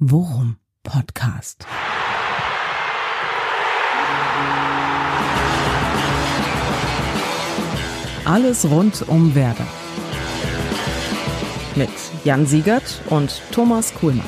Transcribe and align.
Worum 0.00 0.56
Podcast. 0.82 1.68
Alles 8.24 8.68
rund 8.68 9.08
um 9.08 9.36
Werder. 9.36 9.68
Mit 11.76 11.90
Jan 12.24 12.44
Siegert 12.44 13.02
und 13.08 13.40
Thomas 13.52 13.94
Kuhlmann. 13.94 14.26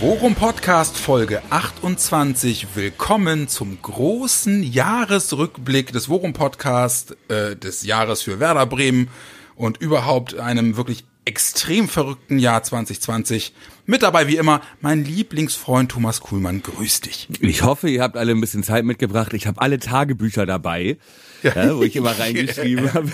Worum 0.00 0.34
Podcast 0.34 0.98
Folge 0.98 1.40
28. 1.48 2.76
Willkommen 2.76 3.48
zum 3.48 3.80
großen 3.80 4.62
Jahresrückblick 4.62 5.90
des 5.90 6.10
Worum 6.10 6.34
Podcast 6.34 7.16
äh, 7.30 7.56
des 7.56 7.82
Jahres 7.84 8.20
für 8.20 8.40
Werder 8.40 8.66
Bremen 8.66 9.08
und 9.54 9.78
überhaupt 9.78 10.38
einem 10.38 10.76
wirklich 10.76 11.06
extrem 11.26 11.88
verrückten 11.88 12.38
Jahr 12.38 12.62
2020. 12.62 13.52
Mit 13.84 14.02
dabei 14.02 14.28
wie 14.28 14.36
immer 14.36 14.62
mein 14.80 15.04
Lieblingsfreund 15.04 15.90
Thomas 15.90 16.20
Kuhlmann. 16.20 16.62
Grüß 16.62 17.02
dich. 17.02 17.28
Ich 17.40 17.62
hoffe, 17.62 17.88
ihr 17.90 18.02
habt 18.02 18.16
alle 18.16 18.32
ein 18.32 18.40
bisschen 18.40 18.62
Zeit 18.62 18.84
mitgebracht. 18.84 19.34
Ich 19.34 19.46
habe 19.46 19.60
alle 19.60 19.78
Tagebücher 19.78 20.46
dabei, 20.46 20.96
ja. 21.42 21.76
wo 21.76 21.82
ich 21.82 21.96
immer 21.96 22.16
reingeschrieben 22.18 22.94
habe. 22.94 23.10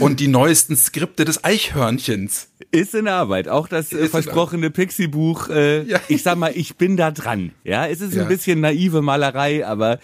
Und 0.00 0.20
die 0.20 0.28
neuesten 0.28 0.76
Skripte 0.76 1.24
des 1.24 1.44
Eichhörnchens. 1.44 2.48
Ist 2.70 2.94
in 2.94 3.08
Arbeit. 3.08 3.48
Auch 3.48 3.68
das 3.68 3.92
äh, 3.92 4.08
versprochene 4.08 4.70
Pixie-Buch. 4.70 5.48
Äh, 5.48 5.82
ja. 5.82 6.00
Ich 6.08 6.22
sag 6.22 6.38
mal, 6.38 6.52
ich 6.54 6.76
bin 6.76 6.96
da 6.96 7.10
dran. 7.10 7.52
Ja, 7.64 7.86
es 7.86 8.00
ist 8.00 8.14
ja. 8.14 8.22
ein 8.22 8.28
bisschen 8.28 8.60
naive 8.60 9.02
Malerei, 9.02 9.66
aber 9.66 9.98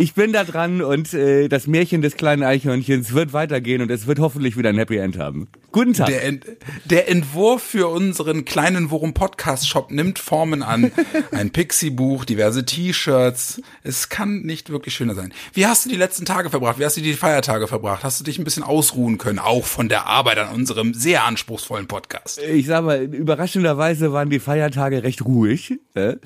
ich 0.00 0.14
bin 0.14 0.32
da 0.32 0.44
dran 0.44 0.80
und 0.80 1.12
äh, 1.12 1.48
das 1.48 1.66
Märchen 1.66 2.00
des 2.00 2.16
kleinen 2.16 2.42
Eichhörnchens 2.42 3.12
wird 3.12 3.34
weitergehen 3.34 3.82
und 3.82 3.90
es 3.90 4.06
wird 4.06 4.18
hoffentlich 4.18 4.56
wieder 4.56 4.70
ein 4.70 4.78
Happy 4.78 4.96
End 4.96 5.18
haben. 5.18 5.48
Guten 5.72 5.92
Tag. 5.92 6.06
Der, 6.06 6.24
Ent 6.24 6.46
der 6.86 7.08
Entwurf 7.08 7.62
für 7.62 7.88
unseren 7.88 8.46
kleinen 8.46 8.90
Worum 8.90 9.12
Podcast 9.12 9.68
Shop 9.68 9.90
nimmt 9.90 10.18
Formen 10.18 10.62
an. 10.62 10.90
Ein 11.32 11.50
Pixie-Buch, 11.50 12.24
diverse 12.24 12.64
T-Shirts. 12.64 13.60
Es 13.84 14.08
kann 14.08 14.40
nicht 14.40 14.70
wirklich 14.70 14.94
schöner 14.94 15.14
sein. 15.14 15.32
Wie 15.52 15.66
hast 15.66 15.84
du 15.84 15.90
die 15.90 15.96
letzten 15.96 16.24
Tage 16.24 16.48
verbracht? 16.48 16.78
Wie 16.78 16.84
hast 16.84 16.96
du 16.96 17.02
die 17.02 17.12
Feiertage 17.12 17.68
verbracht? 17.68 18.02
Hast 18.02 18.18
du 18.18 18.24
dich 18.24 18.38
ein 18.38 18.44
bisschen 18.44 18.62
ausruhen 18.62 19.18
können, 19.18 19.38
auch 19.38 19.66
von 19.66 19.88
der 19.88 20.06
Arbeit 20.06 20.38
an 20.38 20.54
unserem 20.54 20.94
sehr 20.94 21.24
anspruchsvollen 21.24 21.86
Podcast? 21.86 22.40
Ich 22.40 22.66
sag 22.66 22.84
mal, 22.84 23.02
überraschenderweise 23.02 24.12
waren 24.12 24.30
die 24.30 24.40
Feiertage 24.40 25.02
recht 25.02 25.24
ruhig. 25.24 25.78
Äh? 25.94 26.16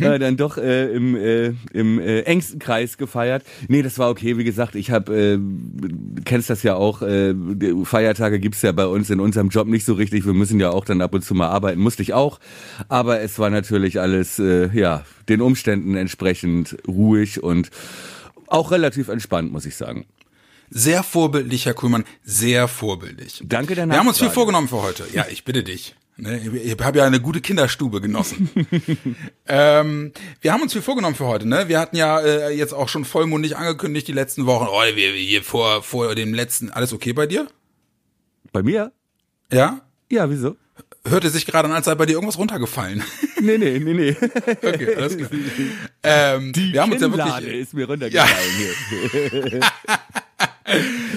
dann 0.00 0.36
doch 0.36 0.58
äh, 0.58 0.92
im, 0.92 1.16
äh, 1.16 1.54
im 1.72 1.98
äh, 1.98 2.22
engsten 2.22 2.58
Kreis 2.58 2.95
gefeiert. 2.98 3.44
Nee, 3.68 3.82
das 3.82 3.98
war 3.98 4.10
okay. 4.10 4.38
Wie 4.38 4.44
gesagt, 4.44 4.74
ich 4.74 4.90
habe, 4.90 5.16
äh, 5.16 5.38
kennst 6.24 6.50
das 6.50 6.62
ja 6.62 6.74
auch, 6.74 7.02
äh, 7.02 7.34
Feiertage 7.84 8.38
gibt's 8.40 8.62
ja 8.62 8.72
bei 8.72 8.86
uns 8.86 9.10
in 9.10 9.20
unserem 9.20 9.48
Job 9.48 9.66
nicht 9.68 9.84
so 9.84 9.94
richtig. 9.94 10.26
Wir 10.26 10.34
müssen 10.34 10.60
ja 10.60 10.70
auch 10.70 10.84
dann 10.84 11.00
ab 11.00 11.14
und 11.14 11.22
zu 11.22 11.34
mal 11.34 11.48
arbeiten. 11.48 11.80
Musste 11.80 12.02
ich 12.02 12.14
auch. 12.14 12.40
Aber 12.88 13.20
es 13.20 13.38
war 13.38 13.50
natürlich 13.50 14.00
alles, 14.00 14.38
äh, 14.38 14.68
ja, 14.72 15.04
den 15.28 15.40
Umständen 15.40 15.96
entsprechend 15.96 16.76
ruhig 16.86 17.42
und 17.42 17.70
auch 18.46 18.70
relativ 18.70 19.08
entspannt, 19.08 19.52
muss 19.52 19.66
ich 19.66 19.76
sagen. 19.76 20.06
Sehr 20.70 21.02
vorbildlich, 21.02 21.66
Herr 21.66 21.74
Kuhlmann, 21.74 22.04
sehr 22.24 22.66
vorbildlich. 22.66 23.42
Danke 23.44 23.74
der 23.74 23.86
Wir 23.86 23.98
haben 23.98 24.08
uns 24.08 24.18
viel 24.18 24.30
vorgenommen 24.30 24.68
für 24.68 24.82
heute. 24.82 25.04
Ja, 25.12 25.26
ich 25.30 25.44
bitte 25.44 25.62
dich. 25.62 25.94
Ne, 26.18 26.40
ich 26.40 26.80
habe 26.80 26.98
ja 26.98 27.04
eine 27.04 27.20
gute 27.20 27.42
Kinderstube 27.42 28.00
genossen. 28.00 28.48
ähm, 29.46 30.12
wir 30.40 30.52
haben 30.52 30.62
uns 30.62 30.72
viel 30.72 30.80
vorgenommen 30.80 31.14
für 31.14 31.26
heute. 31.26 31.46
Ne? 31.46 31.68
Wir 31.68 31.78
hatten 31.78 31.96
ja 31.96 32.18
äh, 32.20 32.56
jetzt 32.56 32.72
auch 32.72 32.88
schon 32.88 33.04
vollmundig 33.04 33.56
angekündigt 33.56 34.08
die 34.08 34.12
letzten 34.12 34.46
Wochen. 34.46 34.66
Oh, 34.70 34.96
wir 34.96 35.12
hier 35.12 35.42
vor 35.42 35.82
vor 35.82 36.14
dem 36.14 36.32
letzten. 36.32 36.70
Alles 36.70 36.94
okay 36.94 37.12
bei 37.12 37.26
dir? 37.26 37.48
Bei 38.50 38.62
mir? 38.62 38.92
Ja. 39.52 39.82
Ja, 40.10 40.30
wieso? 40.30 40.56
Hörte 41.06 41.28
sich 41.28 41.44
gerade 41.44 41.68
an, 41.68 41.74
als 41.74 41.84
sei 41.84 41.94
bei 41.94 42.06
dir 42.06 42.14
irgendwas 42.14 42.38
runtergefallen. 42.38 43.02
Nee, 43.38 43.58
nee, 43.58 43.78
nee, 43.78 43.92
nee. 43.92 44.16
Okay, 44.16 44.94
alles 44.96 45.18
klar. 45.18 45.30
Ähm, 46.02 46.54
Die 46.54 46.72
wir 46.72 46.80
haben 46.80 46.90
uns 46.90 47.02
ja 47.02 47.12
wirklich, 47.12 47.60
ist 47.60 47.74
mir 47.74 47.86
runtergefallen 47.86 48.32
ja. 48.58 49.40
hier. 49.50 49.60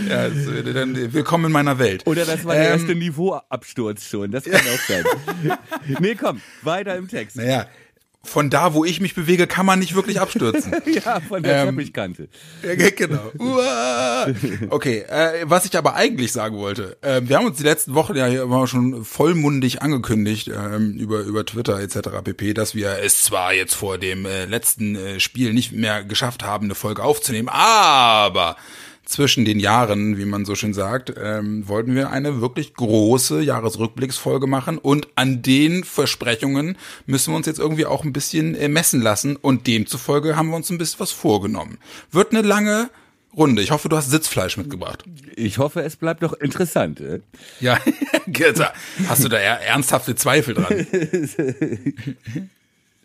Ja, 0.10 0.18
also, 0.18 0.62
dann 0.74 1.14
willkommen 1.14 1.46
in 1.46 1.52
meiner 1.52 1.80
Welt. 1.80 2.06
Oder 2.06 2.26
das 2.26 2.46
war 2.46 2.56
der 2.56 2.66
ähm, 2.66 2.80
erste 2.80 2.96
Niveauabsturz 2.96 4.06
schon. 4.06 4.32
Das 4.32 4.44
kann 4.44 4.62
auch 4.62 4.88
sein. 4.88 5.04
nee, 6.00 6.16
komm, 6.16 6.42
weiter 6.62 6.96
im 6.96 7.08
Text. 7.08 7.38
Naja, 7.38 7.68
von 8.22 8.50
da, 8.50 8.74
wo 8.74 8.84
ich 8.84 9.00
mich 9.00 9.16
bewege, 9.16 9.48
kann 9.48 9.66
man 9.66 9.80
nicht 9.80 9.96
wirklich 9.96 10.20
abstürzen. 10.20 10.76
ja, 10.86 11.22
von 11.22 11.42
der 11.42 11.64
ähm, 11.64 11.70
Teppichkante. 11.70 12.28
Ja, 12.64 12.90
genau. 12.90 13.32
okay, 14.70 15.06
äh, 15.08 15.46
was 15.46 15.66
ich 15.66 15.78
aber 15.78 15.96
eigentlich 15.96 16.32
sagen 16.32 16.58
wollte, 16.58 16.98
äh, 17.02 17.22
wir 17.24 17.38
haben 17.38 17.46
uns 17.46 17.58
die 17.58 17.64
letzten 17.64 17.96
Wochen 17.96 18.16
ja 18.16 18.28
hier 18.28 18.44
immer 18.44 18.68
schon 18.68 19.06
vollmundig 19.06 19.82
angekündigt 19.82 20.50
äh, 20.50 20.78
über 20.78 21.22
über 21.22 21.46
Twitter 21.46 21.80
etc. 21.80 22.10
pp, 22.24 22.54
dass 22.54 22.76
wir 22.76 22.98
es 23.02 23.24
zwar 23.24 23.54
jetzt 23.54 23.74
vor 23.74 23.98
dem 23.98 24.26
äh, 24.26 24.46
letzten 24.46 24.96
äh, 24.96 25.20
Spiel 25.20 25.54
nicht 25.54 25.72
mehr 25.72 26.04
geschafft 26.04 26.44
haben, 26.44 26.66
eine 26.66 26.76
Folge 26.76 27.04
aufzunehmen, 27.04 27.50
aber 27.50 28.58
zwischen 29.10 29.44
den 29.44 29.60
Jahren, 29.60 30.18
wie 30.18 30.26
man 30.26 30.46
so 30.46 30.54
schön 30.56 30.74
sagt, 30.74 31.14
ähm, 31.22 31.68
wollten 31.68 31.96
wir 31.96 32.12
eine 32.12 32.42
wirklich 32.42 32.76
große 32.76 33.42
Jahresrückblicksfolge 33.42 34.46
machen 34.46 34.78
und 34.78 35.08
an 35.16 35.42
den 35.42 35.84
Versprechungen 35.84 36.78
müssen 37.08 37.34
wir 37.34 37.38
uns 37.38 37.48
jetzt 37.48 37.60
irgendwie 37.60 37.88
auch 37.88 38.04
ein 38.04 38.14
bisschen 38.14 38.54
äh, 38.56 38.68
messen 38.68 39.02
lassen 39.02 39.36
und 39.36 39.66
demzufolge 39.66 40.36
haben 40.36 40.50
wir 40.50 40.56
uns 40.56 40.70
ein 40.70 40.78
bisschen 40.78 41.00
was 41.00 41.12
vorgenommen. 41.12 41.80
Wird 42.12 42.32
eine 42.32 42.44
lange 42.44 42.92
Runde. 43.36 43.64
Ich 43.64 43.72
hoffe, 43.72 43.90
du 43.90 43.98
hast 43.98 44.12
Sitzfleisch 44.12 44.58
mitgebracht. 44.58 45.04
Ich 45.36 45.58
hoffe, 45.58 45.82
es 45.82 45.96
bleibt 45.96 46.22
doch 46.22 46.34
interessant. 46.34 47.00
Äh? 47.00 47.22
Ja, 47.60 47.80
hast 49.08 49.24
du 49.24 49.30
da 49.30 49.38
ernsthafte 49.38 50.16
Zweifel 50.16 50.54
dran? 50.54 50.86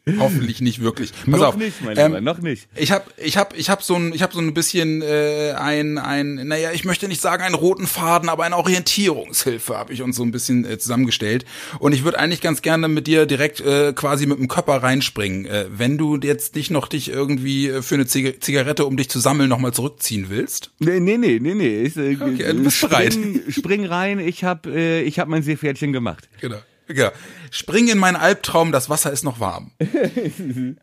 Hoffentlich 0.18 0.60
nicht 0.60 0.82
wirklich. 0.82 1.12
Pass 1.12 1.26
noch 1.26 1.48
auf. 1.48 1.56
nicht, 1.56 1.82
mein 1.82 1.96
Lieber, 1.96 2.18
ähm, 2.18 2.24
noch 2.24 2.38
nicht. 2.38 2.68
Ich 2.76 2.92
habe 2.92 3.04
ich 3.16 3.38
hab, 3.38 3.56
ich 3.56 3.70
hab 3.70 3.82
so 3.82 3.94
ein 3.94 4.12
ich 4.12 4.22
hab 4.22 4.34
so 4.34 4.38
ein 4.40 4.52
bisschen 4.52 5.00
äh, 5.00 5.54
ein 5.56 5.96
ein 5.96 6.46
naja, 6.46 6.72
ich 6.72 6.84
möchte 6.84 7.08
nicht 7.08 7.22
sagen 7.22 7.42
einen 7.42 7.54
roten 7.54 7.86
Faden, 7.86 8.28
aber 8.28 8.44
eine 8.44 8.58
Orientierungshilfe 8.58 9.78
habe 9.78 9.94
ich 9.94 10.02
uns 10.02 10.16
so 10.16 10.22
ein 10.22 10.30
bisschen 10.30 10.66
äh, 10.66 10.78
zusammengestellt 10.78 11.46
und 11.78 11.94
ich 11.94 12.04
würde 12.04 12.18
eigentlich 12.18 12.42
ganz 12.42 12.60
gerne 12.60 12.86
mit 12.88 13.06
dir 13.06 13.24
direkt 13.24 13.62
äh, 13.62 13.94
quasi 13.94 14.26
mit 14.26 14.38
dem 14.38 14.48
Körper 14.48 14.82
reinspringen. 14.82 15.46
Äh, 15.46 15.66
wenn 15.70 15.96
du 15.96 16.18
jetzt 16.18 16.54
nicht 16.54 16.70
noch 16.70 16.88
dich 16.88 17.08
irgendwie 17.08 17.68
äh, 17.68 17.80
für 17.80 17.94
eine 17.94 18.04
Zig 18.04 18.42
Zigarette, 18.42 18.84
um 18.84 18.98
dich 18.98 19.08
zu 19.08 19.20
sammeln, 19.20 19.48
nochmal 19.48 19.72
zurückziehen 19.72 20.26
willst? 20.28 20.70
Nee, 20.80 21.00
nee, 21.00 21.16
nee, 21.16 21.38
nee, 21.40 21.54
nee. 21.54 21.82
Ich, 21.82 21.96
äh, 21.96 22.18
okay, 22.20 22.52
du 22.52 22.64
bist 22.64 22.76
spring, 22.76 22.90
bereit. 22.90 23.18
Spring 23.48 23.86
rein, 23.86 24.18
ich 24.18 24.44
habe 24.44 24.70
äh, 24.70 25.00
ich 25.00 25.18
hab 25.18 25.28
mein 25.28 25.42
Seepferdchen 25.42 25.94
gemacht. 25.94 26.28
Genau. 26.42 26.58
Ja. 26.88 27.12
Spring 27.50 27.88
in 27.88 27.98
meinen 27.98 28.16
Albtraum, 28.16 28.72
das 28.72 28.90
Wasser 28.90 29.12
ist 29.12 29.24
noch 29.24 29.40
warm. 29.40 29.70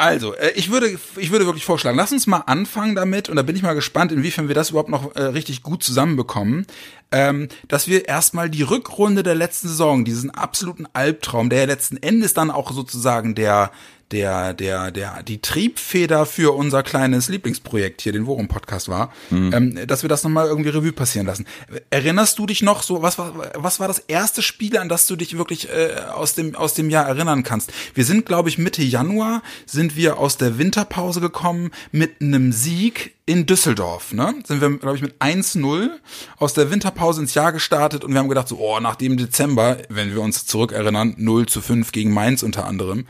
Also, 0.00 0.32
äh, 0.34 0.52
ich 0.54 0.70
würde, 0.70 0.96
ich 1.16 1.32
würde 1.32 1.44
wirklich 1.44 1.64
vorschlagen, 1.64 1.96
lass 1.96 2.12
uns 2.12 2.28
mal 2.28 2.44
anfangen 2.46 2.94
damit, 2.94 3.28
und 3.28 3.34
da 3.34 3.42
bin 3.42 3.56
ich 3.56 3.62
mal 3.64 3.74
gespannt, 3.74 4.12
inwiefern 4.12 4.46
wir 4.46 4.54
das 4.54 4.70
überhaupt 4.70 4.90
noch 4.90 5.16
äh, 5.16 5.22
richtig 5.22 5.64
gut 5.64 5.82
zusammenbekommen, 5.82 6.68
ähm, 7.10 7.48
dass 7.66 7.88
wir 7.88 8.06
erstmal 8.06 8.48
die 8.48 8.62
Rückrunde 8.62 9.24
der 9.24 9.34
letzten 9.34 9.66
Saison, 9.66 10.04
diesen 10.04 10.30
absoluten 10.30 10.86
Albtraum, 10.92 11.50
der 11.50 11.58
ja 11.58 11.64
letzten 11.64 11.96
Endes 11.96 12.32
dann 12.32 12.52
auch 12.52 12.70
sozusagen 12.70 13.34
der, 13.34 13.72
der, 14.12 14.54
der, 14.54 14.90
der, 14.90 15.22
die 15.22 15.40
Triebfeder 15.40 16.24
für 16.24 16.54
unser 16.54 16.82
kleines 16.82 17.28
Lieblingsprojekt 17.28 18.00
hier, 18.00 18.12
den 18.12 18.26
Worum 18.26 18.48
Podcast 18.48 18.88
war, 18.88 19.12
mhm. 19.30 19.52
ähm, 19.52 19.86
dass 19.86 20.02
wir 20.02 20.08
das 20.08 20.24
nochmal 20.24 20.46
irgendwie 20.46 20.70
Revue 20.70 20.92
passieren 20.92 21.26
lassen. 21.26 21.46
Erinnerst 21.90 22.38
du 22.38 22.46
dich 22.46 22.62
noch 22.62 22.82
so, 22.82 23.02
was 23.02 23.18
war, 23.18 23.34
was 23.54 23.80
war 23.80 23.88
das 23.88 23.98
erste 23.98 24.42
Spiel, 24.42 24.78
an 24.78 24.88
das 24.88 25.06
du 25.06 25.16
dich 25.16 25.36
wirklich 25.36 25.68
äh, 25.68 25.96
aus 26.12 26.34
dem, 26.34 26.54
aus 26.54 26.74
dem 26.74 26.88
Jahr 26.88 27.06
erinnern 27.06 27.42
kannst? 27.42 27.72
Wir 27.94 28.04
sind, 28.04 28.24
glaube 28.24 28.48
ich, 28.48 28.58
Mitte 28.58 28.82
Januar 28.82 29.42
sind 29.66 29.96
wir 29.96 30.18
aus 30.18 30.38
der 30.38 30.58
Winterpause 30.58 31.20
gekommen 31.20 31.70
mit 31.92 32.20
einem 32.22 32.52
Sieg 32.52 33.14
in 33.28 33.44
Düsseldorf, 33.44 34.14
ne? 34.14 34.34
Sind 34.46 34.62
wir, 34.62 34.70
glaube 34.78 34.96
ich, 34.96 35.02
mit 35.02 35.20
1-0 35.20 35.90
aus 36.38 36.54
der 36.54 36.70
Winterpause 36.70 37.20
ins 37.20 37.34
Jahr 37.34 37.52
gestartet 37.52 38.02
und 38.02 38.12
wir 38.12 38.20
haben 38.20 38.28
gedacht, 38.30 38.48
so, 38.48 38.56
oh, 38.58 38.80
nach 38.80 38.96
dem 38.96 39.18
Dezember, 39.18 39.76
wenn 39.90 40.14
wir 40.14 40.22
uns 40.22 40.46
zurückerinnern, 40.46 41.14
0 41.18 41.44
zu 41.44 41.60
5 41.60 41.92
gegen 41.92 42.10
Mainz 42.14 42.42
unter 42.42 42.64
anderem, 42.64 43.04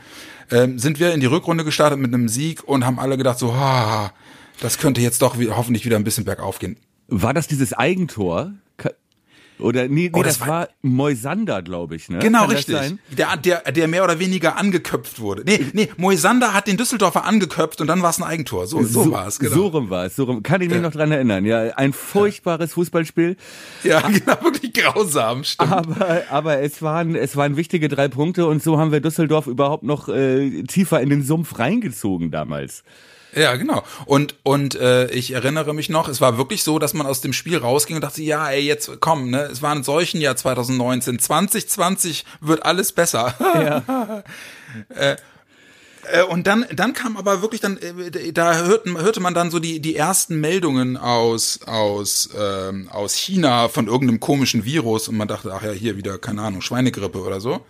ähm, 0.51 0.79
sind 0.79 0.99
wir 0.99 1.13
in 1.13 1.19
die 1.19 1.25
Rückrunde 1.25 1.63
gestartet 1.63 1.99
mit 1.99 2.13
einem 2.13 2.29
Sieg 2.29 2.63
und 2.63 2.85
haben 2.85 2.99
alle 2.99 3.17
gedacht 3.17 3.39
so, 3.39 3.55
ha, 3.55 4.11
das 4.61 4.77
könnte 4.77 5.01
jetzt 5.01 5.21
doch 5.21 5.39
wie, 5.39 5.49
hoffentlich 5.49 5.85
wieder 5.85 5.97
ein 5.97 6.03
bisschen 6.03 6.25
bergauf 6.25 6.59
gehen. 6.59 6.77
War 7.07 7.33
das 7.33 7.47
dieses 7.47 7.73
Eigentor? 7.73 8.53
Oder 9.59 9.87
nee, 9.87 10.09
nee 10.09 10.11
oh, 10.13 10.23
das, 10.23 10.39
das, 10.39 10.47
war 10.47 10.69
Moisander, 10.81 11.61
glaube 11.61 11.95
ich, 11.95 12.09
ne? 12.09 12.19
Genau, 12.19 12.41
Kann 12.41 12.51
richtig. 12.51 12.95
Der, 13.11 13.35
der, 13.35 13.71
der 13.71 13.87
mehr 13.87 14.03
oder 14.03 14.19
weniger 14.19 14.57
angeköpft 14.57 15.19
wurde. 15.19 15.43
Nee, 15.45 15.65
nee, 15.73 15.89
Moisander 15.97 16.53
hat 16.53 16.67
den 16.67 16.77
Düsseldorfer 16.77 17.25
angeköpft 17.25 17.81
und 17.81 17.87
dann 17.87 18.01
war 18.01 18.09
es 18.09 18.17
ein 18.19 18.23
Eigentor. 18.23 18.67
So, 18.67 18.81
so, 18.83 19.03
so 19.03 19.11
war 19.11 19.27
es, 19.27 19.39
genau. 19.39 19.53
So 19.53 19.67
rum 19.67 19.89
war 19.89 20.05
es, 20.05 20.15
so 20.15 20.23
rum. 20.23 20.43
Kann 20.43 20.61
ich 20.61 20.69
mich 20.69 20.77
ja. 20.77 20.81
noch 20.81 20.91
dran 20.91 21.11
erinnern, 21.11 21.45
ja. 21.45 21.71
Ein 21.75 21.91
furchtbares 21.91 22.73
Fußballspiel. 22.73 23.35
Ja, 23.83 24.01
genau, 24.07 24.41
wirklich 24.43 24.73
grausam, 24.73 25.43
stimmt. 25.43 25.71
Aber, 25.71 26.23
aber 26.29 26.59
es 26.61 26.81
waren, 26.81 27.15
es 27.15 27.35
waren 27.35 27.57
wichtige 27.57 27.89
drei 27.89 28.07
Punkte 28.07 28.47
und 28.47 28.63
so 28.63 28.79
haben 28.79 28.91
wir 28.91 29.01
Düsseldorf 29.01 29.47
überhaupt 29.47 29.83
noch 29.83 30.07
äh, 30.07 30.63
tiefer 30.63 31.01
in 31.01 31.09
den 31.09 31.23
Sumpf 31.23 31.59
reingezogen 31.59 32.31
damals. 32.31 32.83
Ja, 33.35 33.55
genau. 33.55 33.83
Und 34.05 34.35
und 34.43 34.75
äh, 34.75 35.09
ich 35.11 35.31
erinnere 35.31 35.73
mich 35.73 35.89
noch, 35.89 36.07
es 36.07 36.21
war 36.21 36.37
wirklich 36.37 36.63
so, 36.63 36.79
dass 36.79 36.93
man 36.93 37.05
aus 37.05 37.21
dem 37.21 37.33
Spiel 37.33 37.57
rausging 37.57 37.95
und 37.95 38.03
dachte, 38.03 38.23
ja, 38.23 38.49
ey, 38.49 38.61
jetzt 38.61 38.89
komm, 38.99 39.29
ne, 39.29 39.43
es 39.51 39.61
war 39.61 39.71
ein 39.73 39.83
solchen 39.83 40.19
Jahr 40.19 40.35
2019, 40.35 41.19
2020 41.19 42.25
wird 42.41 42.63
alles 42.63 42.91
besser. 42.91 43.35
Ja. 43.39 44.23
äh, 44.95 45.15
äh, 46.11 46.23
und 46.23 46.47
dann, 46.47 46.65
dann 46.73 46.93
kam 46.93 47.17
aber 47.17 47.41
wirklich 47.41 47.61
dann, 47.61 47.77
äh, 47.77 48.31
da 48.31 48.63
hörten, 48.63 48.97
hörte 48.97 49.19
man 49.19 49.33
dann 49.33 49.51
so 49.51 49.59
die, 49.59 49.79
die 49.79 49.95
ersten 49.95 50.39
Meldungen 50.39 50.97
aus, 50.97 51.59
aus, 51.65 52.29
ähm, 52.37 52.89
aus 52.91 53.15
China 53.15 53.67
von 53.69 53.87
irgendeinem 53.87 54.19
komischen 54.19 54.65
Virus 54.65 55.07
und 55.07 55.17
man 55.17 55.27
dachte, 55.27 55.53
ach 55.53 55.63
ja, 55.63 55.71
hier 55.71 55.97
wieder, 55.97 56.17
keine 56.17 56.41
Ahnung, 56.41 56.61
Schweinegrippe 56.61 57.19
oder 57.19 57.39
so 57.39 57.65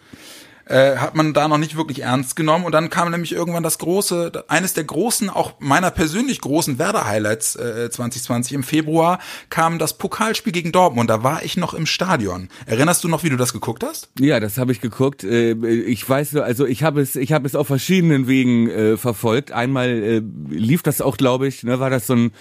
äh, 0.70 0.98
hat 0.98 1.16
man 1.16 1.34
da 1.34 1.48
noch 1.48 1.58
nicht 1.58 1.76
wirklich 1.76 2.04
ernst 2.04 2.36
genommen. 2.36 2.66
Und 2.66 2.72
dann 2.72 2.90
kam 2.90 3.12
nämlich 3.12 3.32
irgendwann 3.32 3.64
das 3.64 3.80
große, 3.80 4.46
eines 4.48 4.74
der 4.74 4.84
großen, 4.84 5.30
auch 5.30 5.54
meiner 5.60 5.92
persönlich 5.92 6.42
großen 6.42 6.80
Werder-Highlights 6.80 7.56
äh, 7.56 7.90
2020 7.90 8.54
im 8.54 8.64
Februar, 8.64 9.20
kam 9.50 9.80
das 9.80 9.98
Pokalspiel 9.98 10.54
gegen 10.54 10.72
Dortmund. 10.72 11.10
Da 11.10 11.24
war 11.24 11.44
ich 11.44 11.58
noch 11.58 11.74
im 11.74 11.86
Stadion. 11.86 12.50
Erinnerst 12.66 13.04
du 13.04 13.08
noch, 13.08 13.24
wie 13.24 13.30
du 13.30 13.38
das 13.38 13.52
geguckt 13.52 13.84
hast? 13.84 14.10
Ja, 14.20 14.40
das 14.40 14.58
habe 14.58 14.72
ich 14.72 14.80
geguckt. 14.80 15.24
Äh, 15.24 15.54
ich 15.54 16.08
weiß, 16.08 16.36
also 16.38 16.66
ich 16.66 16.84
habe 16.84 17.02
es, 17.02 17.16
ich 17.16 17.34
habe 17.34 17.48
es 17.48 17.56
auf 17.56 17.68
verschiedenen 17.68 18.28
Wegen 18.28 18.70
äh, 18.70 18.98
verfolgt. 18.98 19.52
Einmal 19.52 19.90
äh, 19.90 20.22
lief 20.50 20.84
das 20.84 21.02
auch, 21.02 21.18
glaube 21.18 21.48
ich, 21.48 21.64
ne, 21.64 21.80
war 21.80 21.90
das 21.90 22.08
so 22.08 22.14
ein 22.14 22.32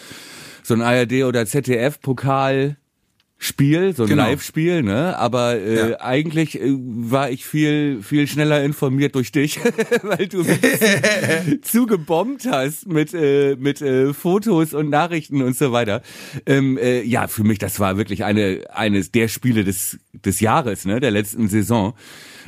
so 0.63 0.75
ein 0.75 0.83
ARD 0.83 1.25
oder 1.25 1.47
ZDF 1.47 1.99
Pokal 2.01 2.77
Spiel, 3.41 3.95
so 3.95 4.03
ein 4.03 4.09
Genau. 4.09 4.25
Live-Spiel, 4.25 4.83
ne? 4.83 5.17
Aber 5.17 5.57
äh, 5.57 5.91
Ja. 5.91 6.01
eigentlich 6.01 6.61
äh, 6.61 6.75
war 6.77 7.31
ich 7.31 7.47
viel 7.47 8.01
viel 8.03 8.27
schneller 8.27 8.65
informiert 8.65 9.15
durch 9.15 9.31
dich, 9.31 9.61
weil 10.03 10.27
du 10.27 10.43
mich 10.43 10.59
zugebombt 11.63 12.47
hast 12.51 12.89
mit 12.89 13.15
äh, 13.15 13.55
mit 13.57 13.81
äh, 13.81 14.13
Fotos 14.13 14.75
und 14.75 14.91
Nachrichten 14.91 15.41
und 15.43 15.57
so 15.57 15.71
weiter. 15.71 16.03
Ähm, 16.47 16.79
äh, 16.79 17.03
ja, 17.03 17.29
für 17.29 17.45
mich 17.45 17.59
das 17.59 17.79
war 17.79 17.97
wirklich 17.97 18.25
eine 18.25 18.65
eines 18.73 19.13
der 19.13 19.29
Spiele 19.29 19.63
des 19.63 19.99
des 20.13 20.41
Jahres, 20.41 20.85
ne? 20.85 20.99
Der 20.99 21.13
letzten 21.13 21.49
Saison. 21.49 21.95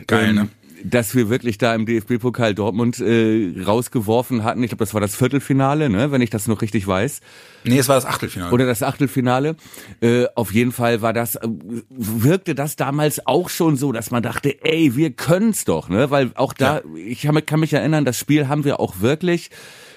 Geil, 0.06 0.32
ne? 0.32 0.48
Dass 0.82 1.14
wir 1.14 1.28
wirklich 1.28 1.58
da 1.58 1.74
im 1.74 1.84
DFB-Pokal 1.86 2.54
Dortmund 2.54 3.00
äh, 3.00 3.52
rausgeworfen 3.66 4.44
hatten. 4.44 4.62
Ich 4.62 4.70
glaube, 4.70 4.84
das 4.84 4.94
war 4.94 5.00
das 5.00 5.14
Viertelfinale, 5.14 5.90
ne? 5.90 6.10
Wenn 6.10 6.22
ich 6.22 6.30
das 6.30 6.46
noch 6.48 6.62
richtig 6.62 6.86
weiß 6.86 7.20
Nee, 7.64 7.78
es 7.78 7.88
war 7.88 7.96
das 7.96 8.06
Achtelfinale. 8.06 8.52
oder 8.52 8.64
das 8.66 8.82
Achtelfinale. 8.82 9.56
Äh, 10.00 10.24
auf 10.34 10.52
jeden 10.54 10.72
Fall 10.72 11.02
war 11.02 11.12
das, 11.12 11.34
äh, 11.36 11.48
wirkte 11.90 12.54
das 12.54 12.76
damals 12.76 13.26
auch 13.26 13.50
schon 13.50 13.76
so, 13.76 13.92
dass 13.92 14.10
man 14.10 14.22
dachte, 14.22 14.64
ey, 14.64 14.96
wir 14.96 15.10
können's 15.10 15.64
doch, 15.64 15.88
ne? 15.88 16.10
Weil 16.10 16.30
auch 16.36 16.52
da, 16.54 16.80
ich 16.96 17.22
kann, 17.22 17.34
mich- 17.34 17.46
kann 17.46 17.60
mich 17.60 17.72
erinnern, 17.74 18.04
das 18.04 18.18
Spiel 18.18 18.48
haben 18.48 18.64
wir 18.64 18.80
auch 18.80 19.00
wirklich 19.00 19.50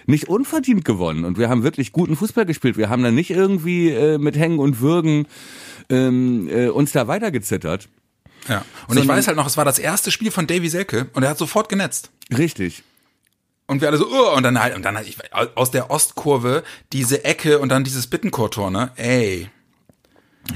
nicht 0.05 0.27
unverdient 0.27 0.83
gewonnen 0.83 1.23
und 1.23 1.37
wir 1.37 1.47
haben 1.47 1.63
wirklich 1.63 1.93
guten 1.93 2.17
Fußball 2.17 2.45
gespielt. 2.45 2.75
Wir 2.75 2.89
haben 2.89 3.03
dann 3.03 3.15
nicht 3.15 3.29
irgendwie 3.31 3.89
äh, 3.89 4.17
mit 4.17 4.37
Hängen 4.37 4.59
und 4.59 4.81
Würgen 4.81 5.27
ähm, 5.89 6.49
äh, 6.49 6.67
uns 6.67 6.91
da 6.91 7.07
weitergezittert. 7.07 7.87
Ja. 8.47 8.57
Und 8.87 8.97
ich 8.97 9.01
sondern- 9.03 9.17
weiß 9.17 9.27
halt 9.27 9.37
noch, 9.37 9.47
es 9.47 9.57
war 9.57 9.65
das 9.65 9.79
erste 9.79 10.11
Spiel 10.11 10.31
von 10.31 10.47
Davy 10.47 10.69
Selke 10.69 11.07
und 11.13 11.23
er 11.23 11.29
hat 11.29 11.37
sofort 11.37 11.69
genetzt. 11.69 12.09
Richtig. 12.35 12.83
Und 13.65 13.81
wir 13.81 13.87
alle 13.87 13.97
so, 13.97 14.07
uh, 14.07 14.35
und 14.35 14.43
dann 14.43 14.59
halt, 14.61 14.75
und 14.75 14.83
dann 14.83 14.97
halt, 14.97 15.07
ich, 15.07 15.17
aus 15.55 15.71
der 15.71 15.89
Ostkurve 15.89 16.63
diese 16.91 17.23
Ecke 17.23 17.59
und 17.59 17.69
dann 17.69 17.83
dieses 17.83 18.07
Bittencourt-Tor, 18.07 18.69
ne? 18.71 18.91
Ey. 18.97 19.49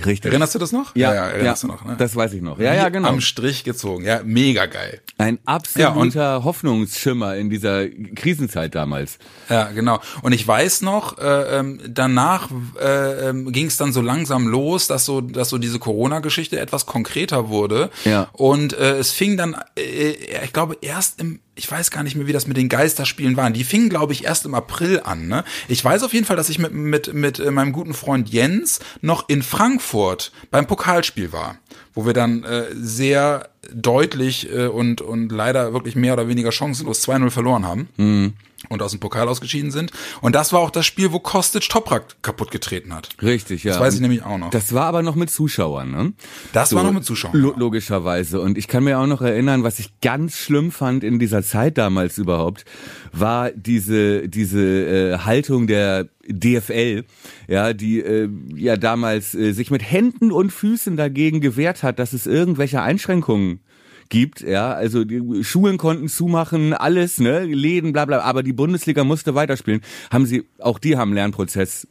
Richtig. 0.06 0.32
Erinnerst 0.32 0.54
du 0.54 0.60
das 0.60 0.72
noch? 0.74 0.96
ja, 0.96 1.12
erinnerst 1.14 1.64
ja, 1.64 1.70
du 1.70 1.74
noch, 1.74 1.86
ne? 1.86 1.96
das 1.98 2.16
weiß 2.16 2.34
ich 2.34 2.42
noch. 2.42 2.60
Ja, 2.60 2.74
ja, 2.74 2.90
genau. 2.90 3.08
Am 3.08 3.22
Strich 3.22 3.64
gezogen. 3.64 4.04
Ja, 4.04 4.22
mega 4.24 4.66
geil. 4.66 5.02
Ein 5.18 5.40
absoluter 5.46 6.44
Hoffnungsschimmer 6.44 7.38
in 7.38 7.50
dieser 7.50 7.88
Krisenzeit 7.88 8.76
damals. 8.76 9.18
Ja, 9.50 9.72
genau. 9.72 10.00
Und 10.22 10.34
ich 10.34 10.46
weiß 10.46 10.82
noch, 10.82 11.18
äh, 11.18 11.60
ähm, 11.60 11.80
danach 11.88 12.50
äh, 12.80 13.30
ähm, 13.30 13.52
ging 13.54 13.68
es 13.68 13.78
dann 13.78 13.94
so 13.94 14.02
langsam 14.02 14.48
los, 14.48 14.88
dass 14.88 15.06
so, 15.06 15.22
dass 15.22 15.50
so 15.50 15.58
diese 15.58 15.80
Corona-Geschichte 15.80 16.60
etwas 16.60 16.86
konkreter 16.86 17.48
wurde. 17.48 17.90
Ja. 18.04 18.28
Und 18.34 18.74
äh, 18.74 18.98
es 18.98 19.12
fing 19.12 19.38
dann, 19.38 19.56
äh, 19.78 20.12
ich 20.44 20.52
glaube, 20.52 20.78
erst 20.82 21.22
im, 21.22 21.40
ich 21.58 21.70
weiß 21.70 21.92
gar 21.92 22.04
nicht 22.04 22.16
mehr, 22.16 22.28
wie 22.28 22.34
das 22.34 22.48
mit 22.48 22.58
den 22.58 22.70
Geisterspielen 22.70 23.36
waren. 23.36 23.54
Die 23.54 23.64
fingen, 23.64 23.90
glaube 23.90 24.14
ich, 24.14 24.24
erst 24.24 24.46
im 24.46 24.54
April 24.54 25.02
an. 25.04 25.28
Ne? 25.28 25.44
Ich 25.68 25.84
weiß 25.84 26.04
auf 26.04 26.14
jeden 26.14 26.26
Fall, 26.26 26.38
dass 26.38 26.50
ich 26.50 26.60
mit 26.60 26.74
mit 26.74 27.14
mit 27.14 27.40
äh, 27.40 27.52
meinem 27.52 27.74
guten 27.74 27.94
Freund 27.94 28.30
Jens 28.30 28.80
noch 29.02 29.28
in 29.28 29.44
Frankfurt 29.44 30.32
beim 30.52 30.68
Pokalspiel 30.68 31.32
war, 31.32 31.58
wo 31.94 32.06
wir 32.06 32.14
dann 32.14 32.44
äh, 32.44 32.66
sehr 32.74 33.50
deutlich 33.74 34.52
äh, 34.52 34.68
und 34.68 35.02
und 35.02 35.32
leider 35.32 35.74
wirklich 35.74 35.96
mehr 35.96 36.14
oder 36.14 36.28
weniger 36.28 36.52
chancenlos 36.52 37.08
2-0 37.08 37.30
verloren 37.32 37.66
haben 37.66 38.38
und 38.70 38.82
aus 38.82 38.92
dem 38.92 39.00
Pokal 39.00 39.28
ausgeschieden 39.28 39.72
sind. 39.72 39.92
Und 40.22 40.36
das 40.36 40.52
war 40.52 40.60
auch 40.60 40.72
das 40.72 40.86
Spiel, 40.86 41.12
wo 41.12 41.20
Kostic 41.20 41.70
Toprak 41.70 42.22
kaputt 42.22 42.52
getreten 42.52 42.94
hat. 42.94 43.10
Richtig, 43.22 43.64
ja. 43.64 43.74
Das 43.74 43.82
weiß 43.82 43.96
ich 43.96 44.02
nämlich 44.02 44.24
auch 44.24 44.38
noch. 44.38 44.50
Das 44.50 44.74
war 44.74 44.86
aber 44.86 45.04
noch 45.04 45.16
mit 45.16 45.30
Zuschauern, 45.30 45.92
ne? 45.92 46.14
Das 46.54 46.74
war 46.74 46.84
noch 46.84 46.94
mit 46.94 47.06
Zuschauern, 47.06 47.38
Lo 47.38 47.50
genau. 47.50 47.60
logischerweise. 47.60 48.42
Und 48.42 48.58
ich 48.58 48.68
kann 48.68 48.84
mir 48.84 49.00
auch 49.00 49.08
noch 49.08 49.22
erinnern, 49.22 49.64
was 49.64 49.80
ich 49.80 50.00
ganz 50.02 50.38
schlimm 50.38 50.72
fand 50.72 51.04
in 51.04 51.20
dieser 51.20 51.44
Zeit 51.44 51.78
damals 51.78 52.18
überhaupt, 52.18 52.66
war 53.12 53.52
diese, 53.52 54.28
diese 54.28 54.60
äh, 54.60 55.18
Haltung 55.20 55.68
der 55.68 56.08
DFL, 56.28 57.06
ja, 57.48 57.74
die 57.74 58.00
äh, 58.00 58.30
ja 58.56 58.76
damals 58.76 59.34
äh, 59.34 59.54
sich 59.54 59.72
mit 59.72 59.82
Händen 59.90 60.32
und 60.32 60.52
Füßen 60.52 60.98
dagegen 60.98 61.42
gewehrt 61.42 61.84
hat, 61.84 62.00
dass 62.00 62.14
es 62.14 62.28
irgendwelche 62.28 62.82
Einschränkungen 62.82 63.62
gibt, 64.10 64.42
ja, 64.42 64.72
also 64.74 65.04
die 65.04 65.44
Schulen 65.44 65.78
konnten 65.78 66.08
zumachen, 66.08 66.74
alles, 66.74 67.20
ne, 67.20 67.44
Läden, 67.46 67.94
bla 67.94 68.06
bla, 68.06 68.20
aber 68.22 68.44
die 68.44 68.54
Bundesliga 68.54 69.04
musste 69.04 69.36
weiterspielen. 69.36 69.82
Haben 70.12 70.26
sie, 70.26 70.44
auch 70.60 70.80
die 70.80 70.98
haben 70.98 71.10
einen 71.10 71.16
Lernprozess 71.16 71.88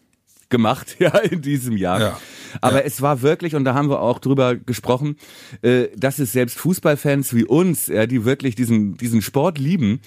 gemacht, 0.49 0.97
ja, 0.99 1.17
in 1.19 1.43
diesem 1.43 1.77
Jahr. 1.77 2.01
Ja. 2.01 2.21
Aber 2.61 2.85
es 2.85 3.03
war 3.03 3.21
wirklich, 3.23 3.55
und 3.55 3.65
da 3.65 3.75
haben 3.75 3.91
wir 3.91 4.01
auch 4.01 4.19
drüber 4.19 4.55
gesprochen, 4.57 5.17
äh, 5.63 5.89
dass 5.97 6.19
es 6.19 6.33
selbst 6.33 6.57
Fußballfans 6.59 7.35
wie 7.35 7.45
uns, 7.45 7.89
ja, 7.89 8.07
die 8.07 8.25
wirklich 8.25 8.55
diesen, 8.55 8.97
diesen 8.97 9.21
Sport 9.23 9.59
lieben, 9.59 10.01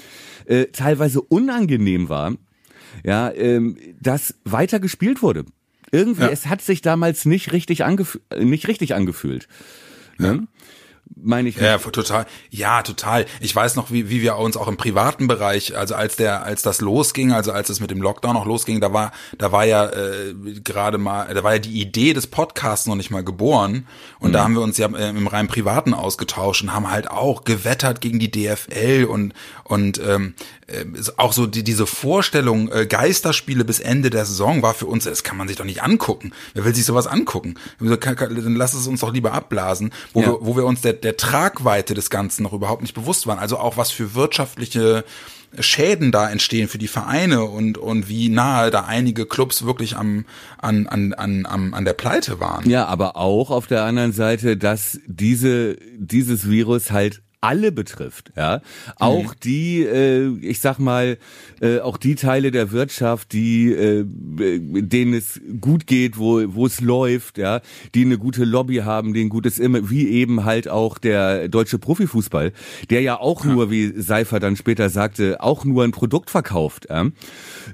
äh, 0.45 0.65
teilweise 0.67 1.21
unangenehm 1.21 2.09
war, 2.09 2.33
ja, 3.05 3.31
ähm, 3.33 3.77
dass 4.01 4.35
weiter 4.45 4.79
gespielt 4.79 5.21
wurde. 5.21 5.45
Irgendwie, 5.91 6.23
Ja. 6.23 6.29
es 6.29 6.47
hat 6.47 6.61
sich 6.61 6.81
damals 6.81 7.25
nicht 7.25 7.51
richtig, 7.51 7.83
angef 7.83 8.19
nicht 8.37 8.67
richtig 8.67 8.95
angefühlt. 8.95 9.47
Ne? 10.17 10.47
Meine 11.15 11.49
ich. 11.49 11.57
Ja, 11.57 11.77
total. 11.77 12.25
Ja, 12.49 12.81
total. 12.81 13.25
Ich 13.39 13.55
weiß 13.55 13.75
noch, 13.75 13.91
wie, 13.91 14.09
wie 14.09 14.21
wir 14.21 14.37
uns 14.37 14.55
auch 14.55 14.67
im 14.67 14.77
privaten 14.77 15.27
Bereich, 15.27 15.75
also 15.75 15.95
als 15.95 16.15
der, 16.15 16.43
als 16.43 16.61
das 16.61 16.81
losging, 16.81 17.31
also 17.31 17.51
als 17.51 17.69
es 17.69 17.79
mit 17.79 17.91
dem 17.91 18.01
Lockdown 18.01 18.35
noch 18.35 18.45
losging, 18.45 18.79
da 18.79 18.93
war, 18.93 19.11
da 19.37 19.51
war 19.51 19.65
ja 19.65 19.87
äh, 19.87 20.33
gerade 20.63 20.97
mal, 20.97 21.33
da 21.33 21.43
war 21.43 21.53
ja 21.53 21.59
die 21.59 21.81
Idee 21.81 22.13
des 22.13 22.27
Podcasts 22.27 22.87
noch 22.87 22.95
nicht 22.95 23.11
mal 23.11 23.23
geboren. 23.23 23.87
Und 24.19 24.33
da 24.33 24.43
haben 24.43 24.53
wir 24.53 24.61
uns 24.61 24.77
ja 24.77 24.87
äh, 24.87 25.09
im 25.09 25.27
rein 25.27 25.47
privaten 25.47 25.93
ausgetauscht 25.93 26.61
und 26.61 26.73
haben 26.73 26.89
halt 26.91 27.09
auch 27.09 27.43
gewettert 27.43 28.01
gegen 28.01 28.19
die 28.19 28.31
DFL 28.31 29.05
und 29.09 29.33
und 29.69 30.01
ähm, 30.05 30.33
äh, 30.67 30.83
auch 31.17 31.31
so 31.31 31.47
die, 31.47 31.63
diese 31.63 31.85
Vorstellung 31.85 32.71
äh, 32.71 32.85
Geisterspiele 32.85 33.63
bis 33.63 33.79
Ende 33.79 34.09
der 34.09 34.25
Saison 34.25 34.61
war 34.61 34.73
für 34.73 34.87
uns, 34.87 35.05
das 35.05 35.23
kann 35.23 35.37
man 35.37 35.47
sich 35.47 35.57
doch 35.57 35.65
nicht 35.65 35.83
angucken. 35.83 36.31
Wer 36.53 36.65
will 36.65 36.75
sich 36.75 36.85
sowas 36.85 37.07
angucken? 37.07 37.53
Dann 37.79 38.55
lass 38.55 38.73
es 38.73 38.87
uns 38.87 38.99
doch 39.01 39.13
lieber 39.13 39.33
abblasen, 39.33 39.91
wo 40.13 40.21
Ja. 40.21 40.27
wir 40.27 40.37
wo 40.41 40.55
wir 40.57 40.65
uns 40.65 40.81
der, 40.81 40.93
der 40.93 41.15
Tragweite 41.17 41.93
des 41.93 42.09
Ganzen 42.09 42.43
noch 42.43 42.53
überhaupt 42.53 42.81
nicht 42.81 42.95
bewusst 42.95 43.27
waren. 43.27 43.39
Also 43.39 43.57
auch 43.57 43.77
was 43.77 43.91
für 43.91 44.15
wirtschaftliche 44.15 45.05
Schäden 45.59 46.11
da 46.11 46.29
entstehen 46.29 46.67
für 46.67 46.77
die 46.77 46.87
Vereine 46.87 47.43
und, 47.43 47.77
und 47.77 48.07
wie 48.07 48.29
nahe 48.29 48.69
da 48.71 48.81
einige 48.85 49.25
Clubs 49.25 49.65
wirklich 49.65 49.97
am, 49.97 50.25
an, 50.59 50.87
an, 50.87 51.13
an, 51.13 51.45
am, 51.47 51.73
an 51.73 51.85
der 51.85 51.93
Pleite 51.93 52.39
waren. 52.39 52.69
Ja, 52.69 52.85
aber 52.85 53.15
auch 53.17 53.49
auf 53.49 53.65
der 53.67 53.83
anderen 53.83 54.13
Seite, 54.13 54.57
dass 54.57 54.99
diese, 55.07 55.77
dieses 55.97 56.49
Virus 56.49 56.91
halt 56.91 57.21
alle 57.41 57.71
betrifft, 57.71 58.31
ja. 58.35 58.61
Auch 58.97 59.33
die, 59.33 59.83
äh, 59.83 60.37
ich 60.41 60.59
sag 60.59 60.79
mal, 60.79 61.17
äh, 61.61 61.79
auch 61.79 61.97
die 61.97 62.15
Teile 62.15 62.51
der 62.51 62.71
Wirtschaft, 62.71 63.31
die, 63.31 63.71
äh, 63.71 64.05
denen 64.05 65.13
es 65.13 65.39
gut 65.61 65.87
geht, 65.87 66.17
wo, 66.17 66.41
wo 66.53 66.65
es 66.65 66.81
läuft, 66.81 67.37
ja, 67.37 67.61
die 67.95 68.03
eine 68.03 68.17
gute 68.17 68.43
Lobby 68.43 68.77
haben, 68.77 69.13
die 69.13 69.23
ein 69.23 69.29
gutes 69.29 69.57
Immer, 69.59 69.89
wie 69.89 70.09
eben 70.09 70.43
halt 70.43 70.67
auch 70.67 70.97
der 70.97 71.47
deutsche 71.47 71.79
Profifußball, 71.79 72.51
der 72.89 73.01
ja 73.01 73.19
auch 73.19 73.45
nur, 73.45 73.71
wie 73.71 73.93
Seifer 73.95 74.39
dann 74.39 74.55
später 74.55 74.89
sagte, 74.89 75.41
auch 75.41 75.63
nur 75.63 75.83
ein 75.83 75.91
Produkt 75.91 76.29
verkauft, 76.29 76.87
ja. 76.89 77.07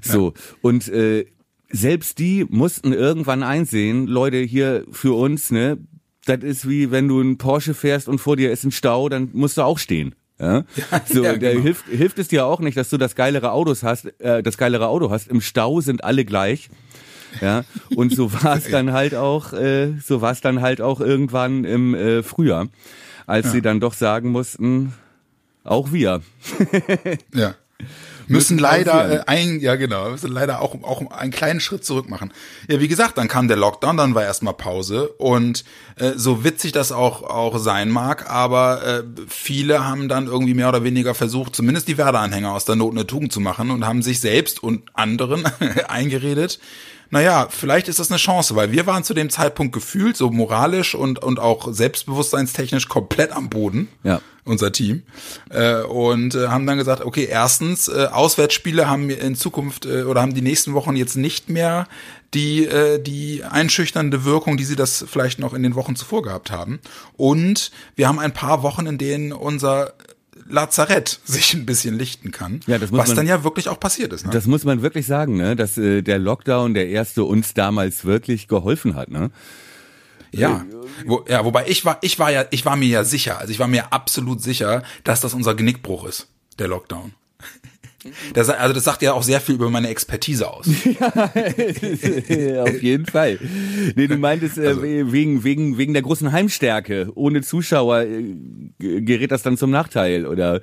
So. 0.00 0.34
Und, 0.62 0.88
äh, 0.88 1.26
selbst 1.68 2.20
die 2.20 2.46
mussten 2.48 2.92
irgendwann 2.92 3.42
einsehen, 3.42 4.06
Leute, 4.06 4.38
hier 4.38 4.84
für 4.92 5.16
uns, 5.16 5.50
ne, 5.50 5.78
das 6.28 6.42
ist 6.42 6.68
wie 6.68 6.90
wenn 6.90 7.08
du 7.08 7.20
einen 7.20 7.38
Porsche 7.38 7.74
fährst 7.74 8.08
und 8.08 8.18
vor 8.18 8.36
dir 8.36 8.50
ist 8.50 8.64
ein 8.64 8.72
Stau, 8.72 9.08
dann 9.08 9.30
musst 9.32 9.56
du 9.56 9.62
auch 9.62 9.78
stehen. 9.78 10.14
Ja? 10.38 10.64
so, 11.06 11.24
ja, 11.24 11.34
genau. 11.34 11.62
hilft, 11.62 11.86
hilft 11.86 12.18
es 12.18 12.28
dir 12.28 12.46
auch 12.46 12.60
nicht, 12.60 12.76
dass 12.76 12.90
du 12.90 12.98
das 12.98 13.14
geilere 13.14 13.52
Autos 13.52 13.82
hast, 13.82 14.06
äh, 14.20 14.42
das 14.42 14.58
geilere 14.58 14.88
Auto 14.88 15.10
hast. 15.10 15.28
Im 15.28 15.40
Stau 15.40 15.80
sind 15.80 16.04
alle 16.04 16.24
gleich. 16.24 16.68
Ja, 17.40 17.64
und 17.94 18.14
so 18.14 18.32
war 18.42 18.56
es 18.56 18.70
dann 18.70 18.92
halt 18.92 19.14
auch, 19.14 19.52
äh, 19.52 19.92
so 20.02 20.20
war 20.20 20.32
es 20.32 20.40
dann 20.40 20.62
halt 20.62 20.80
auch 20.80 21.00
irgendwann 21.00 21.64
im 21.64 21.94
äh, 21.94 22.22
Frühjahr, 22.22 22.68
als 23.26 23.52
sie 23.52 23.60
dann 23.60 23.80
doch 23.80 23.94
sagen 23.94 24.30
mussten, 24.30 24.94
auch 25.64 25.92
wir. 25.92 26.22
Ja. 27.34 27.54
müssen, 28.26 28.58
leider 28.58 29.10
äh, 29.10 29.22
ein, 29.26 29.60
ja 29.60 29.76
genau, 29.76 30.10
müssen 30.10 30.32
leider 30.32 30.60
auch, 30.60 30.74
auch 30.82 31.10
einen 31.10 31.30
kleinen 31.30 31.60
Schritt 31.60 31.84
zurück 31.84 32.08
machen. 32.08 32.32
Ja, 32.68 32.80
wie 32.80 32.88
gesagt, 32.88 33.18
dann 33.18 33.28
kam 33.28 33.48
der 33.48 33.56
Lockdown, 33.56 33.96
dann 33.96 34.14
war 34.14 34.24
erstmal 34.24 34.54
Pause 34.54 35.08
und 35.18 35.64
äh, 35.96 36.12
so 36.16 36.44
witzig 36.44 36.72
das 36.72 36.92
auch, 36.92 37.22
auch 37.22 37.58
sein 37.58 37.90
mag, 37.90 38.30
aber 38.30 38.84
äh, 38.84 39.02
viele 39.28 39.84
haben 39.84 40.08
dann 40.08 40.26
irgendwie 40.26 40.54
mehr 40.54 40.68
oder 40.68 40.84
weniger 40.84 41.14
versucht, 41.14 41.54
zumindest 41.54 41.88
die 41.88 41.98
Werder-Anhänger 41.98 42.52
aus 42.52 42.64
der 42.64 42.76
Not 42.76 42.92
eine 42.92 43.06
Tugend 43.06 43.32
zu 43.32 43.40
machen 43.40 43.70
und 43.70 43.86
haben 43.86 44.02
sich 44.02 44.20
selbst 44.20 44.62
und 44.62 44.82
anderen 44.94 45.44
eingeredet, 45.88 46.58
naja, 47.10 47.46
vielleicht 47.50 47.88
ist 47.88 48.00
das 48.00 48.10
eine 48.10 48.18
Chance, 48.18 48.56
weil 48.56 48.72
wir 48.72 48.86
waren 48.86 49.04
zu 49.04 49.14
dem 49.14 49.30
Zeitpunkt 49.30 49.72
gefühlt 49.72 50.16
so 50.16 50.30
moralisch 50.30 50.94
und, 50.94 51.22
und 51.22 51.38
auch 51.38 51.72
selbstbewusstseinstechnisch 51.72 52.88
komplett 52.88 53.32
am 53.32 53.48
Boden 53.48 53.88
Ja. 54.02 54.20
Unser 54.46 54.72
Team. 54.72 55.02
Äh, 55.50 55.82
und 55.82 56.34
äh, 56.34 56.48
haben 56.48 56.66
dann 56.66 56.78
gesagt, 56.78 57.04
okay, 57.04 57.26
erstens, 57.30 57.88
äh, 57.88 58.06
Auswärtsspiele 58.10 58.88
haben 58.88 59.10
in 59.10 59.34
Zukunft 59.34 59.84
äh, 59.86 60.02
oder 60.04 60.22
haben 60.22 60.34
die 60.34 60.42
nächsten 60.42 60.72
Wochen 60.72 60.96
jetzt 60.96 61.16
nicht 61.16 61.50
mehr 61.50 61.86
die, 62.32 62.64
äh, 62.64 63.00
die 63.02 63.42
einschüchternde 63.44 64.24
Wirkung, 64.24 64.56
die 64.56 64.64
sie 64.64 64.76
das 64.76 65.04
vielleicht 65.08 65.38
noch 65.38 65.52
in 65.54 65.62
den 65.62 65.74
Wochen 65.74 65.96
zuvor 65.96 66.22
gehabt 66.22 66.50
haben. 66.50 66.80
Und 67.16 67.70
wir 67.94 68.08
haben 68.08 68.18
ein 68.18 68.32
paar 68.32 68.62
Wochen, 68.62 68.86
in 68.86 68.98
denen 68.98 69.32
unser 69.32 69.92
Lazarett 70.48 71.18
sich 71.24 71.54
ein 71.54 71.66
bisschen 71.66 71.98
lichten 71.98 72.30
kann. 72.30 72.60
Ja, 72.66 72.78
das 72.78 72.90
muss 72.90 73.00
was 73.00 73.08
man- 73.08 73.16
dann 73.16 73.26
ja 73.26 73.42
wirklich 73.44 73.68
auch 73.68 73.80
passiert 73.80 74.12
ist. 74.12 74.24
Ne? 74.26 74.32
Das 74.32 74.46
muss 74.46 74.64
man 74.64 74.82
wirklich 74.82 75.06
sagen, 75.06 75.36
ne? 75.36 75.56
dass 75.56 75.76
äh, 75.78 76.02
der 76.02 76.18
Lockdown, 76.18 76.74
der 76.74 76.88
erste, 76.88 77.24
uns 77.24 77.54
damals 77.54 78.04
wirklich 78.04 78.48
geholfen 78.48 78.94
hat. 78.94 79.10
Ne? 79.10 79.30
Ja. 80.38 80.64
Wo, 81.04 81.24
ja, 81.28 81.44
wobei 81.44 81.66
ich 81.68 81.84
war, 81.84 81.98
ich 82.02 82.18
war 82.18 82.30
ja, 82.30 82.44
ich 82.50 82.64
war 82.64 82.76
mir 82.76 82.88
ja 82.88 83.04
sicher, 83.04 83.38
also 83.38 83.50
ich 83.52 83.58
war 83.58 83.68
mir 83.68 83.92
absolut 83.92 84.42
sicher, 84.42 84.82
dass 85.04 85.20
das 85.20 85.34
unser 85.34 85.54
Genickbruch 85.54 86.06
ist, 86.06 86.28
der 86.58 86.68
Lockdown. 86.68 87.12
Das, 88.34 88.48
also 88.48 88.72
das 88.72 88.84
sagt 88.84 89.02
ja 89.02 89.14
auch 89.14 89.24
sehr 89.24 89.40
viel 89.40 89.56
über 89.56 89.68
meine 89.68 89.88
Expertise 89.88 90.48
aus. 90.48 90.68
Auf 90.68 90.74
jeden 92.82 93.06
Fall. 93.06 93.38
Nee, 93.94 94.06
du 94.06 94.16
meintest 94.16 94.58
äh, 94.58 94.68
Also- 94.68 94.82
wegen, 94.82 95.44
wegen, 95.44 95.78
wegen 95.78 95.92
der 95.92 96.02
großen 96.02 96.32
Heimstärke. 96.32 97.10
Ohne 97.14 97.42
Zuschauer 97.42 98.02
äh, 98.02 98.34
gerät 98.78 99.30
das 99.32 99.42
dann 99.42 99.56
zum 99.56 99.70
Nachteil 99.70 100.26
oder 100.26 100.60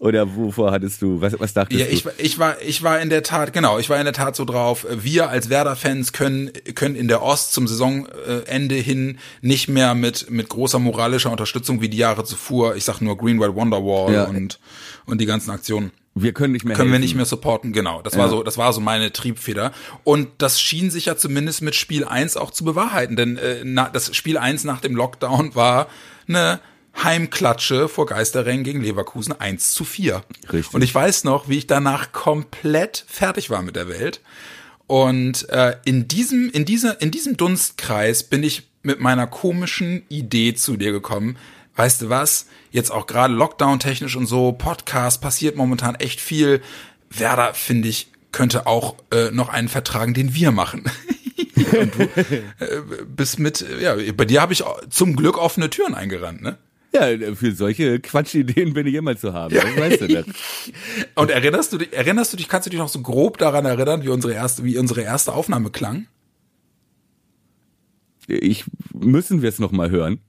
oder 0.00 0.34
wovor 0.34 0.72
hattest 0.72 1.00
du, 1.02 1.20
was, 1.20 1.38
was 1.38 1.52
dachtest 1.54 1.78
Ja, 1.78 1.86
du? 1.86 1.92
ich, 1.92 2.04
war- 2.04 2.12
ich 2.18 2.38
war, 2.38 2.60
ich 2.62 2.82
war 2.82 3.00
in 3.00 3.08
der 3.10 3.22
Tat, 3.22 3.52
genau, 3.52 3.78
ich 3.78 3.88
war 3.90 3.98
in 3.98 4.04
der 4.04 4.12
Tat 4.14 4.34
so 4.34 4.44
drauf. 4.44 4.84
Wir 4.90 5.28
als 5.28 5.48
Werder-Fans 5.50 6.12
können, 6.12 6.50
können 6.74 6.96
in 6.96 7.06
der 7.06 7.22
Ost 7.22 7.52
zum 7.52 7.68
Saisonende 7.68 8.74
hin 8.74 9.18
nicht 9.42 9.68
mehr 9.68 9.94
mit, 9.94 10.28
mit 10.30 10.48
großer 10.48 10.78
moralischer 10.78 11.30
Unterstützung 11.30 11.80
wie 11.80 11.88
die 11.88 11.98
Jahre 11.98 12.24
zuvor, 12.24 12.74
ich 12.76 12.84
sag 12.84 13.00
nur 13.00 13.16
Green 13.16 13.38
White 13.38 13.54
Wonderwall 13.54 14.12
Ja. 14.12 14.24
und, 14.24 14.58
und 15.06 15.20
die 15.20 15.26
ganzen 15.26 15.50
Aktionen. 15.50 15.92
wir 16.14 16.32
können 16.32 16.52
nicht 16.54 16.64
mehr 16.64 16.74
können 16.76 16.88
wir 16.88 16.94
helfen. 16.94 17.02
nicht 17.04 17.14
mehr 17.16 17.24
supporten, 17.26 17.72
genau. 17.72 18.00
Das 18.02 18.16
war 18.16 18.28
so, 18.30 18.42
das 18.42 18.56
war 18.58 18.72
so 18.72 18.80
meine 18.80 19.12
Triebfeder. 19.12 19.70
Und 20.02 20.28
das 20.38 20.60
schien 20.60 20.90
sich 20.90 21.04
ja 21.06 21.16
zumindest 21.16 21.60
mit 21.62 21.74
Spiel 21.74 22.04
1 22.04 22.36
auch 22.38 22.50
zu 22.52 22.64
bewahrheiten, 22.64 23.16
denn 23.16 23.36
äh, 23.36 23.56
na, 23.64 23.88
das 23.92 24.16
Spiel 24.16 24.38
1 24.38 24.64
nach 24.64 24.80
dem 24.80 24.96
Lockdown 24.96 25.54
war 25.54 25.88
eine 26.26 26.58
Heimklatsche 27.02 27.88
vor 27.88 28.06
Geisterrängen 28.06 28.64
gegen 28.64 28.82
Leverkusen 28.82 29.38
1 29.38 29.74
zu 29.74 29.84
4. 29.84 30.22
Richtig. 30.52 30.74
Und 30.74 30.82
ich 30.82 30.94
weiß 30.94 31.24
noch, 31.24 31.48
wie 31.48 31.58
ich 31.58 31.66
danach 31.66 32.12
komplett 32.12 33.04
fertig 33.08 33.50
war 33.50 33.62
mit 33.62 33.76
der 33.76 33.88
Welt. 33.88 34.20
Und 34.86 35.48
äh, 35.50 35.76
in 35.84 36.08
diesem, 36.08 36.50
in 36.50 36.64
dieser, 36.64 37.00
in 37.00 37.10
diesem 37.10 37.36
Dunstkreis 37.36 38.24
bin 38.24 38.42
ich 38.42 38.68
mit 38.82 39.00
meiner 39.00 39.26
komischen 39.26 40.02
Idee 40.08 40.54
zu 40.54 40.76
dir 40.76 40.92
gekommen. 40.92 41.36
Weißt 41.76 42.02
du 42.02 42.08
was? 42.08 42.46
Jetzt 42.72 42.90
auch 42.90 43.06
gerade 43.06 43.32
Lockdown-technisch 43.32 44.16
und 44.16 44.26
so, 44.26 44.52
Podcast, 44.52 45.20
passiert 45.20 45.56
momentan 45.56 45.94
echt 45.94 46.20
viel. 46.20 46.60
Werder, 47.08 47.54
finde 47.54 47.88
ich, 47.88 48.08
könnte 48.32 48.66
auch 48.66 48.96
äh, 49.12 49.30
noch 49.30 49.48
einen 49.48 49.68
vertragen, 49.68 50.14
den 50.14 50.34
wir 50.34 50.50
machen. 50.50 50.84
und 51.56 51.94
du 51.94 52.02
äh, 52.02 52.82
bist 53.06 53.38
mit, 53.38 53.64
ja, 53.80 53.96
bei 54.14 54.24
dir 54.24 54.42
habe 54.42 54.52
ich 54.52 54.64
zum 54.90 55.16
Glück 55.16 55.38
offene 55.38 55.70
Türen 55.70 55.94
eingerannt, 55.94 56.42
ne? 56.42 56.58
Ja, 56.92 57.34
für 57.34 57.52
solche 57.52 58.00
Quatschideen 58.00 58.74
bin 58.74 58.86
ich 58.86 58.94
immer 58.94 59.16
zu 59.16 59.32
haben. 59.32 59.54
Das 59.54 59.76
weißt 59.76 60.00
du 60.00 60.08
das. 60.08 60.26
Und 61.14 61.30
erinnerst 61.30 61.72
du 61.72 61.78
dich, 61.78 61.92
erinnerst 61.92 62.32
du 62.32 62.36
dich, 62.36 62.48
kannst 62.48 62.66
du 62.66 62.70
dich 62.70 62.80
noch 62.80 62.88
so 62.88 63.00
grob 63.00 63.38
daran 63.38 63.64
erinnern, 63.64 64.02
wie 64.02 64.08
unsere 64.08 64.34
erste, 64.34 64.64
wie 64.64 64.76
unsere 64.76 65.02
erste 65.02 65.32
Aufnahme 65.32 65.70
klang? 65.70 66.06
Ich, 68.26 68.64
müssen 68.92 69.42
wir 69.42 69.48
es 69.48 69.58
noch 69.58 69.72
mal 69.72 69.90
hören? 69.90 70.20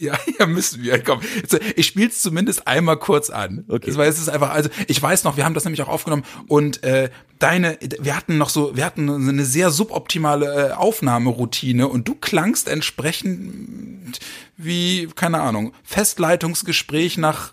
Ja, 0.00 0.18
ja, 0.38 0.46
müssen 0.46 0.82
wir. 0.82 1.02
Komm, 1.02 1.20
jetzt, 1.36 1.60
ich 1.76 1.86
spiel's 1.86 2.20
zumindest 2.20 2.66
einmal 2.66 2.96
kurz 2.96 3.30
an. 3.30 3.64
Okay. 3.68 3.94
Weil 3.96 4.08
es 4.08 4.18
ist 4.18 4.28
einfach, 4.28 4.50
also 4.50 4.70
ich 4.88 5.00
weiß 5.00 5.24
noch, 5.24 5.36
wir 5.36 5.44
haben 5.44 5.54
das 5.54 5.64
nämlich 5.64 5.82
auch 5.82 5.88
aufgenommen 5.88 6.24
und 6.48 6.82
äh, 6.82 7.10
deine, 7.38 7.78
wir 8.00 8.16
hatten 8.16 8.38
noch 8.38 8.48
so, 8.48 8.74
wir 8.76 8.84
hatten 8.84 9.10
eine 9.10 9.44
sehr 9.44 9.70
suboptimale 9.70 10.70
äh, 10.70 10.72
Aufnahmeroutine 10.72 11.86
und 11.86 12.08
du 12.08 12.14
klangst 12.14 12.68
entsprechend 12.68 14.18
wie, 14.56 15.08
keine 15.14 15.40
Ahnung, 15.40 15.72
Festleitungsgespräch 15.84 17.18
nach 17.18 17.52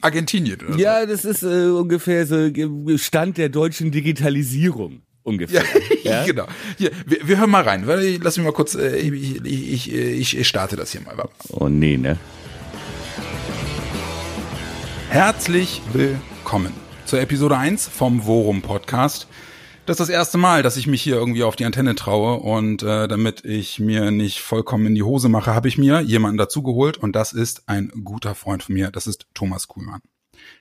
Argentinien 0.00 0.60
oder 0.60 0.72
so. 0.72 0.78
Ja, 0.78 1.04
das 1.04 1.24
ist 1.24 1.42
äh, 1.42 1.66
ungefähr 1.66 2.26
so 2.26 2.50
Stand 2.96 3.36
der 3.36 3.50
deutschen 3.50 3.90
Digitalisierung. 3.90 5.02
Ungefähr. 5.26 5.64
Ja, 6.04 6.24
genau. 6.24 6.46
Hier, 6.78 6.92
wir, 7.04 7.26
wir 7.26 7.38
hören 7.38 7.50
mal 7.50 7.64
rein. 7.64 7.84
Lass 8.22 8.36
mich 8.36 8.46
mal 8.46 8.52
kurz, 8.52 8.76
äh, 8.76 8.96
ich, 8.96 9.44
ich, 9.44 9.92
ich, 9.92 10.38
ich 10.38 10.46
starte 10.46 10.76
das 10.76 10.92
hier 10.92 11.00
mal. 11.00 11.16
Oh 11.50 11.68
nee, 11.68 11.96
ne? 11.96 12.16
Herzlich 15.08 15.82
willkommen 15.92 16.72
zur 17.06 17.20
Episode 17.20 17.58
1 17.58 17.88
vom 17.88 18.24
Worum 18.24 18.62
Podcast. 18.62 19.26
Das 19.84 19.94
ist 19.94 19.98
das 19.98 20.08
erste 20.10 20.38
Mal, 20.38 20.62
dass 20.62 20.76
ich 20.76 20.86
mich 20.86 21.02
hier 21.02 21.16
irgendwie 21.16 21.42
auf 21.42 21.56
die 21.56 21.64
Antenne 21.64 21.96
traue 21.96 22.36
und 22.36 22.84
äh, 22.84 23.08
damit 23.08 23.44
ich 23.44 23.80
mir 23.80 24.12
nicht 24.12 24.42
vollkommen 24.42 24.86
in 24.86 24.94
die 24.94 25.02
Hose 25.02 25.28
mache, 25.28 25.52
habe 25.52 25.66
ich 25.66 25.76
mir 25.76 26.02
jemanden 26.02 26.38
dazugeholt 26.38 26.98
und 26.98 27.16
das 27.16 27.32
ist 27.32 27.68
ein 27.68 27.90
guter 28.04 28.36
Freund 28.36 28.62
von 28.62 28.76
mir. 28.76 28.92
Das 28.92 29.08
ist 29.08 29.26
Thomas 29.34 29.66
Kuhlmann. 29.66 30.02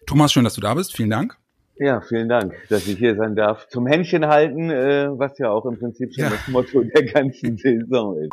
Thomas, 0.07 0.33
schön, 0.33 0.43
dass 0.43 0.55
du 0.55 0.61
da 0.61 0.73
bist. 0.73 0.95
Vielen 0.95 1.11
Dank. 1.11 1.37
Ja, 1.77 2.01
vielen 2.01 2.29
Dank, 2.29 2.53
dass 2.69 2.87
ich 2.87 2.97
hier 2.97 3.15
sein 3.15 3.35
darf. 3.35 3.67
Zum 3.67 3.85
Händchen 3.85 4.27
halten, 4.27 4.69
äh, 4.69 5.07
was 5.11 5.37
ja 5.39 5.49
auch 5.49 5.65
im 5.65 5.77
Prinzip 5.77 6.13
schon 6.13 6.23
Ja. 6.25 6.29
das 6.29 6.47
Motto 6.47 6.81
der 6.83 7.03
ganzen 7.03 7.57
Saison 7.57 8.17
ist. 8.17 8.29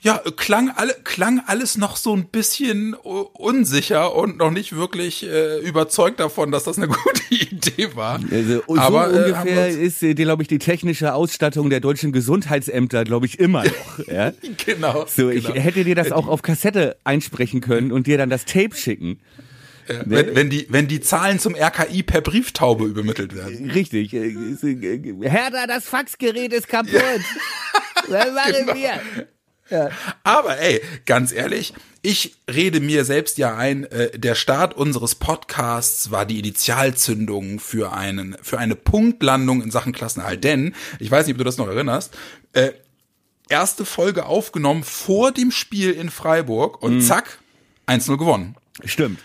Ja, 0.00 0.20
klang 0.36 0.70
alle, 0.76 0.94
klang 1.04 1.40
alles 1.46 1.78
noch 1.78 1.96
so 1.96 2.14
ein 2.14 2.26
bisschen 2.26 2.94
uh, 3.02 3.24
unsicher 3.32 4.14
und 4.14 4.36
noch 4.38 4.50
nicht 4.50 4.76
wirklich 4.76 5.26
äh, 5.26 5.58
überzeugt 5.60 6.20
davon, 6.20 6.52
dass 6.52 6.64
das 6.64 6.76
eine 6.76 6.86
gute 7.04 7.22
Idee 7.34 7.88
war. 7.96 8.20
Also, 8.30 8.62
so 8.66 8.76
Aber, 8.76 9.06
äh, 9.12 9.16
ungefähr 9.24 9.68
wir 9.68 9.80
ist, 9.80 10.02
äh, 10.02 10.14
glaube 10.14 10.42
ich, 10.42 10.48
die 10.48 10.58
technische 10.58 11.14
Ausstattung 11.14 11.70
der 11.70 11.80
deutschen 11.80 12.12
Gesundheitsämter, 12.12 13.04
glaube 13.04 13.26
ich, 13.26 13.38
immer 13.40 13.64
noch. 13.64 14.06
ja? 14.06 14.32
Genau. 14.64 15.06
So, 15.06 15.30
ich 15.30 15.46
genau. 15.46 15.60
hätte 15.60 15.84
dir 15.84 15.94
das 15.94 16.12
auch 16.12 16.28
auf 16.28 16.42
Kassette 16.42 16.96
einsprechen 17.04 17.60
können 17.60 17.90
und 17.90 18.06
dir 18.06 18.18
dann 18.18 18.30
das 18.30 18.44
Tape 18.44 18.74
schicken. 18.76 19.18
Äh, 19.88 20.02
wenn, 20.06 20.34
wenn, 20.34 20.50
die, 20.50 20.66
wenn 20.70 20.88
die 20.88 21.00
Zahlen 21.00 21.38
zum 21.38 21.54
RKI 21.54 22.02
per 22.02 22.20
Brieftaube 22.20 22.84
übermittelt 22.84 23.34
werden. 23.34 23.70
Richtig. 23.70 24.12
äh, 24.12 24.28
ist, 24.28 24.64
äh, 24.64 25.14
Hertha, 25.22 25.66
das 25.66 25.84
Faxgerät 25.88 26.52
ist 26.52 26.68
kaputt. 26.68 26.92
Was 28.08 28.32
machen 28.32 28.66
Genau. 28.66 28.74
wir? 28.74 29.90
Aber 30.22 30.58
ey, 30.60 30.80
ganz 31.06 31.32
ehrlich, 31.32 31.74
ich 32.02 32.36
rede 32.48 32.78
mir 32.78 33.04
selbst 33.04 33.36
ja 33.36 33.56
ein, 33.56 33.82
äh, 33.84 34.16
der 34.16 34.36
Start 34.36 34.74
unseres 34.76 35.16
Podcasts 35.16 36.12
war 36.12 36.24
die 36.24 36.38
Initialzündung 36.38 37.58
für 37.58 37.92
einen, 37.92 38.36
für 38.42 38.58
eine 38.58 38.76
Punktlandung 38.76 39.62
in 39.62 39.72
Sachen 39.72 39.92
Klassenerhalt. 39.92 40.44
Denn, 40.44 40.74
ich 41.00 41.10
weiß 41.10 41.26
nicht, 41.26 41.34
ob 41.34 41.38
du 41.38 41.44
das 41.44 41.56
noch 41.56 41.66
erinnerst, 41.66 42.16
äh, 42.52 42.70
erste 43.48 43.84
Folge 43.84 44.26
aufgenommen 44.26 44.84
vor 44.84 45.32
dem 45.32 45.50
Spiel 45.50 45.90
in 45.90 46.10
Freiburg 46.10 46.80
und 46.80 47.00
zack, 47.00 47.38
1-0 47.88 48.16
gewonnen. 48.18 48.54
Stimmt. 48.84 49.18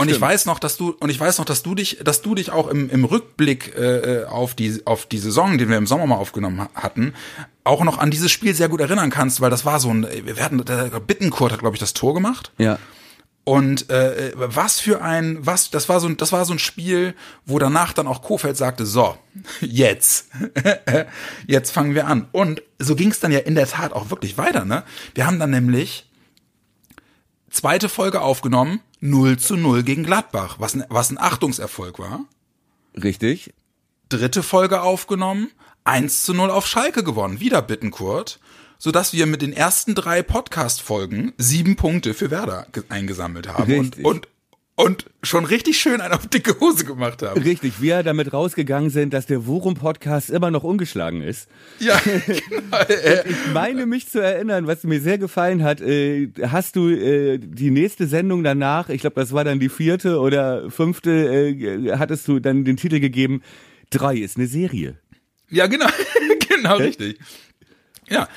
Und 0.00 0.10
ich 0.10 0.20
weiß 0.20 0.46
noch, 0.46 0.58
dass 0.58 0.76
du 0.76 0.90
und 0.98 1.10
ich 1.10 1.20
weiß 1.20 1.38
noch, 1.38 1.44
dass 1.44 1.62
du 1.62 1.74
dich, 1.74 1.98
dass 2.02 2.22
du 2.22 2.34
dich 2.34 2.50
auch 2.50 2.68
im, 2.68 2.88
im 2.90 3.04
Rückblick 3.04 3.76
äh, 3.76 4.24
auf 4.24 4.54
die 4.54 4.80
auf 4.86 5.06
die 5.06 5.18
Saison, 5.18 5.58
den 5.58 5.68
wir 5.68 5.76
im 5.76 5.86
Sommer 5.86 6.06
mal 6.06 6.16
aufgenommen 6.16 6.60
ha- 6.62 6.70
hatten, 6.74 7.14
auch 7.64 7.84
noch 7.84 7.98
an 7.98 8.10
dieses 8.10 8.30
Spiel 8.32 8.54
sehr 8.54 8.68
gut 8.68 8.80
erinnern 8.80 9.10
kannst, 9.10 9.40
weil 9.40 9.50
das 9.50 9.64
war 9.64 9.78
so 9.80 9.90
ein, 9.90 10.06
wir 10.24 10.36
hatten, 10.44 10.64
der 10.64 10.88
Bittenkurt 11.00 11.52
hat 11.52 11.60
glaube 11.60 11.76
ich 11.76 11.80
das 11.80 11.92
Tor 11.92 12.14
gemacht 12.14 12.50
Ja. 12.58 12.78
und 13.44 13.90
äh, 13.90 14.32
was 14.36 14.80
für 14.80 15.02
ein, 15.02 15.38
was, 15.44 15.70
das 15.70 15.88
war 15.88 16.00
so 16.00 16.06
ein, 16.08 16.16
das 16.16 16.32
war 16.32 16.44
so 16.46 16.54
ein 16.54 16.58
Spiel, 16.58 17.14
wo 17.44 17.58
danach 17.58 17.92
dann 17.92 18.06
auch 18.06 18.22
Kofeld 18.22 18.56
sagte, 18.56 18.86
so 18.86 19.16
jetzt, 19.60 20.28
jetzt 21.46 21.70
fangen 21.72 21.94
wir 21.94 22.06
an 22.06 22.26
und 22.32 22.62
so 22.78 22.96
ging 22.96 23.10
es 23.10 23.20
dann 23.20 23.32
ja 23.32 23.40
in 23.40 23.54
der 23.54 23.66
Tat 23.68 23.92
auch 23.92 24.10
wirklich 24.10 24.38
weiter, 24.38 24.64
ne? 24.64 24.82
Wir 25.14 25.26
haben 25.26 25.38
dann 25.38 25.50
nämlich 25.50 26.06
zweite 27.50 27.88
Folge 27.88 28.20
aufgenommen, 28.20 28.80
0 29.00 29.38
zu 29.38 29.56
0 29.56 29.82
gegen 29.82 30.04
Gladbach, 30.04 30.56
was 30.58 30.74
ein, 30.74 30.84
was 30.88 31.10
ein 31.10 31.18
Achtungserfolg 31.18 31.98
war. 31.98 32.24
Richtig. 33.00 33.52
Dritte 34.08 34.42
Folge 34.42 34.82
aufgenommen, 34.82 35.50
1 35.84 36.22
zu 36.22 36.34
0 36.34 36.50
auf 36.50 36.66
Schalke 36.66 37.02
gewonnen, 37.04 37.40
wieder 37.40 37.62
Bittenkurt, 37.62 38.40
sodass 38.78 39.12
wir 39.12 39.26
mit 39.26 39.42
den 39.42 39.52
ersten 39.52 39.94
drei 39.94 40.22
Podcast-Folgen 40.22 41.32
sieben 41.38 41.76
Punkte 41.76 42.14
für 42.14 42.30
Werder 42.30 42.66
ge- 42.72 42.84
eingesammelt 42.88 43.48
haben. 43.48 43.70
Richtig. 43.70 44.04
und, 44.04 44.16
und 44.16 44.28
schon 45.22 45.44
richtig 45.44 45.80
schön 45.80 46.00
einen 46.00 46.14
auf 46.14 46.26
dicke 46.26 46.58
Hose 46.60 46.84
gemacht 46.84 47.22
haben. 47.22 47.40
Richtig, 47.42 47.80
wir 47.80 48.02
damit 48.02 48.32
rausgegangen 48.32 48.90
sind, 48.90 49.12
dass 49.12 49.26
der 49.26 49.46
Worum-Podcast 49.46 50.30
immer 50.30 50.50
noch 50.50 50.64
ungeschlagen 50.64 51.22
ist. 51.22 51.48
Ja, 51.78 52.00
genau. 52.26 52.78
Ich 52.88 53.52
meine 53.52 53.86
mich 53.86 54.08
zu 54.08 54.20
erinnern, 54.20 54.66
was 54.66 54.84
mir 54.84 55.00
sehr 55.00 55.18
gefallen 55.18 55.62
hat, 55.62 55.80
äh, 55.80 56.28
hast 56.42 56.76
du 56.76 56.88
äh, 56.88 57.38
die 57.38 57.70
nächste 57.70 58.06
Sendung 58.06 58.42
danach, 58.42 58.88
ich 58.88 59.00
glaube, 59.00 59.20
das 59.20 59.32
war 59.32 59.44
dann 59.44 59.60
die 59.60 59.68
vierte 59.68 60.18
oder 60.18 60.70
fünfte, 60.70 61.10
äh, 61.10 61.96
hattest 61.96 62.26
du 62.28 62.40
dann 62.40 62.64
den 62.64 62.76
Titel 62.76 63.00
gegeben, 63.00 63.42
drei 63.90 64.16
ist 64.16 64.36
eine 64.36 64.46
Serie. 64.46 64.98
Ja, 65.50 65.66
genau, 65.66 65.88
genau, 66.48 66.76
richtig. 66.76 67.18
Ja, 68.10 68.28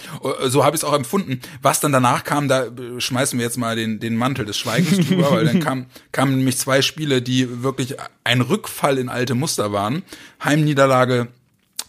so 0.43 0.63
habe 0.63 0.75
ich 0.75 0.83
es 0.83 0.85
auch 0.85 0.93
empfunden. 0.93 1.41
Was 1.63 1.79
dann 1.79 1.91
danach 1.91 2.23
kam, 2.23 2.47
da 2.47 2.67
schmeißen 2.99 3.39
wir 3.39 3.45
jetzt 3.45 3.57
mal 3.57 3.75
den, 3.75 3.99
den 3.99 4.15
Mantel 4.15 4.45
des 4.45 4.55
Schweigens 4.57 5.07
drüber, 5.07 5.31
weil 5.31 5.45
dann 5.45 5.59
kam, 5.61 5.87
kamen 6.11 6.37
nämlich 6.37 6.57
zwei 6.57 6.83
Spiele, 6.83 7.23
die 7.23 7.63
wirklich 7.63 7.95
ein 8.23 8.41
Rückfall 8.41 8.99
in 8.99 9.09
alte 9.09 9.33
Muster 9.33 9.71
waren. 9.71 10.03
Heimniederlage 10.43 11.27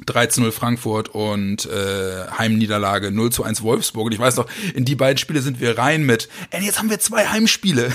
13-0 0.06 0.50
Frankfurt 0.50 1.10
und 1.10 1.66
äh, 1.66 2.26
Heimniederlage 2.38 3.10
0 3.10 3.30
zu 3.30 3.44
1 3.44 3.62
Wolfsburg. 3.62 4.06
Und 4.06 4.12
ich 4.12 4.18
weiß 4.18 4.36
noch, 4.36 4.46
in 4.74 4.84
die 4.84 4.96
beiden 4.96 5.18
Spiele 5.18 5.42
sind 5.42 5.60
wir 5.60 5.76
rein 5.78 6.04
mit, 6.04 6.28
ey, 6.50 6.64
jetzt 6.64 6.78
haben 6.78 6.90
wir 6.90 6.98
zwei 7.00 7.26
Heimspiele. 7.26 7.92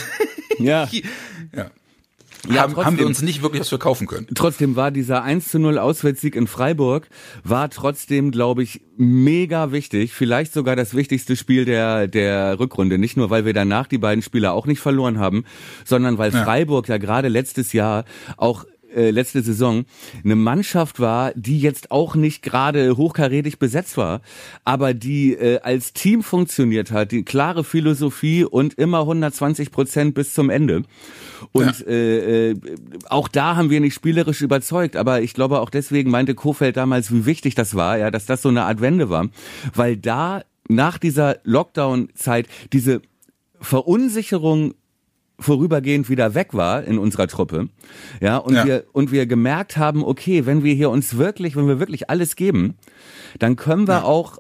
Ja. 0.60 0.88
ja. 2.48 2.55
Ja, 2.55 2.62
haben, 2.63 2.75
haben 2.77 2.98
wir 2.98 3.05
uns 3.05 3.22
nicht 3.22 3.41
wirklich 3.41 3.62
was 3.62 3.69
verkaufen 3.69 4.08
können. 4.08 4.27
Trotzdem 4.36 4.75
war 4.75 4.91
dieser 4.91 5.24
1 5.24 5.50
zu 5.50 5.60
0 5.60 5.77
Auswärtssieg 5.77 6.36
in 6.36 6.48
Freiburg, 6.48 7.08
war 7.43 7.69
trotzdem, 7.69 8.31
glaube 8.31 8.63
ich, 8.63 8.81
mega 8.98 9.72
wichtig. 9.72 10.13
Vielleicht 10.13 10.53
sogar 10.53 10.75
das 10.75 10.93
wichtigste 10.93 11.36
Spiel 11.36 11.65
der, 11.65 12.08
der 12.08 12.60
Rückrunde. 12.60 12.98
Nicht 12.98 13.17
nur, 13.17 13.29
weil 13.29 13.46
wir 13.46 13.53
danach 13.53 13.88
die 13.88 13.98
beiden 13.98 14.22
Spiele 14.22 14.51
auch 14.51 14.65
nicht 14.65 14.79
verloren 14.79 15.19
haben, 15.19 15.46
sondern 15.86 16.17
weil 16.17 16.34
Ja. 16.34 16.43
Freiburg 16.43 16.88
ja 16.88 16.98
gerade 16.98 17.27
letztes 17.27 17.74
Jahr 17.74 18.05
auch 18.38 18.65
äh, 18.96 19.12
letzte 19.12 19.41
Saison 19.41 19.86
eine 20.24 20.36
Mannschaft 20.36 21.00
war, 21.00 21.31
die 21.36 21.60
jetzt 21.60 21.91
auch 21.91 22.15
nicht 22.15 22.41
gerade 22.41 22.98
hochkarätig 22.98 23.60
besetzt 23.60 23.98
war, 23.98 24.22
aber 24.65 24.93
die 24.93 25.34
äh, 25.34 25.60
als 25.62 25.93
Team 25.93 26.24
funktioniert 26.24 26.91
hat, 26.91 27.12
die 27.12 27.24
klare 27.24 27.63
Philosophie 27.63 28.43
und 28.43 28.74
immer 28.75 29.01
120 29.01 29.72
Prozent 29.72 30.15
bis 30.15 30.34
zum 30.34 30.50
Ende. 30.50 30.84
Und 31.51 31.86
äh, 31.88 32.51
äh, 32.51 32.55
auch 33.10 33.27
da 33.27 33.55
haben 33.55 33.69
wir 33.69 33.79
nicht 33.79 33.93
spielerisch 33.93 34.41
überzeugt, 34.41 34.96
aber 34.96 35.22
ich 35.22 35.34
glaube 35.34 35.60
auch 35.62 35.69
deswegen 35.69 36.12
meinte 36.12 36.36
Kofeld 36.36 36.77
damals, 36.77 37.12
wie 37.12 37.25
wichtig 37.25 37.55
das 37.55 37.75
war, 37.75 37.98
ja, 37.98 38.12
dass 38.12 38.25
das 38.25 38.41
so 38.41 38.50
eine 38.50 38.63
Art 38.63 38.81
Wende 38.81 39.10
war, 39.10 39.29
weil 39.74 39.98
da 39.98 40.43
nach 40.67 40.98
dieser 40.98 41.38
Lockdown-Zeit 41.43 42.48
diese 42.72 43.01
Verunsicherung 43.60 44.75
vorübergehend 45.39 46.10
wieder 46.10 46.34
weg 46.36 46.53
war 46.53 46.84
in 46.84 46.98
unserer 47.00 47.27
Truppe, 47.27 47.69
ja, 48.22 48.38
und 48.38 48.53
Ja. 48.55 48.65
wir 48.65 48.84
und 48.93 49.12
wir 49.12 49.25
gemerkt 49.25 49.77
haben, 49.77 50.03
okay, 50.03 50.46
wenn 50.46 50.63
wir 50.63 50.74
hier 50.74 50.89
uns 50.89 51.17
wirklich, 51.17 51.55
wenn 51.55 51.67
wir 51.67 51.79
wirklich 51.79 52.10
alles 52.10 52.36
geben, 52.36 52.75
dann 53.39 53.55
können 53.55 53.88
wir 53.88 54.05
auch 54.05 54.38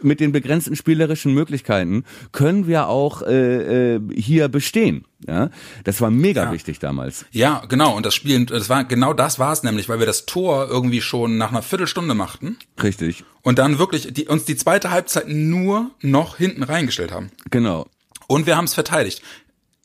mit 0.00 0.20
den 0.20 0.30
begrenzten 0.30 0.76
spielerischen 0.76 1.34
Möglichkeiten 1.34 2.04
können 2.30 2.68
wir 2.68 2.86
auch 2.86 3.22
äh, 3.22 3.96
äh, 3.96 4.00
hier 4.14 4.46
bestehen. 4.48 5.04
Ja, 5.26 5.50
das 5.82 6.00
war 6.00 6.08
mega 6.10 6.44
Ja. 6.44 6.52
wichtig 6.52 6.78
damals. 6.78 7.26
Ja, 7.32 7.64
genau. 7.68 7.96
Und 7.96 8.06
das 8.06 8.14
Spiel, 8.14 8.46
das 8.46 8.68
war 8.68 8.84
genau 8.84 9.12
das 9.12 9.40
war 9.40 9.52
es 9.52 9.64
nämlich, 9.64 9.88
weil 9.88 9.98
wir 9.98 10.06
das 10.06 10.24
Tor 10.24 10.68
irgendwie 10.70 11.00
schon 11.00 11.36
nach 11.36 11.50
einer 11.50 11.62
Viertelstunde 11.62 12.14
machten 12.14 12.58
Richtig, 12.80 13.24
und 13.42 13.58
dann 13.58 13.80
wirklich 13.80 14.12
die, 14.12 14.28
uns 14.28 14.44
die 14.44 14.54
zweite 14.56 14.92
Halbzeit 14.92 15.26
nur 15.28 15.90
noch 16.00 16.36
hinten 16.36 16.62
reingestellt 16.62 17.10
haben. 17.10 17.30
genau. 17.50 17.86
Und 18.28 18.46
wir 18.46 18.56
haben 18.56 18.66
es 18.66 18.74
verteidigt. 18.74 19.22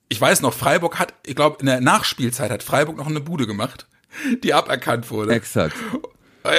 Ich 0.09 0.19
weiß 0.21 0.41
noch, 0.41 0.53
Freiburg 0.53 0.99
hat, 0.99 1.13
ich 1.25 1.35
glaube, 1.35 1.57
in 1.59 1.65
der 1.65 1.81
Nachspielzeit 1.81 2.51
hat 2.51 2.63
Freiburg 2.63 2.97
noch 2.97 3.07
eine 3.07 3.19
Bude 3.19 3.47
gemacht, 3.47 3.87
die 4.43 4.53
aberkannt 4.53 5.09
wurde. 5.09 5.33
Exakt. 5.33 5.75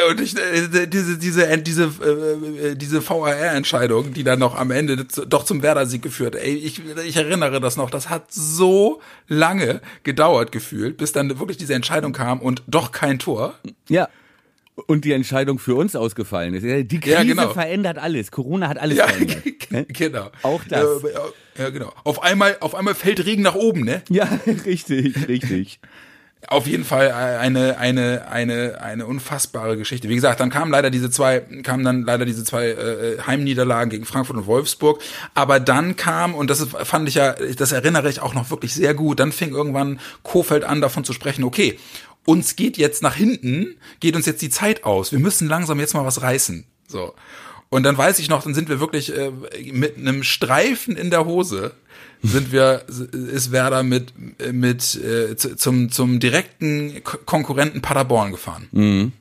Und 0.09 0.19
ich, 0.19 0.35
äh, 0.37 0.87
diese, 0.89 1.19
diese, 1.19 1.59
diese, 1.59 1.85
äh, 2.03 2.69
äh, 2.71 2.75
diese 2.75 3.07
VAR-Entscheidung, 3.07 4.15
die 4.15 4.25
dann 4.25 4.39
noch 4.39 4.55
am 4.57 4.71
Ende 4.71 5.07
zu- 5.09 5.27
doch 5.27 5.45
zum 5.45 5.63
Werder-Sieg 5.63 6.01
geführt. 6.01 6.37
Ey, 6.37 6.55
ich, 6.55 6.81
ich 7.07 7.17
erinnere 7.17 7.61
das 7.61 7.77
noch. 7.77 7.91
Das 7.91 8.09
hat 8.09 8.33
so 8.33 9.03
lange 9.29 9.83
gedauert 10.03 10.53
gefühlt, 10.53 10.97
bis 10.97 11.13
dann 11.13 11.39
wirklich 11.39 11.59
diese 11.59 11.75
Entscheidung 11.75 12.15
kam 12.15 12.41
und 12.41 12.63
doch 12.67 12.93
kein 12.93 13.19
Tor. 13.19 13.55
Ja. 13.91 14.09
Und 14.87 15.05
die 15.05 15.13
Entscheidung 15.13 15.61
für 15.61 15.77
uns 15.77 15.95
ausgefallen 15.95 16.53
ist. 16.55 16.91
Die 16.91 17.01
Krise 17.01 17.15
Ja, 17.15 17.23
genau. 17.23 17.53
verändert 17.53 17.97
alles. 17.99 18.33
Corona 18.33 18.69
hat 18.69 18.79
alles 18.79 18.99
Ja, 18.99 19.07
verändert. 19.07 19.89
genau. 19.89 20.31
Auch 20.43 20.63
das. 20.69 21.03
Ja, 21.03 21.65
ja, 21.65 21.71
genau. 21.71 21.93
Auf 22.03 22.23
einmal, 22.23 22.57
auf 22.61 22.75
einmal 22.75 22.95
fällt 22.97 23.25
Regen 23.25 23.43
nach 23.43 23.55
oben, 23.55 23.85
ne? 23.85 24.03
Ja, 24.11 24.29
richtig, 24.67 25.29
richtig. 25.29 25.79
Auf 26.49 26.67
jeden 26.67 26.85
Fall 26.85 27.11
eine 27.11 27.79
eine 27.79 28.29
eine 28.29 28.79
eine 28.83 29.07
unfassbare 29.07 29.79
Geschichte. 29.79 30.11
Wie 30.11 30.15
gesagt, 30.15 30.41
dann 30.41 30.51
kamen 30.51 30.71
leider 30.71 30.91
diese 30.91 31.09
zwei 31.09 31.41
kamen 31.63 31.85
dann 31.85 32.03
leider 32.03 32.27
diese 32.27 32.45
zwei 32.45 32.69
äh, 32.69 33.19
Heimniederlagen 33.27 33.89
gegen 33.89 34.05
Frankfurt 34.05 34.37
und 34.37 34.47
Wolfsburg, 34.47 35.01
aber 35.33 35.59
dann 35.59 35.97
kam 35.97 36.35
und 36.35 36.51
das 36.51 36.61
ist, 36.61 36.73
fand 36.77 37.09
ich 37.09 37.15
ja, 37.15 37.33
das 37.33 37.73
erinnere 37.73 38.11
ich 38.11 38.21
auch 38.21 38.35
noch 38.35 38.51
wirklich 38.51 38.75
sehr 38.75 38.93
gut. 38.93 39.21
Dann 39.21 39.33
fing 39.33 39.53
irgendwann 39.55 40.01
Kofeld 40.23 40.65
an 40.65 40.83
davon 40.83 41.05
zu 41.05 41.15
sprechen, 41.15 41.45
okay, 41.45 41.79
uns 42.27 42.57
geht 42.57 42.77
jetzt 42.77 43.03
nach 43.03 43.15
hinten, 43.15 43.75
geht 44.01 44.17
uns 44.17 44.27
jetzt 44.27 44.43
die 44.43 44.51
Zeit 44.51 44.85
aus. 44.85 45.13
Wir 45.13 45.19
müssen 45.19 45.49
langsam 45.49 45.79
jetzt 45.81 45.95
mal 45.95 46.05
was 46.05 46.23
reißen. 46.23 46.65
So. 46.89 47.15
Und 47.71 47.83
dann 47.83 47.99
weiß 47.99 48.19
ich 48.21 48.29
noch, 48.29 48.43
dann 48.45 48.55
sind 48.55 48.69
wir 48.69 48.79
wirklich 48.81 49.17
äh, 49.17 49.31
mit 49.73 49.97
einem 49.97 50.23
Streifen 50.23 50.97
in 50.97 51.11
der 51.11 51.25
Hose 51.25 51.73
sind 52.23 52.53
wir 52.53 52.85
ist 52.89 53.53
Werder 53.53 53.83
mit 53.83 54.13
mit 54.53 54.95
äh, 54.95 55.37
zu- 55.37 55.57
zum 55.57 55.91
zum 55.91 56.21
direkten 56.21 57.03
Ko- 57.05 57.19
Konkurrenten 57.27 57.83
Paderborn 57.83 58.31
gefahren. 58.33 59.13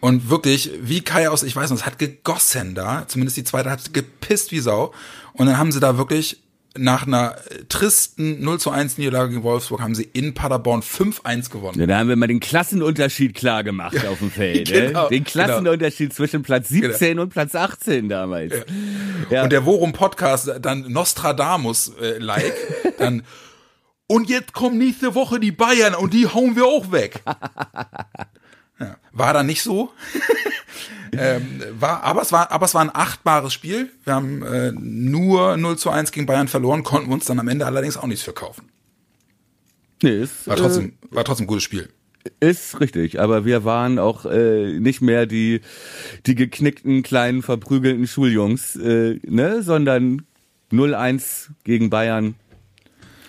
Und 0.00 0.30
wirklich, 0.30 0.70
wie 0.82 1.00
Kai 1.00 1.28
aus, 1.28 1.42
ich 1.42 1.56
weiß 1.56 1.70
noch, 1.70 1.78
es 1.78 1.86
hat 1.86 1.98
gegossen 1.98 2.74
da, 2.74 3.06
zumindest 3.08 3.36
die 3.36 3.44
zweite 3.44 3.70
hat 3.70 3.92
gepisst 3.94 4.52
wie 4.52 4.60
Sau. 4.60 4.92
Und 5.32 5.46
dann 5.46 5.58
haben 5.58 5.72
sie 5.72 5.80
da 5.80 5.96
wirklich 5.98 6.40
nach 6.76 7.06
einer 7.06 7.36
äh, 7.50 7.64
tristen 7.68 8.42
0 8.42 8.60
zu 8.60 8.70
1 8.70 8.98
Niederlage 8.98 9.30
gegen 9.30 9.42
Wolfsburg 9.42 9.80
haben 9.80 9.94
sie 9.94 10.08
in 10.12 10.34
Paderborn 10.34 10.82
5-1 10.82 11.50
gewonnen. 11.50 11.80
Ja, 11.80 11.86
da 11.86 11.98
haben 11.98 12.08
wir 12.08 12.16
mal 12.16 12.26
den 12.26 12.40
Klassenunterschied 12.40 13.34
klar 13.34 13.64
gemacht 13.64 14.06
auf 14.06 14.18
dem 14.18 14.30
Feld. 14.30 14.70
genau, 14.70 15.04
ne? 15.04 15.08
Den 15.10 15.24
Klassenunterschied 15.24 16.12
zwischen 16.12 16.42
Platz 16.42 16.68
17 16.68 17.18
und 17.18 17.30
Platz 17.30 17.54
18 17.54 18.08
damals. 18.08 18.54
Ja. 19.30 19.42
Und 19.42 19.52
der 19.52 19.64
Worum 19.64 19.92
Podcast 19.92 20.50
dann 20.60 20.90
Nostradamus 20.90 21.92
äh, 22.00 22.18
dann 22.98 23.22
und 24.06 24.30
jetzt 24.30 24.54
kommen 24.54 24.78
nächste 24.78 25.14
Woche 25.14 25.38
die 25.38 25.52
Bayern 25.52 25.94
und 25.94 26.14
die 26.14 26.26
hauen 26.26 26.56
wir 26.56 26.64
auch 26.64 26.90
weg. 26.90 27.22
Ja, 28.80 28.96
war 29.12 29.32
dann 29.32 29.46
nicht 29.46 29.62
so. 29.62 29.92
ähm, 31.12 31.62
war, 31.72 32.02
aber 32.02 32.22
es 32.22 32.32
war, 32.32 32.50
aber 32.52 32.66
es 32.66 32.74
war 32.74 32.82
ein 32.82 32.94
achtbares 32.94 33.52
Spiel. 33.52 33.90
Wir 34.04 34.14
haben 34.14 34.42
äh, 34.42 34.72
nur 34.72 35.56
0 35.56 35.76
zu 35.76 35.90
1 35.90 36.12
gegen 36.12 36.26
Bayern 36.26 36.48
verloren, 36.48 36.84
konnten 36.84 37.12
uns 37.12 37.24
dann 37.24 37.40
am 37.40 37.48
Ende 37.48 37.66
allerdings 37.66 37.96
auch 37.96 38.06
nichts 38.06 38.22
verkaufen. 38.22 38.68
Nee, 40.02 40.22
ist, 40.22 40.46
War 40.46 40.56
trotzdem, 40.56 40.92
war 41.10 41.24
trotzdem 41.24 41.44
ein 41.44 41.48
gutes 41.48 41.64
Spiel. 41.64 41.88
äh, 42.40 42.50
ist 42.50 42.80
richtig, 42.80 43.20
aber 43.20 43.44
wir 43.44 43.64
waren 43.64 43.98
auch 43.98 44.26
äh, 44.26 44.78
nicht 44.78 45.00
mehr 45.00 45.26
die, 45.26 45.60
die 46.26 46.34
geknickten, 46.34 47.02
kleinen, 47.02 47.42
verprügelten 47.42 48.06
Schuljungs, 48.06 48.76
äh, 48.76 49.18
ne? 49.26 49.62
sondern 49.62 50.22
0-1 50.72 51.48
gegen 51.64 51.90
Bayern. 51.90 52.34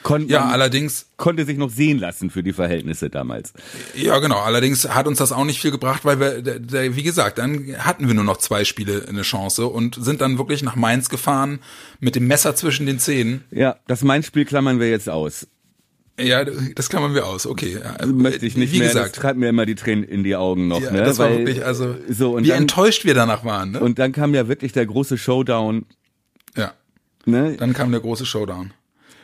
Konnte, 0.02 0.32
Ja, 0.32 0.46
allerdings 0.48 1.08
konnte 1.18 1.46
sich 1.46 1.58
noch 1.58 1.70
sehen 1.70 2.00
lassen 2.00 2.30
für 2.30 2.42
die 2.42 2.54
Verhältnisse 2.54 3.10
damals. 3.10 3.52
Ja, 3.96 4.20
genau. 4.20 4.40
Allerdings 4.40 4.88
hat 4.88 5.08
uns 5.08 5.18
das 5.18 5.32
auch 5.34 5.44
nicht 5.44 5.60
viel 5.62 5.72
gebracht, 5.72 6.06
weil 6.06 6.20
wir, 6.20 6.96
wie 6.96 7.04
gesagt, 7.04 7.38
dann 7.38 7.76
hatten 7.80 8.08
wir 8.08 8.14
nur 8.16 8.24
noch 8.24 8.38
zwei 8.38 8.64
Spiele 8.64 9.06
eine 9.10 9.24
Chance 9.24 9.68
und 9.68 9.96
sind 10.02 10.22
dann 10.22 10.38
wirklich 10.38 10.64
nach 10.64 10.76
Mainz 10.78 11.10
gefahren 11.10 11.60
mit 12.00 12.16
dem 12.16 12.28
Messer 12.28 12.56
zwischen 12.56 12.86
den 12.86 12.98
Zähnen. 13.00 13.44
Ja, 13.52 13.76
das 13.88 14.02
Main-Spiel 14.04 14.46
klammern 14.46 14.80
wir 14.80 14.90
jetzt 14.90 15.10
aus. 15.10 15.48
Ja, 16.18 16.44
das 16.46 16.90
klammern 16.90 17.14
wir 17.14 17.26
aus. 17.28 17.46
Okay. 17.46 17.78
Also 17.98 18.14
möchte 18.14 18.46
ich 18.46 18.56
nicht 18.58 18.74
wie 18.74 18.80
mehr. 18.80 18.88
gesagt, 18.90 19.16
Das 19.16 19.22
treibt 19.22 19.38
mir 19.40 19.50
immer 19.50 19.66
die 19.66 19.76
Tränen 19.76 20.04
in 20.06 20.24
die 20.24 20.36
Augen 20.36 20.68
noch. 20.70 20.82
ja, 20.82 20.92
ne? 20.92 21.04
das 21.04 21.18
war 21.18 21.30
Weil- 21.30 21.40
wirklich, 21.40 21.66
also, 21.66 21.96
so 22.10 22.36
und 22.36 22.44
wie 22.46 22.50
dann, 22.50 22.64
enttäuscht 22.64 23.04
wir 23.06 23.14
danach 23.14 23.44
waren. 23.46 23.72
Ne? 23.72 23.80
und 23.82 24.00
dann 24.00 24.12
kam 24.14 24.34
ja 24.34 24.48
wirklich 24.48 24.72
der 24.72 24.86
große 24.86 25.18
Showdown. 25.18 25.86
ja, 26.58 26.74
Ne? 27.26 27.56
dann 27.58 27.74
kam 27.74 27.92
der 27.92 28.00
große 28.02 28.26
Showdown. 28.26 28.72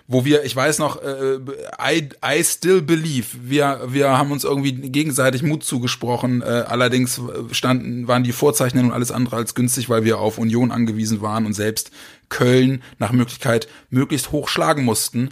Wo 0.08 0.24
wir, 0.24 0.44
ich 0.46 0.56
weiß 0.56 0.78
noch, 0.78 1.02
äh, 1.02 1.38
I, 1.82 2.10
I 2.24 2.44
still 2.44 2.82
believe. 2.84 3.26
Wir, 3.42 3.82
wir 3.88 4.16
haben 4.16 4.32
uns 4.32 4.44
irgendwie 4.44 4.72
gegenseitig 4.74 5.42
Mut 5.42 5.64
zugesprochen. 5.64 6.44
Äh, 6.44 6.46
allerdings 6.68 7.20
standen, 7.52 8.08
waren 8.08 8.24
die 8.24 8.32
Vorzeichen 8.32 8.78
und 8.86 8.92
alles 8.92 9.12
andere 9.12 9.38
als 9.38 9.56
günstig, 9.56 9.90
weil 9.90 10.04
wir 10.04 10.20
auf 10.20 10.38
Union 10.38 10.72
angewiesen 10.72 11.22
waren 11.22 11.48
und 11.48 11.54
selbst 11.54 11.90
Köln 12.30 12.84
nach 13.00 13.12
Möglichkeit 13.14 13.68
möglichst 13.90 14.32
hoch 14.32 14.48
schlagen 14.48 14.84
mussten. 14.84 15.30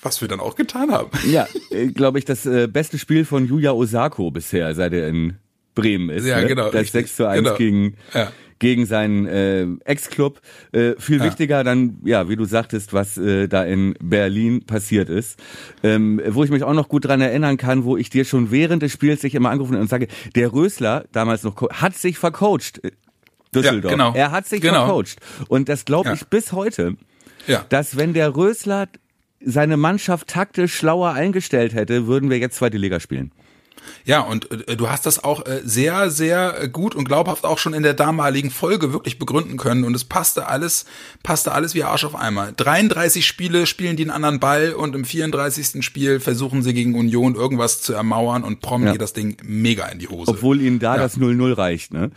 Was 0.00 0.20
wir 0.20 0.28
dann 0.28 0.38
auch 0.38 0.54
getan 0.54 0.92
haben. 0.92 1.10
Ja, 1.28 1.48
glaube 1.92 2.20
ich, 2.20 2.24
das 2.24 2.46
äh, 2.46 2.68
beste 2.68 2.98
Spiel 2.98 3.24
von 3.24 3.48
Yuya 3.48 3.72
Osako 3.72 4.30
bisher, 4.30 4.72
seit 4.76 4.92
er 4.92 5.08
in 5.08 5.38
Bremen 5.74 6.08
ist. 6.10 6.24
Ja, 6.24 6.40
ne? 6.40 6.46
genau, 6.46 6.66
Das 6.66 6.74
richtig. 6.82 6.92
6 6.92 7.16
zu 7.16 7.26
1 7.28 7.42
Genau. 7.42 7.56
gegen, 7.56 7.96
Ja. 8.14 8.30
Gegen 8.58 8.86
seinen 8.86 9.26
äh, 9.26 9.66
Ex-Club. 9.84 10.40
Äh, 10.72 10.94
viel 10.98 11.18
Ja. 11.18 11.24
wichtiger 11.24 11.64
dann, 11.64 11.98
ja, 12.04 12.28
wie 12.28 12.36
du 12.36 12.44
sagtest, 12.44 12.92
was 12.92 13.16
äh, 13.18 13.48
da 13.48 13.64
in 13.64 13.94
Berlin 14.02 14.64
passiert 14.66 15.08
ist. 15.08 15.38
Ähm, 15.82 16.20
wo 16.28 16.44
ich 16.44 16.50
mich 16.50 16.62
auch 16.64 16.74
noch 16.74 16.88
gut 16.88 17.04
dran 17.04 17.20
erinnern 17.20 17.56
kann, 17.56 17.84
wo 17.84 17.96
ich 17.96 18.10
dir 18.10 18.24
schon 18.24 18.50
während 18.50 18.82
des 18.82 18.92
Spiels 18.92 19.20
sich 19.20 19.34
immer 19.34 19.50
angerufen 19.50 19.76
und 19.76 19.88
sage, 19.88 20.08
der 20.34 20.52
Rösler, 20.52 21.04
damals 21.12 21.42
noch, 21.42 21.70
hat 21.70 21.96
sich 21.96 22.18
vercoacht. 22.18 22.84
äh, 22.84 22.90
Düsseldorf. 23.54 23.90
Ja, 23.92 23.96
genau. 23.96 24.12
Er 24.14 24.30
hat 24.30 24.46
sich 24.46 24.60
Genau. 24.60 24.84
vercoacht. 24.86 25.16
Und 25.48 25.68
das 25.68 25.84
glaube 25.84 26.08
Ja. 26.10 26.14
ich 26.14 26.26
bis 26.26 26.52
heute 26.52 26.96
Ja. 27.46 27.64
dass 27.70 27.96
wenn 27.96 28.12
der 28.12 28.36
Rösler 28.36 28.88
seine 29.40 29.76
Mannschaft 29.76 30.26
taktisch 30.28 30.74
schlauer 30.74 31.12
eingestellt 31.12 31.72
hätte, 31.72 32.06
würden 32.06 32.28
wir 32.28 32.38
jetzt 32.38 32.56
zweite 32.56 32.76
Liga 32.76 32.98
spielen. 33.00 33.30
Ja, 34.04 34.20
und 34.20 34.50
äh, 34.68 34.76
du 34.76 34.88
hast 34.90 35.06
das 35.06 35.22
auch 35.22 35.44
äh, 35.46 35.60
sehr, 35.64 36.10
sehr 36.10 36.62
äh, 36.62 36.68
gut 36.68 36.94
und 36.94 37.04
glaubhaft 37.04 37.44
auch 37.44 37.58
schon 37.58 37.74
in 37.74 37.82
der 37.82 37.94
damaligen 37.94 38.50
Folge 38.50 38.92
wirklich 38.92 39.18
begründen 39.18 39.56
können 39.56 39.84
und 39.84 39.94
es 39.94 40.04
passte 40.04 40.46
alles, 40.46 40.84
passte 41.22 41.52
alles 41.52 41.74
wie 41.74 41.82
Arsch 41.84 42.04
auf 42.04 42.14
einmal. 42.14 42.52
33 42.56 43.26
Spiele 43.26 43.66
spielen 43.66 43.96
die 43.96 44.02
einen 44.04 44.10
anderen 44.10 44.40
Ball 44.40 44.72
und 44.72 44.94
im 44.94 45.04
34. 45.04 45.84
Spiel 45.84 46.20
versuchen 46.20 46.62
sie 46.62 46.74
gegen 46.74 46.94
Union 46.94 47.34
irgendwas 47.34 47.80
zu 47.82 47.92
ermauern 47.92 48.44
und 48.44 48.60
prompt 48.60 48.86
Ja. 48.86 48.92
geht 48.92 49.02
das 49.02 49.12
Ding 49.12 49.36
mega 49.44 49.86
in 49.86 49.98
die 49.98 50.08
Hose. 50.08 50.30
Obwohl 50.30 50.60
ihnen 50.60 50.78
da 50.78 50.96
Ja. 50.96 51.02
das 51.02 51.16
0-0 51.18 51.52
reicht, 51.56 51.92
ne? 51.92 52.10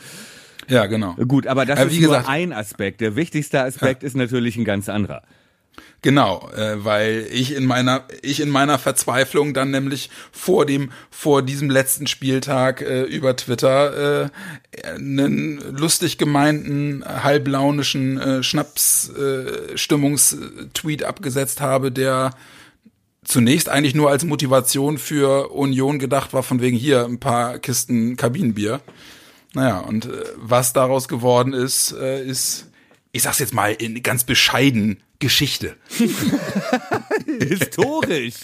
ja, 0.68 0.86
genau. 0.86 1.16
Gut, 1.28 1.48
aber 1.48 1.66
das 1.66 1.80
Aber 1.80 1.90
ist 1.90 1.98
wie 1.98 2.02
nur 2.02 2.10
gesagt- 2.12 2.30
ein 2.30 2.54
Aspekt. 2.54 3.02
Der 3.02 3.16
wichtigste 3.16 3.62
Aspekt 3.62 4.04
ist 4.04 4.16
natürlich 4.16 4.56
ein 4.56 4.64
ganz 4.66 4.88
anderer. 4.90 5.22
Genau, 6.04 6.50
äh, 6.56 6.84
weil 6.84 7.28
ich 7.32 7.54
in 7.54 7.68
meiner 7.68 8.06
ich 8.24 8.40
in 8.40 8.50
meiner 8.50 8.80
Verzweiflung 8.80 9.54
dann 9.54 9.70
nämlich 9.70 10.10
vor 10.32 10.66
dem 10.66 10.92
vor 11.12 11.44
diesem 11.44 11.70
letzten 11.70 12.08
Spieltag 12.08 12.82
äh, 12.82 13.04
über 13.04 13.36
Twitter 13.36 14.24
äh, 14.24 14.88
einen 14.96 15.60
lustig 15.78 16.18
gemeinten 16.18 17.04
halblaunischen 17.06 18.20
äh, 18.20 18.42
Schnaps 18.42 19.10
äh, 19.10 19.78
Stimmungstweet 19.78 21.04
abgesetzt 21.04 21.62
habe, 21.62 21.92
der 21.92 22.32
zunächst 23.24 23.70
eigentlich 23.70 23.94
nur 23.94 24.10
als 24.10 24.26
Motivation 24.26 24.98
für 24.98 25.52
Union 25.52 26.00
gedacht 26.00 26.34
war, 26.34 26.42
von 26.42 26.62
wegen 26.62 26.78
hier 26.78 27.06
ein 27.06 27.20
paar 27.20 27.60
Kisten 27.60 28.18
Kabinenbier. 28.18 28.82
Naja, 29.54 29.80
und 29.80 30.06
äh, 30.06 30.24
was 30.38 30.74
daraus 30.74 31.08
geworden 31.08 31.54
ist, 31.54 31.92
äh, 31.92 32.26
ist, 32.26 32.71
ich 33.12 33.24
sag's 33.24 33.40
jetzt 33.40 33.54
mal 33.54 33.74
in 33.74 34.02
ganz 34.04 34.24
bescheiden, 34.24 35.02
Geschichte. 35.20 35.76
Historisch. 37.40 38.36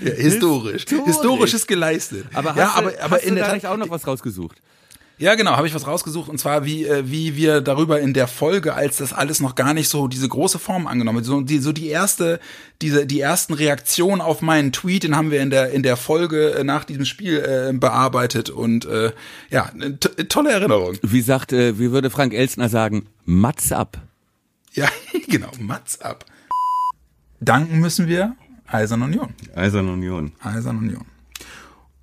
Ja, 0.00 0.12
historisch. 0.12 0.82
Historisch. 0.82 1.06
Historisches 1.06 1.66
geleistet. 1.66 2.26
Aber 2.32 2.50
hast, 2.50 2.58
ja, 2.58 2.66
du, 2.66 2.78
aber, 2.78 3.02
aber 3.02 3.16
hast 3.16 3.24
in 3.24 3.30
du 3.30 3.34
der 3.36 3.48
da 3.48 3.54
nicht 3.54 3.66
auch 3.66 3.76
noch 3.76 3.90
was 3.90 4.06
rausgesucht? 4.06 4.62
Ja, 5.20 5.34
genau, 5.34 5.56
habe 5.56 5.66
ich 5.66 5.74
was 5.74 5.84
rausgesucht 5.84 6.28
und 6.28 6.38
zwar 6.38 6.64
wie 6.64 6.86
äh, 6.86 7.02
wie 7.10 7.34
wir 7.34 7.60
darüber 7.60 7.98
in 7.98 8.14
der 8.14 8.28
Folge, 8.28 8.74
als 8.74 8.98
das 8.98 9.12
alles 9.12 9.40
noch 9.40 9.56
gar 9.56 9.74
nicht 9.74 9.88
so 9.88 10.06
diese 10.06 10.28
große 10.28 10.60
Form 10.60 10.86
angenommen 10.86 11.18
hat, 11.18 11.24
so 11.24 11.40
die 11.40 11.58
so 11.58 11.72
die 11.72 11.88
erste 11.88 12.38
diese 12.82 13.04
die 13.04 13.18
ersten 13.18 13.54
Reaktionen 13.54 14.20
auf 14.20 14.42
meinen 14.42 14.70
Tweet, 14.70 15.02
den 15.02 15.16
haben 15.16 15.32
wir 15.32 15.40
in 15.40 15.50
der 15.50 15.70
in 15.70 15.82
der 15.82 15.96
Folge 15.96 16.54
äh, 16.54 16.62
nach 16.62 16.84
diesem 16.84 17.04
Spiel 17.04 17.38
äh, 17.38 17.72
bearbeitet 17.76 18.50
und 18.50 18.84
äh, 18.84 19.10
ja, 19.50 19.72
tolle 20.28 20.52
Erinnerung. 20.52 20.96
Wie 21.02 21.22
sagt, 21.22 21.52
äh, 21.52 21.80
wie 21.80 21.90
würde 21.90 22.10
Frank 22.10 22.32
Elstner 22.32 22.68
sagen, 22.68 23.06
Mats 23.24 23.72
ab. 23.72 24.07
Ja, 24.78 24.88
genau, 25.26 25.50
Mats 25.58 26.00
ab. 26.02 26.24
Danken 27.40 27.80
müssen 27.80 28.06
wir 28.06 28.36
Eisern 28.68 29.02
Union. 29.02 29.34
Eisern 29.56 29.88
Union. 29.88 30.30
Eisern 30.40 30.78
Union. 30.78 31.04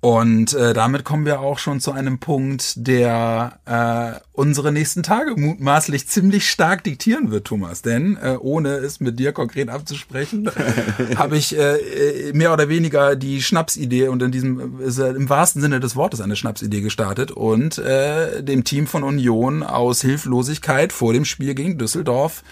Und 0.00 0.52
äh, 0.52 0.74
damit 0.74 1.04
kommen 1.04 1.24
wir 1.24 1.40
auch 1.40 1.58
schon 1.58 1.80
zu 1.80 1.90
einem 1.90 2.18
Punkt, 2.18 2.74
der 2.76 3.58
äh, 3.64 4.20
unsere 4.32 4.70
nächsten 4.70 5.02
Tage 5.02 5.34
mutmaßlich 5.34 6.06
ziemlich 6.06 6.48
stark 6.48 6.84
diktieren 6.84 7.30
wird, 7.30 7.46
Thomas. 7.46 7.82
Denn 7.82 8.16
äh, 8.18 8.36
ohne 8.38 8.68
es 8.76 9.00
mit 9.00 9.18
dir 9.18 9.32
konkret 9.32 9.68
abzusprechen, 9.68 10.50
habe 11.16 11.36
ich 11.38 11.58
äh, 11.58 12.30
mehr 12.34 12.52
oder 12.52 12.68
weniger 12.68 13.16
die 13.16 13.42
Schnapsidee 13.42 14.08
und 14.08 14.22
in 14.22 14.32
diesem 14.32 14.80
ist 14.80 14.98
äh, 14.98 15.08
im 15.08 15.28
wahrsten 15.28 15.62
Sinne 15.62 15.80
des 15.80 15.96
Wortes 15.96 16.20
eine 16.20 16.36
Schnapsidee 16.36 16.82
gestartet 16.82 17.30
und 17.30 17.78
äh, 17.78 18.42
dem 18.42 18.64
Team 18.64 18.86
von 18.86 19.02
Union 19.02 19.62
aus 19.62 20.02
Hilflosigkeit 20.02 20.92
vor 20.92 21.14
dem 21.14 21.24
Spiel 21.24 21.54
gegen 21.54 21.78
Düsseldorf 21.78 22.44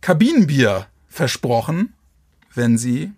Kabinenbier 0.00 0.86
versprochen, 1.08 1.94
wenn 2.54 2.76
sie 2.76 3.12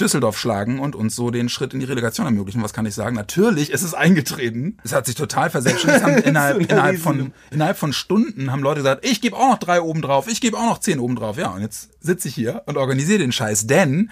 Düsseldorf 0.00 0.38
schlagen 0.38 0.78
und 0.78 0.94
uns 0.94 1.14
so 1.14 1.30
den 1.30 1.48
Schritt 1.48 1.74
in 1.74 1.80
die 1.80 1.86
Relegation 1.86 2.26
ermöglichen. 2.26 2.62
Was 2.62 2.72
kann 2.72 2.86
ich 2.86 2.94
sagen? 2.94 3.16
Natürlich, 3.16 3.72
es 3.72 3.82
ist 3.82 3.94
eingetreten. 3.94 4.78
Es 4.84 4.92
hat 4.92 5.06
sich 5.06 5.14
total 5.14 5.50
verselbstständigt. 5.50 6.04
Es 6.04 6.10
haben 6.10 6.22
innerhalb, 6.24 6.60
innerhalb, 6.60 6.98
von, 6.98 7.32
innerhalb 7.50 7.76
von 7.76 7.92
Stunden 7.92 8.50
haben 8.52 8.62
Leute 8.62 8.80
gesagt, 8.80 9.04
ich 9.04 9.20
gebe 9.20 9.36
auch 9.36 9.48
noch 9.48 9.58
drei 9.58 9.80
oben 9.80 10.02
drauf, 10.02 10.28
ich 10.28 10.40
gebe 10.40 10.56
auch 10.56 10.66
noch 10.66 10.78
zehn 10.78 10.98
oben 10.98 11.16
drauf. 11.16 11.36
Ja, 11.36 11.48
und 11.48 11.62
jetzt 11.62 11.90
sitze 12.00 12.28
ich 12.28 12.34
hier 12.34 12.62
und 12.66 12.76
organisiere 12.76 13.18
den 13.18 13.32
Scheiß, 13.32 13.66
denn 13.66 14.10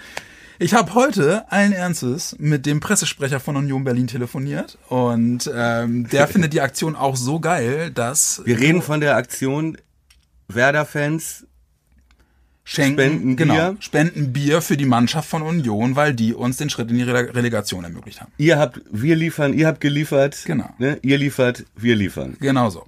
ich 0.58 0.72
habe 0.72 0.94
heute 0.94 1.50
allen 1.52 1.72
Ernstes 1.72 2.34
mit 2.38 2.64
dem 2.64 2.80
Pressesprecher 2.80 3.40
von 3.40 3.56
Union 3.56 3.84
Berlin 3.84 4.06
telefoniert 4.06 4.78
und 4.88 5.50
ähm, 5.54 6.08
der 6.08 6.26
findet 6.28 6.54
die 6.54 6.62
Aktion 6.62 6.96
auch 6.96 7.16
so 7.16 7.40
geil, 7.40 7.90
dass 7.90 8.40
Wir 8.44 8.58
reden 8.58 8.80
von 8.80 9.00
der 9.00 9.16
Aktion 9.16 9.76
Werder-Fans. 10.48 11.46
Schenken, 12.68 12.94
Spenden 12.98 13.36
genau, 13.36 13.54
Bier. 13.54 13.76
spenden 13.78 14.32
Bier 14.32 14.60
für 14.60 14.76
die 14.76 14.86
Mannschaft 14.86 15.28
von 15.28 15.42
Union, 15.42 15.94
weil 15.94 16.12
die 16.14 16.34
uns 16.34 16.56
den 16.56 16.68
Schritt 16.68 16.90
in 16.90 16.96
die 16.98 17.04
Rele- 17.04 17.32
Relegation 17.32 17.84
ermöglicht 17.84 18.20
haben. 18.20 18.32
Ihr 18.38 18.58
habt, 18.58 18.80
wir 18.90 19.14
liefern, 19.14 19.54
ihr 19.54 19.68
habt 19.68 19.80
geliefert. 19.80 20.36
Genau. 20.46 20.68
Ne? 20.78 20.98
Ihr 21.02 21.16
liefert, 21.16 21.64
wir 21.76 21.94
liefern. 21.94 22.36
Genau 22.40 22.68
so. 22.70 22.84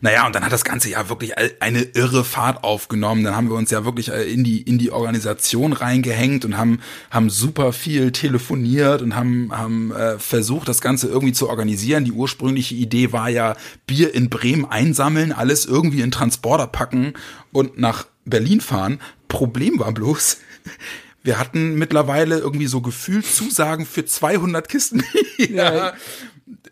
Naja, 0.00 0.26
und 0.26 0.34
dann 0.34 0.44
hat 0.44 0.52
das 0.52 0.64
Ganze 0.64 0.90
ja 0.90 1.08
wirklich 1.08 1.32
eine 1.60 1.80
irre 1.80 2.22
Fahrt 2.22 2.62
aufgenommen. 2.62 3.24
Dann 3.24 3.34
haben 3.34 3.48
wir 3.48 3.56
uns 3.56 3.70
ja 3.70 3.84
wirklich 3.84 4.12
äh, 4.12 4.24
in 4.24 4.44
die, 4.44 4.60
in 4.62 4.78
die 4.78 4.92
Organisation 4.92 5.72
reingehängt 5.72 6.44
und 6.44 6.56
haben, 6.56 6.80
haben 7.10 7.30
super 7.30 7.72
viel 7.72 8.12
telefoniert 8.12 9.02
und 9.02 9.16
haben, 9.16 9.50
haben 9.50 9.90
äh, 9.92 10.18
versucht, 10.18 10.68
das 10.68 10.80
Ganze 10.80 11.08
irgendwie 11.08 11.32
zu 11.32 11.48
organisieren. 11.48 12.04
Die 12.04 12.12
ursprüngliche 12.12 12.74
Idee 12.74 13.12
war 13.12 13.28
ja, 13.28 13.56
Bier 13.86 14.14
in 14.14 14.28
Bremen 14.28 14.66
einsammeln, 14.66 15.32
alles 15.32 15.66
irgendwie 15.66 16.02
in 16.02 16.10
Transporter 16.10 16.66
packen 16.66 17.14
und 17.52 17.78
nach 17.78 18.06
Berlin 18.30 18.60
fahren. 18.60 19.00
Problem 19.28 19.78
war 19.78 19.92
bloß, 19.92 20.38
wir 21.22 21.38
hatten 21.38 21.74
mittlerweile 21.74 22.38
irgendwie 22.38 22.66
so 22.66 22.80
gefühlt 22.80 23.26
Zusagen 23.26 23.86
für 23.86 24.04
200 24.04 24.68
Kisten. 24.68 25.04
ja. 25.38 25.92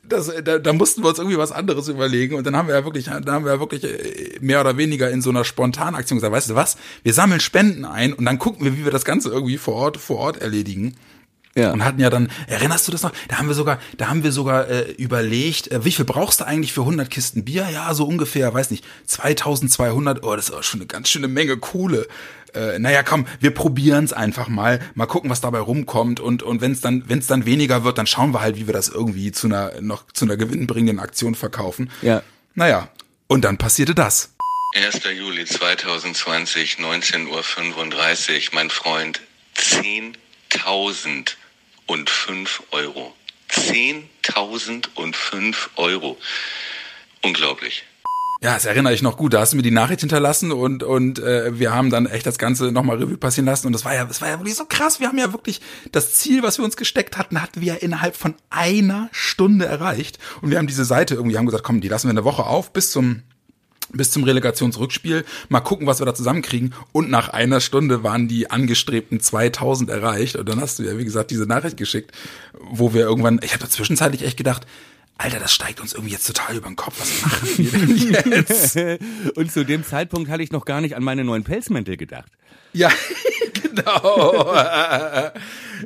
Das, 0.09 0.33
da, 0.45 0.59
da 0.59 0.73
mussten 0.73 1.03
wir 1.03 1.09
uns 1.09 1.19
irgendwie 1.19 1.37
was 1.37 1.53
anderes 1.53 1.89
überlegen 1.89 2.37
und 2.37 2.47
dann 2.47 2.57
haben 2.57 2.69
wir 2.69 2.77
ja 2.77 2.85
wirklich, 2.85 3.07
da 3.07 3.33
haben 3.33 3.45
wir 3.45 3.53
ja 3.55 3.61
wirklich 3.61 3.85
äh, 3.85 4.39
mehr 4.41 4.61
oder 4.61 4.77
weniger 4.77 5.11
in 5.11 5.21
so 5.21 5.31
einer 5.31 5.45
Spontanaktion 5.45 6.19
gesagt, 6.19 6.33
weißt 6.33 6.51
du 6.51 6.55
was, 6.55 6.77
wir 7.03 7.13
sammeln 7.13 7.41
Spenden 7.41 7.85
ein 7.85 8.13
und 8.13 8.25
dann 8.25 8.39
gucken 8.39 8.65
wir, 8.65 8.77
wie 8.77 8.85
wir 8.85 8.93
das 8.93 9.05
Ganze 9.05 9.31
irgendwie 9.31 9.59
vor 9.59 9.75
Ort, 9.75 9.97
vor 9.97 10.19
Ort 10.19 10.41
erledigen. 10.41 10.97
Ja. 11.57 11.73
Und 11.73 11.85
hatten 11.85 12.01
ja 12.01 12.11
dann, 12.11 12.29
erinnerst 12.47 12.87
du 12.87 12.93
das 12.93 13.03
noch? 13.03 13.13
Da 13.29 13.39
haben 13.39 13.49
wir 13.49 13.55
sogar, 13.55 13.81
da 13.97 14.09
haben 14.09 14.23
wir 14.23 14.31
sogar 14.31 14.69
äh, 14.69 14.93
überlegt, 14.93 15.73
äh, 15.73 15.85
wie 15.87 15.93
viel 15.93 16.05
brauchst 16.05 16.41
du 16.41 16.47
eigentlich 16.47 16.75
für 16.75 16.83
100 16.83 17.11
Kisten 17.11 17.45
Bier? 17.47 17.67
Ja, 17.73 17.93
so 17.95 18.05
ungefähr, 18.07 18.53
weiß 18.53 18.71
nicht, 18.71 18.85
2200. 19.07 20.23
Oh, 20.23 20.37
das 20.37 20.51
ist 20.51 20.55
auch 20.55 20.63
schon 20.63 20.81
eine 20.81 20.87
ganz 20.87 21.09
schöne 21.09 21.29
Menge 21.29 21.57
Kohle. 21.57 22.07
Äh, 22.55 22.79
naja, 22.79 23.03
komm, 23.03 23.27
wir 23.41 23.53
probieren's 23.53 24.13
einfach 24.13 24.49
mal, 24.49 24.81
mal 24.95 25.07
gucken, 25.07 25.31
was 25.31 25.41
dabei 25.41 25.61
rumkommt 25.61 26.21
und 26.21 26.43
und 26.43 26.61
wenn 26.61 26.73
es 26.73 26.83
dann, 26.83 27.05
wenn 27.09 27.21
es 27.21 27.27
dann 27.27 27.47
weniger 27.47 27.85
wird, 27.85 27.97
dann 27.97 28.07
schauen 28.07 28.33
wir 28.35 28.43
halt, 28.43 28.57
wie 28.57 28.67
wir 28.67 28.75
das 28.75 28.89
irgendwie 28.89 29.33
zu 29.33 29.47
einer 29.47 29.81
noch 29.81 30.05
zu 30.13 30.27
einer 30.27 30.37
gewinnbringenden 30.37 30.99
Aktion 30.99 31.35
verkaufen. 31.35 31.91
Ja. 32.03 32.23
Naja, 32.55 32.89
und 33.29 33.45
dann 33.45 33.57
passierte 33.57 33.95
das. 33.95 34.35
1. 34.75 35.01
Juli 35.17 35.47
2020, 35.47 36.77
19.35 36.81 37.29
Uhr, 37.29 38.43
mein 38.53 38.69
Freund, 38.69 39.23
10.000 39.57 39.97
und 41.07 41.31
5 41.31 41.46
Euro. 42.73 43.13
10.000 43.51 44.87
und 44.95 45.17
5 45.17 45.71
Euro. 45.77 46.17
Unglaublich. 47.23 47.85
Ja, 48.43 48.53
das 48.53 48.67
erinnere 48.67 48.93
ich 48.93 49.01
noch 49.01 49.17
gut. 49.17 49.33
Da 49.33 49.41
hast 49.41 49.55
du 49.55 49.57
mir 49.57 49.63
die 49.63 49.71
Nachricht 49.71 50.01
hinterlassen 50.01 50.53
und 50.53 50.83
und 50.83 51.19
äh, 51.19 51.59
wir 51.59 51.73
haben 51.73 51.89
dann 51.89 52.05
echt 52.05 52.27
das 52.27 52.37
Ganze 52.37 52.71
nochmal 52.71 52.99
Revue 52.99 53.17
passieren 53.17 53.47
lassen 53.47 53.67
und 53.67 53.73
das 53.73 53.87
war 53.87 53.95
ja, 53.95 54.05
das 54.05 54.21
war 54.21 54.29
ja 54.29 54.39
wirklich 54.39 54.57
so 54.57 54.67
krass. 54.67 55.01
Wir 55.01 55.09
haben 55.09 55.17
ja 55.17 55.33
wirklich 55.33 55.63
das 55.91 56.13
Ziel, 56.13 56.43
was 56.43 56.59
wir 56.59 56.65
uns 56.65 56.77
gesteckt 56.77 57.17
hatten, 57.17 57.41
hatten 57.41 57.63
wir 57.63 57.75
ja 57.75 57.81
innerhalb 57.81 58.15
von 58.15 58.35
einer 58.51 59.09
Stunde 59.11 59.65
erreicht 59.65 60.19
und 60.43 60.51
wir 60.51 60.59
haben 60.59 60.67
diese 60.67 60.85
Seite 60.85 61.15
irgendwie 61.15 61.39
haben 61.39 61.47
gesagt, 61.47 61.65
komm, 61.65 61.81
die 61.81 61.89
lassen 61.89 62.09
wir 62.09 62.11
eine 62.11 62.25
Woche 62.25 62.45
auf 62.45 62.75
bis 62.75 62.91
zum 62.91 63.23
bis 63.93 64.11
zum 64.11 64.25
Relegationsrückspiel. 64.25 65.25
Mal 65.49 65.61
gucken, 65.61 65.87
was 65.87 66.01
wir 66.01 66.07
da 66.07 66.15
zusammenkriegen. 66.15 66.75
Und 66.93 67.11
nach 67.11 67.29
einer 67.29 67.61
Stunde 67.61 68.03
waren 68.03 68.29
die 68.29 68.51
angestrebten 68.51 69.21
2000 69.21 69.91
erreicht. 69.91 70.37
Und 70.37 70.49
dann 70.49 70.61
hast 70.61 70.79
du 70.79 70.83
ja, 70.83 70.99
wie 70.99 71.05
gesagt, 71.05 71.31
diese 71.31 71.47
Nachricht 71.47 71.77
geschickt, 71.77 72.13
wo 72.59 72.95
wir 72.95 73.03
irgendwann, 73.03 73.41
ich 73.43 73.55
habe 73.55 73.69
zwischenzeitlich 73.69 74.23
echt 74.23 74.37
gedacht, 74.37 74.67
Alter, 75.19 75.39
das 75.39 75.53
steigt 75.53 75.81
uns 75.81 75.95
irgendwie 75.95 76.13
jetzt 76.13 76.27
total 76.27 76.57
über 76.57 76.69
den 76.69 76.77
Kopf. 76.77 77.01
Was 77.01 77.23
machen 77.23 77.49
wir 77.57 78.23
denn 78.23 78.33
jetzt? 78.33 78.77
Und 79.37 79.51
zu 79.51 79.65
dem 79.65 79.83
Zeitpunkt 79.83 80.31
hatte 80.31 80.43
ich 80.43 80.53
noch 80.53 80.67
gar 80.67 80.83
nicht 80.83 80.95
an 80.95 81.03
meine 81.03 81.25
neuen 81.25 81.43
Pelzmäntel 81.43 81.97
gedacht. 81.97 82.31
ja, 82.75 82.91
genau. 83.55 84.51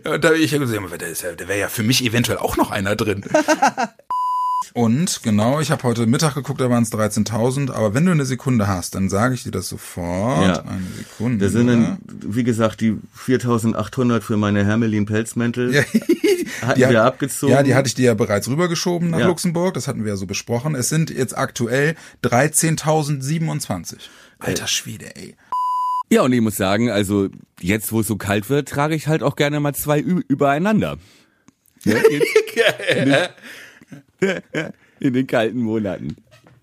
Und 0.05 0.25
da 0.25 0.29
hab 0.29 0.35
ich 0.35 0.51
ja 0.51 0.59
gesagt, 0.59 1.03
der, 1.23 1.33
der 1.35 1.49
wäre 1.49 1.61
ja 1.61 1.69
für 1.69 1.83
mich 1.85 2.05
eventuell 2.05 2.39
auch 2.39 2.57
noch 2.57 2.71
einer 2.73 2.97
drin. 2.97 3.25
Und 4.75 5.23
genau, 5.23 5.59
ich 5.61 5.71
habe 5.71 5.83
heute 5.83 6.07
Mittag 6.07 6.35
geguckt, 6.35 6.61
da 6.61 6.71
waren 6.71 6.83
es 6.85 6.93
13.000. 6.93 7.73
Aber 7.73 7.93
wenn 7.95 8.07
du 8.07 8.13
eine 8.13 8.25
Sekunde 8.25 8.69
hast, 8.69 8.95
dann 8.95 9.09
sage 9.09 9.35
ich 9.35 9.43
dir 9.43 9.51
das 9.51 9.69
sofort. 9.69 10.47
Ja. 10.47 10.61
Eine 10.63 10.87
Sekunde. 10.97 11.45
Da 11.45 11.51
sind 11.51 11.67
dann, 11.67 11.99
wie 12.09 12.45
gesagt, 12.45 12.81
die 12.81 12.97
4800 13.15 14.23
für 14.23 14.37
meine 14.37 14.65
Hermelin-Pelzmäntel. 14.65 15.75
Ja, 15.75 15.83
Hatten 16.63 16.79
die 16.79 16.85
hat- 16.87 16.93
wir 16.93 17.05
abgezogen. 17.05 17.53
Ja, 17.53 17.63
die 17.63 17.75
hatte 17.75 17.89
ich 17.89 17.95
dir 17.95 18.07
ja 18.07 18.15
bereits 18.15 18.49
rübergeschoben 18.49 19.11
nach 19.11 19.19
Ja. 19.21 19.27
Luxemburg. 19.27 19.75
Das 19.75 19.89
hatten 19.89 20.05
wir 20.05 20.11
ja 20.13 20.17
so 20.17 20.27
besprochen. 20.27 20.75
Es 20.75 20.89
sind 20.89 21.11
jetzt 21.11 21.37
aktuell 21.37 21.97
13.027. 22.23 23.97
Alter 24.39 24.67
Schwede, 24.67 25.17
ey. 25.17 25.37
Ja, 26.11 26.23
und 26.23 26.33
ich 26.33 26.41
muss 26.41 26.57
sagen, 26.57 26.91
also 26.91 27.29
jetzt, 27.61 27.93
wo 27.93 28.01
es 28.01 28.07
so 28.07 28.17
kalt 28.17 28.51
wird, 28.51 28.69
trage 28.69 28.95
ich 28.95 29.07
halt 29.07 29.23
auch 29.23 29.37
gerne 29.37 29.59
mal 29.61 29.75
zwei 29.75 30.01
übereinander. 30.01 30.99
Ja, 31.85 31.95
jetzt, 32.11 33.31
in 35.01 35.13
den 35.13 35.27
kalten 35.27 35.61
Monaten. 35.61 36.17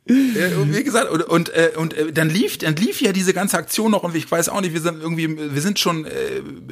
Und 0.07 0.75
wie 0.75 0.83
gesagt, 0.83 1.09
und, 1.11 1.23
und, 1.23 1.49
äh, 1.49 1.71
und 1.75 1.93
äh, 1.93 2.11
dann 2.11 2.29
lief, 2.29 2.57
dann 2.57 2.75
lief 2.75 3.01
ja 3.01 3.11
diese 3.11 3.33
ganze 3.33 3.57
Aktion 3.57 3.91
noch 3.91 4.03
und 4.03 4.15
ich 4.15 4.29
weiß 4.29 4.49
auch 4.49 4.61
nicht, 4.61 4.73
wir 4.73 4.81
sind 4.81 5.01
irgendwie, 5.01 5.53
wir 5.53 5.61
sind 5.61 5.79
schon 5.79 6.05
äh, 6.05 6.09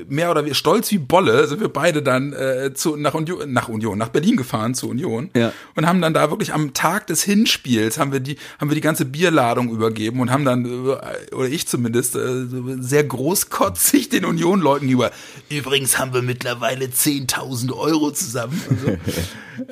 mehr 0.07 0.31
oder 0.31 0.41
weniger 0.41 0.55
stolz 0.55 0.91
wie 0.91 0.97
Bolle, 0.97 1.47
sind 1.47 1.59
wir 1.59 1.69
beide 1.69 2.01
dann 2.01 2.33
äh, 2.33 2.73
zu, 2.73 2.95
nach 2.95 3.13
Union, 3.13 3.51
nach 3.51 3.67
Union, 3.69 3.97
nach 3.97 4.09
Berlin 4.09 4.37
gefahren 4.37 4.73
zu 4.73 4.89
Union 4.89 5.29
Ja. 5.35 5.51
und 5.75 5.85
haben 5.87 6.01
dann 6.01 6.13
da 6.13 6.29
wirklich 6.29 6.53
am 6.53 6.73
Tag 6.73 7.07
des 7.07 7.23
Hinspiels 7.23 7.97
haben 7.97 8.11
wir 8.11 8.19
die, 8.19 8.37
haben 8.59 8.69
wir 8.69 8.75
die 8.75 8.81
ganze 8.81 9.05
Bierladung 9.05 9.69
übergeben 9.69 10.19
und 10.21 10.31
haben 10.31 10.45
dann, 10.45 10.65
äh, 10.65 11.33
oder 11.35 11.47
ich 11.49 11.67
zumindest, 11.67 12.15
äh, 12.15 12.45
sehr 12.79 13.03
großkotzig 13.03 14.09
den 14.09 14.25
Union-Leuten 14.25 14.87
gegenüber. 14.87 15.11
Übrigens 15.49 15.97
haben 15.99 16.13
wir 16.13 16.21
mittlerweile 16.21 16.85
10.000 16.85 17.73
Euro 17.73 18.11
zusammen. 18.11 18.61
So. 18.83 18.97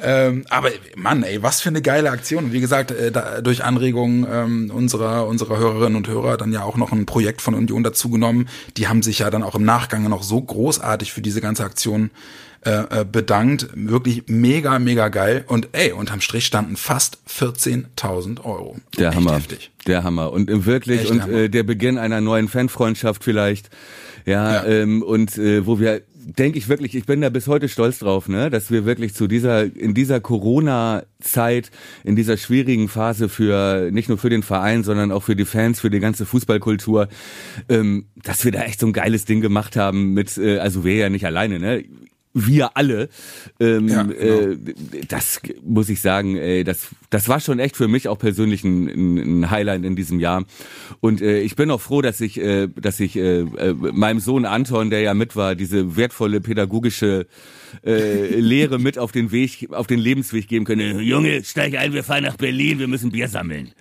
Ähm, 0.01 0.45
aber 0.49 0.69
Mann, 0.95 1.23
ey, 1.23 1.43
was 1.43 1.59
für 1.59 1.67
eine 1.67 1.81
geile 1.81 2.09
Aktion. 2.09 2.45
Und 2.45 2.53
wie 2.53 2.61
gesagt, 2.61 2.91
äh, 2.91 3.11
da, 3.11 3.41
durch 3.41 3.52
Anregungen 3.61 4.25
ähm, 4.29 4.71
unserer, 4.73 5.27
unserer 5.27 5.57
Hörerinnen 5.57 5.95
und 5.95 6.07
Hörer 6.07 6.37
dann 6.37 6.51
ja 6.51 6.63
auch 6.63 6.77
noch 6.77 6.91
ein 6.91 7.05
Projekt 7.05 7.41
von 7.41 7.53
Union 7.53 7.83
dazu 7.83 8.09
genommen. 8.09 8.47
Die 8.77 8.87
haben 8.87 9.03
sich 9.03 9.19
ja 9.19 9.29
dann 9.29 9.43
auch 9.43 9.55
im 9.55 9.63
Nachgang 9.63 10.07
noch 10.09 10.23
so 10.23 10.41
großartig 10.41 11.11
für 11.11 11.21
diese 11.21 11.41
ganze 11.41 11.63
Aktion 11.63 12.11
äh, 12.65 13.01
äh, 13.01 13.05
bedankt. 13.09 13.67
Wirklich 13.73 14.23
mega, 14.27 14.79
mega 14.79 15.09
geil. 15.09 15.43
Und 15.47 15.69
ey, 15.73 15.91
unterm 15.91 16.21
Strich 16.21 16.45
standen 16.45 16.75
fast 16.77 17.17
14.000 17.29 18.43
Euro. 18.43 18.77
Der 18.97 19.09
Echt 19.09 19.17
Hammer. 19.17 19.35
heftig. 19.35 19.71
Der 19.87 20.03
Hammer. 20.03 20.31
Und 20.31 20.49
äh, 20.49 20.65
wirklich, 20.65 21.01
Echt 21.01 21.11
und 21.11 21.23
Hammer. 21.23 21.33
äh, 21.33 21.49
der 21.49 21.63
Beginn 21.63 21.97
einer 21.97 22.21
neuen 22.21 22.47
Fanfreundschaft 22.47 23.23
vielleicht. 23.23 23.69
Ja, 24.25 24.53
Ja. 24.53 24.65
Ähm, 24.65 25.01
und 25.03 25.37
äh, 25.37 25.65
wo 25.65 25.79
wir, 25.79 26.01
denke 26.15 26.57
ich 26.57 26.69
wirklich, 26.69 26.95
ich 26.95 27.05
bin 27.05 27.19
da 27.19 27.27
bis 27.29 27.47
heute 27.47 27.67
stolz 27.67 27.99
drauf, 27.99 28.29
ne, 28.29 28.49
dass 28.49 28.71
wir 28.71 28.85
wirklich 28.85 29.13
zu 29.13 29.27
dieser, 29.27 29.63
in 29.75 29.93
dieser 29.93 30.21
Corona-Zeit, 30.21 31.71
in 32.03 32.15
dieser 32.15 32.37
schwierigen 32.37 32.87
Phase 32.87 33.27
für, 33.29 33.89
nicht 33.91 34.07
nur 34.09 34.17
für 34.17 34.29
den 34.29 34.43
Verein, 34.43 34.83
sondern 34.83 35.11
auch 35.11 35.23
für 35.23 35.35
die 35.35 35.43
Fans, 35.45 35.81
für 35.81 35.89
die 35.89 35.99
ganze 35.99 36.25
Fußballkultur, 36.25 37.09
ähm, 37.67 38.05
dass 38.15 38.45
wir 38.45 38.51
da 38.53 38.61
echt 38.63 38.79
so 38.79 38.87
ein 38.87 38.93
geiles 38.93 39.25
Ding 39.25 39.41
gemacht 39.41 39.75
haben 39.75 40.13
mit, 40.13 40.37
äh, 40.37 40.59
also 40.59 40.85
wir 40.85 40.95
ja 40.95 41.09
nicht 41.09 41.25
alleine, 41.25 41.59
ne, 41.59 41.83
wir 42.33 42.75
alle. 42.75 43.09
Ähm, 43.59 43.87
Ja, 43.87 44.03
genau. 44.03 44.13
äh, 44.19 44.57
das 45.07 45.41
muss 45.63 45.89
ich 45.89 46.01
sagen, 46.01 46.35
ey, 46.35 46.63
das, 46.63 46.87
das 47.09 47.29
war 47.29 47.39
schon 47.39 47.59
echt 47.59 47.77
für 47.77 47.87
mich 47.87 48.07
auch 48.07 48.17
persönlich 48.17 48.63
ein, 48.63 48.87
ein, 48.87 49.41
ein 49.41 49.51
Highlight 49.51 49.83
in 49.83 49.95
diesem 49.95 50.19
Jahr. 50.19 50.45
Und 50.99 51.21
äh, 51.21 51.41
ich 51.41 51.55
bin 51.55 51.69
auch 51.71 51.81
froh, 51.81 52.01
dass 52.01 52.21
ich, 52.21 52.39
äh, 52.39 52.67
dass 52.75 52.99
ich 52.99 53.15
äh, 53.15 53.41
äh, 53.41 53.73
meinem 53.73 54.19
Sohn 54.19 54.45
Anton, 54.45 54.89
der 54.89 55.01
ja 55.01 55.13
mit 55.13 55.35
war, 55.35 55.55
diese 55.55 55.95
wertvolle 55.95 56.41
pädagogische 56.41 57.27
äh, 57.85 58.39
Lehre 58.39 58.79
mit 58.79 58.97
auf 58.97 59.11
den 59.11 59.31
Weg, 59.31 59.69
auf 59.71 59.87
den 59.87 59.99
Lebensweg 59.99 60.47
geben 60.47 60.65
können. 60.65 60.99
Junge, 60.99 61.43
steig 61.43 61.75
ein, 61.75 61.93
wir 61.93 62.03
fahren 62.03 62.23
nach 62.23 62.37
Berlin, 62.37 62.79
wir 62.79 62.87
müssen 62.87 63.11
Bier 63.11 63.27
sammeln. 63.27 63.71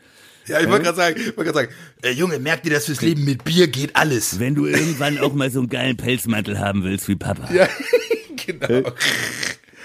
Ja, 0.46 0.60
ich 0.60 0.68
wollte 0.68 0.84
gerade 0.84 0.96
sagen, 0.96 1.16
ich 1.20 1.36
wollte 1.36 1.52
gerade 1.52 1.68
sagen, 1.68 1.72
äh, 2.02 2.10
Junge, 2.10 2.38
merk 2.38 2.62
dir 2.62 2.70
das 2.70 2.86
fürs 2.86 3.00
Leben 3.00 3.24
mit 3.24 3.44
Bier 3.44 3.68
geht 3.68 3.94
alles. 3.94 4.38
Wenn 4.40 4.54
du 4.54 4.66
irgendwann 4.66 5.18
auch 5.18 5.32
mal 5.34 5.50
so 5.50 5.60
einen 5.60 5.68
geilen 5.68 5.96
Pelzmantel 5.96 6.58
haben 6.58 6.82
willst 6.82 7.08
wie 7.08 7.14
Papa, 7.16 7.48
Ja, 7.52 7.68
genau. 8.46 8.90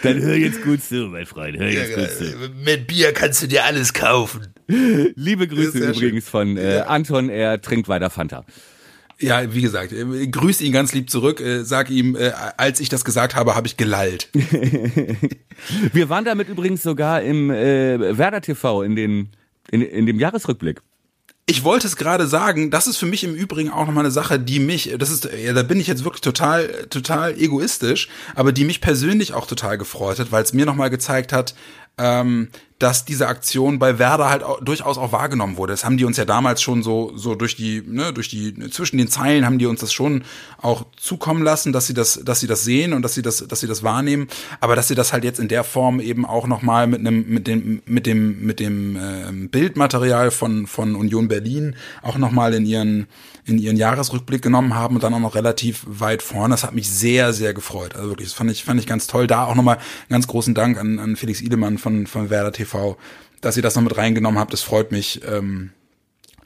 dann 0.01 0.21
hör 0.21 0.35
jetzt 0.35 0.63
gut 0.63 0.81
zu, 0.83 1.07
mein 1.07 1.25
Freund, 1.27 1.57
hör 1.59 1.69
jetzt 1.69 1.95
gut 1.95 2.09
zu. 2.09 2.49
Mit 2.63 2.87
Bier 2.87 3.13
kannst 3.13 3.43
du 3.43 3.47
dir 3.47 3.65
alles 3.65 3.93
kaufen. 3.93 4.47
Liebe 4.67 5.47
Grüße 5.47 5.71
Sehr 5.71 5.93
schön. 5.93 6.03
übrigens 6.03 6.27
von 6.27 6.57
äh, 6.57 6.83
Anton, 6.87 7.29
er 7.29 7.61
trinkt 7.61 7.87
weiter 7.87 8.09
Fanta. 8.09 8.43
Ja, 9.19 9.51
wie 9.53 9.61
gesagt, 9.61 9.93
äh, 9.93 10.27
grüß 10.27 10.61
ihn 10.61 10.71
ganz 10.71 10.93
lieb 10.93 11.09
zurück. 11.09 11.39
Äh, 11.39 11.63
sag 11.63 11.89
ihm, 11.89 12.15
äh, 12.15 12.31
als 12.57 12.79
ich 12.79 12.89
das 12.89 13.03
gesagt 13.03 13.35
habe, 13.35 13.55
habe 13.55 13.65
ich 13.67 13.75
gelallt. 13.77 14.29
Wir 15.93 16.09
waren 16.09 16.25
damit 16.25 16.49
übrigens 16.49 16.83
sogar 16.83 17.21
im 17.23 17.49
äh, 17.49 18.17
Werder 18.17 18.41
TV 18.41 18.83
in, 18.83 18.95
den, 18.95 19.29
in, 19.71 19.81
in 19.81 20.05
dem 20.05 20.19
Jahresrückblick. 20.19 20.81
Ich 21.49 21.63
wollte 21.63 21.87
es 21.87 21.95
gerade 21.95 22.27
sagen, 22.27 22.71
das 22.71 22.87
ist 22.87 22.97
für 22.97 23.05
mich 23.05 23.23
im 23.23 23.33
Übrigen 23.33 23.69
auch 23.69 23.85
nochmal 23.85 24.03
eine 24.03 24.11
Sache, 24.11 24.37
die 24.37 24.59
mich, 24.59 24.93
das 24.97 25.09
ist, 25.09 25.29
ja, 25.33 25.53
da 25.53 25.63
bin 25.63 25.79
ich 25.79 25.87
jetzt 25.87 26.03
wirklich 26.03 26.21
total, 26.21 26.67
total 26.89 27.39
egoistisch, 27.39 28.09
aber 28.35 28.51
die 28.51 28.65
mich 28.65 28.81
persönlich 28.81 29.33
auch 29.33 29.47
total 29.47 29.77
gefreut 29.77 30.19
hat, 30.19 30.33
weil 30.33 30.43
es 30.43 30.51
mir 30.53 30.65
nochmal 30.65 30.89
gezeigt 30.89 31.31
hat, 31.31 31.55
ähm, 31.97 32.49
dass 32.79 33.05
diese 33.05 33.27
Aktion 33.27 33.79
bei 33.79 33.97
Werder 33.97 34.29
halt 34.29 34.43
auch, 34.43 34.59
durchaus 34.61 34.97
auch 34.97 35.11
wahrgenommen 35.11 35.57
wurde. 35.57 35.73
Das 35.73 35.83
haben 35.83 35.97
die 35.97 36.05
uns 36.05 36.17
ja 36.17 36.25
damals 36.25 36.61
schon 36.61 36.83
so, 36.83 37.11
so 37.15 37.33
durch 37.33 37.55
die, 37.55 37.81
ne, 37.85 38.13
durch 38.13 38.29
die, 38.29 38.53
zwischen 38.69 38.97
den 38.97 39.07
Zeilen 39.07 39.45
haben 39.45 39.57
die 39.57 39.65
uns 39.65 39.79
das 39.79 39.91
schon 39.91 40.23
auch 40.61 40.85
zukommen 40.95 41.43
lassen, 41.43 41.73
dass 41.73 41.87
sie 41.87 41.95
das, 41.95 42.21
dass 42.23 42.39
sie 42.39 42.47
das 42.47 42.63
sehen 42.63 42.93
und 42.93 43.01
dass 43.01 43.15
sie 43.15 43.23
das, 43.23 43.47
dass 43.47 43.59
sie 43.61 43.67
das 43.67 43.81
wahrnehmen, 43.81 44.27
aber 44.59 44.75
dass 44.75 44.87
sie 44.87 44.95
das 44.95 45.11
halt 45.11 45.23
jetzt 45.23 45.39
in 45.39 45.47
der 45.47 45.63
Form 45.63 45.99
eben 45.99 46.25
auch 46.25 46.45
nochmal 46.45 46.85
mit 46.85 46.99
einem, 46.99 47.27
mit 47.27 47.47
dem, 47.47 47.81
mit 47.85 48.05
dem, 48.05 48.41
mit 48.45 48.59
dem 48.59 48.97
ähm, 48.99 49.49
Bildmaterial 49.49 50.29
von, 50.29 50.67
von 50.67 50.95
Union 50.95 51.27
Berlin 51.27 51.75
auch 52.03 52.17
nochmal 52.17 52.53
in 52.53 52.65
ihren, 52.65 53.07
in 53.47 53.57
ihren 53.57 53.77
Jahresrückblick 53.77 54.41
genommen 54.41 54.75
haben 54.75 54.95
und 54.95 55.03
dann 55.03 55.13
auch 55.13 55.19
noch 55.19 55.35
relativ 55.35 55.83
weit 55.87 56.21
vorne. 56.21 56.53
Das 56.53 56.63
hat 56.63 56.75
mich 56.75 56.89
sehr, 56.89 57.31
sehr 57.31 57.53
gefreut. 57.53 57.95
Also 57.95 58.09
wirklich, 58.09 58.27
das 58.27 58.37
fand 58.37 58.51
ich, 58.51 58.65
fand 58.65 58.79
ich 58.79 58.85
ganz 58.85 59.07
toll. 59.07 59.25
Da 59.25 59.45
auch 59.45 59.55
nochmal 59.55 59.77
ganz 60.09 60.27
großen 60.27 60.53
Dank 60.53 60.77
an, 60.77 60.99
an 60.99 61.15
Felix 61.15 61.41
Idemann 61.41 61.77
von, 61.77 62.07
von 62.07 62.29
Werder 62.29 62.51
TV, 62.51 62.66
dass 63.41 63.57
ihr 63.57 63.63
das 63.63 63.75
noch 63.75 63.83
mit 63.83 63.97
reingenommen 63.97 64.39
habt. 64.39 64.53
Das 64.53 64.61
freut 64.61 64.91
mich. 64.91 65.21
Ähm, 65.27 65.71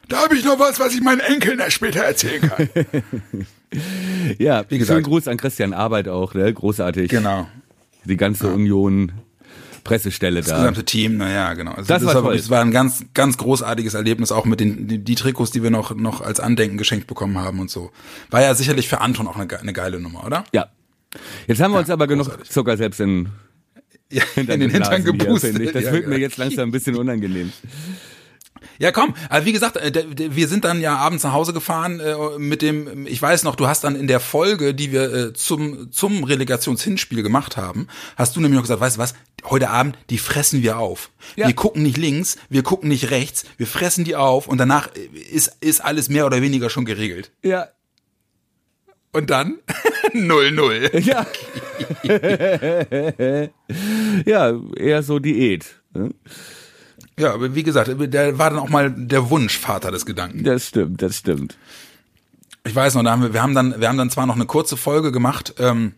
da 0.07 0.23
habe 0.23 0.35
ich 0.35 0.43
noch 0.43 0.59
was, 0.59 0.79
was 0.79 0.93
ich 0.93 1.01
meinen 1.01 1.21
Enkeln 1.21 1.59
erst 1.59 1.73
später 1.73 2.01
erzählen 2.01 2.41
kann. 2.41 2.69
Ja, 4.37 4.65
Wie 4.67 4.77
gesagt. 4.77 4.97
schönen 4.97 5.03
Gruß 5.03 5.29
an 5.29 5.37
Christian 5.37 5.71
Arbeit 5.73 6.09
auch, 6.09 6.33
ne? 6.33 6.53
großartig. 6.53 7.09
genau. 7.09 7.47
Die 8.03 8.17
ganze 8.17 8.47
Union 8.51 9.13
Pressestelle 9.83 10.41
Das 10.41 10.49
da. 10.49 10.57
gesamte 10.57 10.83
Team, 10.83 11.17
naja, 11.17 11.53
genau. 11.53 11.71
Also 11.71 11.87
Das 11.87 12.03
war 12.05 12.13
toll. 12.13 12.23
wirklich, 12.23 12.41
das 12.41 12.49
war 12.49 12.61
ein 12.61 12.71
ganz, 12.71 13.05
ganz 13.13 13.37
großartiges 13.37 13.93
Erlebnis, 13.93 14.31
auch 14.31 14.45
mit 14.45 14.59
den 14.59 14.87
die, 14.87 14.99
die 14.99 15.15
Trikots, 15.15 15.51
die 15.51 15.63
wir 15.63 15.71
noch, 15.71 15.95
noch 15.95 16.21
als 16.21 16.39
Andenken 16.39 16.77
geschenkt 16.77 17.07
bekommen 17.07 17.37
haben 17.37 17.59
und 17.59 17.71
so. 17.71 17.91
War 18.29 18.41
ja 18.41 18.53
sicherlich 18.53 18.87
für 18.87 19.01
Anton 19.01 19.27
auch 19.27 19.37
eine, 19.37 19.47
eine 19.59 19.73
geile 19.73 19.99
Nummer, 19.99 20.25
oder? 20.25 20.43
Ja. 20.51 20.67
Jetzt 21.47 21.61
haben 21.61 21.71
wir 21.73 21.79
uns 21.79 21.89
aber 21.89 22.07
genug 22.07 22.25
großartig. 22.27 22.51
Zucker 22.51 22.77
selbst 22.77 22.99
in, 22.99 23.29
Ja, 24.11 24.23
in 24.35 24.47
den 24.47 24.69
Hintern 24.69 25.03
hier, 25.03 25.13
gepustet. 25.13 25.59
ich. 25.59 25.71
Das 25.71 25.83
ja, 25.83 25.91
wird 25.91 26.05
mir 26.05 26.15
genau. 26.15 26.21
jetzt 26.21 26.37
langsam 26.37 26.69
ein 26.69 26.71
bisschen 26.71 26.95
unangenehm. 26.95 27.51
Ja, 28.77 28.91
komm. 28.91 29.13
Also 29.29 29.45
wie 29.45 29.51
gesagt, 29.51 29.77
äh, 29.77 30.05
wir 30.15 30.47
sind 30.47 30.65
dann 30.65 30.81
ja 30.81 30.95
abends 30.97 31.23
nach 31.23 31.33
Hause 31.33 31.53
gefahren 31.53 31.99
äh, 31.99 32.15
mit 32.37 32.61
dem, 32.61 33.05
ich 33.05 33.21
weiß 33.21 33.43
noch, 33.43 33.55
du 33.55 33.67
hast 33.67 33.83
dann 33.83 33.95
in 33.95 34.07
der 34.07 34.19
Folge, 34.19 34.73
die 34.73 34.91
wir 34.91 35.13
äh, 35.13 35.33
zum, 35.33 35.91
zum 35.91 36.23
Relegationshinspiel 36.23 37.21
gemacht 37.21 37.57
haben, 37.57 37.87
hast 38.17 38.35
du 38.35 38.41
nämlich 38.41 38.55
noch 38.55 38.63
gesagt, 38.63 38.81
weißt 38.81 38.97
du 38.97 39.01
was, 39.01 39.13
heute 39.45 39.69
Abend, 39.69 39.97
die 40.09 40.17
fressen 40.17 40.63
wir 40.63 40.79
auf. 40.79 41.11
Ja. 41.35 41.47
Wir 41.47 41.53
gucken 41.53 41.83
nicht 41.83 41.97
links, 41.97 42.37
wir 42.49 42.63
gucken 42.63 42.89
nicht 42.89 43.11
rechts, 43.11 43.45
wir 43.57 43.67
fressen 43.67 44.03
die 44.03 44.15
auf 44.15 44.47
und 44.47 44.57
danach 44.57 44.89
ist, 45.31 45.57
ist 45.61 45.81
alles 45.81 46.09
mehr 46.09 46.25
oder 46.25 46.41
weniger 46.41 46.69
schon 46.69 46.85
geregelt. 46.85 47.31
Ja. 47.43 47.67
Und 49.13 49.29
dann 49.29 49.57
0-0. 50.13 50.99
Ja. 50.99 51.25
ja, 54.25 54.59
eher 54.75 55.03
so 55.03 55.19
Diät. 55.19 55.81
ne? 55.93 56.11
Ja, 57.19 57.33
aber 57.33 57.53
wie 57.53 57.63
gesagt, 57.63 57.91
der 57.97 58.37
war 58.37 58.49
dann 58.49 58.59
auch 58.59 58.69
mal 58.69 58.89
der 58.89 59.29
Wunsch 59.29 59.57
Vater 59.57 59.91
des 59.91 60.05
Gedanken. 60.05 60.43
Das 60.43 60.69
stimmt, 60.69 61.01
das 61.01 61.17
stimmt. 61.17 61.57
Ich 62.65 62.75
weiß 62.75 62.95
noch, 62.95 63.03
da 63.03 63.11
haben 63.11 63.21
wir, 63.21 63.33
wir 63.33 63.43
haben 63.43 63.53
dann, 63.53 63.79
wir 63.79 63.87
haben 63.87 63.97
dann 63.97 64.09
zwar 64.09 64.25
noch 64.25 64.35
eine 64.35 64.45
kurze 64.45 64.77
Folge 64.77 65.11
gemacht, 65.11 65.55
ähm, 65.59 65.93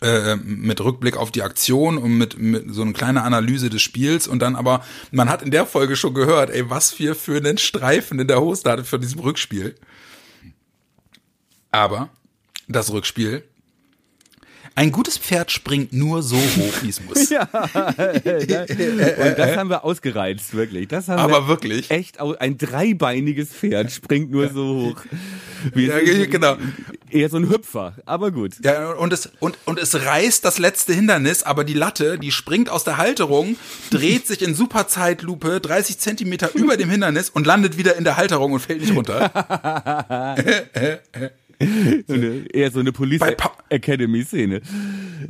äh, 0.00 0.36
mit 0.36 0.80
Rückblick 0.80 1.16
auf 1.16 1.30
die 1.30 1.42
Aktion 1.42 1.96
und 1.96 2.18
mit, 2.18 2.38
mit 2.38 2.74
so 2.74 2.82
eine 2.82 2.92
kleine 2.92 3.22
Analyse 3.22 3.70
des 3.70 3.82
Spiels 3.82 4.26
und 4.26 4.40
dann 4.40 4.56
aber, 4.56 4.84
man 5.12 5.28
hat 5.28 5.42
in 5.42 5.50
der 5.50 5.64
Folge 5.64 5.96
schon 5.96 6.12
gehört, 6.12 6.50
ey, 6.50 6.68
was 6.68 6.98
wir 6.98 7.14
für 7.14 7.36
einen 7.36 7.56
Streifen 7.56 8.18
in 8.18 8.26
der 8.26 8.40
Hose 8.40 8.68
hatte 8.68 8.84
für 8.84 8.98
diesem 8.98 9.20
Rückspiel. 9.20 9.76
Aber 11.70 12.10
das 12.68 12.92
Rückspiel, 12.92 13.42
ein 14.74 14.90
gutes 14.90 15.18
Pferd 15.18 15.50
springt 15.50 15.92
nur 15.92 16.22
so 16.22 16.36
hoch, 16.36 16.72
wie 16.80 16.88
es 16.88 17.02
muss. 17.04 17.28
Ja, 17.28 17.42
und 17.42 19.38
das 19.38 19.56
haben 19.58 19.68
wir 19.68 19.84
ausgereizt, 19.84 20.54
wirklich. 20.54 20.88
Das 20.88 21.08
haben 21.08 21.18
Aber 21.20 21.42
wir 21.42 21.48
wirklich. 21.48 21.90
echt 21.90 22.18
ein 22.20 22.56
dreibeiniges 22.56 23.50
Pferd 23.50 23.92
springt 23.92 24.30
nur 24.30 24.48
so 24.48 24.94
hoch. 24.94 25.02
Wir 25.74 25.88
Ja, 26.02 26.12
sind- 26.14 26.30
genau. 26.30 26.56
eher 27.10 27.28
so 27.28 27.36
ein 27.36 27.50
Hüpfer, 27.50 27.96
aber 28.06 28.30
gut. 28.30 28.52
Ja, 28.64 28.92
und 28.92 29.12
es, 29.12 29.28
und, 29.40 29.58
und 29.66 29.78
es 29.78 29.94
reißt 29.94 30.42
das 30.42 30.58
letzte 30.58 30.94
Hindernis, 30.94 31.42
aber 31.42 31.64
die 31.64 31.74
Latte, 31.74 32.18
die 32.18 32.32
springt 32.32 32.70
aus 32.70 32.82
der 32.84 32.96
Halterung, 32.96 33.56
dreht 33.90 34.26
sich 34.26 34.40
in 34.40 34.54
Superzeitlupe 34.54 35.60
30 35.60 35.98
Zentimeter 35.98 36.50
über 36.54 36.78
dem 36.78 36.88
Hindernis 36.88 37.28
und 37.28 37.46
landet 37.46 37.76
wieder 37.76 37.96
in 37.96 38.04
der 38.04 38.16
Halterung 38.16 38.52
und 38.52 38.60
fällt 38.60 38.80
nicht 38.80 38.94
runter. 38.96 39.30
So 42.06 42.14
eine, 42.14 42.46
eher 42.52 42.70
so 42.70 42.80
eine 42.80 42.92
Police 42.92 43.22
Academy 43.68 44.24
Szene. 44.24 44.60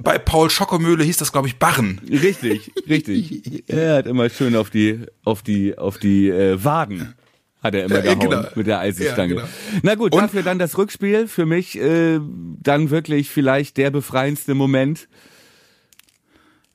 Bei 0.03 0.18
Paul 0.18 0.51
Schockomöhle 0.51 1.05
hieß 1.05 1.16
das, 1.18 1.33
glaube 1.33 1.49
ich, 1.49 1.59
Barren. 1.59 2.01
Richtig, 2.11 2.73
richtig. 2.88 3.64
Er 3.68 3.97
hat 3.97 4.07
immer 4.07 4.29
schön 4.31 4.57
auf 4.57 4.71
die, 4.71 5.01
auf 5.25 5.42
die, 5.42 5.77
auf 5.79 5.99
die 5.99 6.29
äh, 6.29 6.62
Waden 6.64 7.14
hat 7.62 7.77
er 7.77 7.85
immer 7.85 8.05
Ja, 8.05 8.14
gehauen 8.14 8.18
genau. 8.31 8.42
mit 8.57 8.66
der 8.66 8.81
Eisenstange. 8.81 9.35
Ja, 9.37 9.40
genau. 9.42 9.53
Na 9.83 9.95
gut, 9.95 10.12
Und- 10.14 10.21
dafür 10.23 10.42
dann 10.42 10.59
das 10.59 10.77
Rückspiel. 10.77 11.29
Für 11.29 11.47
mich 11.47 11.79
äh, 11.79 12.18
dann 12.61 12.90
wirklich 12.90 13.31
vielleicht 13.31 13.77
der 13.77 13.90
befreiendste 13.90 14.55
Moment. 14.55 15.07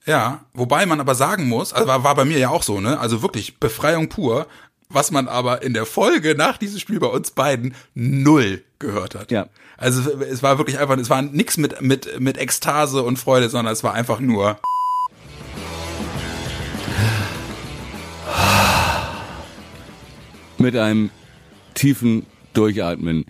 Ja, 0.06 0.46
wobei 0.54 0.86
man 0.86 1.02
aber 1.02 1.16
sagen 1.16 1.50
muss, 1.50 1.74
also 1.74 1.86
war, 1.88 2.04
war 2.06 2.16
bei 2.16 2.24
mir 2.24 2.38
ja 2.38 2.50
auch 2.50 2.64
so, 2.64 2.80
ne? 2.80 2.98
Also 3.00 3.22
wirklich 3.22 3.60
Befreiung 3.60 4.08
pur, 4.08 4.48
was 4.90 5.12
man 5.12 5.28
aber 5.28 5.62
in 5.64 5.74
der 5.74 5.86
Folge 5.86 6.36
nach 6.36 6.58
diesem 6.58 6.80
Spiel 6.80 7.00
bei 7.00 7.08
uns 7.08 7.32
beiden 7.32 7.74
null 7.94 8.64
gehört 8.80 9.16
hat. 9.16 9.32
Ja. 9.32 9.48
Also 9.76 10.12
es 10.22 10.44
war 10.44 10.58
wirklich 10.58 10.80
einfach, 10.80 10.98
es 10.98 11.10
war 11.10 11.22
nix 11.22 11.58
mit 11.58 11.82
mit 11.82 12.20
mit 12.20 12.38
Ekstase 12.38 13.04
und 13.04 13.18
Freude, 13.18 13.50
sondern 13.50 13.74
es 13.74 13.84
war 13.84 13.94
einfach 13.94 14.20
nur 14.20 14.60
mit 20.58 20.76
einem 20.76 21.10
tiefen 21.74 22.26
Durchatmen. 22.54 23.26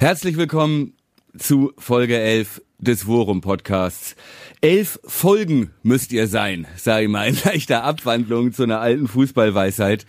Herzlich 0.00 0.36
willkommen 0.36 0.94
zu 1.38 1.72
Folge 1.78 2.18
11 2.18 2.62
des 2.78 3.06
Worum 3.06 3.40
Podcasts. 3.40 4.16
Elf 4.60 4.98
Folgen 5.04 5.70
müsst 5.82 6.12
ihr 6.12 6.26
sein, 6.26 6.66
sage 6.76 7.04
ich 7.04 7.10
mal, 7.10 7.28
in 7.28 7.38
leichter 7.44 7.84
Abwandlung 7.84 8.52
zu 8.52 8.64
einer 8.64 8.80
alten 8.80 9.06
Fußballweisheit. 9.06 10.06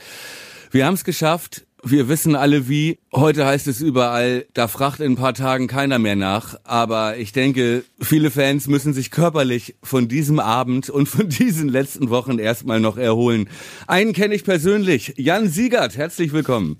Wir 0.71 0.85
haben 0.85 0.95
es 0.95 1.03
geschafft. 1.03 1.65
Wir 1.83 2.09
wissen 2.09 2.35
alle 2.35 2.67
wie. 2.67 2.99
Heute 3.13 3.45
heißt 3.45 3.67
es 3.67 3.81
überall, 3.81 4.45
da 4.53 4.67
fragt 4.67 4.99
in 4.99 5.13
ein 5.13 5.15
paar 5.15 5.33
Tagen 5.33 5.67
keiner 5.67 5.99
mehr 5.99 6.15
nach. 6.15 6.55
Aber 6.63 7.17
ich 7.17 7.31
denke, 7.31 7.85
viele 8.01 8.31
Fans 8.31 8.67
müssen 8.67 8.93
sich 8.93 9.11
körperlich 9.11 9.75
von 9.83 10.07
diesem 10.07 10.39
Abend 10.39 10.89
und 10.89 11.07
von 11.07 11.29
diesen 11.29 11.69
letzten 11.69 12.09
Wochen 12.09 12.39
erstmal 12.39 12.79
noch 12.79 12.97
erholen. 12.97 13.49
Einen 13.85 14.13
kenne 14.13 14.35
ich 14.35 14.43
persönlich, 14.43 15.13
Jan 15.17 15.49
Siegert. 15.49 15.95
Herzlich 15.95 16.33
willkommen. 16.33 16.77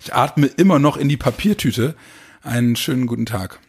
Ich 0.00 0.14
atme 0.14 0.46
immer 0.46 0.78
noch 0.78 0.96
in 0.96 1.08
die 1.08 1.16
Papiertüte. 1.16 1.94
Einen 2.42 2.74
schönen 2.74 3.06
guten 3.06 3.26
Tag. 3.26 3.60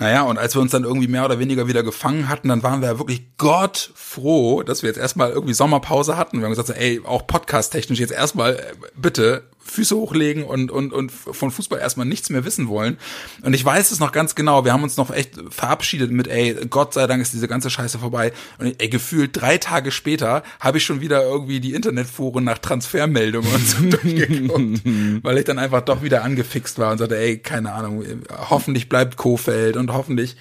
Naja, 0.00 0.22
und 0.22 0.38
als 0.38 0.54
wir 0.54 0.62
uns 0.62 0.70
dann 0.70 0.84
irgendwie 0.84 1.08
mehr 1.08 1.24
oder 1.24 1.40
weniger 1.40 1.66
wieder 1.66 1.82
gefangen 1.82 2.28
hatten, 2.28 2.48
dann 2.48 2.62
waren 2.62 2.80
wir 2.80 2.88
ja 2.88 2.98
wirklich 2.98 3.36
Gott 3.36 3.90
froh, 3.96 4.62
dass 4.62 4.82
wir 4.82 4.88
jetzt 4.88 4.98
erstmal 4.98 5.30
irgendwie 5.30 5.54
Sommerpause 5.54 6.16
hatten. 6.16 6.38
Wir 6.38 6.44
haben 6.44 6.54
gesagt, 6.54 6.70
ey, 6.70 7.00
auch 7.04 7.26
podcast-technisch 7.26 7.98
jetzt 7.98 8.12
erstmal 8.12 8.54
äh, 8.54 8.62
bitte 8.96 9.42
Füße 9.70 9.94
hochlegen 9.96 10.44
und, 10.44 10.70
und, 10.70 10.92
und 10.92 11.10
von 11.10 11.50
Fußball 11.50 11.78
erstmal 11.78 12.06
nichts 12.06 12.30
mehr 12.30 12.44
wissen 12.44 12.68
wollen. 12.68 12.98
Und 13.42 13.54
ich 13.54 13.64
weiß 13.64 13.90
es 13.90 14.00
noch 14.00 14.12
ganz 14.12 14.34
genau, 14.34 14.64
wir 14.64 14.72
haben 14.72 14.82
uns 14.82 14.96
noch 14.96 15.10
echt 15.10 15.34
verabschiedet 15.50 16.10
mit, 16.10 16.28
ey, 16.28 16.54
Gott 16.68 16.94
sei 16.94 17.06
Dank 17.06 17.22
ist 17.22 17.32
diese 17.32 17.48
ganze 17.48 17.70
Scheiße 17.70 17.98
vorbei. 17.98 18.32
Und 18.58 18.74
ey, 18.80 18.88
gefühlt 18.88 19.40
drei 19.40 19.58
Tage 19.58 19.90
später 19.90 20.42
habe 20.60 20.78
ich 20.78 20.84
schon 20.84 21.00
wieder 21.00 21.22
irgendwie 21.22 21.60
die 21.60 21.74
Internetforen 21.74 22.44
nach 22.44 22.58
Transfermeldungen 22.58 23.52
und 23.52 23.68
so 23.68 23.82
durchgeguckt, 23.90 24.80
weil 25.22 25.38
ich 25.38 25.44
dann 25.44 25.58
einfach 25.58 25.82
doch 25.82 26.02
wieder 26.02 26.24
angefixt 26.24 26.78
war 26.78 26.92
und 26.92 26.98
sagte, 26.98 27.18
ey, 27.18 27.38
keine 27.38 27.72
Ahnung, 27.72 28.04
hoffentlich 28.50 28.88
bleibt 28.88 29.16
Kofeld 29.16 29.76
und 29.76 29.92
hoffentlich 29.92 30.36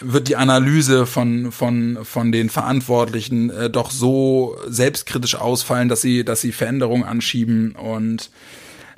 wird 0.00 0.28
die 0.28 0.36
Analyse 0.36 1.06
von 1.06 1.52
von 1.52 1.98
von 2.04 2.32
den 2.32 2.50
Verantwortlichen 2.50 3.50
äh, 3.50 3.70
doch 3.70 3.90
so 3.90 4.56
selbstkritisch 4.68 5.34
ausfallen, 5.36 5.88
dass 5.88 6.00
sie 6.02 6.24
dass 6.24 6.40
sie 6.40 6.52
Veränderungen 6.52 7.04
anschieben 7.04 7.72
und 7.72 8.30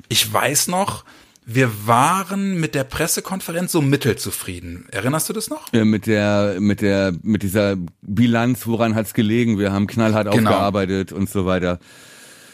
ich 0.09 0.31
weiß 0.31 0.67
noch, 0.69 1.05
wir 1.45 1.87
waren 1.87 2.59
mit 2.59 2.75
der 2.75 2.83
Pressekonferenz 2.83 3.71
so 3.71 3.81
mittelzufrieden. 3.81 4.85
Erinnerst 4.91 5.29
du 5.29 5.33
das 5.33 5.49
noch? 5.49 5.71
Äh, 5.73 5.83
mit 5.85 6.05
der, 6.05 6.57
mit 6.59 6.81
der, 6.81 7.13
mit 7.23 7.41
dieser 7.43 7.75
Bilanz, 8.01 8.67
woran 8.67 8.93
hat's 8.95 9.13
gelegen? 9.15 9.57
Wir 9.57 9.71
haben 9.71 9.87
knallhart 9.87 10.31
Genau. 10.31 10.49
aufgearbeitet 10.51 11.11
und 11.11 11.29
so 11.29 11.45
weiter. 11.45 11.79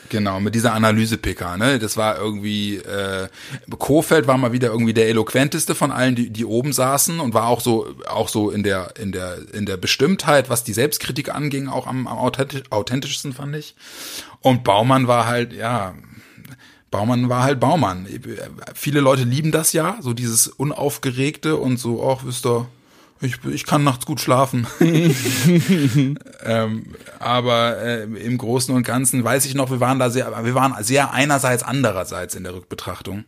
Genau, 0.09 0.39
mit 0.39 0.53
dieser 0.53 0.73
Analyse-PK, 0.73 1.57
ne? 1.57 1.79
Das 1.79 1.97
war 1.97 2.17
irgendwie, 2.17 2.75
äh, 2.75 3.27
Kofeld 3.77 4.27
war 4.27 4.37
mal 4.37 4.51
wieder 4.51 4.67
irgendwie 4.67 4.93
der 4.93 5.07
eloquenteste 5.07 5.73
von 5.73 5.91
allen, 5.91 6.15
die, 6.15 6.29
die 6.29 6.45
oben 6.45 6.73
saßen 6.73 7.19
und 7.19 7.33
war 7.33 7.47
auch 7.47 7.59
so, 7.59 7.87
auch 8.07 8.29
so 8.29 8.51
in 8.51 8.63
der, 8.63 8.93
in 8.99 9.11
der, 9.11 9.37
in 9.53 9.65
der 9.65 9.77
Bestimmtheit, 9.77 10.49
was 10.49 10.63
die 10.63 10.73
Selbstkritik 10.73 11.33
anging, 11.33 11.67
auch 11.67 11.87
am, 11.87 12.07
am 12.07 12.17
authentisch, 12.17 12.63
authentischsten, 12.69 13.33
fand 13.33 13.55
ich. 13.55 13.75
Und 14.41 14.63
Baumann 14.63 15.07
war 15.07 15.25
halt, 15.25 15.53
ja, 15.53 15.95
Baumann 16.91 17.27
war 17.27 17.43
halt 17.43 17.59
Baumann. 17.59 18.07
Viele 18.73 18.99
Leute 19.01 19.23
lieben 19.23 19.51
das 19.51 19.73
ja, 19.73 19.97
so 20.01 20.13
dieses 20.13 20.47
Unaufgeregte 20.47 21.57
und 21.57 21.77
so, 21.77 22.07
ach, 22.07 22.23
wisst 22.23 22.45
ihr, 22.45 22.67
ich, 23.21 23.43
ich 23.45 23.65
kann 23.65 23.83
nachts 23.83 24.05
gut 24.05 24.19
schlafen. 24.19 24.67
ähm, 26.43 26.85
aber 27.19 27.77
äh, 27.77 28.03
im 28.03 28.37
Großen 28.37 28.75
und 28.75 28.83
Ganzen 28.83 29.23
weiß 29.23 29.45
ich 29.45 29.55
noch, 29.55 29.71
wir 29.71 29.79
waren 29.79 29.99
da 29.99 30.09
sehr, 30.09 30.43
wir 30.43 30.55
waren 30.55 30.75
sehr 30.83 31.11
einerseits, 31.13 31.63
andererseits 31.63 32.35
in 32.35 32.43
der 32.43 32.53
Rückbetrachtung. 32.53 33.25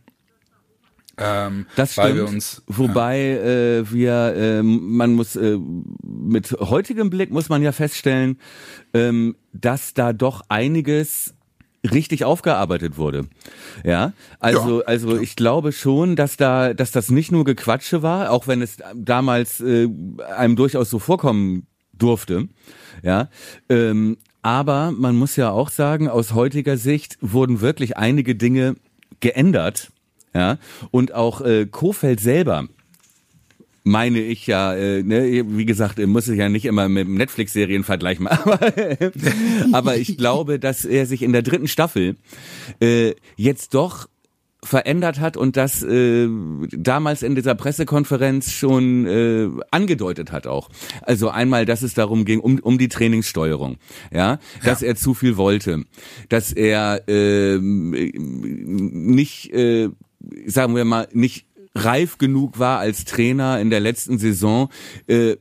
Ähm, 1.16 1.66
Das 1.74 1.96
weil 1.96 2.12
stimmt. 2.12 2.18
wir 2.18 2.34
uns, 2.34 2.62
Wobei 2.66 3.18
äh, 3.18 3.90
wir, 3.90 4.34
äh, 4.36 4.62
man 4.62 5.14
muss 5.14 5.36
äh, 5.36 5.58
mit 6.04 6.52
heutigem 6.52 7.10
Blick 7.10 7.30
muss 7.30 7.48
man 7.48 7.62
ja 7.62 7.72
feststellen, 7.72 8.38
ähm, 8.94 9.36
dass 9.52 9.94
da 9.94 10.12
doch 10.12 10.42
einiges 10.48 11.34
richtig 11.84 12.24
aufgearbeitet 12.24 12.96
wurde. 12.96 13.26
Ja, 13.84 14.12
also 14.40 14.80
Ja, 14.80 14.86
also 14.86 15.18
ich 15.18 15.36
glaube 15.36 15.72
schon, 15.72 16.16
dass 16.16 16.36
da, 16.36 16.74
dass 16.74 16.90
das 16.90 17.10
nicht 17.10 17.30
nur 17.30 17.44
Gequatsche 17.44 18.02
war, 18.02 18.30
auch 18.30 18.46
wenn 18.46 18.62
es 18.62 18.78
damals 18.94 19.60
äh, 19.60 19.88
einem 20.36 20.56
durchaus 20.56 20.90
so 20.90 20.98
vorkommen 20.98 21.66
durfte. 21.92 22.48
Ja, 23.02 23.28
ähm, 23.68 24.18
aber 24.42 24.92
man 24.92 25.16
muss 25.16 25.36
ja 25.36 25.50
auch 25.50 25.68
sagen, 25.70 26.08
aus 26.08 26.34
heutiger 26.34 26.76
Sicht 26.76 27.18
wurden 27.20 27.60
wirklich 27.60 27.96
einige 27.96 28.34
Dinge 28.34 28.76
geändert. 29.20 29.90
Ja, 30.34 30.58
und 30.90 31.14
auch 31.14 31.40
äh, 31.40 31.66
Kofeld 31.66 32.20
selber 32.20 32.68
meine 33.84 34.20
ich 34.20 34.46
ja, 34.46 34.74
äh, 34.74 35.02
ne, 35.02 35.44
wie 35.48 35.66
gesagt, 35.66 35.98
äh, 35.98 36.06
muss 36.06 36.28
ich 36.28 36.38
ja 36.38 36.48
nicht 36.48 36.64
immer 36.64 36.88
mit 36.88 37.08
Netflix-Serien 37.08 37.84
vergleichen, 37.84 38.26
aber, 38.28 38.60
aber 39.72 39.96
ich 39.96 40.16
glaube, 40.16 40.58
dass 40.58 40.84
er 40.84 41.06
sich 41.06 41.22
in 41.22 41.32
der 41.32 41.42
dritten 41.42 41.68
Staffel 41.68 42.16
äh, 42.80 43.14
jetzt 43.36 43.74
doch 43.74 44.08
verändert 44.62 45.20
hat 45.20 45.36
und 45.36 45.56
das 45.56 45.82
äh, 45.82 46.28
damals 46.72 47.22
in 47.22 47.34
dieser 47.34 47.54
Pressekonferenz 47.54 48.50
schon 48.50 49.06
äh, 49.06 49.48
angedeutet 49.70 50.32
hat 50.32 50.46
auch. 50.46 50.68
Also 51.02 51.28
einmal, 51.30 51.64
dass 51.64 51.82
es 51.82 51.94
darum 51.94 52.24
ging, 52.24 52.40
um, 52.40 52.58
um 52.58 52.76
die 52.76 52.88
Trainingssteuerung, 52.88 53.76
ja, 54.12 54.38
dass 54.64 54.82
er 54.82 54.96
zu 54.96 55.14
viel 55.14 55.36
wollte, 55.36 55.84
dass 56.28 56.52
er 56.52 57.02
ähm, 57.06 57.90
nicht, 57.90 59.52
äh, 59.52 59.90
sagen 60.46 60.74
wir 60.74 60.84
mal, 60.84 61.08
nicht 61.12 61.46
reif 61.84 62.18
genug 62.18 62.58
war 62.58 62.78
als 62.78 63.04
Trainer 63.04 63.60
in 63.60 63.70
der 63.70 63.80
letzten 63.80 64.18
Saison, 64.18 64.68
äh, 65.06 65.36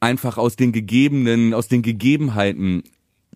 einfach 0.00 0.38
aus 0.38 0.56
den 0.56 0.72
gegebenen, 0.72 1.54
aus 1.54 1.68
den 1.68 1.82
Gegebenheiten 1.82 2.82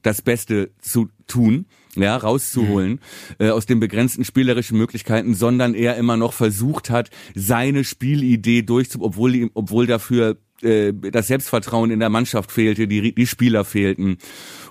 das 0.02 0.22
Beste 0.22 0.70
zu 0.80 1.08
tun, 1.26 1.66
ja, 1.96 2.16
rauszuholen 2.16 3.00
äh, 3.38 3.50
aus 3.50 3.66
den 3.66 3.80
begrenzten 3.80 4.24
spielerischen 4.24 4.78
Möglichkeiten, 4.78 5.34
sondern 5.34 5.74
er 5.74 5.96
immer 5.96 6.16
noch 6.16 6.32
versucht 6.32 6.90
hat, 6.90 7.10
seine 7.34 7.84
Spielidee 7.84 8.62
durchzu, 8.62 9.02
obwohl 9.02 9.34
ihm, 9.34 9.50
obwohl 9.54 9.86
dafür 9.86 10.36
äh, 10.62 10.92
das 10.92 11.28
Selbstvertrauen 11.28 11.90
in 11.90 12.00
der 12.00 12.10
Mannschaft 12.10 12.52
fehlte, 12.52 12.86
die, 12.86 13.14
die 13.14 13.26
Spieler 13.26 13.64
fehlten 13.64 14.18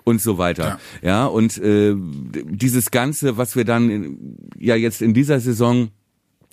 und 0.03 0.21
so 0.21 0.37
weiter. 0.37 0.79
Ja, 1.01 1.09
ja 1.09 1.25
und 1.25 1.57
äh, 1.57 1.95
dieses 1.97 2.91
Ganze, 2.91 3.37
was 3.37 3.55
wir 3.55 3.65
dann 3.65 3.89
in, 3.89 4.37
ja 4.57 4.75
jetzt 4.75 5.01
in 5.01 5.13
dieser 5.13 5.39
Saison 5.39 5.89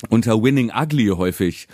unter 0.09 0.43
Winning 0.43 0.71
Ugly 0.75 1.09
häufig 1.09 1.69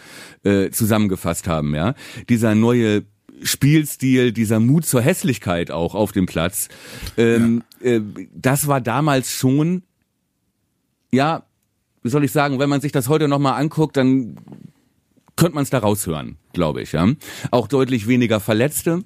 äh, 0.45 0.71
zusammengefasst 0.71 1.47
haben, 1.47 1.75
ja. 1.75 1.95
Dieser 2.29 2.55
neue 2.55 3.05
Spielstil, 3.43 4.33
dieser 4.33 4.61
Mut 4.61 4.85
zur 4.85 5.01
Hässlichkeit 5.01 5.71
auch 5.71 5.95
auf 5.95 6.13
dem 6.13 6.27
Platz, 6.27 6.69
ähm, 7.17 7.63
äh, 7.81 8.01
das 8.35 8.67
war 8.67 8.81
damals 8.81 9.33
schon, 9.33 9.83
ja, 11.11 11.45
wie 12.03 12.11
soll 12.11 12.25
ich 12.25 12.33
sagen, 12.33 12.59
wenn 12.59 12.69
man 12.69 12.81
sich 12.81 12.93
das 12.93 13.09
heute 13.09 13.29
nochmal 13.29 13.61
anguckt, 13.61 13.97
dann 13.97 14.37
könnte 15.37 15.55
man 15.55 15.63
es 15.63 15.71
da 15.71 15.79
raushören, 15.79 16.37
glaube 16.53 16.83
ich, 16.83 16.93
ja. 16.93 17.09
Auch 17.51 17.67
deutlich 17.67 18.07
weniger 18.07 18.41
Verletzte, 18.41 19.03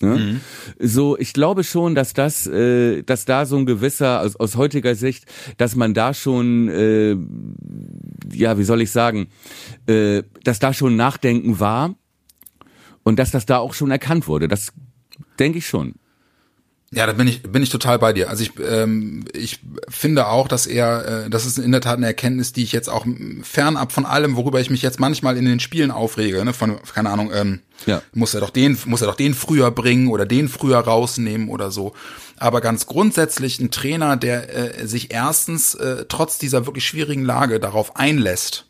Ne? 0.00 0.40
So, 0.78 1.16
ich 1.16 1.32
glaube 1.32 1.64
schon, 1.64 1.94
dass 1.94 2.12
das, 2.12 2.46
äh, 2.46 3.02
dass 3.02 3.24
da 3.24 3.46
so 3.46 3.56
ein 3.56 3.66
gewisser, 3.66 4.20
aus, 4.20 4.36
aus 4.36 4.56
heutiger 4.56 4.94
Sicht, 4.94 5.24
dass 5.56 5.74
man 5.74 5.94
da 5.94 6.12
schon, 6.12 6.68
äh, 6.68 7.16
ja, 8.38 8.58
wie 8.58 8.64
soll 8.64 8.82
ich 8.82 8.90
sagen, 8.90 9.28
äh, 9.86 10.22
dass 10.44 10.58
da 10.58 10.72
schon 10.72 10.96
Nachdenken 10.96 11.60
war 11.60 11.94
und 13.02 13.18
dass 13.18 13.30
das 13.30 13.46
da 13.46 13.58
auch 13.58 13.74
schon 13.74 13.90
erkannt 13.90 14.28
wurde. 14.28 14.48
Das 14.48 14.72
denke 15.38 15.58
ich 15.58 15.66
schon. 15.66 15.94
Ja, 16.92 17.04
da 17.04 17.12
bin 17.14 17.26
ich 17.26 17.42
bin 17.42 17.64
ich 17.64 17.68
total 17.70 17.98
bei 17.98 18.12
dir. 18.12 18.30
Also 18.30 18.44
ich 18.44 18.52
ähm, 18.64 19.24
ich 19.32 19.58
finde 19.88 20.28
auch, 20.28 20.46
dass 20.46 20.68
er 20.68 21.24
äh, 21.26 21.30
das 21.30 21.44
ist 21.44 21.58
in 21.58 21.72
der 21.72 21.80
Tat 21.80 21.96
eine 21.96 22.06
Erkenntnis, 22.06 22.52
die 22.52 22.62
ich 22.62 22.70
jetzt 22.70 22.88
auch 22.88 23.04
fernab 23.42 23.90
von 23.90 24.06
allem, 24.06 24.36
worüber 24.36 24.60
ich 24.60 24.70
mich 24.70 24.82
jetzt 24.82 25.00
manchmal 25.00 25.36
in 25.36 25.44
den 25.46 25.58
Spielen 25.58 25.90
aufrege, 25.90 26.44
ne, 26.44 26.52
von 26.52 26.78
keine 26.94 27.10
Ahnung, 27.10 27.32
ähm, 27.34 27.58
Ja. 27.86 28.02
muss 28.14 28.34
er 28.34 28.40
doch 28.40 28.50
den 28.50 28.78
muss 28.86 29.00
er 29.00 29.08
doch 29.08 29.16
den 29.16 29.34
früher 29.34 29.72
bringen 29.72 30.06
oder 30.06 30.26
den 30.26 30.48
früher 30.48 30.78
rausnehmen 30.78 31.48
oder 31.48 31.72
so. 31.72 31.92
Aber 32.38 32.60
ganz 32.60 32.86
grundsätzlich 32.86 33.58
ein 33.60 33.70
Trainer, 33.70 34.16
der 34.16 34.80
äh, 34.80 34.86
sich 34.86 35.12
erstens 35.12 35.74
äh, 35.74 36.04
trotz 36.08 36.38
dieser 36.38 36.66
wirklich 36.66 36.86
schwierigen 36.86 37.24
Lage 37.24 37.60
darauf 37.60 37.96
einlässt, 37.96 38.66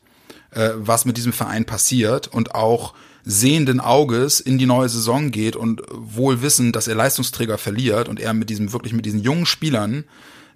äh, 0.52 0.70
was 0.76 1.04
mit 1.04 1.16
diesem 1.16 1.32
Verein 1.32 1.64
passiert 1.64 2.28
und 2.28 2.54
auch 2.54 2.94
sehenden 3.24 3.80
Auges 3.80 4.38
in 4.38 4.56
die 4.56 4.66
neue 4.66 4.88
Saison 4.88 5.32
geht 5.32 5.56
und 5.56 5.82
wohl 5.90 6.42
wissend, 6.42 6.76
dass 6.76 6.86
er 6.86 6.94
Leistungsträger 6.94 7.58
verliert 7.58 8.08
und 8.08 8.20
er 8.20 8.32
mit 8.34 8.50
diesem 8.50 8.72
wirklich 8.72 8.92
mit 8.92 9.04
diesen 9.04 9.20
jungen 9.20 9.46
Spielern 9.46 10.04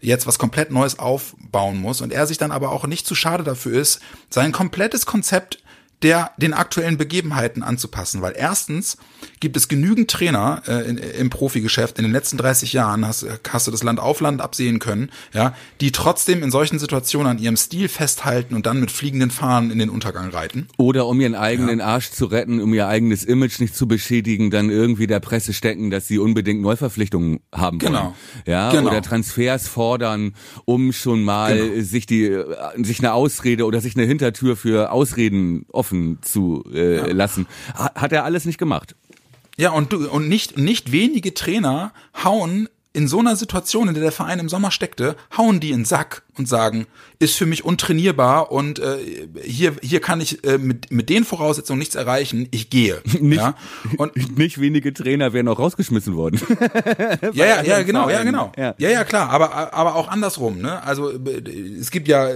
jetzt 0.01 0.27
was 0.29 0.39
komplett 0.39 0.71
Neues 0.71 0.99
aufbauen 0.99 1.79
muss 1.79 2.01
und 2.01 2.13
er 2.13 2.29
sich 2.29 2.39
dann 2.39 2.53
aber 2.53 2.71
auch 2.71 2.87
nicht 2.87 3.07
zu 3.07 3.17
schade 3.17 3.43
dafür 3.43 3.81
ist, 3.81 4.01
sein 4.31 4.53
komplettes 4.53 5.05
Konzept 5.05 5.59
der 6.03 6.31
den 6.39 6.55
aktuellen 6.55 6.97
Begebenheiten 6.97 7.63
anzupassen, 7.63 8.23
weil 8.23 8.35
erstens 8.37 8.97
gibt 9.41 9.57
es 9.57 9.69
genügend 9.69 10.11
Trainer 10.11 10.63
äh, 10.69 10.89
in, 10.89 10.99
im 10.99 11.31
Profigeschäft 11.31 11.99
in 11.99 12.05
den 12.05 12.13
letzten 12.13 12.37
30 12.37 12.73
Jahren 12.73 13.07
hast, 13.07 13.27
hast 13.49 13.67
du 13.67 13.71
das 13.71 13.83
Land 13.83 13.99
auf 13.99 14.21
Land 14.21 14.41
absehen 14.41 14.79
können, 14.79 15.11
ja, 15.33 15.55
die 15.81 15.93
trotzdem 15.93 16.43
in 16.43 16.51
solchen 16.51 16.79
Situationen 16.79 17.27
an 17.33 17.39
ihrem 17.39 17.57
Stil 17.57 17.89
festhalten 17.89 18.55
und 18.55 18.67
dann 18.67 18.81
mit 18.81 18.91
fliegenden 18.91 19.31
Fahnen 19.31 19.71
in 19.71 19.79
den 19.79 19.89
Untergang 19.91 20.29
reiten. 20.31 20.69
Oder 20.77 21.07
um 21.07 21.21
ihren 21.21 21.35
eigenen 21.35 21.81
Arsch 21.81 22.11
zu 22.11 22.27
retten, 22.27 22.61
um 22.61 22.73
ihr 22.75 22.87
eigenes 22.87 23.25
Image 23.25 23.61
nicht 23.61 23.75
zu 23.75 23.89
beschädigen, 23.89 24.51
dann 24.51 24.69
irgendwie 24.71 25.07
der 25.07 25.21
Presse 25.21 25.53
stecken, 25.53 25.91
dass 25.91 26.07
sie 26.07 26.19
unbedingt 26.19 26.61
Neuverpflichtungen 26.61 27.41
haben 27.53 27.81
wollen. 27.81 27.93
Genau. 27.93 28.15
Ja, 28.47 28.71
Genau. 28.71 28.91
oder 28.91 29.03
Transfers 29.03 29.69
fordern, 29.69 30.35
um 30.67 30.93
schon 30.93 31.23
mal 31.25 31.57
Genau. 31.57 31.83
sich 31.83 32.07
die 32.07 32.39
sich 32.77 32.99
eine 32.99 33.15
Ausrede 33.15 33.65
oder 33.65 33.81
sich 33.81 33.97
eine 33.97 34.05
Hintertür 34.07 34.57
für 34.57 34.93
Ausreden 34.93 35.65
offen 35.73 36.19
zu 36.23 36.65
äh, 36.75 37.11
lassen. 37.13 37.47
Ha- 37.77 37.93
Hat 37.95 38.13
er 38.13 38.25
alles 38.25 38.45
nicht 38.45 38.59
gemacht. 38.59 38.95
Ja, 39.61 39.73
und 39.73 39.93
du, 39.93 40.09
und 40.09 40.27
nicht, 40.27 40.57
nicht 40.57 40.91
wenige 40.91 41.35
Trainer 41.35 41.93
hauen 42.25 42.67
in 42.95 43.09
so 43.09 43.19
einer 43.19 43.37
Situation, 43.37 43.89
in 43.89 43.95
der 43.95 44.03
der 44.03 44.11
Verein 44.11 44.39
im 44.39 44.49
Sommer 44.49 44.71
steckte, 44.71 45.17
hauen 45.37 45.61
die 45.61 45.69
in 45.69 45.81
den 45.81 45.85
Sack 45.85 46.23
und 46.41 46.47
sagen, 46.47 46.87
ist 47.19 47.37
für 47.37 47.47
mich 47.47 47.65
untrainierbar 47.65 48.51
und 48.51 48.79
äh, 48.79 48.97
hier, 49.45 49.75
hier 49.83 50.01
kann 50.01 50.21
ich 50.21 50.43
äh, 50.45 50.59
mit, 50.59 50.91
mit 50.91 51.09
den 51.11 51.25
Voraussetzungen 51.25 51.79
nichts 51.79 51.95
erreichen, 51.95 52.49
ich 52.51 52.71
gehe. 52.71 53.01
Ja? 53.21 53.55
Und 53.99 54.13
Nicht 54.39 54.61
wenige 54.61 54.93
Trainer 54.95 55.33
wären 55.33 55.47
auch 55.49 55.59
rausgeschmissen 55.59 56.17
worden. 56.17 56.41
ja, 57.35 57.45
ja, 57.47 57.63
ja, 57.63 57.83
genau, 57.83 58.09
ja, 58.09 58.23
genau. 58.25 58.53
Ja. 58.57 58.75
Ja. 58.79 58.91
ja, 58.91 59.05
klar, 59.05 59.29
aber, 59.31 59.75
aber 59.75 59.95
auch 59.95 60.09
andersrum, 60.09 60.59
ne? 60.59 60.83
Also 60.83 61.13
es 61.79 61.91
gibt 61.91 62.09
ja, 62.09 62.31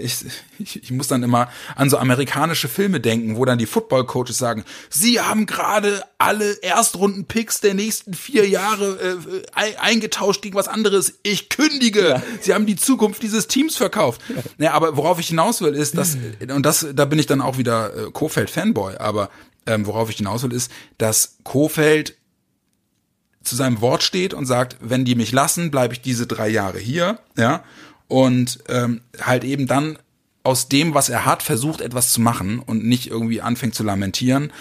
ich, 0.00 0.24
ich, 0.58 0.82
ich 0.84 0.90
muss 0.92 1.08
dann 1.08 1.22
immer 1.24 1.48
an 1.74 1.90
so 1.90 1.98
amerikanische 1.98 2.68
Filme 2.68 3.00
denken, 3.00 3.36
wo 3.36 3.44
dann 3.44 3.58
die 3.58 3.66
Football-Coaches 3.66 4.38
sagen, 4.38 4.64
sie 4.88 5.20
haben 5.20 5.46
gerade 5.46 6.02
alle 6.18 6.52
Erstrunden-Picks 6.62 7.60
der 7.60 7.74
nächsten 7.74 8.14
vier 8.14 8.48
Jahre 8.48 8.98
äh, 9.00 9.42
ein- 9.54 9.76
eingetauscht 9.78 10.42
gegen 10.42 10.54
was 10.54 10.68
anderes. 10.68 11.14
Ich 11.24 11.48
kündige. 11.48 12.22
Sie 12.40 12.54
haben 12.54 12.66
die 12.66 12.76
Zukunft 12.76 13.22
dieses 13.22 13.47
Teams 13.48 13.76
verkauft. 13.76 14.20
Ja. 14.58 14.72
aber 14.72 14.96
worauf 14.96 15.18
ich 15.18 15.28
hinaus 15.28 15.60
will, 15.60 15.74
ist, 15.74 15.96
dass, 15.96 16.16
und 16.54 16.64
das, 16.64 16.86
da 16.94 17.04
bin 17.04 17.18
ich 17.18 17.26
dann 17.26 17.40
auch 17.40 17.58
wieder 17.58 17.96
äh, 17.96 18.10
Kofeld-Fanboy, 18.10 18.96
aber 18.96 19.30
ähm, 19.66 19.86
worauf 19.86 20.10
ich 20.10 20.16
hinaus 20.16 20.42
will, 20.42 20.52
ist, 20.52 20.70
dass 20.98 21.38
Kofeld 21.44 22.16
zu 23.42 23.56
seinem 23.56 23.80
Wort 23.80 24.02
steht 24.02 24.34
und 24.34 24.46
sagt, 24.46 24.76
wenn 24.80 25.04
die 25.04 25.14
mich 25.14 25.32
lassen, 25.32 25.70
bleibe 25.70 25.94
ich 25.94 26.00
diese 26.00 26.26
drei 26.26 26.48
Jahre 26.48 26.78
hier, 26.78 27.18
ja, 27.36 27.64
und 28.08 28.58
ähm, 28.68 29.02
halt 29.20 29.44
eben 29.44 29.66
dann 29.66 29.98
aus 30.42 30.68
dem, 30.68 30.94
was 30.94 31.08
er 31.08 31.26
hat, 31.26 31.42
versucht 31.42 31.80
etwas 31.80 32.12
zu 32.12 32.20
machen 32.20 32.58
und 32.58 32.84
nicht 32.84 33.10
irgendwie 33.10 33.42
anfängt 33.42 33.74
zu 33.74 33.82
lamentieren. 33.82 34.52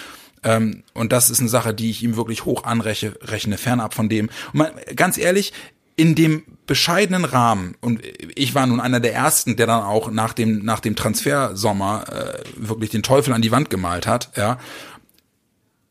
Ähm, 0.43 0.83
und 0.93 1.11
das 1.11 1.29
ist 1.29 1.39
eine 1.39 1.49
Sache, 1.49 1.73
die 1.73 1.89
ich 1.89 2.03
ihm 2.03 2.15
wirklich 2.17 2.45
hoch 2.45 2.65
anrechne, 2.65 3.13
rechne, 3.21 3.57
fernab 3.57 3.93
von 3.93 4.09
dem. 4.09 4.29
Und 4.51 4.55
man, 4.59 4.71
ganz 4.95 5.17
ehrlich, 5.17 5.53
in 5.95 6.13
dem 6.13 6.43
bescheidenen 6.67 7.25
Rahmen, 7.25 7.75
und 7.81 8.01
ich 8.35 8.53
war 8.53 8.67
nun 8.67 8.79
einer 8.79 8.99
der 8.99 9.13
ersten, 9.13 9.55
der 9.55 9.65
dann 9.65 9.83
auch 9.83 10.11
nach 10.11 10.33
dem, 10.33 10.63
nach 10.63 10.81
dem 10.81 10.95
Transfersommer 10.95 12.05
äh, 12.09 12.43
wirklich 12.55 12.91
den 12.91 13.03
Teufel 13.03 13.33
an 13.33 13.41
die 13.41 13.51
Wand 13.51 13.69
gemalt 13.69 14.05
hat, 14.05 14.29
ja, 14.35 14.59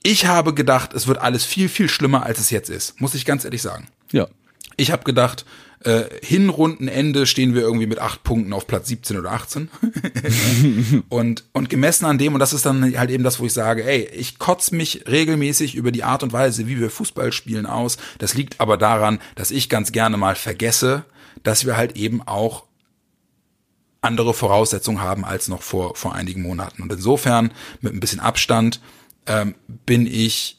ich 0.02 0.26
habe 0.26 0.54
gedacht, 0.54 0.94
es 0.94 1.08
wird 1.08 1.18
alles 1.18 1.44
viel, 1.44 1.68
viel 1.68 1.88
schlimmer, 1.88 2.22
als 2.22 2.38
es 2.38 2.50
jetzt 2.50 2.70
ist. 2.70 3.00
Muss 3.00 3.14
ich 3.14 3.24
ganz 3.24 3.44
ehrlich 3.44 3.60
sagen. 3.60 3.88
Ja. 4.12 4.28
Ich 4.76 4.92
habe 4.92 5.02
gedacht, 5.02 5.44
äh, 5.86 6.10
Hinrundenende 6.20 7.26
stehen 7.26 7.54
wir 7.54 7.62
irgendwie 7.62 7.86
mit 7.86 8.00
acht 8.00 8.24
Punkten 8.24 8.52
auf 8.52 8.66
Platz 8.66 8.88
17 8.88 9.18
oder 9.18 9.30
18. 9.30 9.70
und, 11.08 11.44
und 11.52 11.70
gemessen 11.70 12.06
an 12.06 12.18
dem, 12.18 12.34
und 12.34 12.40
das 12.40 12.52
ist 12.52 12.66
dann 12.66 12.98
halt 12.98 13.10
eben 13.10 13.22
das, 13.22 13.38
wo 13.38 13.46
ich 13.46 13.52
sage, 13.52 13.84
ey, 13.84 14.08
ich 14.12 14.40
kotz 14.40 14.72
mich 14.72 15.04
regelmäßig 15.06 15.76
über 15.76 15.92
die 15.92 16.02
Art 16.02 16.24
und 16.24 16.32
Weise, 16.32 16.66
wie 16.66 16.80
wir 16.80 16.90
Fußball 16.90 17.32
spielen 17.32 17.66
aus. 17.66 17.98
Das 18.18 18.34
liegt 18.34 18.60
aber 18.60 18.76
daran, 18.76 19.20
dass 19.36 19.52
ich 19.52 19.68
ganz 19.68 19.92
gerne 19.92 20.16
mal 20.16 20.34
vergesse, 20.34 21.04
dass 21.44 21.66
wir 21.66 21.76
halt 21.76 21.96
eben 21.96 22.20
auch 22.20 22.64
andere 24.00 24.34
Voraussetzungen 24.34 25.00
haben 25.00 25.24
als 25.24 25.46
noch 25.46 25.62
vor, 25.62 25.94
vor 25.94 26.16
einigen 26.16 26.42
Monaten. 26.42 26.82
Und 26.82 26.92
insofern, 26.92 27.52
mit 27.80 27.94
ein 27.94 28.00
bisschen 28.00 28.20
Abstand, 28.20 28.80
ähm, 29.26 29.54
bin 29.68 30.06
ich 30.06 30.56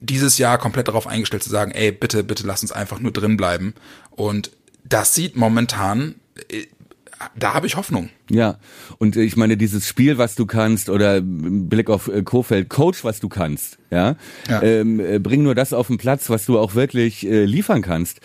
dieses 0.00 0.38
Jahr 0.38 0.58
komplett 0.58 0.88
darauf 0.88 1.06
eingestellt 1.06 1.42
zu 1.42 1.50
sagen, 1.50 1.72
ey, 1.72 1.92
bitte, 1.92 2.24
bitte 2.24 2.46
lass 2.46 2.62
uns 2.62 2.72
einfach 2.72 3.00
nur 3.00 3.12
drin 3.12 3.36
bleiben. 3.36 3.74
Und 4.20 4.50
das 4.84 5.14
sieht 5.14 5.34
momentan, 5.34 6.16
äh, 6.50 6.66
da 7.38 7.54
habe 7.54 7.66
ich 7.66 7.76
Hoffnung. 7.76 8.10
Ja, 8.28 8.58
und 8.98 9.16
ich 9.16 9.34
meine, 9.34 9.56
dieses 9.56 9.88
Spiel, 9.88 10.18
was 10.18 10.34
du 10.34 10.44
kannst, 10.44 10.90
oder 10.90 11.22
Blick 11.22 11.88
auf 11.88 12.08
äh, 12.08 12.22
Kofeld, 12.22 12.68
Coach, 12.68 13.02
was 13.02 13.20
du 13.20 13.30
kannst, 13.30 13.78
ja, 13.90 14.16
Ja. 14.46 14.62
Ähm, 14.62 15.00
äh, 15.00 15.18
bring 15.18 15.42
nur 15.42 15.54
das 15.54 15.72
auf 15.72 15.86
den 15.86 15.96
Platz, 15.96 16.28
was 16.28 16.44
du 16.44 16.58
auch 16.58 16.74
wirklich 16.74 17.26
äh, 17.26 17.46
liefern 17.46 17.80
kannst. 17.80 18.20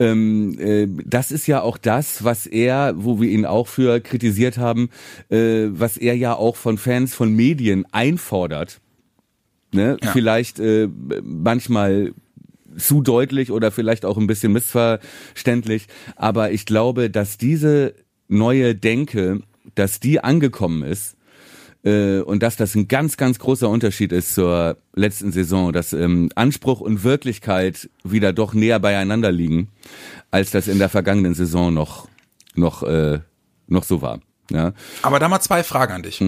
Ähm, 0.00 0.58
äh, 0.58 0.88
das 1.04 1.30
ist 1.30 1.46
ja 1.46 1.60
auch 1.60 1.78
das, 1.78 2.24
was 2.24 2.46
er, 2.46 2.94
wo 2.96 3.20
wir 3.20 3.30
ihn 3.30 3.46
auch 3.46 3.68
für 3.68 4.00
kritisiert 4.00 4.58
haben, 4.58 4.90
äh, 5.28 5.66
was 5.68 5.96
er 5.96 6.16
ja 6.16 6.34
auch 6.34 6.56
von 6.56 6.76
Fans, 6.76 7.14
von 7.14 7.32
Medien 7.32 7.86
einfordert. 7.92 8.80
Ne? 9.70 9.96
Ja. 10.02 10.10
Vielleicht 10.10 10.60
manchmal 11.22 12.14
zu 12.76 13.02
deutlich 13.02 13.50
oder 13.50 13.70
vielleicht 13.70 14.04
auch 14.04 14.16
ein 14.16 14.26
bisschen 14.26 14.52
missverständlich. 14.52 15.86
Aber 16.16 16.50
ich 16.50 16.66
glaube, 16.66 17.10
dass 17.10 17.38
diese 17.38 17.94
neue 18.28 18.74
Denke, 18.74 19.40
dass 19.74 20.00
die 20.00 20.20
angekommen 20.20 20.82
ist 20.82 21.16
äh, 21.84 22.20
und 22.20 22.42
dass 22.42 22.56
das 22.56 22.74
ein 22.74 22.88
ganz, 22.88 23.16
ganz 23.16 23.38
großer 23.38 23.68
Unterschied 23.68 24.12
ist 24.12 24.34
zur 24.34 24.76
letzten 24.94 25.32
Saison, 25.32 25.72
dass 25.72 25.92
ähm, 25.92 26.30
Anspruch 26.34 26.80
und 26.80 27.04
Wirklichkeit 27.04 27.88
wieder 28.04 28.32
doch 28.32 28.54
näher 28.54 28.80
beieinander 28.80 29.32
liegen, 29.32 29.68
als 30.30 30.50
das 30.50 30.68
in 30.68 30.78
der 30.78 30.88
vergangenen 30.88 31.34
Saison 31.34 31.72
noch, 31.72 32.08
noch, 32.54 32.82
äh, 32.82 33.20
noch 33.68 33.84
so 33.84 34.02
war. 34.02 34.20
Ja. 34.50 34.72
Aber 35.02 35.18
da 35.18 35.28
mal 35.28 35.40
zwei 35.40 35.62
Fragen 35.62 35.92
an 35.92 36.02
dich. 36.02 36.22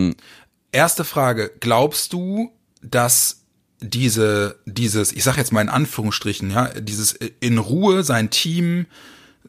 Erste 0.72 1.04
Frage, 1.04 1.50
glaubst 1.60 2.12
du, 2.12 2.52
dass 2.82 3.44
diese, 3.80 4.56
dieses, 4.66 5.12
ich 5.12 5.22
sag 5.24 5.36
jetzt 5.36 5.52
mal 5.52 5.60
in 5.60 5.68
Anführungsstrichen, 5.68 6.50
ja, 6.50 6.68
dieses 6.80 7.12
in 7.12 7.58
Ruhe 7.58 8.02
sein 8.02 8.30
Team 8.30 8.86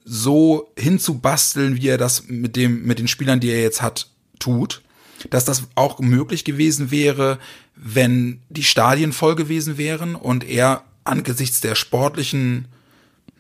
so 0.06 0.72
hinzubasteln, 0.78 1.78
wie 1.78 1.88
er 1.88 1.98
das 1.98 2.28
mit 2.28 2.56
dem, 2.56 2.84
mit 2.84 3.00
den 3.00 3.08
Spielern, 3.08 3.40
die 3.40 3.50
er 3.50 3.62
jetzt 3.62 3.82
hat, 3.82 4.08
tut, 4.40 4.82
dass 5.30 5.46
das 5.46 5.64
auch 5.76 6.00
möglich 6.00 6.46
gewesen 6.46 6.92
wäre, 6.92 7.40
wenn 7.76 8.42
die 8.50 8.64
Stadien 8.64 9.14
voll 9.14 9.36
gewesen 9.36 9.78
wären 9.78 10.16
und 10.16 10.44
er 10.44 10.84
angesichts 11.04 11.62
der 11.62 11.76
sportlichen, 11.76 12.68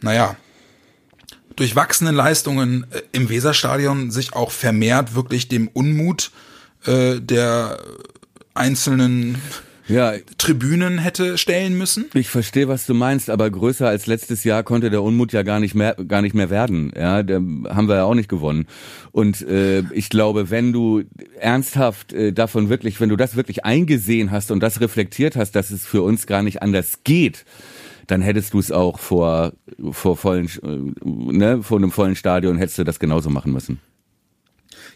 naja, 0.02 0.36
durchwachsenen 1.56 2.16
Leistungen 2.16 2.86
äh, 2.92 3.02
im 3.12 3.30
Weserstadion 3.30 4.12
sich 4.12 4.34
auch 4.34 4.52
vermehrt 4.52 5.14
wirklich 5.14 5.50
dem 5.50 5.68
Unmut 5.68 6.32
äh, 6.86 7.20
der 7.20 7.80
einzelnen 8.54 9.42
Ja, 9.90 10.14
Tribünen 10.38 11.00
hätte 11.00 11.38
stellen 11.40 11.76
müssen. 11.76 12.06
Ich 12.14 12.30
verstehe, 12.30 12.68
was 12.68 12.86
du 12.86 12.94
meinst, 12.94 13.30
aber 13.30 13.50
größer 13.50 13.88
als 13.88 14.06
letztes 14.06 14.44
Jahr 14.44 14.62
konnte 14.62 14.92
der 14.92 15.02
Unmut 15.02 15.34
ja 15.34 15.42
gar 15.42 15.60
nicht 15.60 15.74
mehr, 15.74 15.96
gar 16.08 16.22
nicht 16.22 16.36
mehr 16.36 16.52
werden. 16.52 16.92
Ja, 16.96 17.24
da 17.24 17.36
haben 17.36 17.88
wir 17.88 17.96
ja 17.96 18.04
auch 18.04 18.14
nicht 18.14 18.30
gewonnen. 18.30 18.68
Und 19.12 19.42
äh, 19.42 19.80
ich 19.92 20.10
glaube, 20.10 20.52
wenn 20.52 20.72
du 20.72 21.04
ernsthaft 21.40 22.14
äh, 22.14 22.32
davon 22.32 22.70
wirklich, 22.70 23.02
wenn 23.02 23.10
du 23.10 23.16
das 23.16 23.36
wirklich 23.36 23.66
eingesehen 23.66 24.30
hast 24.30 24.52
und 24.52 24.62
das 24.62 24.80
reflektiert 24.80 25.36
hast, 25.36 25.54
dass 25.54 25.72
es 25.72 25.86
für 25.86 26.04
uns 26.04 26.28
gar 26.28 26.44
nicht 26.44 26.62
anders 26.62 27.00
geht, 27.04 27.44
dann 28.06 28.22
hättest 28.22 28.54
du 28.54 28.60
es 28.60 28.72
auch 28.72 29.00
vor, 29.00 29.54
vor 29.92 30.18
vollen, 30.18 30.46
äh, 30.64 31.02
ne, 31.04 31.64
vor 31.64 31.78
einem 31.78 31.92
vollen 31.92 32.16
Stadion 32.16 32.58
hättest 32.58 32.78
du 32.78 32.84
das 32.84 33.00
genauso 33.00 33.32
machen 33.32 33.52
müssen. 33.52 33.80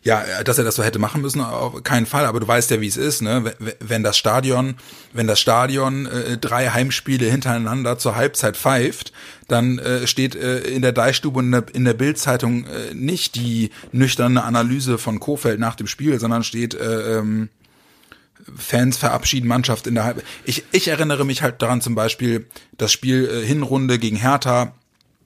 Ja, 0.06 0.44
dass 0.44 0.58
er 0.58 0.66
das 0.66 0.76
so 0.76 0.84
hätte 0.84 1.00
machen 1.00 1.22
müssen, 1.22 1.40
auf 1.40 1.82
keinen 1.84 2.06
Fall. 2.06 2.26
Aber 2.26 2.42
du 2.42 2.48
weißt 2.48 2.72
ja, 2.72 2.82
wie 2.82 2.88
es 2.88 2.98
ist, 2.98 3.22
ne? 3.22 3.54
Wenn 3.80 4.04
das 4.04 4.18
Stadion, 4.18 4.76
wenn 5.14 5.28
das 5.28 5.40
Stadion 5.40 6.08
äh, 6.08 6.38
drei 6.38 6.70
Heimspiele 6.70 7.26
hintereinander 7.26 7.98
zur 7.98 8.18
Halbzeit 8.18 8.58
pfeift, 8.58 9.14
dann 9.48 9.80
äh, 9.80 10.06
steht 10.06 10.36
äh, 10.36 10.60
in 10.60 10.82
der 10.82 10.92
Deichstube 10.92 11.40
und 11.40 11.46
in 11.46 11.52
der, 11.52 11.66
in 11.74 11.86
der 11.86 11.94
Bildzeitung 11.94 12.66
äh, 12.66 12.94
nicht 12.94 13.36
die 13.36 13.70
nüchterne 13.94 14.44
Analyse 14.44 14.98
von 14.98 15.22
Kofeld 15.22 15.62
nach 15.62 15.76
dem 15.76 15.88
Spiel, 15.88 16.20
sondern 16.20 16.44
steht 16.44 16.74
äh, 16.74 17.20
ähm, 17.20 17.48
Fans 18.58 18.98
verabschieden 18.98 19.48
Mannschaft 19.48 19.88
in 19.88 19.96
der 19.96 20.04
Halb. 20.04 20.22
Ich, 20.44 20.66
ich 20.74 20.90
erinnere 20.90 21.24
mich 21.24 21.42
halt 21.42 21.62
daran 21.62 21.80
zum 21.80 21.96
Beispiel 21.96 22.46
das 22.78 22.92
Spiel 22.92 23.30
äh, 23.30 23.46
Hinrunde 23.46 24.00
gegen 24.00 24.18
Hertha 24.18 24.74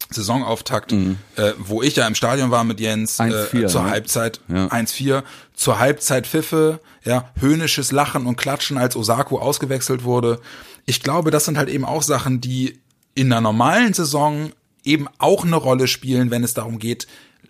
Saisonauftakt, 0.10 0.92
mhm. 0.92 1.18
äh, 1.36 1.52
wo 1.58 1.82
ich 1.82 1.96
ja 1.96 2.08
im 2.08 2.16
Stadion 2.16 2.52
war 2.52 2.64
mit 2.64 2.80
Jens 2.80 3.20
äh, 3.20 3.68
zur 3.68 3.84
ne? 3.84 3.90
Halbzeit 3.90 4.40
ja. 4.48 4.68
1-4, 4.68 5.24
zur 5.54 5.80
Halbzeit 5.80 6.28
Pfiffe, 6.28 6.80
ja, 7.04 7.30
höhnisches 7.40 7.92
Lachen 7.92 8.26
und 8.26 8.38
Klatschen, 8.38 8.78
als 8.78 8.96
Osako 8.96 9.40
ausgewechselt 9.40 10.04
wurde. 10.04 10.40
Ich 10.86 11.02
glaube, 11.02 11.32
das 11.32 11.46
sind 11.46 11.58
halt 11.58 11.70
eben 11.70 11.86
auch 11.86 12.02
Sachen, 12.02 12.40
die 12.42 12.80
in 13.16 13.32
einer 13.32 13.42
normalen 13.42 13.94
Saison 13.94 14.52
eben 14.84 15.08
auch 15.18 15.44
eine 15.44 15.58
Rolle 15.58 15.88
spielen, 15.88 16.32
wenn 16.32 16.44
es 16.44 16.54
darum 16.54 16.80
geht, 16.80 17.08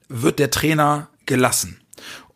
wird 0.10 0.40
der 0.40 0.50
Trainer 0.50 1.10
gelassen. 1.26 1.80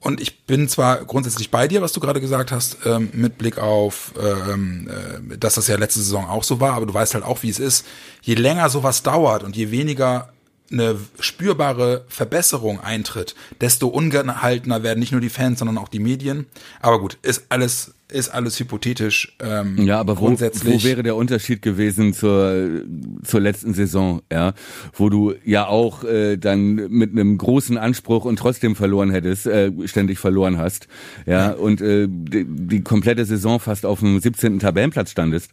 Und 0.02 0.20
ich 0.20 0.46
bin 0.46 0.68
zwar 0.68 1.06
grundsätzlich 1.06 1.52
bei 1.52 1.68
dir, 1.68 1.84
was 1.84 1.94
du 1.94 2.00
gerade 2.00 2.20
gesagt 2.20 2.52
hast, 2.52 2.78
ähm, 2.86 3.12
mit 3.14 3.38
Blick 3.38 3.60
auf, 3.60 4.14
ähm, 4.20 4.90
äh, 4.90 5.38
dass 5.38 5.56
das 5.56 5.68
ja 5.68 5.78
letzte 5.78 6.00
Saison 6.00 6.28
auch 6.28 6.44
so 6.44 6.60
war, 6.60 6.74
aber 6.74 6.88
du 6.88 6.94
weißt 6.94 7.14
halt 7.14 7.24
auch, 7.24 7.44
wie 7.44 7.50
es 7.50 7.60
ist. 7.60 7.86
Je 8.24 8.34
länger 8.34 8.68
sowas 8.70 9.04
dauert 9.04 9.44
und 9.44 9.56
je 9.56 9.70
weniger 9.70 10.31
eine 10.72 10.98
spürbare 11.20 12.06
Verbesserung 12.08 12.80
eintritt, 12.80 13.36
desto 13.60 13.88
ungehaltener 13.88 14.84
werden 14.84 15.00
nicht 15.00 15.12
nur 15.12 15.22
die 15.22 15.30
Fans, 15.30 15.60
sondern 15.60 15.78
auch 15.78 15.90
die 15.90 16.00
Medien. 16.00 16.46
Aber 16.82 17.00
gut, 17.00 17.18
ist 17.22 17.46
alles 17.50 17.94
ist 18.12 18.30
alles 18.30 18.60
hypothetisch. 18.60 19.36
Ähm, 19.40 19.78
ja, 19.78 20.00
aber 20.00 20.20
wo, 20.20 20.30
wo 20.30 20.84
wäre 20.84 21.04
der 21.04 21.16
Unterschied 21.16 21.62
gewesen 21.62 22.14
zur 22.14 22.84
zur 23.24 23.40
letzten 23.40 23.74
Saison, 23.74 24.22
ja, 24.32 24.54
wo 24.94 25.10
du 25.10 25.34
ja 25.46 25.68
auch 25.68 26.04
äh, 26.04 26.38
dann 26.38 26.76
mit 26.90 27.12
einem 27.12 27.38
großen 27.38 27.78
Anspruch 27.78 28.26
und 28.26 28.38
trotzdem 28.38 28.76
verloren 28.76 29.12
hättest, 29.12 29.48
äh, 29.48 29.72
ständig 29.86 30.20
verloren 30.20 30.58
hast, 30.58 30.88
ja, 31.26 31.52
ja. 31.52 31.52
und 31.54 31.82
äh, 31.82 32.08
die, 32.10 32.46
die 32.46 32.82
komplette 32.82 33.26
Saison 33.26 33.60
fast 33.60 33.86
auf 33.86 34.00
dem 34.00 34.20
17. 34.20 34.60
Tabellenplatz 34.60 35.12
standest. 35.12 35.52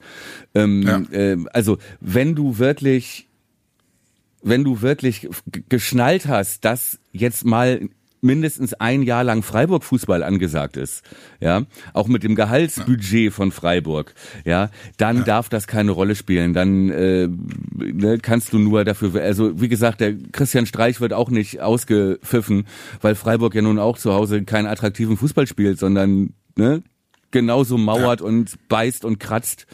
Ähm, 0.55 0.83
ja. 0.83 1.03
äh, 1.12 1.37
also 1.53 1.79
wenn 2.01 2.35
du 2.35 2.59
wirklich 2.59 3.28
wenn 4.49 4.64
du 4.64 4.82
wirklich 4.82 5.28
geschnallt 5.68 6.26
hast, 6.26 6.64
dass 6.64 6.99
jetzt 7.12 7.44
mal 7.44 7.88
mindestens 8.20 8.74
ein 8.74 9.03
Jahr 9.03 9.24
lang 9.24 9.42
Freiburg 9.42 9.84
Fußball 9.84 10.22
angesagt 10.22 10.76
ist, 10.76 11.03
ja, 11.40 11.62
auch 11.92 12.09
mit 12.09 12.22
dem 12.22 12.34
Gehaltsbudget 12.34 13.24
ja. 13.26 13.30
von 13.30 13.53
Freiburg, 13.53 14.14
ja, 14.44 14.70
dann 14.96 15.18
ja. 15.18 15.22
darf 15.24 15.49
das 15.49 15.66
keine 15.66 15.92
Rolle 15.92 16.16
spielen. 16.16 16.53
Dann 16.53 16.90
äh, 16.90 17.28
ne, 17.74 18.18
kannst 18.20 18.53
du 18.53 18.59
nur 18.59 18.84
dafür, 18.84 19.20
also 19.22 19.61
wie 19.61 19.68
gesagt, 19.68 20.01
der 20.01 20.14
Christian 20.32 20.66
Streich 20.66 21.01
wird 21.01 21.12
auch 21.12 21.30
nicht 21.30 21.61
ausgepfiffen, 21.61 22.66
weil 23.01 23.14
Freiburg 23.14 23.55
ja 23.55 23.62
nun 23.62 23.78
auch 23.78 23.99
zu 23.99 24.12
Hause 24.12 24.42
keinen 24.44 24.66
attraktiven 24.66 25.16
Fußball 25.16 25.46
spielt, 25.46 25.78
sondern 25.78 26.34
ne, 26.57 26.82
genauso 27.30 27.78
mauert 27.78 28.20
ja. 28.20 28.26
und 28.26 28.57
beißt 28.68 29.05
und 29.05 29.20
kratzt 29.20 29.66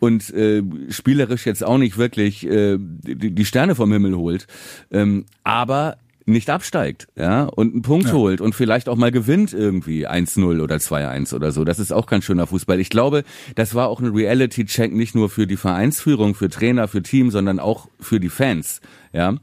und 0.00 0.30
äh, 0.30 0.62
spielerisch 0.90 1.46
jetzt 1.46 1.64
auch 1.64 1.78
nicht 1.78 1.98
wirklich 1.98 2.46
äh, 2.46 2.78
die, 2.78 3.34
die 3.34 3.44
Sterne 3.44 3.74
vom 3.74 3.92
Himmel 3.92 4.16
holt, 4.16 4.46
ähm, 4.90 5.26
aber 5.44 5.96
nicht 6.28 6.50
absteigt, 6.50 7.08
ja, 7.16 7.44
und 7.44 7.72
einen 7.72 7.82
Punkt 7.82 8.08
ja. 8.08 8.12
holt 8.12 8.40
und 8.40 8.54
vielleicht 8.54 8.88
auch 8.88 8.96
mal 8.96 9.10
gewinnt 9.10 9.54
irgendwie 9.54 10.06
1-0 10.06 10.62
oder 10.62 10.76
2-1 10.76 11.34
oder 11.34 11.52
so. 11.52 11.64
Das 11.64 11.78
ist 11.78 11.90
auch 11.90 12.06
kein 12.06 12.22
schöner 12.22 12.46
Fußball. 12.46 12.78
Ich 12.78 12.90
glaube, 12.90 13.24
das 13.54 13.74
war 13.74 13.88
auch 13.88 14.00
ein 14.00 14.14
Reality-Check 14.14 14.92
nicht 14.92 15.14
nur 15.14 15.30
für 15.30 15.46
die 15.46 15.56
Vereinsführung, 15.56 16.34
für 16.34 16.50
Trainer, 16.50 16.86
für 16.86 17.02
Team, 17.02 17.30
sondern 17.30 17.58
auch 17.58 17.88
für 17.98 18.20
die 18.20 18.28
Fans, 18.28 18.80
ja. 19.12 19.36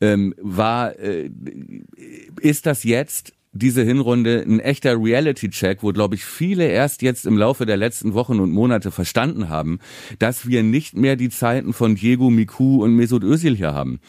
Ähm, 0.00 0.34
war, 0.40 0.98
äh, 0.98 1.30
ist 2.40 2.66
das 2.66 2.84
jetzt 2.84 3.32
diese 3.54 3.82
Hinrunde 3.82 4.42
ein 4.46 4.60
echter 4.60 4.96
Reality-Check, 4.96 5.82
wo, 5.82 5.92
glaube 5.92 6.14
ich, 6.14 6.24
viele 6.24 6.66
erst 6.66 7.02
jetzt 7.02 7.26
im 7.26 7.36
Laufe 7.36 7.66
der 7.66 7.76
letzten 7.76 8.14
Wochen 8.14 8.40
und 8.40 8.50
Monate 8.50 8.90
verstanden 8.90 9.50
haben, 9.50 9.78
dass 10.18 10.46
wir 10.46 10.62
nicht 10.62 10.96
mehr 10.96 11.16
die 11.16 11.28
Zeiten 11.28 11.74
von 11.74 11.94
Diego 11.94 12.30
Miku 12.30 12.82
und 12.82 12.96
Mesut 12.96 13.22
Özil 13.22 13.54
hier 13.54 13.74
haben, 13.74 14.00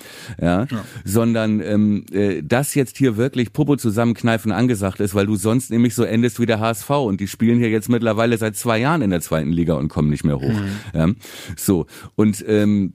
ja, 0.41 0.63
ja. 0.63 0.85
sondern 1.03 1.59
ähm, 1.59 2.05
äh, 2.11 2.41
dass 2.41 2.73
jetzt 2.73 2.97
hier 2.97 3.17
wirklich 3.17 3.51
Popo 3.51 3.75
zusammenkneifen 3.75 4.53
angesagt 4.53 5.01
ist, 5.01 5.13
weil 5.13 5.25
du 5.25 5.35
sonst 5.35 5.71
nämlich 5.71 5.93
so 5.93 6.03
endest 6.03 6.39
wie 6.39 6.45
der 6.45 6.61
HSV 6.61 6.89
und 6.89 7.19
die 7.19 7.27
spielen 7.27 7.59
hier 7.59 7.69
jetzt 7.69 7.89
mittlerweile 7.89 8.37
seit 8.37 8.55
zwei 8.55 8.79
Jahren 8.79 9.01
in 9.01 9.09
der 9.09 9.21
zweiten 9.21 9.51
Liga 9.51 9.73
und 9.73 9.89
kommen 9.89 10.09
nicht 10.09 10.23
mehr 10.23 10.39
hoch. 10.39 10.53
Mhm. 10.53 10.69
Ja, 10.93 11.09
so 11.57 11.85
und 12.15 12.43
ähm, 12.47 12.93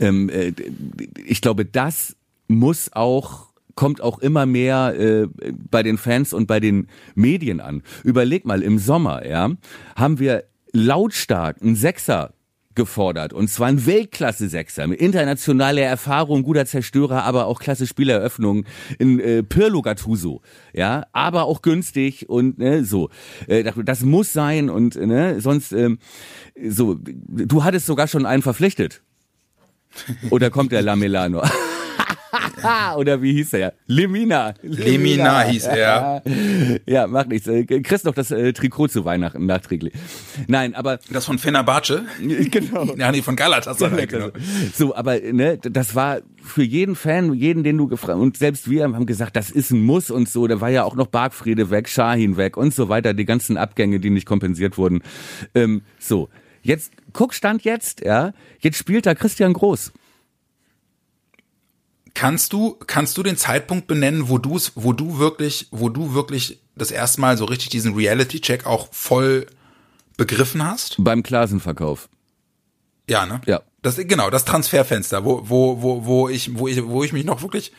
ähm, 0.00 0.30
äh, 0.30 0.52
ich 1.26 1.42
glaube, 1.42 1.66
das 1.66 2.16
muss 2.48 2.90
auch 2.92 3.47
kommt 3.78 4.00
auch 4.00 4.18
immer 4.18 4.44
mehr 4.44 4.92
äh, 4.98 5.28
bei 5.70 5.84
den 5.84 5.98
Fans 5.98 6.32
und 6.32 6.48
bei 6.48 6.58
den 6.58 6.88
Medien 7.14 7.60
an. 7.60 7.84
Überleg 8.02 8.44
mal, 8.44 8.60
im 8.60 8.80
Sommer, 8.80 9.24
ja, 9.24 9.52
haben 9.94 10.18
wir 10.18 10.42
lautstark 10.72 11.62
einen 11.62 11.76
Sechser 11.76 12.34
gefordert. 12.74 13.32
Und 13.32 13.46
zwar 13.46 13.68
ein 13.68 13.86
Weltklasse-Sechser 13.86 14.88
mit 14.88 15.00
internationaler 15.00 15.82
Erfahrung, 15.82 16.42
guter 16.42 16.66
Zerstörer, 16.66 17.22
aber 17.22 17.46
auch 17.46 17.60
klasse 17.60 17.86
Spieleröffnung 17.86 18.64
in 18.98 19.20
äh, 19.20 19.44
Pirlo 19.44 19.80
Gattuso. 19.80 20.42
Ja, 20.72 21.06
aber 21.12 21.44
auch 21.44 21.62
günstig 21.62 22.28
und 22.28 22.58
ne, 22.58 22.84
so. 22.84 23.10
Äh, 23.46 23.70
das 23.84 24.02
muss 24.02 24.32
sein 24.32 24.70
und 24.70 24.96
ne, 24.96 25.40
sonst 25.40 25.70
ähm, 25.70 26.00
so. 26.68 26.96
Du 26.96 27.62
hattest 27.62 27.86
sogar 27.86 28.08
schon 28.08 28.26
einen 28.26 28.42
verpflichtet. 28.42 29.02
Oder 30.30 30.50
kommt 30.50 30.72
der 30.72 30.82
Lamellano? 30.82 31.44
Oder 32.96 33.22
wie 33.22 33.32
hieß 33.32 33.52
er? 33.54 33.74
Lemina. 33.86 34.54
Lemina 34.62 35.42
hieß 35.42 35.64
er. 35.64 36.22
Ja, 36.86 37.06
macht 37.06 37.28
nichts. 37.28 37.46
Äh, 37.46 37.64
kriegst 37.64 38.04
noch 38.04 38.14
das 38.14 38.30
äh, 38.30 38.52
Trikot 38.52 38.88
zu 38.88 39.04
Weihnachten 39.04 39.46
nachträglich. 39.46 39.92
Nein, 40.46 40.74
aber. 40.74 40.98
Das 41.10 41.26
von 41.26 41.38
Fenerbahce? 41.38 42.04
genau. 42.20 42.94
Ja, 42.96 43.12
nee, 43.12 43.22
von 43.22 43.36
Galatasaray. 43.36 44.06
Genau. 44.06 44.30
So, 44.74 44.94
aber 44.94 45.18
ne, 45.20 45.58
das 45.58 45.94
war 45.94 46.20
für 46.42 46.62
jeden 46.62 46.96
Fan, 46.96 47.34
jeden, 47.34 47.62
den 47.64 47.76
du 47.76 47.88
gefragt 47.88 48.18
und 48.18 48.36
selbst 48.36 48.70
wir 48.70 48.84
haben 48.84 49.06
gesagt, 49.06 49.36
das 49.36 49.50
ist 49.50 49.70
ein 49.70 49.82
Muss 49.82 50.10
und 50.10 50.28
so. 50.28 50.46
Da 50.46 50.60
war 50.60 50.70
ja 50.70 50.84
auch 50.84 50.94
noch 50.94 51.08
Bargfriede 51.08 51.70
weg, 51.70 51.88
Shahin 51.88 52.36
weg 52.36 52.56
und 52.56 52.74
so 52.74 52.88
weiter. 52.88 53.14
Die 53.14 53.24
ganzen 53.24 53.56
Abgänge, 53.56 54.00
die 54.00 54.10
nicht 54.10 54.26
kompensiert 54.26 54.78
wurden. 54.78 55.02
Ähm, 55.54 55.82
so. 55.98 56.28
Jetzt, 56.62 56.92
guck 57.12 57.34
Stand 57.34 57.62
jetzt, 57.62 58.04
ja. 58.04 58.32
Jetzt 58.60 58.78
spielt 58.78 59.06
da 59.06 59.14
Christian 59.14 59.52
Groß. 59.52 59.92
Kannst 62.18 62.52
du, 62.52 62.76
kannst 62.84 63.16
du 63.16 63.22
den 63.22 63.36
Zeitpunkt 63.36 63.86
benennen, 63.86 64.28
wo 64.28 64.38
du 64.38 64.56
es, 64.56 64.72
wo 64.74 64.92
du 64.92 65.20
wirklich, 65.20 65.68
wo 65.70 65.88
du 65.88 66.14
wirklich 66.14 66.58
das 66.74 66.90
erste 66.90 67.20
Mal 67.20 67.36
so 67.36 67.44
richtig 67.44 67.68
diesen 67.68 67.94
Reality-Check 67.94 68.66
auch 68.66 68.88
voll 68.90 69.46
begriffen 70.16 70.64
hast? 70.64 70.96
Beim 70.98 71.22
Klasenverkauf. 71.22 72.08
Ja, 73.08 73.24
ne? 73.24 73.40
Ja. 73.46 73.62
Das, 73.82 73.98
genau, 73.98 74.30
das 74.30 74.44
Transferfenster, 74.44 75.24
wo, 75.24 75.48
wo, 75.48 75.80
wo, 75.80 76.06
wo 76.06 76.28
ich, 76.28 76.58
wo 76.58 76.66
ich, 76.66 76.84
wo 76.84 77.04
ich 77.04 77.12
mich 77.12 77.24
noch 77.24 77.42
wirklich, 77.42 77.72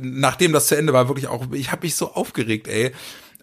nachdem 0.00 0.52
das 0.52 0.68
zu 0.68 0.76
Ende 0.76 0.92
war, 0.92 1.08
wirklich 1.08 1.26
auch, 1.26 1.50
ich 1.50 1.72
habe 1.72 1.84
mich 1.84 1.96
so 1.96 2.12
aufgeregt, 2.12 2.68
ey. 2.68 2.92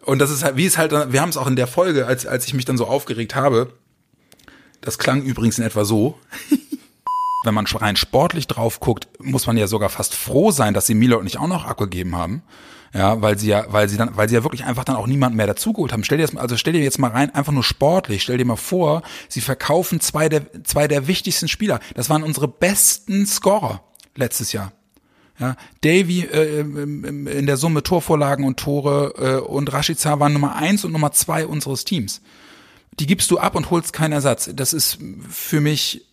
Und 0.05 0.19
das 0.19 0.31
ist 0.31 0.41
halt, 0.45 0.55
wie 0.55 0.65
es 0.65 0.77
halt, 0.77 0.93
wir 0.93 1.19
haben 1.19 1.31
es 1.31 1.37
auch 1.37 1.47
in 1.47 1.57
der 1.57 1.67
Folge, 1.67 2.07
als, 2.07 2.25
als 2.25 2.47
ich 2.47 2.53
mich 2.53 2.63
dann 2.63 2.77
so 2.77 2.87
aufgeregt 2.87 3.35
habe. 3.35 3.73
Das 4.79 4.97
klang 4.97 5.21
übrigens 5.21 5.57
in 5.57 5.65
etwa 5.65 5.83
so. 5.83 6.17
Wenn 7.43 7.53
man 7.53 7.65
rein 7.65 7.95
sportlich 7.95 8.47
drauf 8.47 8.79
guckt, 8.79 9.07
muss 9.19 9.47
man 9.47 9.57
ja 9.57 9.67
sogar 9.67 9.89
fast 9.89 10.15
froh 10.15 10.51
sein, 10.51 10.73
dass 10.73 10.87
sie 10.87 10.95
Milo 10.95 11.21
nicht 11.21 11.37
auch 11.37 11.47
noch 11.47 11.65
abgegeben 11.65 12.15
haben. 12.15 12.41
Ja, 12.93 13.21
weil 13.23 13.39
sie 13.39 13.47
ja, 13.47 13.65
weil 13.69 13.89
sie 13.89 13.97
dann, 13.97 14.15
weil 14.15 14.29
sie 14.29 14.35
ja 14.35 14.43
wirklich 14.43 14.65
einfach 14.65 14.83
dann 14.83 14.95
auch 14.95 15.07
niemanden 15.07 15.35
mehr 15.35 15.47
dazugeholt 15.47 15.91
haben. 15.91 16.03
Stell 16.03 16.19
dir 16.19 16.25
das 16.25 16.33
mal, 16.33 16.41
also 16.41 16.57
stell 16.57 16.73
dir 16.73 16.83
jetzt 16.83 16.99
mal 16.99 17.09
rein, 17.09 17.33
einfach 17.33 17.51
nur 17.51 17.63
sportlich, 17.63 18.21
stell 18.21 18.37
dir 18.37 18.45
mal 18.45 18.55
vor, 18.55 19.01
sie 19.29 19.41
verkaufen 19.41 19.99
zwei 19.99 20.29
der, 20.29 20.63
zwei 20.63 20.87
der 20.87 21.07
wichtigsten 21.07 21.47
Spieler. 21.47 21.79
Das 21.95 22.11
waren 22.11 22.21
unsere 22.21 22.47
besten 22.47 23.25
Scorer 23.25 23.81
letztes 24.15 24.51
Jahr. 24.51 24.73
Ja, 25.39 25.55
Davy 25.81 26.21
äh, 26.21 26.59
in 26.59 27.45
der 27.47 27.57
Summe 27.57 27.81
Torvorlagen 27.81 28.45
und 28.45 28.59
Tore 28.59 29.15
äh, 29.17 29.41
und 29.43 29.73
Rashica 29.73 30.19
waren 30.19 30.33
Nummer 30.33 30.55
eins 30.55 30.85
und 30.85 30.91
Nummer 30.91 31.11
zwei 31.11 31.47
unseres 31.47 31.85
Teams. 31.85 32.21
Die 32.99 33.07
gibst 33.07 33.31
du 33.31 33.39
ab 33.39 33.55
und 33.55 33.71
holst 33.71 33.91
keinen 33.93 34.11
Ersatz. 34.11 34.51
Das 34.53 34.73
ist 34.73 34.99
für 35.27 35.61
mich 35.61 36.05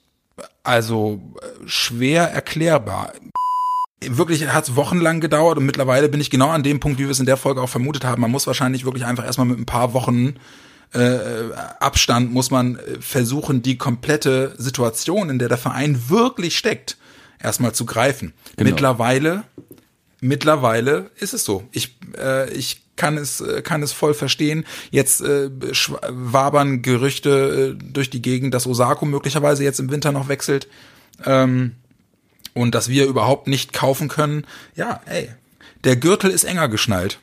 also 0.63 1.21
äh, 1.41 1.67
schwer 1.67 2.31
erklärbar. 2.31 3.13
Wirklich 4.03 4.49
hat 4.49 4.65
es 4.65 4.77
wochenlang 4.77 5.21
gedauert 5.21 5.59
und 5.59 5.67
mittlerweile 5.67 6.09
bin 6.09 6.21
ich 6.21 6.31
genau 6.31 6.49
an 6.49 6.63
dem 6.63 6.81
Punkt, 6.81 6.99
wie 6.99 7.05
wir 7.05 7.11
es 7.11 7.21
in 7.21 7.27
der 7.27 7.37
Folge 7.37 7.61
auch 7.61 7.69
vermutet 7.69 8.05
haben. 8.05 8.23
Man 8.23 8.31
muss 8.31 8.47
wahrscheinlich 8.47 8.85
wirklich 8.85 9.05
einfach 9.05 9.25
erstmal 9.25 9.47
mit 9.47 9.59
ein 9.59 9.67
paar 9.67 9.93
Wochen 9.93 10.37
äh, 10.93 11.53
Abstand 11.79 12.33
muss 12.33 12.51
man 12.51 12.77
äh, 12.77 13.01
versuchen, 13.01 13.63
die 13.63 13.79
komplette 13.79 14.55
Situation, 14.59 15.31
in 15.31 15.39
der 15.39 15.49
der 15.49 15.59
Verein 15.59 16.09
wirklich 16.09 16.59
steckt, 16.59 16.97
erstmal 17.41 17.73
zu 17.73 17.87
greifen. 17.87 18.33
Genau. 18.57 18.71
Mittlerweile, 18.71 19.45
mittlerweile 20.21 21.11
ist 21.19 21.35
es 21.35 21.45
so. 21.45 21.65
Ich, 21.73 21.97
äh, 22.17 22.53
ich 22.53 22.83
kann 22.97 23.17
es, 23.17 23.41
äh, 23.41 23.63
kann 23.63 23.83
es 23.83 23.93
voll 23.93 24.15
verstehen. 24.15 24.65
Jetzt 24.91 25.23
äh, 25.23 25.51
wabern 26.09 26.83
Gerüchte 26.83 27.77
äh, 27.79 27.85
durch 27.93 28.11
die 28.11 28.23
Gegend, 28.23 28.55
dass 28.55 28.67
Osako 28.67 29.07
möglicherweise 29.07 29.65
jetzt 29.65 29.81
im 29.81 29.91
Winter 29.91 30.13
noch 30.13 30.29
wechselt. 30.29 30.69
Ähm, 31.25 31.73
und 32.53 32.75
dass 32.75 32.89
wir 32.89 33.07
überhaupt 33.07 33.47
nicht 33.49 33.73
kaufen 33.73 34.09
können. 34.09 34.45
Ja, 34.75 35.01
ey, 35.07 35.31
der 35.85 35.97
Gürtel 35.97 36.31
ist 36.31 36.45
enger 36.45 36.69
geschnallt. 36.69 37.21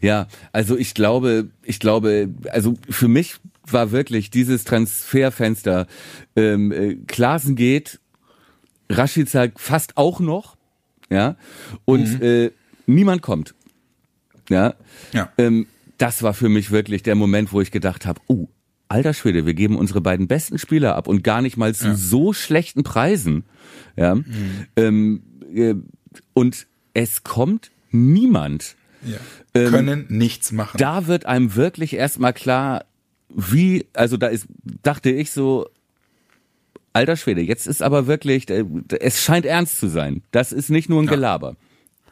Ja, 0.00 0.26
also 0.52 0.76
ich 0.76 0.94
glaube, 0.94 1.48
ich 1.62 1.78
glaube, 1.78 2.28
also 2.50 2.74
für 2.88 3.08
mich 3.08 3.36
war 3.66 3.92
wirklich 3.92 4.30
dieses 4.30 4.64
Transferfenster, 4.64 5.86
ähm, 6.34 6.72
äh, 6.72 6.96
Klaasen 7.06 7.54
geht, 7.54 8.00
Rashica 8.88 9.46
fast 9.56 9.96
auch 9.96 10.18
noch, 10.18 10.56
ja, 11.10 11.36
und 11.84 12.20
äh, 12.22 12.50
niemand 12.86 13.22
kommt. 13.22 13.54
Ja, 14.48 14.74
Ja. 15.12 15.32
ähm, 15.38 15.66
das 15.98 16.22
war 16.22 16.32
für 16.34 16.48
mich 16.48 16.70
wirklich 16.70 17.02
der 17.02 17.14
Moment, 17.14 17.52
wo 17.52 17.60
ich 17.60 17.70
gedacht 17.70 18.06
habe, 18.06 18.20
oh, 18.26 18.48
alter 18.88 19.12
Schwede, 19.12 19.44
wir 19.46 19.54
geben 19.54 19.76
unsere 19.76 20.00
beiden 20.00 20.26
besten 20.28 20.58
Spieler 20.58 20.96
ab 20.96 21.06
und 21.08 21.22
gar 21.22 21.42
nicht 21.42 21.56
mal 21.56 21.74
zu 21.74 21.94
so 21.94 22.32
schlechten 22.32 22.82
Preisen. 22.82 23.44
Ja, 23.96 24.16
ähm, 24.76 25.22
äh, 25.54 25.74
und 26.32 26.66
es 26.94 27.22
kommt 27.22 27.70
niemand. 27.90 28.76
Ja. 29.02 29.18
können 29.70 30.06
nichts 30.08 30.52
machen. 30.52 30.76
Da 30.78 31.06
wird 31.06 31.24
einem 31.26 31.54
wirklich 31.54 31.94
erstmal 31.94 32.32
klar, 32.32 32.84
wie, 33.28 33.86
also 33.94 34.16
da 34.16 34.26
ist, 34.26 34.46
dachte 34.82 35.10
ich 35.10 35.30
so, 35.30 35.68
alter 36.92 37.16
Schwede, 37.16 37.40
jetzt 37.40 37.66
ist 37.66 37.82
aber 37.82 38.06
wirklich, 38.06 38.48
äh, 38.50 38.64
es 39.00 39.22
scheint 39.22 39.46
ernst 39.46 39.78
zu 39.78 39.88
sein. 39.88 40.22
Das 40.30 40.52
ist 40.52 40.70
nicht 40.70 40.88
nur 40.88 41.02
ein 41.02 41.06
Gelaber. 41.06 41.50
Ja. 41.50 41.56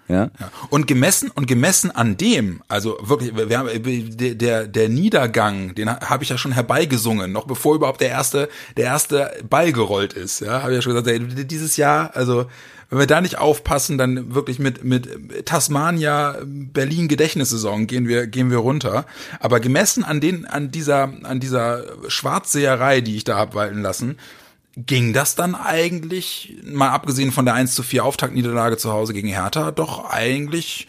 Ja. 0.09 0.31
Und 0.71 0.87
gemessen 0.87 1.31
und 1.31 1.47
gemessen 1.47 1.91
an 1.91 2.17
dem, 2.17 2.63
also 2.67 2.97
wirklich, 3.03 3.37
wir 3.37 3.59
haben, 3.59 3.69
der 4.17 4.35
der 4.35 4.67
der 4.67 4.89
Niedergang, 4.89 5.75
den 5.75 5.91
habe 5.91 6.25
ich 6.25 6.31
ja 6.31 6.39
schon 6.39 6.53
herbeigesungen, 6.53 7.31
noch 7.31 7.47
bevor 7.47 7.75
überhaupt 7.75 8.01
der 8.01 8.09
erste 8.09 8.49
der 8.79 8.87
erste 8.87 9.31
Ball 9.49 9.71
gerollt 9.73 10.15
ist. 10.15 10.41
Ja, 10.41 10.63
habe 10.63 10.73
ich 10.73 10.77
ja 10.77 10.83
schon 10.83 10.95
gesagt, 10.95 11.09
ey, 11.09 11.45
dieses 11.45 11.77
Jahr, 11.77 12.17
also 12.17 12.47
wenn 12.89 13.01
wir 13.01 13.07
da 13.07 13.21
nicht 13.21 13.37
aufpassen, 13.37 13.99
dann 13.99 14.35
wirklich 14.35 14.59
mit 14.59 14.83
mit 14.83 15.45
Tasmania 15.45 16.37
Berlin 16.43 17.09
Gedächtnissaison 17.09 17.87
gehen 17.87 18.09
wir 18.09 18.27
gehen 18.29 18.51
wir 18.51 18.59
runter. 18.59 19.05
Aber 19.41 19.61
gemessen 19.61 20.05
an 20.05 20.23
den 20.23 20.47
an 20.47 20.71
dieser 20.71 21.13
an 21.23 21.39
dieser 21.39 21.85
Schwarzseherei, 22.09 23.03
die 23.03 23.17
ich 23.17 23.25
da 23.25 23.37
hab 23.37 23.55
walten 23.55 23.83
lassen, 23.83 24.17
ging 24.87 25.13
das 25.13 25.35
dann 25.35 25.55
eigentlich, 25.55 26.57
mal 26.65 26.91
abgesehen 26.91 27.33
von 27.33 27.45
der 27.45 27.55
1 27.55 27.75
zu 27.75 27.83
4 27.83 28.05
Auftaktniederlage 28.05 28.77
zu 28.77 28.93
Hause 28.93 29.13
gegen 29.13 29.29
Hertha, 29.29 29.73
doch 29.73 30.09
eigentlich 30.09 30.87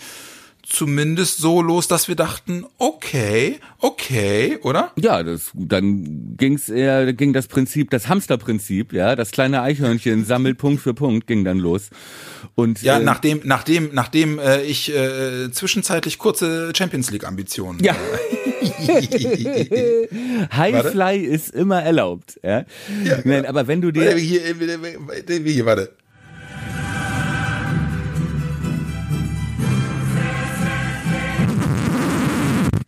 zumindest 0.69 1.39
so 1.39 1.61
los, 1.61 1.87
dass 1.87 2.07
wir 2.07 2.15
dachten, 2.15 2.65
okay, 2.77 3.59
okay, 3.79 4.57
oder? 4.61 4.91
Ja, 4.97 5.23
das, 5.23 5.51
dann 5.53 6.35
ging's 6.37 6.69
eher, 6.69 7.11
ging 7.13 7.33
das 7.33 7.47
Prinzip, 7.47 7.89
das 7.89 8.07
Hamsterprinzip, 8.07 8.93
ja, 8.93 9.15
das 9.15 9.31
kleine 9.31 9.61
Eichhörnchen 9.61 10.23
sammelt 10.25 10.57
Punkt 10.57 10.81
für 10.81 10.93
Punkt, 10.93 11.27
ging 11.27 11.43
dann 11.43 11.57
los. 11.57 11.89
Und 12.55 12.81
Ja, 12.81 12.99
äh, 12.99 13.03
nachdem, 13.03 13.41
nachdem, 13.43 13.89
nachdem 13.93 14.39
äh, 14.39 14.61
ich 14.61 14.93
äh, 14.95 15.51
zwischenzeitlich 15.51 16.17
kurze 16.19 16.71
Champions 16.75 17.11
League 17.11 17.25
Ambitionen. 17.27 17.79
Ja. 17.83 17.95
Highfly 20.55 21.19
ist 21.19 21.49
immer 21.53 21.81
erlaubt, 21.81 22.39
ja. 22.43 22.65
Nein, 23.23 23.45
aber 23.45 23.67
wenn 23.67 23.81
du 23.81 23.87
Warte, 23.87 24.15
dir, 24.15 24.17
Hier, 24.17 24.45
äh, 24.45 24.53
hier, 25.43 25.65
warte. 25.65 25.98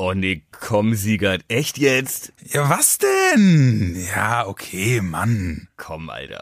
Oh 0.02 0.14
nee, 0.16 0.42
komm 0.52 0.96
Siegert, 0.96 1.44
echt 1.48 1.78
jetzt? 1.78 2.34
Ja, 2.52 2.70
was 2.70 2.98
denn? 2.98 3.96
Ja, 4.16 4.48
okay, 4.48 5.00
Mann. 5.00 5.68
Komm, 5.78 6.10
Alter. 6.10 6.42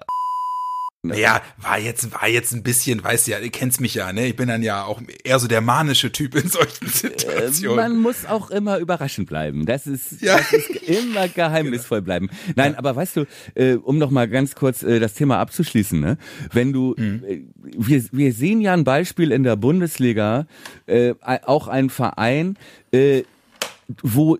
Ja, 1.03 1.41
war 1.57 1.79
jetzt, 1.79 2.11
war 2.13 2.27
jetzt 2.27 2.53
ein 2.53 2.61
bisschen, 2.63 3.01
weißt 3.01 3.27
du 3.27 3.31
ja, 3.31 3.39
du 3.39 3.49
kennst 3.49 3.79
mich 3.79 3.93
ja, 3.95 4.11
ne? 4.11 4.27
Ich 4.27 4.35
bin 4.35 4.49
dann 4.49 4.63
ja 4.63 4.83
auch 4.83 5.01
eher 5.23 5.39
so 5.39 5.47
der 5.47 5.61
manische 5.61 6.11
Typ 6.11 6.35
in 6.35 6.49
solchen 6.49 6.85
Äh, 6.85 6.89
Situationen. 6.89 7.75
Man 7.77 7.99
muss 7.99 8.25
auch 8.25 8.49
immer 8.49 8.79
überraschend 8.79 9.27
bleiben. 9.29 9.65
Das 9.65 9.87
ist, 9.87 10.21
Ja. 10.21 10.37
das 10.37 10.51
ist 10.53 10.69
immer 10.89 11.27
geheimnisvoll 11.29 12.01
bleiben. 12.01 12.29
Nein, 12.55 12.75
aber 12.75 12.95
weißt 12.97 13.15
du, 13.17 13.25
äh, 13.55 13.75
um 13.75 13.97
noch 13.97 14.09
mal 14.11 14.27
ganz 14.27 14.55
kurz 14.55 14.83
äh, 14.83 14.99
das 14.99 15.13
Thema 15.13 15.39
abzuschließen, 15.39 15.99
ne? 15.99 16.17
Wenn 16.51 16.73
du, 16.73 16.95
äh, 16.95 17.41
wir, 17.63 18.03
wir 18.11 18.33
sehen 18.33 18.59
ja 18.61 18.73
ein 18.73 18.83
Beispiel 18.85 19.31
in 19.31 19.43
der 19.43 19.55
Bundesliga, 19.55 20.47
äh, 20.85 21.13
auch 21.21 21.67
ein 21.69 21.89
Verein, 21.89 22.57
äh, 22.91 23.23
wo 24.01 24.37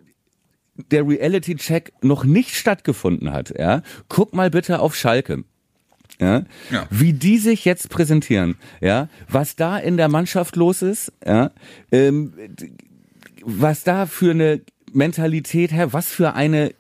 der 0.91 1.07
Reality-Check 1.07 1.91
noch 2.01 2.23
nicht 2.23 2.55
stattgefunden 2.55 3.31
hat. 3.31 3.53
Ja? 3.57 3.81
Guck 4.07 4.33
mal 4.33 4.49
bitte 4.49 4.79
auf 4.79 4.95
Schalke. 4.95 5.43
Ja? 6.19 6.43
Ja. 6.71 6.87
Wie 6.89 7.13
die 7.13 7.37
sich 7.37 7.65
jetzt 7.65 7.89
präsentieren, 7.89 8.55
ja, 8.81 9.07
was 9.29 9.55
da 9.55 9.77
in 9.77 9.97
der 9.97 10.09
Mannschaft 10.09 10.55
los 10.55 10.81
ist, 10.81 11.13
ja, 11.25 11.51
ähm, 11.91 12.33
was 13.43 13.83
da 13.83 14.05
für 14.05 14.31
eine 14.31 14.61
Mentalität 14.91 15.71
her, 15.71 15.93
was 15.93 16.07
für 16.07 16.33
eine, 16.33 16.73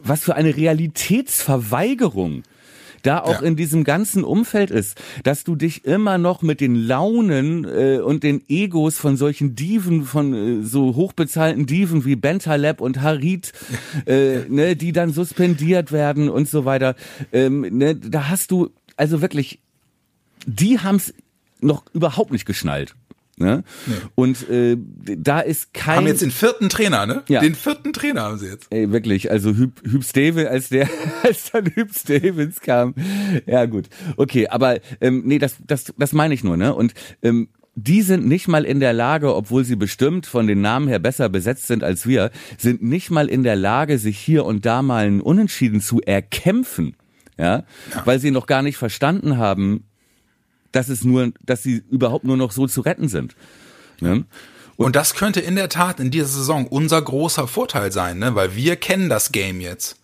was 0.00 0.24
für 0.24 0.34
eine 0.34 0.56
Realitätsverweigerung 0.56 2.42
da 3.02 3.20
auch 3.20 3.40
Ja. 3.42 3.46
in 3.46 3.56
diesem 3.56 3.84
ganzen 3.84 4.24
Umfeld 4.24 4.70
ist, 4.70 5.00
dass 5.24 5.44
du 5.44 5.56
dich 5.56 5.84
immer 5.84 6.18
noch 6.18 6.42
mit 6.42 6.60
den 6.60 6.74
Launen 6.74 7.64
äh, 7.64 7.98
und 8.00 8.22
den 8.22 8.42
Egos 8.48 8.98
von 8.98 9.16
solchen 9.16 9.54
Diven, 9.54 10.04
von 10.04 10.34
äh, 10.34 10.62
so 10.62 10.94
hochbezahlten 10.94 11.66
Diven 11.66 12.04
wie 12.04 12.16
Bentaleb 12.16 12.80
und 12.80 13.00
Harit, 13.00 13.52
äh, 14.06 14.38
ne, 14.48 14.76
die 14.76 14.92
dann 14.92 15.12
suspendiert 15.12 15.92
werden 15.92 16.28
und 16.28 16.48
so 16.48 16.64
weiter, 16.64 16.94
ähm, 17.32 17.60
ne, 17.70 17.94
da 17.94 18.28
hast 18.28 18.50
du 18.50 18.70
also 18.96 19.20
wirklich, 19.20 19.60
die 20.46 20.78
haben's 20.78 21.14
noch 21.60 21.84
überhaupt 21.92 22.32
nicht 22.32 22.46
geschnallt. 22.46 22.94
Ne? 23.40 23.64
Und 24.14 24.48
äh, 24.48 24.76
da 25.16 25.40
ist 25.40 25.72
kein 25.74 25.98
haben 25.98 26.06
jetzt 26.06 26.22
den 26.22 26.30
vierten 26.30 26.68
Trainer, 26.68 27.06
ne? 27.06 27.22
Ja. 27.28 27.40
Den 27.40 27.54
vierten 27.54 27.92
Trainer 27.92 28.22
haben 28.22 28.38
sie 28.38 28.46
jetzt. 28.46 28.66
Ey, 28.70 28.90
wirklich, 28.90 29.30
also 29.30 29.54
Hüb, 29.54 29.80
Hüb 29.84 30.04
Stevens, 30.04 30.48
als 30.48 30.68
der, 30.68 30.88
als 31.22 31.50
dann 31.50 31.66
Hüb 31.66 31.94
Stevens 31.94 32.60
kam. 32.60 32.94
Ja, 33.46 33.66
gut. 33.66 33.88
Okay, 34.16 34.48
aber 34.48 34.78
ähm, 35.00 35.22
nee, 35.24 35.38
das, 35.38 35.56
das, 35.66 35.92
das 35.96 36.12
meine 36.12 36.34
ich 36.34 36.44
nur, 36.44 36.56
ne? 36.56 36.74
Und 36.74 36.94
ähm, 37.22 37.48
die 37.80 38.02
sind 38.02 38.26
nicht 38.26 38.48
mal 38.48 38.64
in 38.64 38.80
der 38.80 38.92
Lage, 38.92 39.34
obwohl 39.34 39.64
sie 39.64 39.76
bestimmt 39.76 40.26
von 40.26 40.48
den 40.48 40.60
Namen 40.60 40.88
her 40.88 40.98
besser 40.98 41.28
besetzt 41.28 41.68
sind 41.68 41.84
als 41.84 42.08
wir, 42.08 42.32
sind 42.56 42.82
nicht 42.82 43.10
mal 43.10 43.28
in 43.28 43.44
der 43.44 43.54
Lage, 43.54 43.98
sich 43.98 44.18
hier 44.18 44.44
und 44.44 44.66
da 44.66 44.82
mal 44.82 45.06
einen 45.06 45.20
Unentschieden 45.20 45.80
zu 45.80 46.00
erkämpfen. 46.00 46.96
Ja? 47.38 47.64
Weil 48.04 48.18
sie 48.18 48.32
noch 48.32 48.46
gar 48.46 48.62
nicht 48.62 48.76
verstanden 48.76 49.38
haben, 49.38 49.84
dass 50.72 50.88
es 50.88 51.04
nur, 51.04 51.32
dass 51.44 51.62
sie 51.62 51.82
überhaupt 51.90 52.24
nur 52.24 52.36
noch 52.36 52.52
so 52.52 52.66
zu 52.66 52.80
retten 52.80 53.08
sind. 53.08 53.34
Ne? 54.00 54.24
Und 54.76 54.94
das 54.94 55.14
könnte 55.14 55.40
in 55.40 55.56
der 55.56 55.68
Tat 55.68 55.98
in 55.98 56.10
dieser 56.10 56.28
Saison 56.28 56.66
unser 56.66 57.02
großer 57.02 57.48
Vorteil 57.48 57.90
sein, 57.90 58.20
ne? 58.20 58.36
Weil 58.36 58.54
wir 58.54 58.76
kennen 58.76 59.08
das 59.08 59.32
Game 59.32 59.60
jetzt. 59.60 59.96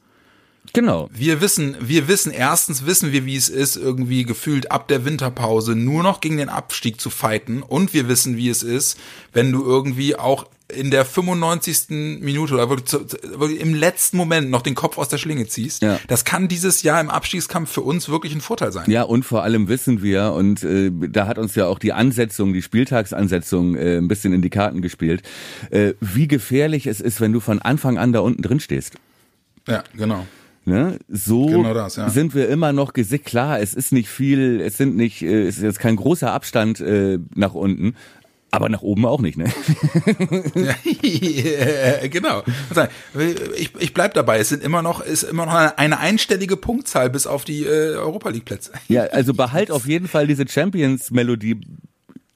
Genau. 0.73 1.09
Wir 1.13 1.41
wissen, 1.41 1.77
wir 1.81 2.09
wissen, 2.09 2.33
erstens 2.33 2.85
wissen 2.85 3.13
wir, 3.13 3.25
wie 3.25 3.37
es 3.37 3.49
ist, 3.49 3.77
irgendwie 3.77 4.25
gefühlt 4.25 4.73
ab 4.73 4.89
der 4.89 5.05
Winterpause 5.05 5.77
nur 5.77 6.03
noch 6.03 6.21
gegen 6.21 6.39
den 6.39 6.49
Abstieg 6.49 7.01
zu 7.01 7.11
fighten. 7.11 7.63
Und 7.63 7.95
wir 7.95 8.09
wissen, 8.09 8.37
wie 8.37 8.49
es 8.49 8.65
ist, 8.65 8.99
wenn 9.33 9.53
du 9.53 9.63
irgendwie 9.63 10.17
auch 10.17 10.47
in 10.75 10.91
der 10.91 11.05
95. 11.05 12.21
Minute 12.21 12.55
oder 12.55 12.69
wirklich, 12.69 12.89
zu, 12.89 13.01
wirklich 13.39 13.61
im 13.61 13.75
letzten 13.75 14.17
Moment 14.17 14.51
noch 14.51 14.63
den 14.63 14.75
Kopf 14.75 14.99
aus 14.99 15.09
der 15.09 15.19
Schlinge 15.19 15.47
ziehst. 15.47 15.83
Ja. 15.83 15.99
Das 16.09 16.25
kann 16.25 16.49
dieses 16.49 16.83
Jahr 16.83 17.01
im 17.01 17.11
Abstiegskampf 17.11 17.71
für 17.71 17.83
uns 17.83 18.09
wirklich 18.09 18.35
ein 18.35 18.41
Vorteil 18.41 18.73
sein. 18.73 18.91
Ja, 18.91 19.03
und 19.03 19.25
vor 19.25 19.43
allem 19.43 19.69
wissen 19.69 20.03
wir, 20.03 20.33
und 20.33 20.63
äh, 20.65 20.91
da 20.93 21.27
hat 21.27 21.39
uns 21.39 21.55
ja 21.55 21.67
auch 21.67 21.79
die 21.79 21.93
Ansetzung, 21.93 22.53
die 22.53 22.63
Spieltagsansetzung 22.63 23.77
äh, 23.77 23.99
ein 23.99 24.09
bisschen 24.09 24.33
in 24.33 24.43
die 24.43 24.51
Karten 24.51 24.83
gespielt, 24.83 25.23
äh, 25.71 25.95
wie 26.01 26.29
gefährlich 26.29 26.87
es 26.87 27.01
ist, 27.01 27.21
wenn 27.21 27.33
du 27.33 27.41
von 27.41 27.61
Anfang 27.61 27.99
an 27.99 28.13
da 28.13 28.21
unten 28.21 28.43
drin 28.43 28.61
stehst. 28.61 28.95
Ja, 29.67 29.83
genau. 29.97 30.27
Ne? 30.67 30.99
So 31.09 31.47
Genau 31.47 31.75
das, 31.75 31.97
ja. 31.97 32.09
sind 32.09 32.35
wir 32.35 32.49
immer 32.49 32.73
noch 32.73 32.95
gesickt. 32.95 33.27
Klar, 33.27 33.61
es 33.61 33.75
ist 33.75 33.93
nicht 33.93 34.09
viel, 34.09 34.63
es 34.63 34.79
sind 34.79 34.97
nicht, 34.97 35.23
äh, 35.23 35.47
es 35.47 35.59
ist 35.59 35.63
jetzt 35.63 35.79
kein 35.79 35.97
großer 35.97 36.33
Abstand 36.33 36.81
äh, 36.81 37.19
nach 37.35 37.53
unten, 37.53 37.95
aber 38.55 38.69
nach 38.69 38.83
oben 38.83 39.05
auch 39.05 39.21
nicht, 39.21 39.37
ne? 39.37 39.53
Ja, 40.55 40.75
genau. 42.09 42.43
Ich, 43.57 43.73
ich 43.79 43.95
bleib 43.95 44.15
dabei. 44.15 44.39
Es 44.39 44.49
sind 44.49 44.63
immer 44.63 44.81
noch, 44.81 45.01
ist 45.01 45.25
immer 45.25 45.47
noch 45.47 45.55
eine, 45.77 45.99
einstellige 45.99 46.57
Punktzahl 46.57 47.11
bis 47.11 47.27
auf 47.27 47.45
die 47.45 47.65
äh, 47.65 47.97
Europa 47.97 48.31
League 48.31 48.45
Plätze. 48.45 48.73
Ja, 48.89 49.03
also 49.05 49.35
behalt 49.35 49.71
auf 49.71 49.87
jeden 49.87 50.07
Fall 50.07 50.29
diese 50.29 50.47
Champions-Melodie, 50.47 51.61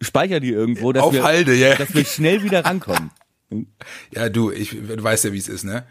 speicher 0.00 0.40
die 0.40 0.50
irgendwo, 0.50 0.92
dass 0.92 1.04
Auf 1.04 1.12
wir, 1.12 1.22
Halde, 1.22 1.54
ja. 1.54 1.76
dass 1.76 1.94
wir 1.94 2.04
schnell 2.04 2.42
wieder 2.42 2.64
rankommen. 2.64 3.10
Ja, 4.12 4.28
du, 4.28 4.50
ich, 4.50 4.70
du 4.70 5.02
weißt 5.02 5.24
ja, 5.24 5.32
wie 5.32 5.38
es 5.38 5.48
ist, 5.48 5.64
ne? 5.64 5.84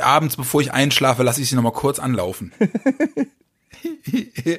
Abends, 0.00 0.36
bevor 0.36 0.60
ich 0.62 0.72
einschlafe, 0.72 1.22
lasse 1.22 1.40
ich 1.40 1.48
sie 1.48 1.56
nochmal 1.56 1.72
kurz 1.72 1.98
anlaufen. 1.98 2.52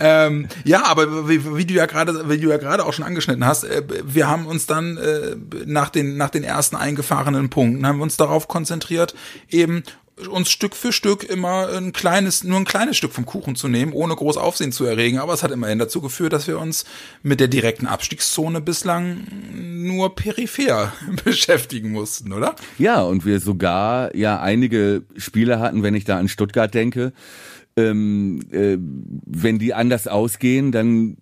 ähm, 0.00 0.48
ja, 0.64 0.84
aber 0.84 1.28
wie, 1.28 1.56
wie 1.56 1.64
du 1.64 1.74
ja 1.74 1.86
gerade, 1.86 2.28
wie 2.28 2.38
du 2.38 2.48
ja 2.48 2.56
gerade 2.56 2.84
auch 2.84 2.92
schon 2.92 3.04
angeschnitten 3.04 3.44
hast, 3.44 3.64
äh, 3.64 3.82
wir 4.04 4.28
haben 4.28 4.46
uns 4.46 4.66
dann 4.66 4.96
äh, 4.96 5.36
nach 5.66 5.90
den 5.90 6.16
nach 6.16 6.30
den 6.30 6.44
ersten 6.44 6.76
eingefahrenen 6.76 7.50
Punkten 7.50 7.86
haben 7.86 7.98
wir 7.98 8.02
uns 8.02 8.16
darauf 8.16 8.48
konzentriert, 8.48 9.14
eben 9.48 9.84
uns 10.28 10.50
Stück 10.50 10.76
für 10.76 10.92
Stück 10.92 11.24
immer 11.24 11.68
ein 11.68 11.92
kleines, 11.92 12.44
nur 12.44 12.58
ein 12.58 12.64
kleines 12.64 12.96
Stück 12.96 13.12
vom 13.12 13.26
Kuchen 13.26 13.56
zu 13.56 13.68
nehmen, 13.68 13.92
ohne 13.92 14.14
groß 14.14 14.36
Aufsehen 14.36 14.70
zu 14.70 14.84
erregen. 14.84 15.18
Aber 15.18 15.32
es 15.32 15.42
hat 15.42 15.50
immerhin 15.50 15.78
dazu 15.78 16.00
geführt, 16.00 16.32
dass 16.32 16.46
wir 16.46 16.58
uns 16.58 16.84
mit 17.22 17.40
der 17.40 17.48
direkten 17.48 17.86
Abstiegszone 17.86 18.60
bislang 18.60 19.26
nur 19.52 20.14
peripher 20.14 20.92
beschäftigen 21.24 21.90
mussten, 21.90 22.32
oder? 22.32 22.54
Ja, 22.78 23.02
und 23.02 23.24
wir 23.24 23.40
sogar 23.40 24.14
ja 24.14 24.40
einige 24.40 25.02
Spiele 25.16 25.58
hatten, 25.58 25.82
wenn 25.82 25.94
ich 25.94 26.04
da 26.04 26.18
an 26.18 26.28
Stuttgart 26.28 26.72
denke, 26.72 27.12
ähm, 27.76 28.40
äh, 28.50 28.76
wenn 28.78 29.58
die 29.58 29.74
anders 29.74 30.06
ausgehen, 30.08 30.72
dann 30.72 31.16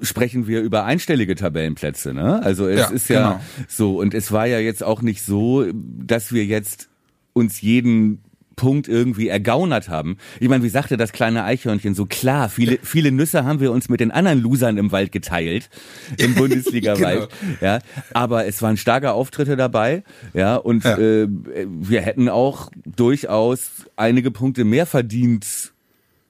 sprechen 0.00 0.46
wir 0.48 0.62
über 0.62 0.84
einstellige 0.84 1.34
Tabellenplätze. 1.36 2.12
Ne? 2.12 2.42
Also 2.42 2.66
es 2.66 2.80
Ja, 2.80 2.86
ist 2.90 3.08
ja 3.08 3.28
genau. 3.32 3.40
so 3.68 4.00
und 4.00 4.14
es 4.14 4.32
war 4.32 4.46
ja 4.46 4.58
jetzt 4.58 4.82
auch 4.82 5.00
nicht 5.02 5.22
so, 5.22 5.64
dass 5.72 6.32
wir 6.32 6.44
jetzt 6.44 6.88
uns 7.34 7.60
jeden 7.60 8.22
Punkt 8.56 8.86
irgendwie 8.86 9.28
ergaunert 9.28 9.88
haben. 9.88 10.18
Ich 10.38 10.48
meine, 10.48 10.62
wie 10.62 10.68
sagte 10.68 10.96
das 10.98 11.12
kleine 11.12 11.44
Eichhörnchen 11.44 11.94
so 11.94 12.04
klar, 12.04 12.48
viele 12.50 12.78
viele 12.82 13.10
Nüsse 13.10 13.44
haben 13.44 13.60
wir 13.60 13.72
uns 13.72 13.88
mit 13.88 14.00
den 14.00 14.10
anderen 14.10 14.40
Losern 14.42 14.76
im 14.76 14.92
Wald 14.92 15.10
geteilt 15.10 15.70
im 16.18 16.34
Bundesliga-Wald. 16.36 17.28
Ja, 17.62 17.78
aber 18.12 18.46
es 18.46 18.60
waren 18.60 18.76
starke 18.76 19.12
Auftritte 19.12 19.56
dabei, 19.56 20.02
ja, 20.34 20.56
und 20.56 20.84
Ja. 20.84 20.98
Äh, 20.98 21.28
wir 21.28 22.02
hätten 22.02 22.28
auch 22.28 22.70
durchaus 22.84 23.86
einige 23.96 24.30
Punkte 24.30 24.64
mehr 24.64 24.84
verdient 24.86 25.71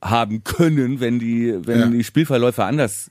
haben 0.03 0.45
können, 0.45 1.01
wenn 1.01 1.19
die 1.19 1.55
wenn 1.65 1.79
Ja. 1.81 1.87
die 1.87 2.05
Spielverläufe 2.05 2.65
anders 2.65 3.11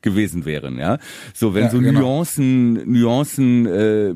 gewesen 0.00 0.44
wären, 0.44 0.78
ja. 0.78 0.98
So, 1.34 1.54
wenn 1.54 1.64
Ja, 1.64 1.70
so 1.70 1.80
genau. 1.80 2.00
Nuancen, 2.00 2.74
Nuancen 2.92 3.66
äh, 3.66 4.10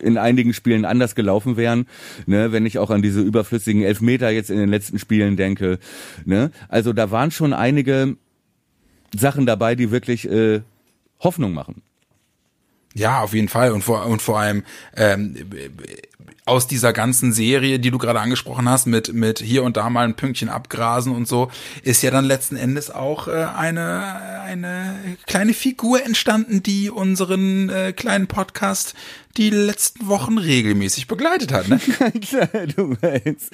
in 0.00 0.16
einigen 0.18 0.54
Spielen 0.54 0.84
anders 0.84 1.16
gelaufen 1.16 1.56
wären, 1.56 1.86
ne, 2.26 2.52
wenn 2.52 2.64
ich 2.64 2.78
auch 2.78 2.90
an 2.90 3.02
diese 3.02 3.20
überflüssigen 3.20 3.82
Elfmeter 3.82 4.30
jetzt 4.30 4.50
in 4.50 4.58
den 4.58 4.68
letzten 4.68 5.00
Spielen 5.00 5.36
denke, 5.36 5.80
ne. 6.24 6.52
Also 6.68 6.92
da 6.92 7.10
waren 7.10 7.32
schon 7.32 7.52
einige 7.52 8.16
Sachen 9.16 9.46
dabei, 9.46 9.74
die 9.74 9.90
wirklich 9.90 10.30
äh, 10.30 10.60
Hoffnung 11.18 11.54
machen. 11.54 11.82
Ja, 12.94 13.22
auf 13.22 13.34
jeden 13.34 13.48
Fall. 13.48 13.72
Und 13.72 13.82
vor, 13.82 14.06
und 14.06 14.22
vor 14.22 14.38
allem 14.38 14.62
ähm, 14.96 15.34
aus 16.48 16.66
dieser 16.66 16.92
ganzen 16.92 17.32
Serie, 17.32 17.78
die 17.78 17.90
du 17.90 17.98
gerade 17.98 18.20
angesprochen 18.20 18.68
hast, 18.68 18.86
mit, 18.86 19.12
mit 19.12 19.38
hier 19.38 19.62
und 19.62 19.76
da 19.76 19.90
mal 19.90 20.04
ein 20.04 20.14
Pünktchen 20.14 20.48
abgrasen 20.48 21.14
und 21.14 21.28
so, 21.28 21.50
ist 21.82 22.02
ja 22.02 22.10
dann 22.10 22.24
letzten 22.24 22.56
Endes 22.56 22.90
auch 22.90 23.28
äh, 23.28 23.46
eine, 23.56 24.40
eine 24.42 24.94
kleine 25.26 25.52
Figur 25.52 26.04
entstanden, 26.04 26.62
die 26.62 26.90
unseren 26.90 27.68
äh, 27.68 27.92
kleinen 27.92 28.26
Podcast 28.26 28.94
die 29.36 29.50
letzten 29.50 30.08
Wochen 30.08 30.38
regelmäßig 30.38 31.06
begleitet 31.06 31.52
hat. 31.52 31.68
Ne? 31.68 31.78
du 32.76 32.96
meinst, 33.00 33.50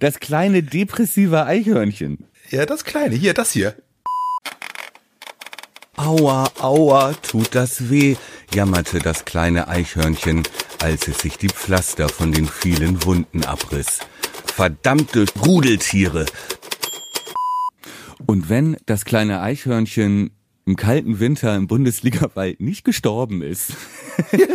das 0.00 0.18
kleine 0.18 0.62
depressive 0.62 1.44
Eichhörnchen. 1.44 2.24
ja, 2.50 2.66
das 2.66 2.84
kleine, 2.84 3.14
hier, 3.14 3.34
das 3.34 3.52
hier. 3.52 3.76
Aua, 5.98 6.48
aua, 6.60 7.12
tut 7.12 7.56
das 7.56 7.90
weh, 7.90 8.14
jammerte 8.54 9.00
das 9.00 9.24
kleine 9.24 9.66
Eichhörnchen, 9.66 10.44
als 10.80 11.08
es 11.08 11.18
sich 11.18 11.38
die 11.38 11.48
Pflaster 11.48 12.08
von 12.08 12.30
den 12.30 12.46
vielen 12.46 13.04
Wunden 13.04 13.44
abriss. 13.44 13.98
Verdammte 14.46 15.24
Rudeltiere! 15.44 16.24
Und 18.26 18.48
wenn 18.48 18.76
das 18.86 19.04
kleine 19.04 19.40
Eichhörnchen 19.40 20.30
im 20.68 20.76
kalten 20.76 21.18
Winter 21.18 21.56
im 21.56 21.66
Bundesligawald 21.66 22.60
nicht 22.60 22.84
gestorben 22.84 23.40
ist, 23.40 23.72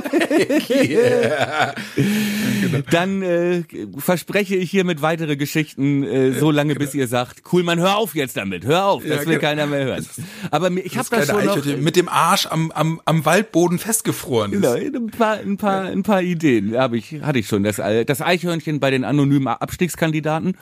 dann 2.92 3.24
äh, 3.24 3.64
verspreche 3.98 4.56
ich 4.56 4.70
hiermit 4.70 5.02
weitere 5.02 5.36
Geschichten 5.36 6.04
äh, 6.04 6.32
so 6.34 6.52
lange, 6.52 6.76
bis 6.76 6.94
ihr 6.94 7.08
sagt, 7.08 7.42
cool, 7.52 7.64
man 7.64 7.80
hör 7.80 7.98
auf 7.98 8.14
jetzt 8.14 8.38
damit, 8.38 8.64
hör 8.66 8.86
auf, 8.86 9.02
das 9.02 9.10
Ja, 9.12 9.18
will 9.22 9.26
genau. 9.26 9.40
keiner 9.40 9.66
mehr 9.66 9.86
hören. 9.86 10.06
Aber 10.52 10.70
mir, 10.70 10.82
ich 10.82 10.98
habe 11.00 11.08
Das 11.10 11.26
das 11.28 11.36
kleine 11.36 11.52
schon 11.64 11.72
noch, 11.72 11.82
mit 11.82 11.96
dem 11.96 12.08
Arsch 12.10 12.46
am, 12.46 12.70
am, 12.72 13.02
am 13.06 13.26
Waldboden 13.26 13.80
festgefroren 13.80 14.54
ist. 14.54 14.62
Genau, 14.62 14.74
ein 15.00 15.08
paar, 15.10 15.38
ein 15.40 15.58
paar, 15.58 15.82
ein 15.86 16.04
paar 16.04 16.22
Ideen 16.22 16.78
habe 16.78 16.96
ich, 16.98 17.22
hatte 17.22 17.40
ich 17.40 17.48
schon. 17.48 17.64
Das, 17.64 17.80
Ei- 17.80 18.04
das 18.04 18.22
Eichhörnchen 18.22 18.80
bei 18.80 18.92
den 18.92 19.04
anonymen 19.04 19.48
Abstiegskandidaten. 19.48 20.58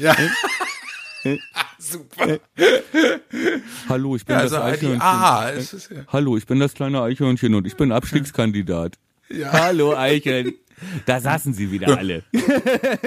Ja. 0.00 0.16
Super. 1.78 2.38
Hallo, 3.88 4.16
ich 4.16 4.24
bin 4.24 4.36
Ja, 4.36 4.42
das 4.42 4.52
also 4.52 4.66
die 4.66 4.86
Eichhörnchen. 4.86 5.00
A. 5.02 5.50
Es 5.50 5.72
ist, 5.72 5.90
ja. 5.90 6.04
Hallo, 6.08 6.36
ich 6.36 6.46
bin 6.46 6.58
das 6.60 6.74
kleine 6.74 7.02
Eichhörnchen 7.02 7.54
und 7.54 7.66
ich 7.66 7.76
bin 7.76 7.92
Abstiegskandidat. 7.92 8.98
Ja. 9.28 9.52
Hallo 9.52 9.94
Eichhörnchen. 9.96 10.54
Da 11.06 11.20
saßen 11.20 11.54
sie 11.54 11.70
wieder 11.70 11.96
alle. 11.96 12.22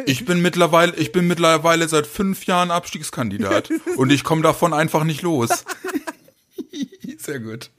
Ich 0.06 0.26
bin 0.26 0.42
mittlerweile, 0.42 0.96
ich 0.96 1.12
bin 1.12 1.28
mittlerweile 1.28 1.88
seit 1.88 2.08
fünf 2.08 2.46
Jahren 2.46 2.72
Abstiegskandidat 2.72 3.70
und 3.98 4.12
ich 4.12 4.24
komme 4.24 4.42
davon 4.42 4.74
einfach 4.74 5.04
nicht 5.04 5.22
los. 5.22 5.50
Sehr 7.18 7.40
gut. 7.40 7.70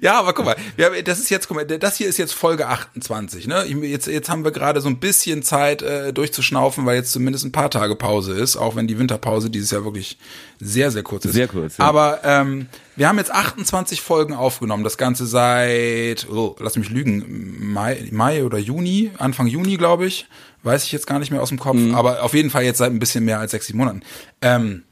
Ja, 0.00 0.18
aber 0.18 0.32
guck 0.32 0.44
mal, 0.44 0.56
wir, 0.76 0.86
haben- 0.86 1.04
das 1.04 1.18
ist 1.18 1.30
jetzt, 1.30 1.48
guck 1.48 1.56
mal, 1.56 1.64
das 1.66 1.96
hier 1.96 2.08
ist 2.08 2.16
jetzt 2.18 2.32
Folge 2.34 2.66
28, 2.68 3.46
ne? 3.46 3.64
Jetzt, 3.66 4.06
jetzt 4.06 4.28
haben 4.28 4.44
wir 4.44 4.50
gerade 4.50 4.80
so 4.80 4.88
ein 4.88 4.98
bisschen 4.98 5.42
Zeit 5.42 5.82
äh, 5.82 6.12
durchzuschnaufen, 6.12 6.86
weil 6.86 6.96
jetzt 6.96 7.12
zumindest 7.12 7.44
ein 7.44 7.52
paar 7.52 7.70
Tage 7.70 7.96
Pause 7.96 8.32
ist, 8.34 8.56
auch 8.56 8.76
wenn 8.76 8.86
die 8.86 8.98
Winterpause 8.98 9.50
dieses 9.50 9.70
Jahr 9.70 9.84
wirklich 9.84 10.18
sehr, 10.60 10.90
sehr 10.90 11.02
kurz 11.02 11.24
ist. 11.24 11.32
Sehr 11.32 11.48
kurz, 11.48 11.76
ja. 11.78 11.84
Aber 11.84 12.20
ähm, 12.24 12.66
wir 12.96 13.08
haben 13.08 13.18
jetzt 13.18 13.30
28 13.32 14.00
Folgen 14.00 14.34
aufgenommen, 14.34 14.84
das 14.84 14.98
Ganze 14.98 15.26
seit, 15.26 16.28
oh, 16.30 16.56
lass 16.58 16.76
mich 16.76 16.90
lügen, 16.90 17.72
Mai, 17.72 18.08
Mai 18.10 18.44
oder 18.44 18.58
Juni, 18.58 19.10
Anfang 19.18 19.46
Juni, 19.46 19.76
glaube 19.76 20.06
ich. 20.06 20.26
Weiß 20.64 20.82
ich 20.84 20.90
jetzt 20.90 21.06
gar 21.06 21.20
nicht 21.20 21.30
mehr 21.30 21.40
aus 21.40 21.50
dem 21.50 21.58
Kopf, 21.60 21.78
aber 21.94 22.24
auf 22.24 22.34
jeden 22.34 22.50
Fall 22.50 22.64
jetzt 22.64 22.78
seit 22.78 22.90
ein 22.90 22.98
bisschen 22.98 23.24
mehr 23.24 23.38
als 23.38 23.52
sechs, 23.52 23.66
sieben 23.68 23.78
Monaten. 23.78 24.02
Ähm, 24.42 24.82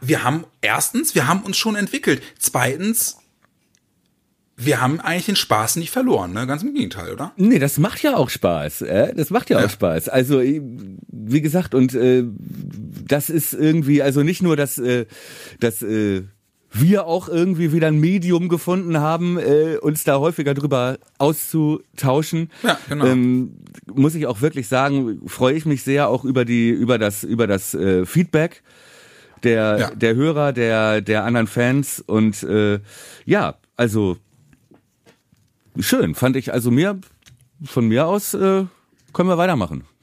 wir 0.00 0.24
haben 0.24 0.44
erstens, 0.60 1.14
wir 1.14 1.26
haben 1.28 1.40
uns 1.40 1.56
schon 1.56 1.76
entwickelt. 1.76 2.22
Zweitens, 2.38 3.18
wir 4.56 4.80
haben 4.80 5.00
eigentlich 5.00 5.26
den 5.26 5.36
Spaß 5.36 5.76
nicht 5.76 5.90
verloren, 5.90 6.32
ne? 6.32 6.46
Ganz 6.46 6.62
im 6.62 6.74
Gegenteil, 6.74 7.12
oder? 7.12 7.32
Nee, 7.36 7.58
das 7.58 7.78
macht 7.78 8.02
ja 8.02 8.16
auch 8.16 8.30
Spaß. 8.30 8.82
Äh? 8.82 9.12
Das 9.14 9.30
macht 9.30 9.50
ja, 9.50 9.58
Ja. 9.58 9.66
auch 9.66 9.70
Spaß. 9.70 10.08
Also, 10.08 10.40
äh, 10.40 10.62
wie 11.08 11.40
gesagt, 11.40 11.74
und 11.74 11.92
äh, 11.94 12.24
das 13.06 13.30
ist 13.30 13.52
irgendwie, 13.52 14.00
also 14.00 14.22
nicht 14.22 14.42
nur, 14.42 14.56
dass, 14.56 14.78
äh, 14.78 15.06
dass 15.58 15.82
äh, 15.82 16.22
wir 16.70 17.06
auch 17.06 17.28
irgendwie 17.28 17.72
wieder 17.72 17.88
ein 17.88 17.98
Medium 17.98 18.48
gefunden 18.48 18.98
haben, 18.98 19.38
äh, 19.38 19.76
uns 19.80 20.04
da 20.04 20.18
häufiger 20.18 20.54
drüber 20.54 20.98
auszutauschen. 21.18 22.50
Ja, 22.62 22.78
genau. 22.88 23.06
Ähm, 23.06 23.56
muss 23.92 24.14
ich 24.14 24.26
auch 24.26 24.40
wirklich 24.40 24.68
sagen, 24.68 25.20
freue 25.26 25.54
ich 25.54 25.66
mich 25.66 25.82
sehr 25.82 26.08
auch 26.08 26.24
über 26.24 26.44
die, 26.44 26.70
über 26.70 26.98
das, 26.98 27.24
über 27.24 27.46
das 27.46 27.74
äh, 27.74 28.06
Feedback 28.06 28.62
der, 29.44 29.78
Ja. 29.78 29.90
der 29.90 30.14
Hörer, 30.14 30.52
der, 30.52 31.00
der 31.00 31.24
anderen 31.24 31.46
Fans 31.46 32.02
und 32.04 32.42
äh, 32.42 32.80
ja, 33.24 33.56
also 33.76 34.16
schön, 35.78 36.14
fand 36.14 36.36
ich. 36.36 36.52
Also 36.52 36.70
mir, 36.70 36.98
von 37.64 37.86
mir 37.88 38.06
aus 38.06 38.34
äh, 38.34 38.64
können 39.12 39.28
wir 39.28 39.38
weitermachen. 39.38 39.84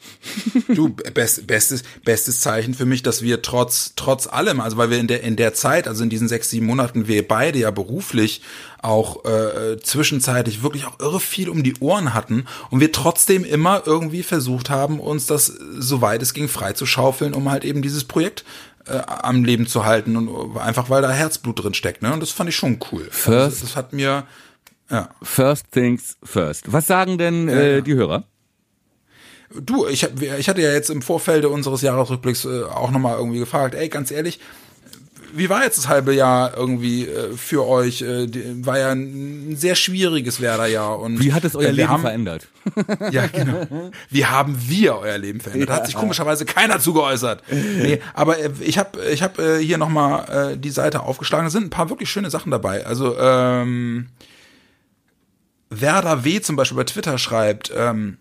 Du, 0.73 0.89
best, 0.89 1.45
bestes, 1.47 1.83
bestes 2.05 2.39
Zeichen 2.41 2.73
für 2.73 2.85
mich, 2.85 3.03
dass 3.03 3.21
wir 3.21 3.41
trotz, 3.41 3.93
trotz 3.95 4.25
allem, 4.25 4.59
also 4.61 4.77
weil 4.77 4.89
wir 4.89 4.99
in 4.99 5.07
der, 5.07 5.21
in 5.21 5.35
der 5.35 5.53
Zeit, 5.53 5.87
also 5.87 6.01
in 6.03 6.09
diesen 6.09 6.27
sechs, 6.29 6.49
sieben 6.49 6.65
Monaten, 6.65 7.07
wir 7.07 7.27
beide 7.27 7.59
ja 7.59 7.71
beruflich 7.71 8.41
auch 8.81 9.25
äh, 9.25 9.77
zwischenzeitlich 9.81 10.63
wirklich 10.63 10.85
auch 10.85 10.99
irre 10.99 11.19
viel 11.19 11.49
um 11.49 11.61
die 11.61 11.75
Ohren 11.81 12.13
hatten 12.13 12.45
und 12.71 12.79
wir 12.79 12.91
trotzdem 12.91 13.43
immer 13.43 13.83
irgendwie 13.85 14.23
versucht 14.23 14.69
haben, 14.69 14.99
uns 14.99 15.25
das, 15.27 15.47
soweit 15.47 16.21
es 16.23 16.33
ging, 16.33 16.47
frei 16.47 16.73
zu 16.73 16.85
schaufeln, 16.85 17.33
um 17.33 17.51
halt 17.51 17.63
eben 17.65 17.81
dieses 17.81 18.05
Projekt 18.05 18.43
äh, 18.87 18.99
am 19.07 19.43
Leben 19.43 19.67
zu 19.67 19.85
halten 19.85 20.15
und 20.17 20.57
einfach 20.57 20.89
weil 20.89 21.01
da 21.01 21.11
Herzblut 21.11 21.63
drin 21.63 21.73
steckt, 21.73 22.01
ne? 22.01 22.13
Und 22.13 22.19
das 22.21 22.31
fand 22.31 22.49
ich 22.49 22.55
schon 22.55 22.79
cool. 22.91 23.03
Also 23.03 23.31
First- 23.31 23.51
das, 23.51 23.59
das 23.61 23.75
hat 23.75 23.93
mir, 23.93 24.25
ja. 24.89 25.09
First 25.21 25.71
things 25.71 26.17
first. 26.23 26.71
Was 26.71 26.87
sagen 26.87 27.17
denn 27.17 27.47
äh, 27.47 27.81
die 27.81 27.93
Hörer? 27.93 28.23
Du, 29.53 29.85
ich, 29.87 30.03
hab, 30.05 30.21
ich 30.21 30.47
hatte 30.47 30.61
ja 30.61 30.71
jetzt 30.71 30.89
im 30.89 31.01
Vorfeld 31.01 31.43
unseres 31.45 31.81
Jahresrückblicks 31.81 32.45
äh, 32.45 32.63
auch 32.63 32.91
nochmal 32.91 33.17
irgendwie 33.17 33.39
gefragt, 33.39 33.75
ey, 33.75 33.89
ganz 33.89 34.09
ehrlich, 34.09 34.39
wie 35.33 35.49
war 35.49 35.63
jetzt 35.63 35.77
das 35.77 35.87
halbe 35.87 36.13
Jahr 36.13 36.55
irgendwie 36.55 37.07
äh, 37.07 37.35
für 37.35 37.67
euch? 37.67 38.01
Äh, 38.01 38.27
war 38.65 38.79
ja 38.79 38.91
ein 38.91 39.55
sehr 39.55 39.75
schwieriges 39.75 40.41
Werderjahr. 40.41 40.99
Und 40.99 41.19
Wie 41.21 41.33
hat 41.33 41.43
es 41.43 41.55
euer 41.55 41.69
äh, 41.69 41.71
Leben 41.71 41.89
haben, 41.89 42.01
verändert? 42.01 42.47
Ja, 43.11 43.27
genau. 43.27 43.91
Wie 44.09 44.25
haben 44.25 44.57
wir 44.67 44.97
euer 44.97 45.17
Leben 45.17 45.39
verändert? 45.39 45.69
Da 45.69 45.75
hat 45.75 45.85
sich 45.87 45.95
komischerweise 45.95 46.45
keiner 46.45 46.79
zu 46.79 46.93
geäußert. 46.93 47.43
Nee, 47.51 47.99
aber 48.13 48.39
äh, 48.39 48.51
ich 48.61 48.77
habe 48.77 49.03
ich 49.11 49.23
hab, 49.23 49.39
äh, 49.39 49.59
hier 49.59 49.77
nochmal 49.77 50.53
äh, 50.53 50.57
die 50.57 50.69
Seite 50.69 51.01
aufgeschlagen. 51.01 51.45
Da 51.45 51.49
sind 51.49 51.65
ein 51.65 51.69
paar 51.69 51.89
wirklich 51.89 52.09
schöne 52.09 52.29
Sachen 52.29 52.51
dabei. 52.51 52.85
Also, 52.85 53.17
ähm, 53.19 54.07
Werder 55.69 56.25
W. 56.25 56.41
zum 56.41 56.57
Beispiel 56.57 56.77
bei 56.77 56.83
Twitter 56.83 57.17
schreibt, 57.17 57.71
ähm, 57.75 58.17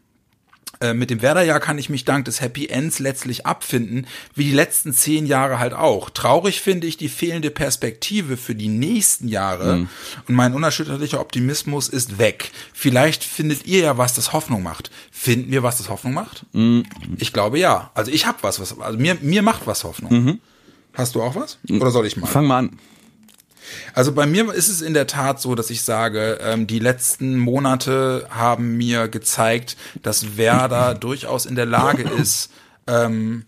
äh, 0.81 0.95
mit 0.95 1.11
dem 1.11 1.21
Werderjahr 1.23 1.61
kann 1.61 1.77
ich 1.79 1.91
mich 1.91 2.05
dank 2.05 2.25
des 2.25 2.41
Happy 2.41 2.67
Ends 2.69 2.99
letztlich 2.99 3.45
abfinden, 3.47 4.07
wie 4.35 4.45
die 4.45 4.53
letzten 4.53 4.93
zehn 4.95 5.27
Jahre 5.27 5.59
halt 5.59 5.75
auch. 5.75 6.09
Traurig 6.11 6.61
finde 6.61 6.87
ich 6.87 6.97
die 6.97 7.09
fehlende 7.11 7.51
Perspektive 7.51 8.37
für 8.37 8.55
die 8.55 8.69
nächsten 8.69 9.29
Jahre 9.29 9.77
Mhm. 9.77 9.89
und 10.29 10.35
mein 10.35 10.55
unerschütterlicher 10.55 11.21
Optimismus 11.21 11.89
ist 11.89 12.19
weg. 12.19 12.51
Vielleicht 12.73 13.23
findet 13.25 13.67
ihr 13.67 13.81
ja 13.81 13.99
was, 13.99 14.15
das 14.15 14.33
Hoffnung 14.33 14.63
macht. 14.63 14.91
Finden 15.11 15.51
wir 15.53 15.63
was, 15.63 15.77
das 15.79 15.89
Hoffnung 15.91 16.15
macht? 16.15 16.47
Mhm. 16.53 16.85
Ich 17.19 17.33
glaube 17.33 17.59
ja. 17.59 17.91
Also 17.95 18.11
ich 18.11 18.27
habe 18.27 18.39
was, 18.43 18.59
was 18.61 18.79
also 18.81 18.99
mir 18.99 19.17
mir 19.21 19.43
macht 19.43 19.67
was 19.67 19.85
Hoffnung. 19.85 20.41
Hast 20.95 21.15
du 21.15 21.23
auch 21.23 21.35
was? 21.37 21.59
Oder 21.71 21.91
soll 21.91 22.07
ich 22.07 22.17
mal? 22.17 22.27
Mhm. 22.27 22.33
Fang 22.33 22.47
mal 22.47 22.59
an. 22.59 22.79
Also 23.95 24.13
bei 24.13 24.27
mir 24.27 24.53
ist 24.53 24.69
es 24.69 24.81
in 24.81 24.95
der 24.95 25.07
Tat 25.07 25.41
so, 25.41 25.55
dass 25.55 25.71
ich 25.71 25.83
sage, 25.83 26.39
ähm, 26.43 26.67
die 26.67 26.79
letzten 26.79 27.39
Monate 27.39 28.27
haben 28.31 28.77
mir 28.77 29.09
gezeigt, 29.09 29.77
dass 30.03 30.37
Werder 30.37 30.95
durchaus 31.01 31.47
in 31.47 31.55
der 31.55 31.67
Lage 31.67 32.03
ist, 32.03 32.51
ähm, 32.87 33.45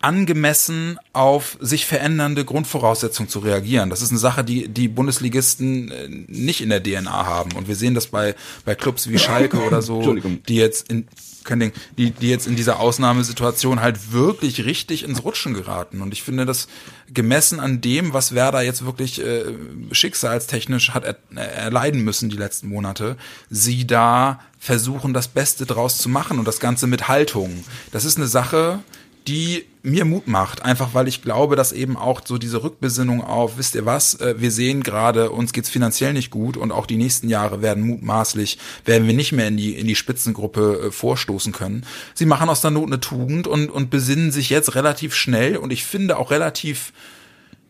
angemessen 0.00 0.98
auf 1.12 1.58
sich 1.60 1.84
verändernde 1.84 2.44
Grundvoraussetzungen 2.44 3.28
zu 3.28 3.40
reagieren. 3.40 3.90
Das 3.90 4.00
ist 4.00 4.10
eine 4.10 4.18
Sache, 4.18 4.44
die 4.44 4.68
die 4.68 4.88
Bundesligisten 4.88 5.90
äh, 5.90 6.08
nicht 6.08 6.62
in 6.62 6.70
der 6.70 6.82
DNA 6.82 7.26
haben. 7.26 7.52
Und 7.52 7.68
wir 7.68 7.76
sehen 7.76 7.94
das 7.94 8.06
bei, 8.06 8.34
bei 8.64 8.74
Clubs 8.74 9.10
wie 9.10 9.18
Schalke 9.18 9.58
oder 9.58 9.82
so, 9.82 10.14
die 10.48 10.56
jetzt 10.56 10.90
in 10.90 11.06
kein 11.44 11.60
Ding, 11.60 11.72
die, 11.96 12.10
die 12.10 12.28
jetzt 12.28 12.46
in 12.46 12.56
dieser 12.56 12.80
Ausnahmesituation 12.80 13.80
halt 13.80 14.12
wirklich 14.12 14.64
richtig 14.64 15.04
ins 15.04 15.24
Rutschen 15.24 15.54
geraten. 15.54 16.02
Und 16.02 16.12
ich 16.12 16.22
finde 16.22 16.46
das 16.46 16.68
gemessen 17.12 17.60
an 17.60 17.80
dem, 17.80 18.12
was 18.12 18.34
Werder 18.34 18.62
jetzt 18.62 18.84
wirklich 18.84 19.20
äh, 19.20 19.44
schicksalstechnisch 19.92 20.90
hat 20.90 21.04
er, 21.04 21.16
erleiden 21.36 22.02
müssen 22.02 22.28
die 22.28 22.36
letzten 22.36 22.68
Monate, 22.68 23.16
sie 23.48 23.86
da 23.86 24.40
versuchen, 24.58 25.14
das 25.14 25.28
Beste 25.28 25.66
draus 25.66 25.98
zu 25.98 26.08
machen 26.08 26.38
und 26.38 26.46
das 26.46 26.60
Ganze 26.60 26.86
mit 26.86 27.08
Haltung. 27.08 27.64
Das 27.92 28.04
ist 28.04 28.16
eine 28.16 28.26
Sache, 28.26 28.80
die 29.26 29.64
mir 29.82 30.04
Mut 30.04 30.28
macht, 30.28 30.62
einfach 30.62 30.92
weil 30.92 31.08
ich 31.08 31.22
glaube, 31.22 31.56
dass 31.56 31.72
eben 31.72 31.96
auch 31.96 32.20
so 32.24 32.36
diese 32.38 32.62
Rückbesinnung 32.62 33.22
auf, 33.22 33.56
wisst 33.56 33.74
ihr 33.74 33.86
was, 33.86 34.14
äh, 34.20 34.34
wir 34.38 34.50
sehen 34.50 34.82
gerade, 34.82 35.30
uns 35.30 35.52
geht's 35.52 35.70
finanziell 35.70 36.12
nicht 36.12 36.30
gut 36.30 36.56
und 36.56 36.70
auch 36.70 36.86
die 36.86 36.96
nächsten 36.96 37.28
Jahre 37.28 37.62
werden 37.62 37.82
mutmaßlich, 37.84 38.58
werden 38.84 39.06
wir 39.06 39.14
nicht 39.14 39.32
mehr 39.32 39.48
in 39.48 39.56
die, 39.56 39.74
in 39.74 39.86
die 39.86 39.94
Spitzengruppe 39.94 40.88
äh, 40.88 40.90
vorstoßen 40.90 41.52
können. 41.52 41.86
Sie 42.14 42.26
machen 42.26 42.50
aus 42.50 42.60
der 42.60 42.70
Not 42.70 42.88
eine 42.88 43.00
Tugend 43.00 43.46
und, 43.46 43.70
und 43.70 43.90
besinnen 43.90 44.32
sich 44.32 44.50
jetzt 44.50 44.74
relativ 44.74 45.14
schnell 45.14 45.56
und 45.56 45.72
ich 45.72 45.84
finde 45.84 46.18
auch 46.18 46.30
relativ 46.30 46.92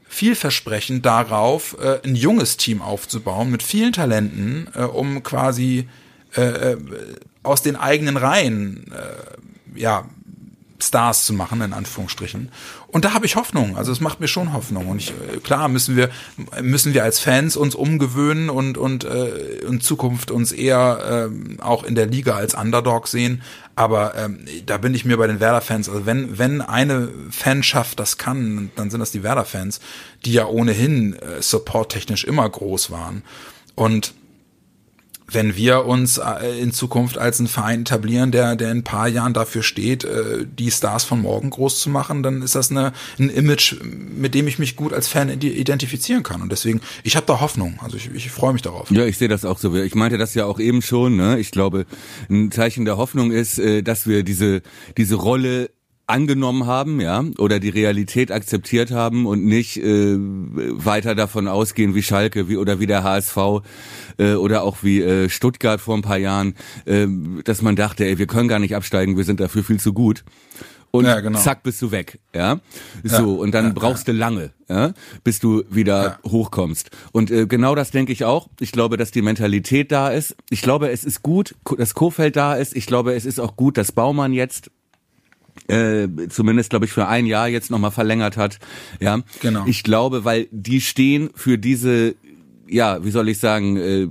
vielversprechend 0.08 1.06
darauf, 1.06 1.76
äh, 1.80 2.00
ein 2.04 2.16
junges 2.16 2.56
Team 2.56 2.82
aufzubauen 2.82 3.50
mit 3.50 3.62
vielen 3.62 3.92
Talenten, 3.92 4.66
um 4.92 5.22
quasi 5.22 5.88
aus 7.42 7.62
den 7.62 7.74
eigenen 7.74 8.16
Reihen 8.16 8.84
ja 9.74 10.08
Stars 10.82 11.24
zu 11.24 11.32
machen, 11.32 11.60
in 11.60 11.72
Anführungsstrichen. 11.72 12.50
Und 12.88 13.04
da 13.04 13.14
habe 13.14 13.26
ich 13.26 13.36
Hoffnung. 13.36 13.76
Also 13.76 13.92
es 13.92 14.00
macht 14.00 14.20
mir 14.20 14.28
schon 14.28 14.52
Hoffnung. 14.52 14.88
Und 14.88 14.98
ich, 14.98 15.10
äh, 15.10 15.38
klar 15.38 15.68
müssen 15.68 15.96
wir, 15.96 16.10
müssen 16.60 16.94
wir 16.94 17.04
als 17.04 17.20
Fans 17.20 17.56
uns 17.56 17.74
umgewöhnen 17.74 18.50
und, 18.50 18.78
und 18.78 19.04
äh, 19.04 19.58
in 19.58 19.80
Zukunft 19.80 20.30
uns 20.30 20.52
eher 20.52 21.28
ähm, 21.30 21.58
auch 21.60 21.84
in 21.84 21.94
der 21.94 22.06
Liga 22.06 22.34
als 22.34 22.54
Underdog 22.54 23.08
sehen. 23.08 23.42
Aber 23.76 24.14
ähm, 24.16 24.44
da 24.66 24.78
bin 24.78 24.94
ich 24.94 25.04
mir 25.04 25.16
bei 25.16 25.26
den 25.26 25.40
Werder-Fans, 25.40 25.88
also 25.88 26.04
wenn, 26.04 26.38
wenn 26.38 26.60
eine 26.60 27.08
Fanschaft 27.30 27.98
das 27.98 28.18
kann, 28.18 28.70
dann 28.76 28.90
sind 28.90 29.00
das 29.00 29.10
die 29.10 29.22
Werder-Fans, 29.22 29.80
die 30.24 30.32
ja 30.32 30.46
ohnehin 30.46 31.14
äh, 31.14 31.40
supporttechnisch 31.40 32.24
immer 32.24 32.48
groß 32.48 32.90
waren. 32.90 33.22
Und 33.74 34.12
wenn 35.32 35.56
wir 35.56 35.86
uns 35.86 36.18
äh, 36.18 36.58
in 36.60 36.72
Zukunft 36.72 37.18
als 37.18 37.38
ein 37.40 37.46
Verein 37.46 37.82
etablieren, 37.82 38.30
der, 38.32 38.56
der 38.56 38.70
in 38.70 38.78
ein 38.78 38.84
paar 38.84 39.08
Jahren 39.08 39.32
dafür 39.32 39.62
steht, 39.62 40.04
äh, 40.04 40.44
die 40.46 40.70
Stars 40.70 41.04
von 41.04 41.20
morgen 41.22 41.50
groß 41.50 41.80
zu 41.80 41.90
machen, 41.90 42.22
dann 42.22 42.42
ist 42.42 42.54
das 42.54 42.70
eine, 42.70 42.92
ein 43.18 43.30
Image, 43.30 43.76
mit 43.82 44.34
dem 44.34 44.46
ich 44.48 44.58
mich 44.58 44.76
gut 44.76 44.92
als 44.92 45.08
Fan 45.08 45.28
ide- 45.28 45.52
identifizieren 45.52 46.22
kann. 46.22 46.42
Und 46.42 46.50
deswegen, 46.52 46.80
ich 47.02 47.16
habe 47.16 47.26
da 47.26 47.40
Hoffnung. 47.40 47.78
Also 47.82 47.96
ich, 47.96 48.10
ich 48.14 48.30
freue 48.30 48.52
mich 48.52 48.62
darauf. 48.62 48.90
Ja, 48.90 49.04
ich 49.04 49.18
sehe 49.18 49.28
das 49.28 49.44
auch 49.44 49.58
so. 49.58 49.74
Ich 49.74 49.94
meinte 49.94 50.18
das 50.18 50.34
ja 50.34 50.46
auch 50.46 50.58
eben 50.60 50.82
schon. 50.82 51.16
Ne? 51.16 51.38
Ich 51.38 51.50
glaube, 51.50 51.86
ein 52.28 52.50
Zeichen 52.50 52.84
der 52.84 52.96
Hoffnung 52.96 53.30
ist, 53.30 53.58
äh, 53.58 53.82
dass 53.82 54.06
wir 54.06 54.22
diese 54.22 54.62
diese 54.96 55.14
Rolle 55.14 55.70
angenommen 56.10 56.66
haben, 56.66 57.00
ja, 57.00 57.24
oder 57.38 57.60
die 57.60 57.68
Realität 57.68 58.30
akzeptiert 58.32 58.90
haben 58.90 59.26
und 59.26 59.44
nicht 59.44 59.76
äh, 59.78 60.16
weiter 60.18 61.14
davon 61.14 61.48
ausgehen 61.48 61.94
wie 61.94 62.02
Schalke 62.02 62.48
wie 62.48 62.56
oder 62.56 62.80
wie 62.80 62.86
der 62.86 63.02
HSV 63.02 63.36
äh, 64.18 64.34
oder 64.34 64.62
auch 64.62 64.78
wie 64.82 65.00
äh, 65.00 65.28
Stuttgart 65.28 65.80
vor 65.80 65.96
ein 65.96 66.02
paar 66.02 66.18
Jahren, 66.18 66.54
äh, 66.84 67.06
dass 67.44 67.62
man 67.62 67.76
dachte, 67.76 68.04
ey, 68.04 68.18
wir 68.18 68.26
können 68.26 68.48
gar 68.48 68.58
nicht 68.58 68.76
absteigen, 68.76 69.16
wir 69.16 69.24
sind 69.24 69.40
dafür 69.40 69.64
viel 69.64 69.80
zu 69.80 69.92
gut. 69.92 70.24
Und 70.92 71.04
Ja, 71.04 71.20
genau. 71.20 71.38
zack 71.38 71.62
bist 71.62 71.80
du 71.82 71.92
weg, 71.92 72.18
ja. 72.34 72.58
So 73.04 73.34
und 73.34 73.52
dann 73.54 73.74
brauchst 73.74 74.08
du 74.08 74.12
lange, 74.12 74.50
ja, 74.68 74.92
bis 75.22 75.38
du 75.38 75.62
wieder 75.70 76.18
hochkommst. 76.26 76.90
Und 77.12 77.30
äh, 77.30 77.46
genau 77.46 77.76
das 77.76 77.92
denke 77.92 78.12
ich 78.12 78.24
auch. 78.24 78.48
Ich 78.58 78.72
glaube, 78.72 78.96
dass 78.96 79.12
die 79.12 79.22
Mentalität 79.22 79.92
da 79.92 80.08
ist. 80.08 80.34
Ich 80.50 80.62
glaube, 80.62 80.90
es 80.90 81.04
ist 81.04 81.22
gut, 81.22 81.54
dass 81.78 81.94
Kofeld 81.94 82.34
da 82.34 82.54
ist. 82.56 82.74
Ich 82.74 82.86
glaube, 82.86 83.14
es 83.14 83.24
ist 83.24 83.38
auch 83.38 83.54
gut, 83.54 83.78
dass 83.78 83.92
Baumann 83.92 84.32
jetzt 84.32 84.72
äh, 85.68 86.08
zumindest 86.28 86.70
glaube 86.70 86.84
ich 86.86 86.92
für 86.92 87.06
ein 87.06 87.26
Jahr 87.26 87.48
jetzt 87.48 87.70
nochmal 87.70 87.90
verlängert 87.90 88.36
hat. 88.36 88.58
Ja, 89.00 89.20
Genau. 89.40 89.64
Ich 89.66 89.82
glaube, 89.82 90.24
weil 90.24 90.48
die 90.50 90.80
stehen 90.80 91.30
für 91.34 91.58
diese, 91.58 92.14
ja, 92.68 93.04
wie 93.04 93.10
soll 93.10 93.28
ich 93.28 93.38
sagen, 93.38 93.76
äh, 93.76 94.08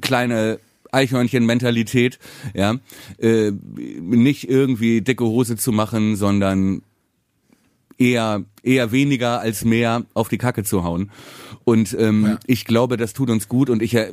kleine 0.00 0.58
Eichhörnchen-Mentalität, 0.92 2.18
ja, 2.54 2.76
äh, 3.18 3.50
nicht 3.50 4.48
irgendwie 4.48 5.00
dicke 5.00 5.24
Hose 5.24 5.56
zu 5.56 5.72
machen, 5.72 6.16
sondern 6.16 6.82
eher 7.98 8.44
eher 8.62 8.92
weniger 8.92 9.40
als 9.40 9.64
mehr 9.64 10.04
auf 10.14 10.28
die 10.28 10.38
Kacke 10.38 10.64
zu 10.64 10.84
hauen. 10.84 11.10
Und 11.64 11.96
ähm, 11.98 12.24
Ja. 12.26 12.38
ich 12.46 12.64
glaube, 12.64 12.96
das 12.96 13.12
tut 13.12 13.30
uns 13.30 13.48
gut. 13.48 13.70
Und 13.70 13.82
ich 13.82 13.94
äh, 13.94 14.12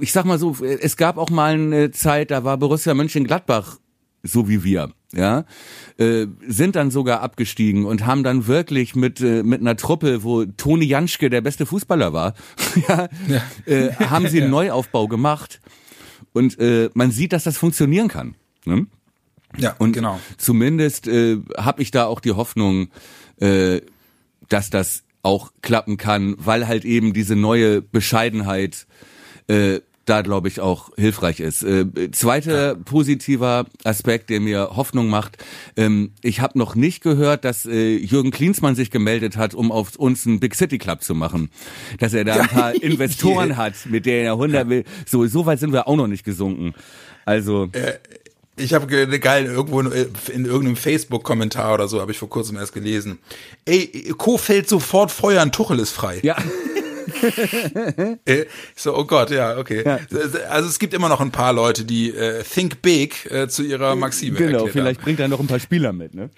ich 0.00 0.12
sag 0.12 0.24
mal 0.26 0.38
so, 0.38 0.56
es 0.62 0.96
gab 0.96 1.16
auch 1.18 1.30
mal 1.30 1.54
eine 1.54 1.90
Zeit, 1.90 2.30
da 2.30 2.44
war 2.44 2.56
Borussia 2.56 2.94
Mönchengladbach 2.94 3.78
so 4.22 4.48
wie 4.48 4.62
wir, 4.64 4.92
ja, 5.12 5.44
äh, 5.96 6.26
sind 6.46 6.76
dann 6.76 6.90
sogar 6.90 7.20
abgestiegen 7.22 7.86
und 7.86 8.04
haben 8.04 8.22
dann 8.22 8.46
wirklich 8.46 8.94
mit 8.94 9.20
äh, 9.20 9.42
mit 9.42 9.60
einer 9.60 9.76
Truppe, 9.76 10.22
wo 10.22 10.44
Toni 10.44 10.84
Janschke 10.84 11.30
der 11.30 11.40
beste 11.40 11.64
Fußballer 11.66 12.12
war, 12.12 12.34
ja, 12.88 13.08
Äh, 13.64 13.92
haben 13.94 14.28
sie 14.28 14.42
einen 14.42 14.50
Neuaufbau 14.50 15.08
gemacht 15.08 15.60
und 16.32 16.58
äh, 16.58 16.90
man 16.94 17.10
sieht, 17.10 17.32
dass 17.32 17.44
das 17.44 17.56
funktionieren 17.56 18.08
kann. 18.08 18.34
Ne? 18.64 18.86
Ja, 19.56 19.74
Und 19.78 19.92
genau. 19.92 20.20
zumindest 20.36 21.08
äh, 21.08 21.38
habe 21.56 21.80
ich 21.82 21.90
da 21.90 22.04
auch 22.04 22.20
die 22.20 22.32
Hoffnung, 22.32 22.88
äh, 23.40 23.80
dass 24.48 24.68
das 24.68 25.04
auch 25.22 25.52
klappen 25.62 25.96
kann, 25.96 26.34
weil 26.38 26.68
halt 26.68 26.84
eben 26.84 27.12
diese 27.12 27.34
neue 27.34 27.80
Bescheidenheit 27.82 28.86
äh, 29.48 29.80
da 30.08 30.22
glaube 30.22 30.48
ich 30.48 30.60
auch 30.60 30.90
hilfreich 30.96 31.40
ist. 31.40 31.62
Äh, 31.62 32.10
zweiter 32.12 32.74
positiver 32.74 33.66
Aspekt, 33.84 34.30
der 34.30 34.40
mir 34.40 34.70
Hoffnung 34.76 35.08
macht, 35.08 35.38
ähm, 35.76 36.12
ich 36.22 36.40
habe 36.40 36.58
noch 36.58 36.74
nicht 36.74 37.02
gehört, 37.02 37.44
dass 37.44 37.66
äh, 37.66 37.96
Jürgen 37.96 38.30
Klinsmann 38.30 38.74
sich 38.74 38.90
gemeldet 38.90 39.36
hat, 39.36 39.54
um 39.54 39.70
auf 39.72 39.96
uns 39.96 40.26
einen 40.26 40.40
Big 40.40 40.54
City 40.54 40.78
Club 40.78 41.02
zu 41.02 41.14
machen. 41.14 41.50
Dass 41.98 42.14
er 42.14 42.24
da 42.24 42.34
ein 42.34 42.48
paar 42.48 42.74
Investoren 42.74 43.56
hat, 43.56 43.74
mit 43.86 44.06
denen 44.06 44.26
er 44.26 44.32
100 44.32 44.68
will. 44.68 44.84
So, 45.06 45.26
so 45.26 45.46
weit 45.46 45.60
sind 45.60 45.72
wir 45.72 45.88
auch 45.88 45.96
noch 45.96 46.06
nicht 46.06 46.24
gesunken. 46.24 46.74
Also 47.24 47.68
Ich 48.56 48.74
habe 48.74 48.86
ge- 48.86 49.18
geil 49.18 49.44
irgendwo 49.46 49.80
in, 49.80 49.92
in 50.34 50.44
irgendeinem 50.46 50.76
Facebook-Kommentar 50.76 51.74
oder 51.74 51.86
so 51.88 52.00
habe 52.00 52.10
ich 52.12 52.18
vor 52.18 52.28
kurzem 52.28 52.56
erst 52.56 52.72
gelesen. 52.72 53.18
Ey, 53.64 54.12
Kofeld 54.16 54.68
sofort 54.68 55.10
feuern, 55.12 55.52
Tuchel 55.52 55.78
ist 55.78 55.90
frei. 55.92 56.18
ja, 56.22 56.36
Äh, 56.36 56.42
So, 58.76 58.96
oh 58.96 59.04
Gott, 59.04 59.30
ja, 59.30 59.58
okay. 59.58 59.84
Also 60.48 60.68
es 60.68 60.78
gibt 60.78 60.94
immer 60.94 61.08
noch 61.08 61.20
ein 61.20 61.30
paar 61.30 61.52
Leute, 61.52 61.84
die 61.84 62.10
äh, 62.10 62.42
Think 62.42 62.82
Big 62.82 63.30
äh, 63.30 63.48
zu 63.48 63.62
ihrer 63.62 63.96
Maxime 63.96 64.36
genau. 64.36 64.44
erklärt 64.44 64.62
haben. 64.62 64.72
Vielleicht 64.72 65.00
bringt 65.00 65.20
er 65.20 65.28
noch 65.28 65.40
ein 65.40 65.46
paar 65.46 65.60
Spieler 65.60 65.92
mit, 65.92 66.14
ne? 66.14 66.30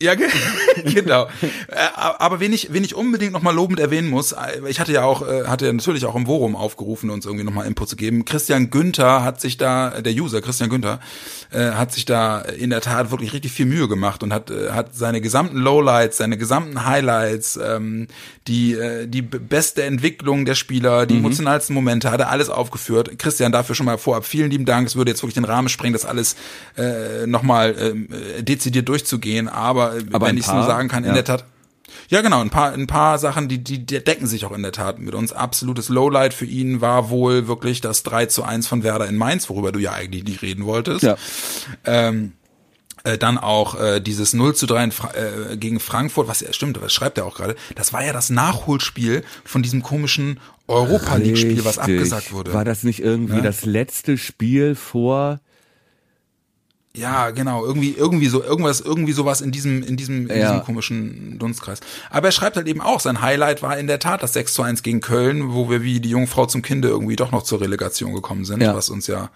Ja, 0.00 0.14
ge- 0.14 0.28
genau. 0.84 1.24
Äh, 1.68 1.76
Aber 1.96 2.38
wen 2.38 2.52
ich, 2.52 2.72
wen 2.72 2.84
ich 2.84 2.94
unbedingt 2.94 3.32
nochmal 3.32 3.52
lobend 3.52 3.80
erwähnen 3.80 4.08
muss, 4.08 4.30
äh, 4.30 4.36
ich 4.68 4.78
hatte 4.78 4.92
ja 4.92 5.02
auch, 5.02 5.26
äh, 5.26 5.46
hatte 5.46 5.66
ja 5.66 5.72
natürlich 5.72 6.04
auch 6.04 6.14
im 6.14 6.26
Forum 6.26 6.54
aufgerufen, 6.54 7.10
uns 7.10 7.26
irgendwie 7.26 7.44
nochmal 7.44 7.66
Input 7.66 7.88
zu 7.88 7.96
geben. 7.96 8.24
Christian 8.24 8.70
Günther 8.70 9.24
hat 9.24 9.40
sich 9.40 9.56
da, 9.56 10.00
der 10.00 10.12
User 10.12 10.40
Christian 10.40 10.70
Günther, 10.70 11.00
hat 11.50 11.92
sich 11.94 12.04
da 12.04 12.40
in 12.42 12.68
der 12.68 12.82
Tat 12.82 13.10
wirklich 13.10 13.32
richtig 13.32 13.52
viel 13.52 13.64
Mühe 13.64 13.88
gemacht 13.88 14.22
und 14.22 14.34
hat, 14.34 14.52
hat 14.70 14.94
seine 14.94 15.22
gesamten 15.22 15.56
Lowlights, 15.56 16.18
seine 16.18 16.36
gesamten 16.36 16.84
Highlights, 16.84 17.56
ähm, 17.60 18.06
die, 18.46 18.76
die 19.06 19.22
beste 19.22 19.82
Entwicklung 19.84 20.44
der 20.44 20.54
Spieler, 20.54 21.06
die 21.06 21.16
emotionalsten 21.16 21.74
Momente, 21.74 22.10
hat 22.10 22.20
er 22.20 22.28
alles 22.30 22.50
aufgeführt. 22.50 23.18
Christian, 23.18 23.50
dafür 23.50 23.74
schon 23.74 23.86
mal 23.86 23.96
vorab 23.98 24.26
vielen 24.26 24.50
lieben 24.50 24.66
Dank. 24.66 24.86
Es 24.88 24.94
würde 24.96 25.10
jetzt 25.10 25.22
wirklich 25.22 25.34
den 25.34 25.44
Rahmen 25.46 25.68
sprengen, 25.70 25.94
das 25.94 26.04
alles 26.04 26.36
äh, 26.76 27.26
nochmal 27.26 27.74
ähm, 27.80 28.08
äh, 28.38 28.42
dezidiert 28.42 28.88
durchzugehen, 28.88 29.48
aber, 29.48 29.87
Aber 30.12 30.26
wenn 30.26 30.36
ich 30.36 30.46
es 30.46 30.52
nur 30.52 30.64
sagen 30.64 30.88
kann, 30.88 31.04
ja. 31.04 31.10
in 31.10 31.14
der 31.14 31.24
Tat. 31.24 31.44
Ja, 32.08 32.20
genau, 32.22 32.40
ein 32.40 32.50
paar, 32.50 32.72
ein 32.72 32.86
paar 32.86 33.18
Sachen, 33.18 33.48
die, 33.48 33.62
die 33.62 33.84
decken 33.84 34.26
sich 34.26 34.44
auch 34.44 34.52
in 34.52 34.62
der 34.62 34.72
Tat 34.72 34.98
mit 34.98 35.14
uns. 35.14 35.32
Absolutes 35.32 35.88
Lowlight 35.88 36.34
für 36.34 36.44
ihn 36.44 36.80
war 36.80 37.10
wohl 37.10 37.48
wirklich 37.48 37.80
das 37.80 38.02
3 38.02 38.26
zu 38.26 38.42
1 38.42 38.66
von 38.66 38.82
Werder 38.82 39.06
in 39.06 39.16
Mainz, 39.16 39.48
worüber 39.48 39.72
du 39.72 39.78
ja 39.78 39.92
eigentlich 39.92 40.24
nicht 40.24 40.42
reden 40.42 40.64
wolltest. 40.64 41.02
Ja. 41.02 41.16
Ähm, 41.84 42.32
äh, 43.04 43.16
dann 43.18 43.38
auch 43.38 43.80
äh, 43.80 44.00
dieses 44.00 44.32
0 44.32 44.54
zu 44.54 44.66
3 44.66 44.84
in 44.84 44.92
Fra 44.92 45.12
äh, 45.14 45.56
gegen 45.56 45.80
Frankfurt, 45.80 46.28
was 46.28 46.40
ja 46.40 46.52
stimmt, 46.52 46.80
was 46.80 46.92
schreibt 46.92 47.18
er 47.18 47.26
auch 47.26 47.36
gerade, 47.36 47.56
das 47.74 47.92
war 47.92 48.04
ja 48.04 48.12
das 48.12 48.30
Nachholspiel 48.30 49.22
von 49.44 49.62
diesem 49.62 49.82
komischen 49.82 50.40
Europa 50.66 51.16
League-Spiel, 51.16 51.64
was 51.64 51.78
abgesagt 51.78 52.32
wurde. 52.32 52.52
War 52.52 52.64
das 52.64 52.82
nicht 52.82 53.00
irgendwie 53.00 53.36
Ne? 53.36 53.42
das 53.42 53.64
letzte 53.64 54.18
Spiel 54.18 54.74
vor? 54.74 55.40
Ja, 56.98 57.30
genau, 57.30 57.64
irgendwie, 57.64 57.92
irgendwie 57.96 58.26
so, 58.28 58.42
irgendwas, 58.42 58.80
irgendwie 58.80 59.12
sowas 59.12 59.40
in 59.40 59.50
diesem, 59.52 59.82
in 59.82 59.96
diesem, 59.96 60.28
in 60.28 60.36
Ja. 60.38 60.50
diesem 60.50 60.64
komischen 60.64 61.38
Dunstkreis. 61.38 61.80
Aber 62.10 62.28
er 62.28 62.32
schreibt 62.32 62.56
halt 62.56 62.66
eben 62.66 62.80
auch, 62.80 63.00
sein 63.00 63.20
Highlight 63.22 63.62
war 63.62 63.78
in 63.78 63.86
der 63.86 63.98
Tat 64.00 64.22
das 64.22 64.32
6 64.32 64.52
zu 64.54 64.62
1 64.62 64.82
gegen 64.82 65.00
Köln, 65.00 65.52
wo 65.52 65.70
wir 65.70 65.82
wie 65.82 66.00
die 66.00 66.10
Jungfrau 66.10 66.46
zum 66.46 66.62
Kinde 66.62 66.88
irgendwie 66.88 67.16
doch 67.16 67.30
noch 67.30 67.42
zur 67.44 67.60
Relegation 67.60 68.12
gekommen 68.14 68.44
sind, 68.44 68.60
Ja. 68.62 68.74
was 68.74 68.90
uns 68.90 69.06
ja 69.06 69.30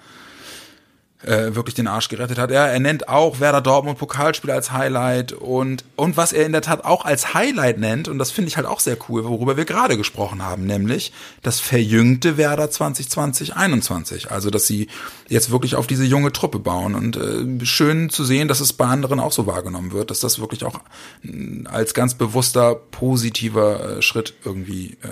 äh, 1.25 1.55
wirklich 1.55 1.75
den 1.75 1.87
Arsch 1.87 2.09
gerettet 2.09 2.39
hat. 2.39 2.51
Ja, 2.51 2.67
er 2.67 2.81
nennt 2.81 3.09
auch 3.09 3.41
Werder 3.41 3.61
Dortmund 3.61 3.99
Pokalspiel 3.99 4.51
als 4.51 4.73
Highlight 4.73 5.33
und 5.33 5.85
und 5.97 6.17
was 6.17 6.33
er 6.33 6.47
in 6.47 6.53
der 6.53 6.63
Tat 6.63 6.85
auch 6.85 7.05
als 7.05 7.35
Highlight 7.35 7.79
nennt 7.79 8.09
und 8.09 8.19
das 8.19 8.31
finde 8.31 8.49
ich 8.49 8.57
halt 8.57 8.67
auch 8.67 8.81
sehr 8.81 8.97
cool, 9.09 9.25
worüber 9.25 9.57
wir 9.57 9.65
gerade 9.65 9.97
gesprochen 9.97 10.43
haben, 10.43 10.65
nämlich 10.67 11.13
das 11.43 11.61
verjüngte 11.61 12.37
Werder 12.37 12.71
2020 12.71 13.57
21. 13.57 14.31
Also, 14.31 14.51
dass 14.51 14.67
sie 14.67 14.89
jetzt 15.29 15.51
wirklich 15.51 15.77
auf 15.77 15.87
diese 15.87 16.05
junge 16.05 16.33
Truppe 16.33 16.59
bauen 16.59 16.95
und 16.95 17.17
äh, 17.17 17.65
schön 17.65 18.11
zu 18.11 18.25
sehen, 18.25 18.49
dass 18.49 18.61
es 18.61 18.73
bei 18.73 18.87
anderen 18.87 19.21
auch 19.21 19.33
so 19.33 19.47
wahrgenommen 19.47 19.93
wird, 19.93 20.11
dass 20.11 20.21
das 20.21 20.41
wirklich 20.41 20.65
auch 20.65 20.81
mh, 21.23 21.71
als 21.71 21.95
ganz 21.95 22.15
bewusster 22.15 22.75
positiver 22.75 23.99
äh, 23.99 24.03
Schritt 24.03 24.35
irgendwie 24.45 24.99
äh, 25.03 25.09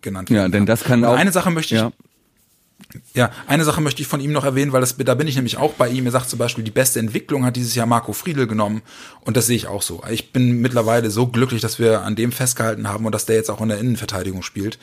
genannt 0.00 0.30
Ja, 0.30 0.42
werden 0.42 0.52
denn 0.52 0.66
das 0.66 0.84
kann 0.84 1.00
Und 1.00 1.10
auch. 1.10 1.16
Eine 1.16 1.32
Sache 1.32 1.50
möchte 1.50 1.74
ich 1.74 1.80
ja. 1.80 1.90
Ja, 3.12 3.30
eine 3.46 3.64
Sache 3.64 3.80
möchte 3.80 4.00
ich 4.00 4.08
von 4.08 4.20
ihm 4.20 4.32
noch 4.32 4.44
erwähnen, 4.44 4.72
weil 4.72 4.80
das, 4.80 4.96
da 4.96 5.14
bin 5.14 5.26
ich 5.26 5.36
nämlich 5.36 5.58
auch 5.58 5.74
bei 5.74 5.88
ihm. 5.88 6.06
Er 6.06 6.12
sagt 6.12 6.30
zum 6.30 6.38
Beispiel, 6.38 6.64
die 6.64 6.70
beste 6.70 7.00
Entwicklung 7.00 7.44
hat 7.44 7.56
dieses 7.56 7.74
Jahr 7.74 7.86
Marco 7.86 8.12
Friedl 8.12 8.46
genommen. 8.46 8.82
Und 9.20 9.36
das 9.36 9.46
sehe 9.46 9.56
ich 9.56 9.66
auch 9.66 9.82
so. 9.82 10.02
Ich 10.10 10.32
bin 10.32 10.60
mittlerweile 10.60 11.10
so 11.10 11.26
glücklich, 11.26 11.60
dass 11.60 11.78
wir 11.78 12.02
an 12.02 12.16
dem 12.16 12.32
festgehalten 12.32 12.88
haben 12.88 13.04
und 13.04 13.12
dass 13.12 13.26
der 13.26 13.36
jetzt 13.36 13.50
auch 13.50 13.60
in 13.60 13.68
der 13.68 13.78
Innenverteidigung 13.78 14.42
spielt. 14.42 14.78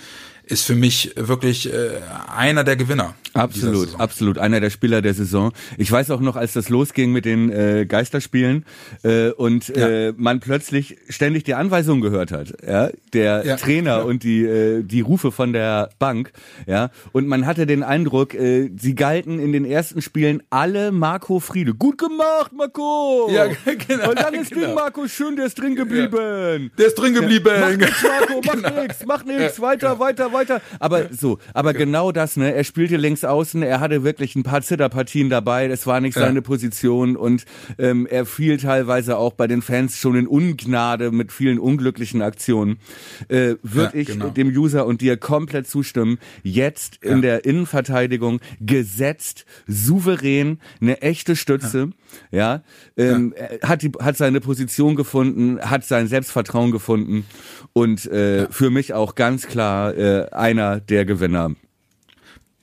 Ist 0.47 0.65
für 0.65 0.75
mich 0.75 1.11
wirklich 1.15 1.73
äh, 1.73 1.89
einer 2.35 2.63
der 2.63 2.75
Gewinner. 2.75 3.15
Absolut, 3.33 3.99
absolut. 3.99 4.37
Einer 4.37 4.61
der 4.61 4.69
Spieler 4.69 5.01
der 5.01 5.13
Saison. 5.13 5.51
Ich 5.77 5.91
weiß 5.91 6.09
auch 6.11 6.21
noch, 6.21 6.35
als 6.37 6.53
das 6.53 6.69
losging 6.69 7.11
mit 7.11 7.25
den 7.25 7.51
äh, 7.51 7.85
Geisterspielen 7.85 8.63
äh, 9.03 9.31
und 9.31 9.75
äh, 9.75 10.13
man 10.15 10.39
plötzlich 10.39 10.97
ständig 11.09 11.43
die 11.43 11.53
Anweisungen 11.55 12.01
gehört 12.01 12.31
hat. 12.31 12.53
Ja? 12.65 12.91
Der 13.13 13.43
Ja, 13.45 13.57
Trainer 13.57 13.97
ja. 13.97 14.01
und 14.03 14.23
die, 14.23 14.45
äh, 14.45 14.83
die 14.83 15.01
Rufe 15.01 15.31
von 15.33 15.51
der 15.51 15.89
Bank. 15.99 16.31
Ja? 16.65 16.91
Und 17.11 17.27
man 17.27 17.45
hatte 17.45 17.65
den 17.65 17.83
Eindruck, 17.83 18.33
äh, 18.35 18.69
sie 18.77 18.95
galten 18.95 19.39
in 19.39 19.51
den 19.51 19.65
ersten 19.65 20.01
Spielen 20.01 20.41
alle 20.49 20.91
Marco 20.93 21.39
Friede. 21.41 21.73
Gut 21.73 21.97
gemacht, 21.97 22.51
Marco! 22.55 23.29
Ja, 23.31 23.47
genau, 23.87 24.11
Und 24.11 24.19
langes 24.21 24.49
genau. 24.49 24.67
Ding, 24.67 24.75
Marco, 24.75 25.07
schön, 25.07 25.35
der 25.35 25.47
ist 25.47 25.55
drin 25.59 25.75
geblieben. 25.75 26.71
Der 26.77 26.87
ist 26.87 26.95
drin 26.95 27.13
geblieben. 27.15 27.49
Mach 27.59 27.75
nix, 27.75 28.03
Marco, 28.03 28.41
mach 28.45 28.53
Genau. 28.63 28.81
nix, 28.81 29.05
mach 29.05 29.25
nix, 29.25 29.59
weiter, 29.59 29.99
weiter, 29.99 30.31
weiter. 30.31 30.34
Aber 30.79 31.09
so, 31.13 31.39
aber 31.53 31.73
genau 31.73 32.11
das, 32.11 32.38
ne? 32.38 32.53
Er 32.53 32.63
spielte 32.63 32.97
links 32.97 33.23
außen, 33.23 33.61
er 33.63 33.79
hatte 33.79 34.03
wirklich 34.03 34.36
ein 34.36 34.43
paar 34.43 34.61
Zitterpartien 34.61 35.29
dabei, 35.29 35.67
das 35.67 35.86
war 35.88 36.01
nicht 36.01 36.15
Ja. 36.15 36.23
seine 36.23 36.41
Position 36.41 37.15
und 37.15 37.45
ähm, 37.77 38.05
er 38.09 38.25
fiel 38.25 38.57
teilweise 38.57 39.17
auch 39.17 39.33
bei 39.33 39.47
den 39.47 39.61
Fans 39.61 39.97
schon 39.97 40.15
in 40.15 40.27
Ungnade 40.27 41.11
mit 41.11 41.31
vielen 41.31 41.59
unglücklichen 41.59 42.21
Aktionen. 42.21 42.79
Äh, 43.27 43.55
Würde 43.63 43.91
Ja, 43.97 44.01
ich 44.01 44.07
genau. 44.07 44.29
dem 44.29 44.47
User 44.49 44.86
und 44.86 45.01
dir 45.01 45.17
komplett 45.17 45.67
zustimmen. 45.67 46.17
Jetzt 46.43 47.03
in 47.03 47.21
der 47.21 47.45
Innenverteidigung 47.45 48.39
gesetzt, 48.59 49.45
souverän, 49.67 50.59
eine 50.81 51.01
echte 51.01 51.36
Stütze. 51.36 51.89
Ja, 52.32 52.63
ähm, 52.97 53.34
er 53.36 53.68
hat 53.68 53.82
die, 53.82 53.91
hat 53.99 54.18
seine 54.18 54.41
Position 54.41 54.95
gefunden, 54.95 55.59
hat 55.61 55.86
sein 55.86 56.07
Selbstvertrauen 56.07 56.72
gefunden 56.72 57.26
und 57.74 58.05
äh, 58.05 58.47
für 58.51 58.70
mich 58.70 58.93
auch 58.93 59.16
ganz 59.16 59.47
klar 59.47 59.95
äh, 59.95 60.30
einer 60.32 60.80
der 60.80 61.05
Gewinner. 61.05 61.51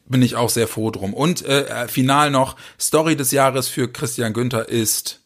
Bin 0.06 0.22
ich 0.22 0.36
auch 0.36 0.50
sehr 0.50 0.68
froh 0.68 0.90
drum. 0.90 1.14
Und 1.14 1.44
äh, 1.46 1.88
final 1.88 2.30
noch, 2.30 2.56
Story 2.78 3.16
des 3.16 3.30
Jahres 3.30 3.68
für 3.68 3.90
Christian 3.90 4.32
Günther 4.32 4.68
ist, 4.68 5.20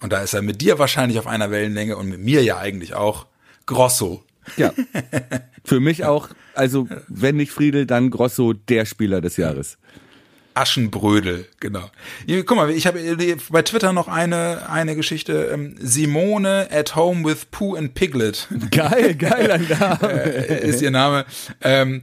und 0.00 0.12
da 0.12 0.22
ist 0.22 0.34
er 0.34 0.42
mit 0.42 0.60
dir 0.60 0.78
wahrscheinlich 0.78 1.18
auf 1.18 1.26
einer 1.26 1.50
Wellenlänge 1.50 1.96
und 1.96 2.08
mit 2.08 2.20
mir 2.20 2.42
ja 2.42 2.58
eigentlich 2.58 2.94
auch, 2.94 3.26
Grosso. 3.66 4.24
Ja, 4.56 4.72
für 5.64 5.80
mich 5.80 6.04
auch. 6.04 6.28
Also 6.54 6.88
wenn 7.08 7.36
nicht 7.36 7.52
Friedel, 7.52 7.86
dann 7.86 8.10
Grosso 8.10 8.52
der 8.52 8.84
Spieler 8.84 9.20
des 9.20 9.36
Jahres. 9.36 9.78
Aschenbrödel, 10.54 11.46
genau. 11.60 11.90
Hier, 12.26 12.44
Guck 12.44 12.56
mal, 12.56 12.70
ich 12.70 12.86
habe 12.86 13.00
bei 13.50 13.62
Twitter 13.62 13.92
noch 13.92 14.08
eine 14.08 14.68
eine 14.70 14.94
Geschichte. 14.96 15.50
ähm, 15.52 15.76
Simone 15.80 16.68
at 16.70 16.94
home 16.96 17.24
with 17.24 17.46
Pooh 17.50 17.76
and 17.76 17.94
Piglet 17.94 18.48
Geil, 18.70 19.14
geiler 19.14 19.58
Name. 20.00 20.12
äh, 20.12 20.68
ist 20.68 20.82
ihr 20.82 20.90
Name. 20.90 21.24
Ähm, 21.62 22.02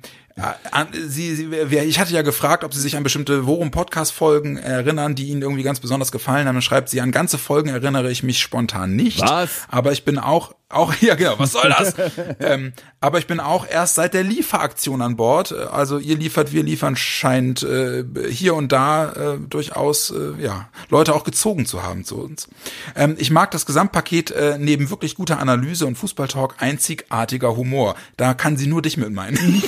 an- 0.72 0.88
sie, 0.94 1.36
sie, 1.36 1.50
ich 1.86 2.00
hatte 2.00 2.14
ja 2.14 2.22
gefragt, 2.22 2.64
ob 2.64 2.74
sie 2.74 2.80
sich 2.80 2.96
an 2.96 3.04
bestimmte 3.04 3.46
Worum-Podcast-Folgen 3.46 4.58
erinnern, 4.58 5.14
die 5.16 5.28
ihnen 5.28 5.42
irgendwie 5.42 5.64
ganz 5.64 5.80
besonders 5.82 6.12
gefallen 6.14 6.48
haben. 6.48 6.56
Dann 6.56 6.62
schreibt 6.62 6.88
sie, 6.90 7.02
an 7.02 7.12
ganze 7.12 7.38
Folgen 7.38 7.70
erinnere 7.70 8.10
ich 8.10 8.24
mich 8.24 8.40
spontan 8.40 8.96
nicht. 8.96 9.22
Was? 9.22 9.64
Aber 9.68 9.92
ich 9.92 10.06
bin 10.06 10.18
auch, 10.18 10.54
auch, 10.70 10.94
ja 11.02 11.16
genau, 11.16 11.38
was 11.38 11.52
soll 11.52 11.70
das? 11.70 11.96
ähm, 12.40 12.74
aber 13.02 13.18
ich 13.18 13.28
bin 13.28 13.40
auch 13.40 13.68
erst 13.68 13.96
seit 13.96 14.14
der 14.14 14.24
Lieferaktion 14.24 15.02
an 15.02 15.16
Bord. 15.16 15.52
Also 15.52 15.98
ihr 15.98 16.16
liefert, 16.16 16.54
wir 16.54 16.64
liefern, 16.64 16.96
scheint 16.96 17.64
äh, 17.64 18.04
hier 18.30 18.54
und 18.54 18.72
da 18.72 19.12
äh, 19.12 19.38
durchaus 19.40 20.12
äh, 20.12 20.42
ja 20.42 20.70
Leute 20.90 21.16
auch 21.16 21.24
gezogen 21.24 21.66
zu 21.66 21.84
haben 21.84 22.06
zu 22.06 22.22
uns. 22.22 22.48
Ähm, 22.96 23.16
ich 23.18 23.32
mag 23.32 23.52
das 23.52 23.66
Gesamtpaket 23.66 24.32
äh, 24.32 24.58
neben 24.60 24.90
wirklich 24.90 25.16
guter 25.16 25.40
Analyse 25.40 25.86
und 25.86 25.98
Fußballtalk 25.98 26.56
einzigartiger 26.60 27.56
Humor. 27.56 27.96
Da 28.18 28.34
kann 28.34 28.58
sie 28.58 28.68
nur 28.68 28.82
dich 28.82 28.98
mit 28.98 29.12
meinen. 29.12 29.38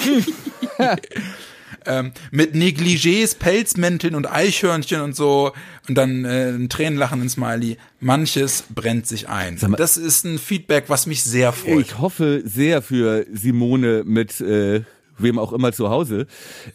ähm, 1.86 2.12
mit 2.32 2.54
Negligés, 2.56 3.36
Pelzmänteln 3.38 4.16
und 4.16 4.26
Eichhörnchen 4.32 5.02
und 5.02 5.16
so 5.16 5.52
und 5.88 5.96
dann 5.96 6.26
äh, 6.26 6.50
ein 6.50 6.70
tränenlachenden 6.70 7.30
Smiley. 7.30 7.78
Manches 8.00 8.64
brennt 8.74 9.08
sich 9.08 9.30
ein. 9.30 9.58
mal- 9.68 9.78
Das 9.78 9.98
ist 9.98 10.26
ein 10.26 10.40
Feedback, 10.40 10.86
was 10.88 11.06
mich 11.08 11.24
sehr 11.24 11.52
freut. 11.54 11.86
Ich 11.86 11.98
hoffe 12.00 12.42
sehr 12.46 12.82
für 12.82 13.26
Simone 13.34 14.04
mit 14.06 14.42
äh, 14.42 14.82
wem 15.18 15.38
auch 15.38 15.54
immer 15.54 15.72
zu 15.72 15.90
Hause, 15.90 16.26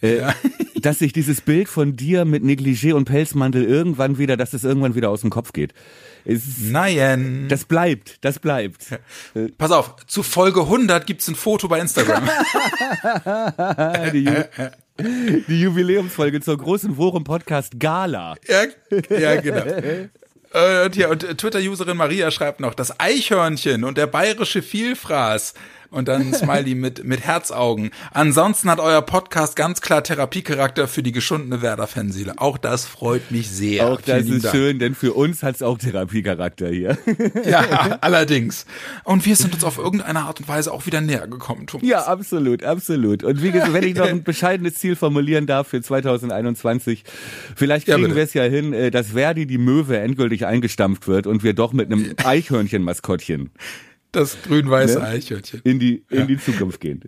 äh, 0.03 0.21
dass 0.81 1.01
sich 1.01 1.13
dieses 1.13 1.41
Bild 1.41 1.69
von 1.69 1.97
dir 1.97 2.25
mit 2.25 2.45
Negligé 2.45 2.93
und 2.93 3.05
Pelzmantel 3.07 3.65
irgendwann 3.65 4.19
wieder, 4.19 4.37
dass 4.37 4.53
es 4.53 4.63
irgendwann 4.65 4.95
wieder 4.95 5.11
aus 5.11 5.23
dem 5.23 5.31
Kopf 5.31 5.53
geht. 5.53 5.73
Es, 6.29 6.43
Nein. 6.61 7.47
das 7.49 7.65
bleibt, 7.67 8.19
das 8.25 8.41
bleibt. 8.41 8.87
Pass 9.59 9.71
auf, 9.71 9.95
zu 10.07 10.25
Folge 10.25 10.63
100 10.63 11.07
gibt's 11.07 11.29
ein 11.29 11.37
Foto 11.37 11.69
bei 11.69 11.79
Instagram. 11.81 12.29
Die, 14.99 15.05
Ju 15.05 15.41
die 15.49 15.61
Jubiläumsfolge 15.61 16.41
zur 16.41 16.57
großen 16.59 16.97
Worum-Podcast 16.97 17.79
Gala. 17.79 18.35
ja, 18.49 18.65
ja, 19.19 19.41
genau. 19.41 19.65
Äh, 20.53 20.85
Und 20.87 20.95
hier, 20.95 21.11
und 21.11 21.21
Twitter-Userin 21.39 21.97
Maria 21.97 22.31
schreibt 22.31 22.61
noch, 22.61 22.75
das 22.75 22.99
Eichhörnchen 22.99 23.85
und 23.85 23.99
der 23.99 24.07
bayerische 24.07 24.63
Vielfraß. 24.63 25.55
Und 25.97 26.09
dann 26.09 26.21
ein 26.21 26.35
Smiley 26.35 26.75
mit, 26.77 27.05
mit 27.05 27.21
Herzaugen. 27.23 27.91
Ansonsten 28.13 28.69
hat 28.71 28.81
euer 28.81 29.01
Podcast 29.01 29.57
ganz 29.57 29.81
klar 29.81 30.03
Therapiecharakter 30.03 30.89
für 30.89 31.03
die 31.03 31.11
geschundene 31.13 31.63
Werder-Fanseele. 31.63 32.35
Auch 32.37 32.59
das 32.59 32.85
freut 32.85 33.31
mich 33.31 33.49
sehr. 33.51 33.87
Auch 33.87 34.01
das 34.03 34.25
Vielen 34.25 34.37
ist 34.37 34.45
Dank. 34.45 34.55
schön, 34.55 34.79
denn 34.79 34.95
für 34.95 35.15
uns 35.15 35.43
hat's 35.43 35.63
auch 35.63 35.79
Therapiecharakter 35.79 36.69
hier. 36.69 36.99
Ja, 37.47 37.99
allerdings. 38.03 38.67
Und 39.05 39.25
wir 39.25 39.37
sind 39.37 39.55
uns 39.55 39.65
auf 39.65 39.79
irgendeine 39.79 40.21
Art 40.21 40.41
und 40.41 40.49
Weise 40.49 40.73
auch 40.73 40.85
wieder 40.87 41.01
näher 41.01 41.27
gekommen, 41.29 41.67
Thomas. 41.67 41.87
Ja, 41.89 42.05
absolut, 42.07 42.63
absolut. 42.63 43.23
Und 43.25 43.43
wie 43.43 43.51
gesagt, 43.53 43.73
wenn 43.73 43.85
ich 43.85 43.95
noch 43.95 44.07
ein 44.07 44.23
bescheidenes 44.23 44.75
Ziel 44.75 44.97
formulieren 44.97 45.47
darf 45.47 45.69
für 45.69 45.81
2021, 45.81 47.05
vielleicht 47.55 47.89
Ja, 47.89 47.95
kriegen 47.95 48.09
bitte. 48.09 48.17
wir 48.17 48.23
es 48.25 48.35
ja 48.35 48.43
hin, 48.45 48.73
äh, 48.73 48.91
dass 48.91 49.09
Verdi 49.13 49.47
die 49.47 49.59
Möwe 49.59 49.99
endgültig 49.99 50.45
eingestampft 50.47 51.07
wird 51.09 51.27
und 51.27 51.43
wir 51.43 51.55
doch 51.55 51.73
mit 51.73 51.91
einem 51.91 52.13
Eichhörnchen-Maskottchen 52.23 53.51
Das 54.13 54.37
grün-weiße 54.43 54.99
Ne? 54.99 55.05
Eichhörnchen. 55.05 55.61
in 55.65 55.79
die, 55.79 56.05
in 56.11 56.27
die 56.27 56.39
Zukunft 56.39 56.81
gehen. 56.81 57.03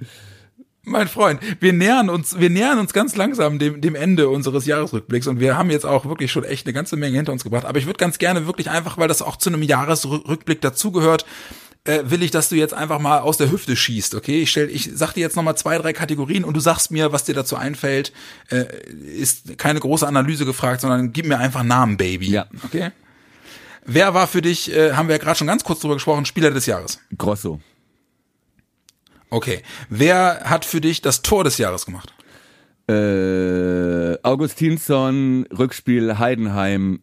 Mein 0.85 1.09
Freund, 1.09 1.41
wir 1.61 1.73
nähern 1.73 2.09
uns, 2.09 2.39
wir 2.39 2.51
nähern 2.51 2.79
uns 2.79 2.93
ganz 2.93 3.15
langsam 3.15 3.59
dem, 3.59 3.81
dem 3.81 3.95
Ende 3.95 4.29
unseres 4.31 4.65
Jahresrückblicks 4.65 5.27
und 5.27 5.39
wir 5.39 5.57
haben 5.57 5.71
jetzt 5.71 5.85
auch 5.85 6.07
wirklich 6.07 6.33
schon 6.33 6.45
echt 6.45 6.67
eine 6.67 6.73
ganze 6.73 6.97
Menge 6.97 7.17
hinter 7.17 7.33
uns 7.33 7.45
gebracht. 7.45 7.67
Aber 7.67 7.79
ich 7.79 7.87
würde 7.87 7.99
ganz 7.99 8.19
gerne 8.19 8.47
wirklich 8.47 8.71
einfach, 8.71 8.97
weil 8.97 9.09
das 9.09 9.21
auch 9.21 9.37
zu 9.37 9.51
einem 9.51 9.63
Jahresrückblick 9.63 10.61
dazugehört, 10.63 11.27
äh, 11.85 12.05
will 12.05 12.23
ich, 12.23 12.31
dass 12.31 12.49
du 12.49 12.57
jetzt 12.57 12.75
einfach 12.75 12.99
mal 12.99 13.21
aus 13.21 13.37
der 13.37 13.51
Hüfte 13.51 13.77
schießt, 13.77 14.15
okay? 14.15 14.43
Ich 14.43 14.51
stell, 14.51 14.71
ich 14.71 14.91
sag 14.95 15.13
dir 15.15 15.21
jetzt 15.21 15.37
nochmal 15.37 15.57
zwei, 15.57 15.79
drei 15.79 15.93
Kategorien 15.93 16.45
und 16.45 16.55
du 16.55 16.61
sagst 16.61 16.91
mir, 16.91 17.13
was 17.13 17.25
dir 17.25 17.35
dazu 17.35 17.57
einfällt. 17.57 18.13
Äh, 18.51 18.67
ist 19.17 19.59
keine 19.59 19.81
große 19.81 20.07
Analyse 20.07 20.45
gefragt, 20.45 20.81
sondern 20.81 21.13
gib 21.13 21.27
mir 21.27 21.39
einfach 21.39 21.63
Namen, 21.63 21.97
Baby. 21.97 22.31
Ja. 22.31 22.47
Okay? 22.65 22.91
Wer 23.91 24.13
war 24.13 24.27
für 24.27 24.43
dich, 24.43 24.71
äh, 24.71 24.93
haben 24.93 25.09
wir 25.09 25.15
ja 25.15 25.19
gerade 25.19 25.39
schon 25.39 25.47
ganz 25.47 25.65
kurz 25.65 25.81
drüber 25.81 25.95
gesprochen, 25.95 26.27
Spieler 26.27 26.51
des 26.51 26.67
Jahres? 26.67 27.01
Grosso. 27.17 27.59
Okay. 29.31 29.63
Wer 29.89 30.43
hat 30.45 30.67
für 30.67 30.83
dich 30.83 31.01
das 31.01 31.23
Tor 31.23 31.43
des 31.43 31.57
Jahres 31.57 31.87
gemacht? 31.87 32.13
Äh, 32.87 34.19
Augustinsson, 34.23 35.47
Rückspiel 35.51 36.19
Heidenheim 36.19 37.01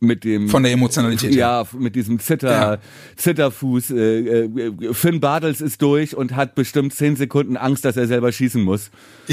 mit 0.00 0.24
dem 0.24 0.48
Von 0.48 0.62
der 0.62 0.72
Emotionalität 0.72 1.34
ja 1.34 1.64
mit 1.78 1.96
diesem 1.96 2.18
Zitter 2.18 2.50
Ja. 2.50 2.78
Zitterfuß 3.16 3.90
äh, 3.90 4.44
äh, 4.44 4.94
Finn 4.94 5.20
Bartels 5.20 5.60
ist 5.60 5.80
durch 5.82 6.16
und 6.16 6.36
hat 6.36 6.54
bestimmt 6.54 6.94
zehn 6.94 7.16
Sekunden 7.16 7.56
Angst, 7.56 7.84
dass 7.84 7.96
er 7.96 8.06
selber 8.06 8.32
schießen 8.32 8.62
muss. 8.62 8.90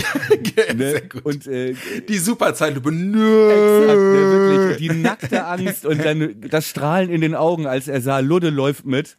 Ne? 0.76 0.92
Sehr 0.92 1.02
gut. 1.02 1.26
Und 1.26 1.48
äh, 1.48 1.74
Die 2.08 2.18
Superzeitlupe. 2.18 2.90
Exakt, 2.90 4.00
ne, 4.00 4.50
wirklich 4.50 4.78
die 4.78 4.98
nackte 4.98 5.46
Angst 5.46 5.86
und 5.86 6.04
dann 6.04 6.36
das 6.50 6.68
Strahlen 6.68 7.10
in 7.10 7.22
den 7.22 7.36
Augen, 7.36 7.66
als 7.68 7.88
er 7.88 8.02
sah, 8.02 8.20
Ludde 8.20 8.50
läuft 8.50 8.86
mit. 8.86 9.18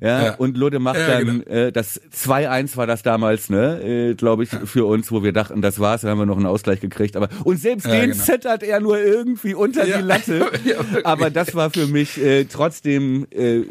Ja, 0.00 0.24
Ja. 0.26 0.34
und 0.36 0.56
Ludde 0.56 0.78
macht 0.78 0.98
Ja, 0.98 1.06
dann, 1.20 1.40
genau. 1.40 1.44
äh, 1.50 1.72
das 1.72 2.00
2-1 2.12 2.76
war 2.76 2.86
das 2.86 3.02
damals, 3.02 3.50
ne, 3.50 3.80
äh, 3.82 4.14
glaube 4.14 4.44
ich, 4.44 4.50
für 4.50 4.84
uns, 4.86 5.10
wo 5.10 5.22
wir 5.22 5.32
dachten, 5.32 5.62
das 5.62 5.78
war's, 5.78 6.02
dann 6.02 6.10
haben 6.10 6.18
wir 6.18 6.26
noch 6.26 6.36
einen 6.36 6.46
Ausgleich 6.46 6.80
gekriegt, 6.80 7.16
aber, 7.16 7.28
und 7.44 7.58
selbst 7.58 7.86
den 7.86 8.10
genau. 8.10 8.22
zittert 8.24 8.62
er 8.62 8.80
nur 8.80 8.98
irgendwie 8.98 9.54
unter 9.54 9.84
die 9.84 9.92
Latte. 9.92 10.50
Aber 11.04 11.30
das 11.30 11.54
war 11.54 11.70
für 11.70 11.86
mich 11.86 12.18
äh, 12.20 12.44
trotzdem 12.44 13.26
äh, 13.30 13.62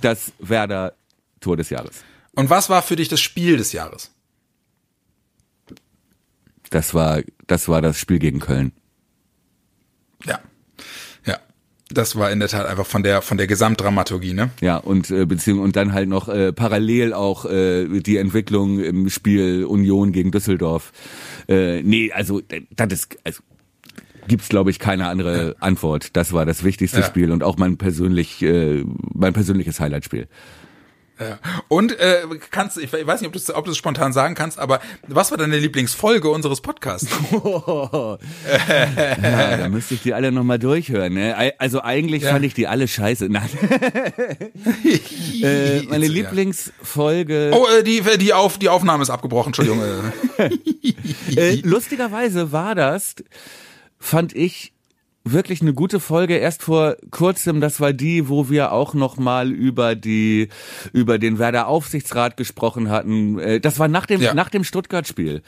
das 0.00 0.32
Werder 0.38 0.94
Tor 1.40 1.56
des 1.56 1.70
Jahres. 1.70 2.04
Und 2.34 2.50
was 2.50 2.70
war 2.70 2.82
für 2.82 2.96
dich 2.96 3.08
das 3.08 3.20
Spiel 3.20 3.56
des 3.56 3.72
Jahres? 3.72 4.10
Das 6.70 6.94
war, 6.94 7.22
das 7.46 7.68
war 7.68 7.82
das 7.82 7.98
Spiel 7.98 8.18
gegen 8.18 8.40
Köln. 8.40 8.72
Ja. 10.24 10.40
Das 11.92 12.16
war 12.16 12.30
in 12.30 12.40
der 12.40 12.48
Tat 12.48 12.66
einfach 12.66 12.86
von 12.86 13.02
der, 13.02 13.22
von 13.22 13.38
der 13.38 13.46
Gesamtdramaturgie, 13.46 14.32
ne? 14.34 14.50
Ja, 14.60 14.76
und 14.76 15.10
äh, 15.10 15.26
beziehungsweise 15.26 15.64
und 15.64 15.76
dann 15.76 15.92
halt 15.92 16.08
noch 16.08 16.28
äh, 16.28 16.52
parallel 16.52 17.12
auch 17.12 17.44
äh, 17.44 18.00
die 18.00 18.16
Entwicklung 18.16 18.80
im 18.80 19.10
Spiel 19.10 19.64
Union 19.64 20.12
gegen 20.12 20.30
Düsseldorf. 20.30 20.92
Äh, 21.48 21.82
nee, 21.82 22.12
also 22.12 22.40
äh, 22.48 22.62
das 22.74 22.92
ist 22.92 23.16
also 23.24 23.42
gibt's 24.28 24.48
glaube 24.48 24.70
ich 24.70 24.78
keine 24.78 25.08
andere 25.08 25.56
Antwort. 25.60 26.16
Das 26.16 26.32
war 26.32 26.46
das 26.46 26.64
wichtigste 26.64 27.00
Ja. 27.00 27.06
Spiel 27.06 27.30
und 27.30 27.42
auch 27.42 27.56
mein 27.56 27.76
persönlich 27.76 28.42
äh, 28.42 28.84
mein 29.14 29.32
persönliches 29.32 29.80
Highlightspiel. 29.80 30.28
Ja. 31.20 31.38
Und 31.68 31.98
äh, 32.00 32.22
kannst, 32.50 32.78
ich 32.78 32.92
weiß 32.92 33.20
nicht, 33.20 33.28
ob 33.28 33.32
du 33.32 33.38
es 33.38 33.54
ob 33.54 33.64
du 33.64 33.70
es 33.70 33.76
spontan 33.76 34.12
sagen 34.12 34.34
kannst, 34.34 34.58
aber 34.58 34.80
was 35.06 35.30
war 35.30 35.38
deine 35.38 35.58
Lieblingsfolge 35.58 36.28
unseres 36.28 36.60
Podcasts? 36.60 37.08
Ja, 39.22 39.56
da 39.56 39.68
müsste 39.68 39.94
ich 39.94 40.02
die 40.02 40.14
alle 40.14 40.32
noch 40.32 40.44
mal 40.44 40.58
durchhören. 40.58 41.14
Ne? 41.14 41.52
Also 41.58 41.82
eigentlich 41.82 42.22
Ja. 42.22 42.32
fand 42.32 42.44
ich 42.44 42.54
die 42.54 42.66
alle 42.66 42.88
scheiße. 42.88 43.28
Nein. 43.28 43.48
äh, 45.42 45.82
meine 45.82 46.06
Ja. 46.06 46.12
Lieblingsfolge. 46.12 47.50
Oh, 47.54 47.66
äh, 47.78 47.82
die, 47.82 48.02
die, 48.18 48.32
auf, 48.32 48.58
die 48.58 48.68
Aufnahme 48.68 49.02
ist 49.02 49.10
abgebrochen, 49.10 49.48
Entschuldigung. 49.50 49.80
äh. 50.38 50.50
Äh, 51.36 51.60
lustigerweise 51.62 52.52
war 52.52 52.74
das, 52.74 53.14
fand 53.98 54.34
ich 54.34 54.72
wirklich 55.24 55.62
eine 55.62 55.72
gute 55.72 56.00
Folge. 56.00 56.36
Erst 56.36 56.62
vor 56.62 56.96
kurzem, 57.10 57.60
das 57.60 57.80
war 57.80 57.92
die, 57.92 58.28
wo 58.28 58.48
wir 58.50 58.72
auch 58.72 58.94
noch 58.94 59.16
mal 59.16 59.50
über 59.52 59.94
die 59.94 60.48
über 60.92 61.18
den 61.18 61.38
Werder 61.38 61.68
Aufsichtsrat 61.68 62.36
gesprochen 62.36 62.90
hatten. 62.90 63.38
Äh, 63.38 63.60
Das 63.60 63.78
war 63.78 63.88
nach 63.88 64.06
dem 64.06 64.20
Ja. 64.20 64.34
nach 64.34 64.48
dem 64.50 64.64
Stuttgart-Spiel. 64.64 65.42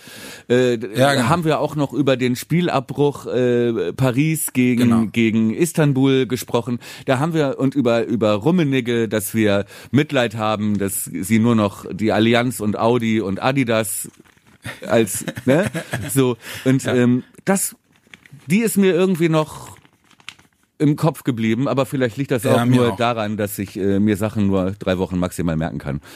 Äh, 0.49 0.73
Ja, 0.97 1.15
genau. 1.15 1.29
Haben 1.29 1.45
wir 1.45 1.59
auch 1.59 1.75
noch 1.77 1.93
über 1.93 2.17
den 2.17 2.37
Spielabbruch 2.37 3.27
äh, 3.27 3.93
Paris 3.93 4.53
gegen 4.53 4.83
Genau. 4.83 5.07
gegen 5.11 5.53
Istanbul 5.55 6.27
gesprochen. 6.27 6.79
Da 7.07 7.19
haben 7.19 7.35
wir 7.35 7.57
und 7.59 7.75
über 7.75 8.05
über 8.05 8.33
Rummenigge, 8.35 9.09
dass 9.09 9.35
wir 9.35 9.65
Mitleid 9.91 10.37
haben, 10.37 10.79
dass 10.79 11.05
sie 11.05 11.39
nur 11.39 11.55
noch 11.57 11.85
die 11.93 12.13
Allianz 12.13 12.61
und 12.61 12.79
Audi 12.79 13.21
und 13.21 13.43
Adidas 13.43 14.09
als 14.87 15.25
ne 15.47 15.67
so 16.13 16.37
und 16.65 16.87
ähm, 16.87 17.23
das 17.45 17.77
die 18.47 18.61
ist 18.61 18.77
mir 18.77 18.93
irgendwie 18.93 19.29
noch 19.29 19.75
im 20.77 20.97
Kopf 20.97 21.23
geblieben, 21.23 21.69
aber 21.69 21.87
vielleicht 21.87 22.17
liegt 22.17 22.33
das 22.33 22.43
Ja, 22.43 22.57
auch 22.61 22.65
nur 22.65 22.93
auch. 22.93 22.97
daran, 22.97 23.37
dass 23.37 23.59
ich 23.61 23.77
äh, 23.77 24.01
mir 24.01 24.17
Sachen 24.17 24.49
nur 24.49 24.73
drei 24.73 24.99
Wochen 24.99 25.19
maximal 25.19 25.57
merken 25.57 25.79
kann. 25.79 26.01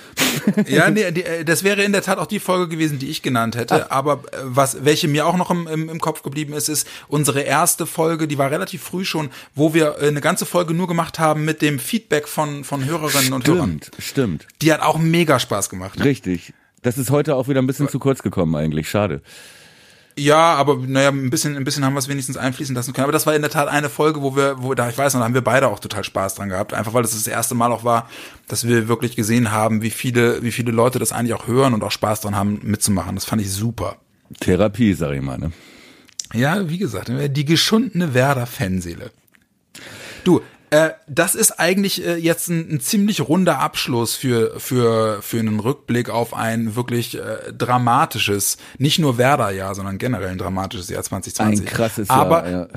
Ja, 0.67 0.91
nee, 0.91 1.11
die, 1.13 1.23
äh, 1.25 1.45
das 1.45 1.63
wäre 1.63 1.83
in 1.85 1.93
der 1.93 2.03
Tat 2.03 2.19
auch 2.19 2.27
die 2.27 2.41
Folge 2.41 2.69
gewesen, 2.69 2.99
die 2.99 3.09
ich 3.09 3.23
genannt 3.23 3.55
hätte. 3.57 3.91
Aber 3.93 4.15
äh, 4.33 4.37
was, 4.45 4.85
welche 4.85 5.07
mir 5.07 5.27
auch 5.27 5.37
noch 5.37 5.51
im, 5.51 5.67
im, 5.69 5.89
im 5.89 6.01
Kopf 6.01 6.23
geblieben 6.23 6.55
ist, 6.55 6.69
ist 6.69 6.89
unsere 7.07 7.43
erste 7.43 7.87
Folge, 7.87 8.27
die 8.27 8.37
war 8.39 8.51
relativ 8.51 8.83
früh 8.83 9.05
schon, 9.05 9.31
wo 9.55 9.75
wir 9.75 9.97
äh, 10.01 10.09
eine 10.09 10.21
ganze 10.21 10.45
Folge 10.45 10.75
nur 10.75 10.89
gemacht 10.89 11.19
haben 11.19 11.45
mit 11.45 11.63
dem 11.63 11.79
Feedback 11.79 12.27
von, 12.27 12.65
von 12.65 12.85
Hörerinnen 12.85 13.33
und 13.35 13.47
Hörern. 13.47 13.79
Stimmt, 13.83 14.03
stimmt, 14.03 14.47
Die 14.63 14.73
hat 14.73 14.81
auch 14.81 14.99
mega 14.99 15.39
Spaß 15.39 15.69
gemacht. 15.71 16.03
richtig. 16.05 16.53
Das 16.83 16.97
ist 16.99 17.11
heute 17.11 17.37
auch 17.37 17.49
wieder 17.49 17.61
ein 17.63 17.67
bisschen 17.67 17.89
zu 17.89 17.99
kurz 17.99 18.23
gekommen 18.23 18.55
eigentlich. 18.57 18.89
Schade. 18.89 19.21
Ja, 20.19 20.55
aber 20.55 20.77
naja, 20.77 21.11
ein 21.11 21.31
bisschen, 21.31 21.57
ein 21.57 21.65
bisschen 21.65 21.85
haben 21.85 21.95
wir 21.95 22.01
es 22.01 22.09
wenigstens 22.09 22.37
einfließen 22.37 22.75
lassen 22.75 22.93
können. 22.93 23.05
Aber 23.05 23.13
das 23.13 23.27
war 23.27 23.35
in 23.35 23.43
der 23.43 23.51
Tat 23.51 23.69
eine 23.69 23.89
Folge, 23.89 24.21
wo 24.21 24.35
wir, 24.35 24.63
wo 24.63 24.75
da, 24.75 24.89
ich 24.89 24.99
weiß 24.99 25.15
noch, 25.15 25.21
da 25.21 25.25
haben 25.25 25.35
wir 25.35 25.43
beide 25.43 25.69
auch 25.69 25.79
total 25.79 26.03
Spaß 26.03 26.35
dran 26.35 26.49
gehabt. 26.49 26.75
Einfach 26.75 26.93
weil 26.93 27.05
es 27.05 27.13
das, 27.13 27.25
das 27.25 27.33
erste 27.33 27.55
Mal 27.55 27.71
auch 27.73 27.85
war, 27.85 28.09
dass 28.49 28.67
wir 28.67 28.89
wirklich 28.89 29.15
gesehen 29.15 29.53
haben, 29.53 29.83
wie 29.83 29.91
viele, 29.91 30.43
wie 30.43 30.53
viele 30.53 30.73
Leute 30.73 30.99
das 30.99 31.13
eigentlich 31.13 31.35
auch 31.35 31.47
hören 31.47 31.73
und 31.73 31.85
auch 31.85 31.93
Spaß 31.93 32.23
dran 32.23 32.35
haben, 32.35 32.61
mitzumachen. 32.63 33.15
Das 33.15 33.25
fand 33.25 33.41
ich 33.41 33.51
super. 33.53 33.97
Therapie, 34.41 34.93
sag 34.95 35.15
ich 35.15 35.23
mal. 35.23 35.39
Ne? 35.39 35.53
Ja, 36.35 36.69
wie 36.69 36.79
gesagt, 36.79 37.11
die 37.11 37.45
geschundene 37.45 38.13
Werder-Fanseele. 38.13 39.11
Du, 40.25 40.43
äh, 40.71 40.91
das 41.07 41.35
ist 41.35 41.53
eigentlich 41.53 42.05
äh, 42.05 42.17
jetzt 42.17 42.49
ein, 42.49 42.75
ein 42.75 42.81
ziemlich 42.81 43.21
runder 43.23 43.59
Abschluss 43.59 44.15
für, 44.15 44.59
für, 44.61 45.23
für 45.23 45.39
einen 45.39 45.61
Rückblick 45.61 46.11
auf 46.11 46.35
ein 46.35 46.77
wirklich 46.77 47.17
äh, 47.17 47.53
dramatisches, 47.57 48.59
nicht 48.77 48.99
nur 48.99 49.17
Werder-Jahr, 49.17 49.75
sondern 49.75 49.99
generell 49.99 50.29
ein 50.29 50.39
dramatisches 50.39 50.91
Jahr 50.91 51.03
2020. 51.03 51.61
Ein 51.61 51.67
krasses 51.67 52.11
Aber, 52.11 52.49
Jahr. 52.49 52.69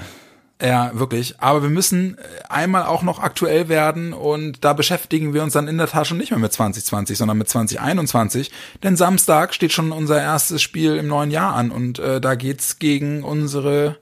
Ja. 0.61 0.67
ja, 0.67 0.99
wirklich. 0.99 1.35
Aber 1.39 1.63
wir 1.63 1.69
müssen 1.69 2.17
äh, 2.17 2.21
einmal 2.47 2.85
auch 2.85 3.03
noch 3.03 3.19
aktuell 3.19 3.67
werden 3.67 4.13
und 4.13 4.63
da 4.63 4.71
beschäftigen 4.71 5.33
wir 5.33 5.43
uns 5.43 5.53
dann 5.53 5.67
in 5.67 5.77
der 5.77 5.87
Tat 5.87 6.07
schon 6.07 6.17
nicht 6.17 6.31
mehr 6.31 6.39
mit 6.39 6.53
2020, 6.53 7.17
sondern 7.17 7.37
mit 7.37 7.49
2021. 7.49 8.51
Denn 8.83 8.95
Samstag 8.95 9.53
steht 9.53 9.73
schon 9.73 9.91
unser 9.91 10.21
erstes 10.21 10.61
Spiel 10.61 10.95
im 10.95 11.07
neuen 11.07 11.31
Jahr 11.31 11.55
an 11.55 11.71
und 11.71 11.99
äh, 11.99 12.21
da 12.21 12.35
geht's 12.35 12.79
gegen 12.79 13.23
unsere 13.23 13.97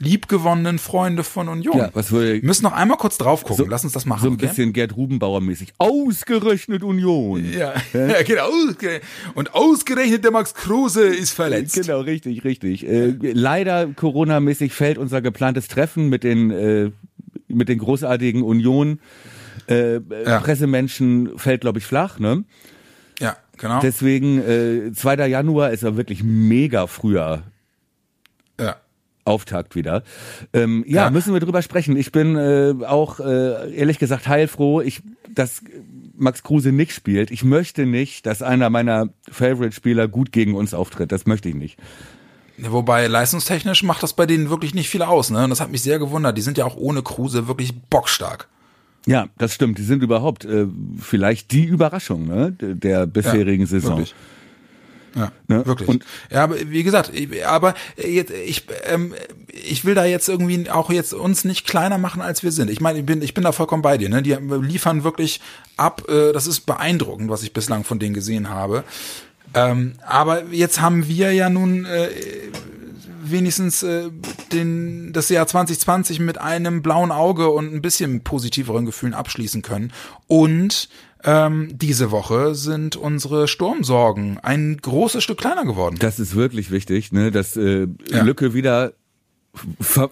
liebgewonnenen 0.00 0.78
Freunde 0.78 1.24
von 1.24 1.48
Union. 1.48 1.76
Ja, 1.76 1.90
was 1.92 2.12
würde- 2.12 2.34
wir 2.34 2.44
müssen 2.44 2.62
noch 2.62 2.72
einmal 2.72 2.96
kurz 2.98 3.18
drauf 3.18 3.42
gucken. 3.44 3.66
Lass 3.68 3.84
uns 3.84 3.92
das 3.92 4.06
machen. 4.06 4.22
So 4.22 4.28
ein 4.28 4.34
okay? 4.34 4.46
bisschen 4.46 4.72
Gerd 4.72 4.96
Rubenbauer 4.96 5.40
mäßig. 5.40 5.72
Ausgerechnet 5.78 6.82
Union. 6.82 7.44
Ja, 7.52 7.74
ja 7.92 8.22
genau. 8.22 8.48
Ausge- 8.48 9.00
Und 9.34 9.54
ausgerechnet 9.54 10.24
der 10.24 10.30
Max 10.30 10.54
Kruse 10.54 11.02
ist 11.02 11.32
verletzt. 11.32 11.74
Genau, 11.74 12.00
richtig, 12.00 12.44
richtig. 12.44 12.86
Äh, 12.86 13.14
leider 13.20 13.86
Corona-mäßig 13.88 14.72
fällt 14.72 14.98
unser 14.98 15.20
geplantes 15.20 15.68
Treffen 15.68 16.08
mit 16.08 16.22
den 16.24 16.50
äh, 16.50 16.90
mit 17.48 17.68
den 17.68 17.78
großartigen 17.78 18.42
Union 18.42 19.00
äh, 19.68 19.94
Ja. 19.94 20.38
Pressemenschen 20.40 21.38
fällt, 21.38 21.62
glaube 21.62 21.78
ich, 21.78 21.86
flach. 21.86 22.18
Ne? 22.18 22.44
Ja, 23.20 23.36
genau. 23.56 23.80
Deswegen 23.80 24.38
äh, 24.88 24.92
2. 24.92 25.26
Januar 25.28 25.70
ist 25.72 25.82
ja 25.82 25.96
wirklich 25.96 26.22
mega 26.22 26.86
früher 26.86 27.18
ja. 27.18 27.42
Auftakt 29.28 29.76
wieder. 29.76 30.02
Ähm, 30.52 30.84
ja, 30.88 31.04
Ja. 31.04 31.10
müssen 31.10 31.32
wir 31.32 31.40
drüber 31.40 31.62
sprechen. 31.62 31.96
Ich 31.96 32.10
bin 32.10 32.36
äh, 32.36 32.74
auch 32.86 33.20
äh, 33.20 33.74
ehrlich 33.76 33.98
gesagt 33.98 34.26
heilfroh, 34.26 34.80
ich, 34.80 35.02
dass 35.32 35.62
Max 36.16 36.42
Kruse 36.42 36.72
nicht 36.72 36.92
spielt. 36.92 37.30
Ich 37.30 37.44
möchte 37.44 37.86
nicht, 37.86 38.26
dass 38.26 38.42
einer 38.42 38.70
meiner 38.70 39.10
Favorite-Spieler 39.30 40.08
gut 40.08 40.32
gegen 40.32 40.54
uns 40.56 40.74
auftritt. 40.74 41.12
Das 41.12 41.26
möchte 41.26 41.48
ich 41.48 41.54
nicht. 41.54 41.78
Wobei 42.60 43.06
leistungstechnisch 43.06 43.84
macht 43.84 44.02
das 44.02 44.14
bei 44.14 44.26
denen 44.26 44.50
wirklich 44.50 44.74
nicht 44.74 44.88
viel 44.88 45.02
aus, 45.02 45.30
ne? 45.30 45.44
Und 45.44 45.50
das 45.50 45.60
hat 45.60 45.70
mich 45.70 45.82
sehr 45.82 46.00
gewundert. 46.00 46.36
Die 46.36 46.42
sind 46.42 46.58
ja 46.58 46.64
auch 46.64 46.76
ohne 46.76 47.02
Kruse 47.02 47.46
wirklich 47.46 47.72
bockstark. 47.88 48.48
Ja, 49.06 49.28
das 49.38 49.54
stimmt. 49.54 49.78
Die 49.78 49.84
sind 49.84 50.02
überhaupt 50.02 50.44
äh, 50.44 50.66
vielleicht 51.00 51.52
die 51.52 51.64
Überraschung 51.64 52.26
ne, 52.26 52.50
der- 52.52 53.06
bisherigen 53.06 53.66
Saison. 53.66 53.98
Wirklich. 53.98 54.14
Ja, 55.18 55.32
Ne? 55.48 55.66
wirklich. 55.66 55.88
Und- 55.88 56.04
ja, 56.30 56.44
aber 56.44 56.56
wie 56.70 56.82
gesagt, 56.84 57.10
ich- 57.12 57.44
aber 57.46 57.74
jetzt, 57.96 58.30
ich, 58.32 58.64
ähm, 58.86 59.14
ich 59.50 59.84
will 59.84 59.94
da 59.94 60.04
jetzt 60.04 60.28
irgendwie 60.28 60.70
auch 60.70 60.90
jetzt 60.90 61.12
uns 61.12 61.44
nicht 61.44 61.66
kleiner 61.66 61.98
machen, 61.98 62.22
als 62.22 62.42
wir 62.42 62.52
sind. 62.52 62.70
Ich 62.70 62.80
meine, 62.80 63.00
ich 63.00 63.06
bin, 63.06 63.20
ich 63.22 63.34
bin 63.34 63.42
da 63.44 63.52
vollkommen 63.52 63.82
bei 63.82 63.98
dir. 63.98 64.08
Ne? 64.08 64.22
Die 64.22 64.34
liefern 64.34 65.02
wirklich 65.04 65.40
ab. 65.76 66.08
Äh, 66.08 66.32
das 66.32 66.46
ist 66.46 66.60
beeindruckend, 66.66 67.28
was 67.30 67.42
ich 67.42 67.52
bislang 67.52 67.82
von 67.84 67.98
denen 67.98 68.14
gesehen 68.14 68.48
habe. 68.48 68.84
Ähm, 69.54 69.94
aber 70.06 70.44
jetzt 70.52 70.80
haben 70.80 71.08
wir 71.08 71.32
ja 71.32 71.48
nun 71.50 71.84
äh, 71.86 72.08
wenigstens 73.30 73.82
äh, 73.82 74.10
den, 74.52 75.12
das 75.12 75.28
Jahr 75.28 75.46
2020 75.46 76.20
mit 76.20 76.38
einem 76.38 76.82
blauen 76.82 77.10
Auge 77.12 77.48
und 77.48 77.72
ein 77.74 77.82
bisschen 77.82 78.22
positiveren 78.22 78.86
Gefühlen 78.86 79.14
abschließen 79.14 79.62
können. 79.62 79.92
Und 80.26 80.88
ähm, 81.24 81.70
diese 81.72 82.10
Woche 82.10 82.54
sind 82.54 82.96
unsere 82.96 83.48
Sturmsorgen 83.48 84.38
ein 84.38 84.76
großes 84.76 85.24
Stück 85.24 85.38
kleiner 85.38 85.64
geworden. 85.64 85.96
Das 85.98 86.18
ist 86.20 86.36
wirklich 86.36 86.70
wichtig, 86.70 87.12
ne, 87.12 87.30
dass 87.30 87.56
äh, 87.56 87.88
Ja. 88.10 88.22
Lücke 88.22 88.54
wieder, 88.54 88.92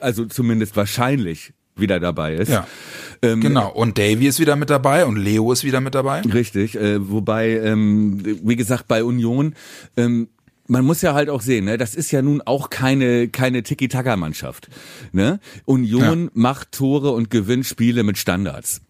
also 0.00 0.24
zumindest 0.26 0.76
wahrscheinlich 0.76 1.52
wieder 1.76 2.00
dabei 2.00 2.34
ist. 2.34 2.48
Ja. 2.50 2.66
Ähm, 3.22 3.40
Genau. 3.40 3.70
Und 3.70 3.98
Davy 3.98 4.26
ist 4.26 4.40
wieder 4.40 4.56
mit 4.56 4.70
dabei 4.70 5.04
und 5.04 5.16
Leo 5.16 5.52
ist 5.52 5.62
wieder 5.62 5.80
mit 5.80 5.94
dabei. 5.94 6.22
Richtig, 6.22 6.74
äh, 6.74 7.08
wobei, 7.08 7.50
ähm, 7.58 8.20
wie 8.42 8.56
gesagt, 8.56 8.88
bei 8.88 9.04
Union, 9.04 9.54
ähm, 9.96 10.28
man 10.68 10.84
muss 10.84 11.02
ja 11.02 11.14
halt 11.14 11.28
auch 11.28 11.40
sehen, 11.40 11.64
ne, 11.64 11.78
das 11.78 11.94
ist 11.94 12.10
ja 12.10 12.22
nun 12.22 12.42
auch 12.42 12.70
keine 12.70 13.28
keine 13.28 13.62
Tiki-Taka-Mannschaft. 13.62 14.68
Ne? 15.12 15.40
Union 15.64 16.30
macht 16.34 16.72
Tore 16.72 17.10
und 17.10 17.30
gewinnt 17.30 17.66
Spiele 17.66 18.02
mit 18.02 18.18
Standards. 18.18 18.82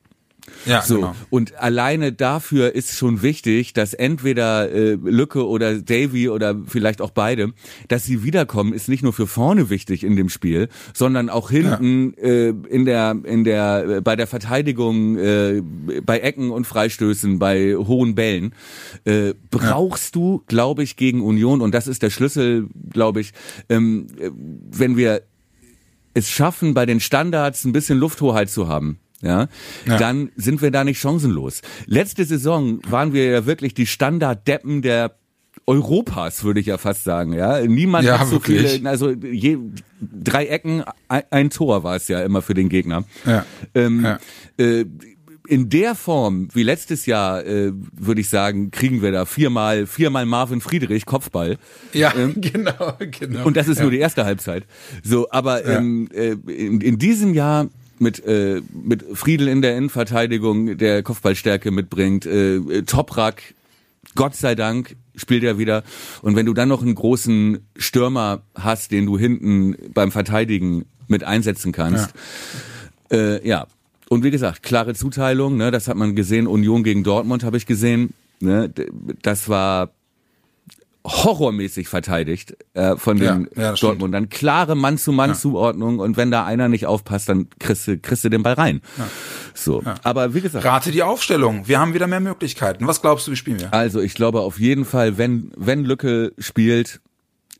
Ja, 0.64 0.82
So. 0.82 0.96
genau. 0.96 1.14
und 1.30 1.56
alleine 1.56 2.12
dafür 2.12 2.74
ist 2.74 2.96
schon 2.96 3.22
wichtig, 3.22 3.72
dass 3.72 3.94
entweder 3.94 4.70
äh, 4.70 4.94
Lücke 4.94 5.46
oder 5.46 5.80
Davy 5.80 6.28
oder 6.28 6.56
vielleicht 6.66 7.00
auch 7.00 7.10
beide, 7.10 7.52
dass 7.88 8.04
sie 8.04 8.22
wiederkommen, 8.22 8.72
ist 8.72 8.88
nicht 8.88 9.02
nur 9.02 9.12
für 9.12 9.26
vorne 9.26 9.70
wichtig 9.70 10.02
in 10.04 10.16
dem 10.16 10.28
Spiel, 10.28 10.68
sondern 10.94 11.30
auch 11.30 11.50
hinten 11.50 12.14
äh, 12.18 12.48
in 12.48 12.84
der 12.84 13.16
in 13.24 13.44
der 13.44 13.84
äh, 13.88 14.00
bei 14.00 14.16
der 14.16 14.26
Verteidigung, 14.26 15.16
äh, 15.18 15.62
bei 16.04 16.18
Ecken 16.20 16.50
und 16.50 16.66
Freistößen, 16.66 17.38
bei 17.38 17.74
hohen 17.76 18.14
Bällen. 18.14 18.52
Äh, 19.04 19.34
brauchst 19.50 20.14
du, 20.16 20.42
glaube 20.46 20.82
ich, 20.82 20.96
gegen 20.96 21.20
Union 21.22 21.60
und 21.60 21.74
das 21.74 21.86
ist 21.86 22.02
der 22.02 22.10
Schlüssel, 22.10 22.68
glaube 22.90 23.20
ich, 23.20 23.32
ähm, 23.68 24.06
äh, 24.18 24.30
wenn 24.70 24.96
wir 24.96 25.22
es 26.14 26.30
schaffen, 26.30 26.72
bei 26.74 26.86
den 26.86 27.00
Standards 27.00 27.64
ein 27.64 27.72
bisschen 27.72 27.98
Lufthoheit 27.98 28.48
zu 28.48 28.68
haben, 28.68 28.98
ja, 29.26 29.48
Ja. 29.86 29.98
dann 29.98 30.30
sind 30.36 30.62
wir 30.62 30.70
da 30.70 30.84
nicht 30.84 30.98
chancenlos. 31.00 31.60
Letzte 31.86 32.24
Saison 32.24 32.80
waren 32.88 33.12
wir 33.12 33.24
ja 33.30 33.46
wirklich 33.46 33.74
die 33.74 33.86
Standarddeppen 33.86 34.80
der 34.82 35.16
Europas, 35.66 36.44
würde 36.44 36.60
ich 36.60 36.66
ja 36.66 36.78
fast 36.78 37.02
sagen, 37.04 37.32
ja. 37.32 37.60
Niemand 37.66 38.04
Ja, 38.06 38.20
hat 38.20 38.26
so 38.28 38.34
wirklich. 38.34 38.70
viele, 38.72 38.88
also 38.88 39.10
je, 39.10 39.58
drei 40.00 40.46
Ecken, 40.46 40.84
ein, 41.08 41.22
ein 41.30 41.50
Tor 41.50 41.82
war 41.82 41.96
es 41.96 42.06
ja 42.08 42.20
immer 42.22 42.40
für 42.40 42.54
den 42.54 42.68
Gegner. 42.68 43.04
Ja. 43.24 43.44
Ähm, 43.74 44.04
Ja. 44.04 44.18
äh, 44.64 44.84
in 45.48 45.68
der 45.68 45.94
Form 45.94 46.48
wie 46.54 46.62
letztes 46.64 47.06
Jahr, 47.06 47.44
äh, 47.46 47.72
würde 47.92 48.20
ich 48.20 48.28
sagen, 48.28 48.70
kriegen 48.72 49.00
wir 49.00 49.12
da 49.12 49.24
viermal, 49.26 49.86
viermal 49.86 50.26
Marvin 50.26 50.60
Friedrich 50.60 51.06
Kopfball. 51.06 51.56
Ja, 51.92 52.12
genau, 52.36 52.94
genau. 52.98 53.44
Und 53.44 53.56
das 53.56 53.68
ist 53.68 53.76
ja. 53.78 53.82
nur 53.84 53.92
die 53.92 53.98
erste 53.98 54.24
Halbzeit. 54.24 54.64
So, 55.04 55.30
aber 55.30 55.64
ähm, 55.64 56.08
äh, 56.12 56.32
in, 56.52 56.80
in 56.80 56.98
diesem 56.98 57.32
Jahr 57.34 57.68
mit 58.00 58.24
äh, 58.24 58.62
mit 58.72 59.04
Friedel 59.14 59.48
in 59.48 59.62
der 59.62 59.76
Innenverteidigung, 59.76 60.76
der 60.78 61.02
Kopfballstärke 61.02 61.70
mitbringt, 61.70 62.26
äh, 62.26 62.56
äh, 62.56 62.82
Toprak, 62.82 63.54
Gott 64.14 64.34
sei 64.34 64.54
Dank 64.54 64.96
spielt 65.14 65.44
er 65.44 65.58
wieder. 65.58 65.82
Und 66.22 66.36
wenn 66.36 66.46
du 66.46 66.54
dann 66.54 66.68
noch 66.68 66.82
einen 66.82 66.94
großen 66.94 67.66
Stürmer 67.76 68.42
hast, 68.54 68.92
den 68.92 69.06
du 69.06 69.18
hinten 69.18 69.76
beim 69.94 70.12
Verteidigen 70.12 70.84
mit 71.08 71.24
einsetzen 71.24 71.72
kannst, 71.72 72.12
ja. 73.10 73.16
Äh, 73.16 73.48
ja. 73.48 73.66
Und 74.08 74.22
wie 74.22 74.30
gesagt, 74.30 74.62
klare 74.62 74.94
Zuteilung, 74.94 75.56
ne, 75.56 75.70
das 75.70 75.88
hat 75.88 75.96
man 75.96 76.14
gesehen. 76.14 76.46
Union 76.46 76.84
gegen 76.84 77.02
Dortmund 77.02 77.42
habe 77.42 77.56
ich 77.56 77.66
gesehen. 77.66 78.12
Ne, 78.40 78.70
das 79.22 79.48
war 79.48 79.90
horrormäßig 81.06 81.88
verteidigt 81.88 82.56
äh, 82.74 82.96
von 82.96 83.16
Ja, 83.18 83.34
den 83.34 83.48
ja, 83.56 83.70
das 83.70 83.80
Dortmundern. 83.80 84.28
Klare 84.28 84.74
Mann-zu-Mann-Zuordnung 84.76 85.98
und 86.00 86.16
wenn 86.16 86.30
da 86.30 86.44
einer 86.44 86.68
nicht 86.68 86.86
aufpasst, 86.86 87.28
dann 87.28 87.48
kriegst 87.58 87.86
du, 87.86 87.96
kriegst 87.98 88.24
du 88.24 88.28
den 88.28 88.42
Ball 88.42 88.54
rein. 88.54 88.80
So, 89.54 89.82
aber 90.02 90.34
wie 90.34 90.40
gesagt, 90.40 90.64
Rate 90.64 90.90
die 90.90 91.02
Aufstellung. 91.02 91.68
Wir 91.68 91.78
haben 91.80 91.94
wieder 91.94 92.06
mehr 92.06 92.20
Möglichkeiten. 92.20 92.86
Was 92.86 93.00
glaubst 93.02 93.26
du, 93.26 93.32
wie 93.32 93.36
spielen 93.36 93.60
wir? 93.60 93.72
also 93.72 94.00
ich 94.00 94.14
glaube 94.14 94.40
auf 94.40 94.58
jeden 94.58 94.84
Fall, 94.84 95.16
wenn 95.18 95.52
wenn 95.56 95.84
Lücke 95.84 96.32
spielt, 96.38 97.00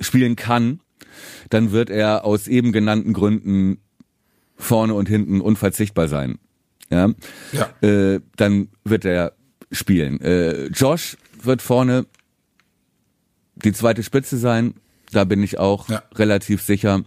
spielen 0.00 0.36
kann, 0.36 0.80
dann 1.50 1.72
wird 1.72 1.88
er 1.88 2.24
aus 2.24 2.48
eben 2.48 2.72
genannten 2.72 3.12
Gründen 3.12 3.78
vorne 4.56 4.94
und 4.94 5.08
hinten 5.08 5.40
unverzichtbar 5.40 6.08
sein. 6.08 6.38
Ja, 6.90 7.10
Ja. 7.52 7.68
äh, 7.86 8.20
dann 8.36 8.68
wird 8.84 9.04
er 9.04 9.32
spielen. 9.72 10.20
Äh, 10.20 10.66
Josh 10.66 11.16
wird 11.42 11.60
vorne 11.62 12.06
die 13.56 13.72
zweite 13.72 14.02
Spitze 14.02 14.36
sein. 14.38 14.74
Da 15.12 15.24
bin 15.24 15.42
ich 15.42 15.58
auch 15.58 15.88
Ja. 15.88 16.02
relativ 16.14 16.62
sicher. 16.62 17.02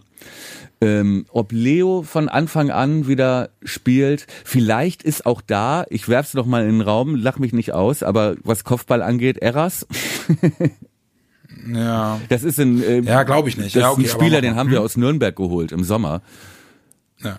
Ähm, 0.82 1.26
ob 1.30 1.52
Leo 1.52 2.02
von 2.02 2.28
Anfang 2.30 2.70
an 2.70 3.06
wieder 3.06 3.50
spielt, 3.62 4.26
vielleicht 4.44 5.02
ist 5.02 5.26
auch 5.26 5.42
da, 5.42 5.84
ich 5.90 6.08
werf's 6.08 6.32
noch 6.32 6.46
mal 6.46 6.62
in 6.64 6.70
den 6.78 6.80
Raum, 6.80 7.14
lach 7.16 7.38
mich 7.38 7.52
nicht 7.52 7.72
aus, 7.74 8.02
aber 8.02 8.36
was 8.44 8.64
Kopfball 8.64 9.02
angeht, 9.02 9.36
Eras, 9.38 9.86
Ja. 11.70 12.20
das 12.30 12.42
ist 12.44 12.58
ein, 12.58 12.82
äh, 12.82 13.00
Ja, 13.00 13.24
glaube 13.24 13.48
ich 13.50 13.56
nicht. 13.58 13.76
das 13.76 13.82
Ja, 13.82 13.88
ist 13.88 13.92
okay, 13.98 14.02
ein 14.06 14.10
aber 14.10 14.20
Spieler, 14.24 14.40
den 14.40 14.54
haben 14.56 14.70
wir 14.70 14.80
aus 14.80 14.96
Nürnberg 14.96 15.36
geholt 15.36 15.72
im 15.72 15.84
Sommer. 15.84 16.22
ja. 17.22 17.38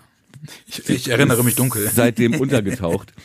Ich, 0.66 0.88
ich 0.88 1.08
erinnere 1.08 1.44
mich 1.44 1.54
dunkel. 1.54 1.88
Seitdem 1.92 2.34
untergetaucht. 2.40 3.12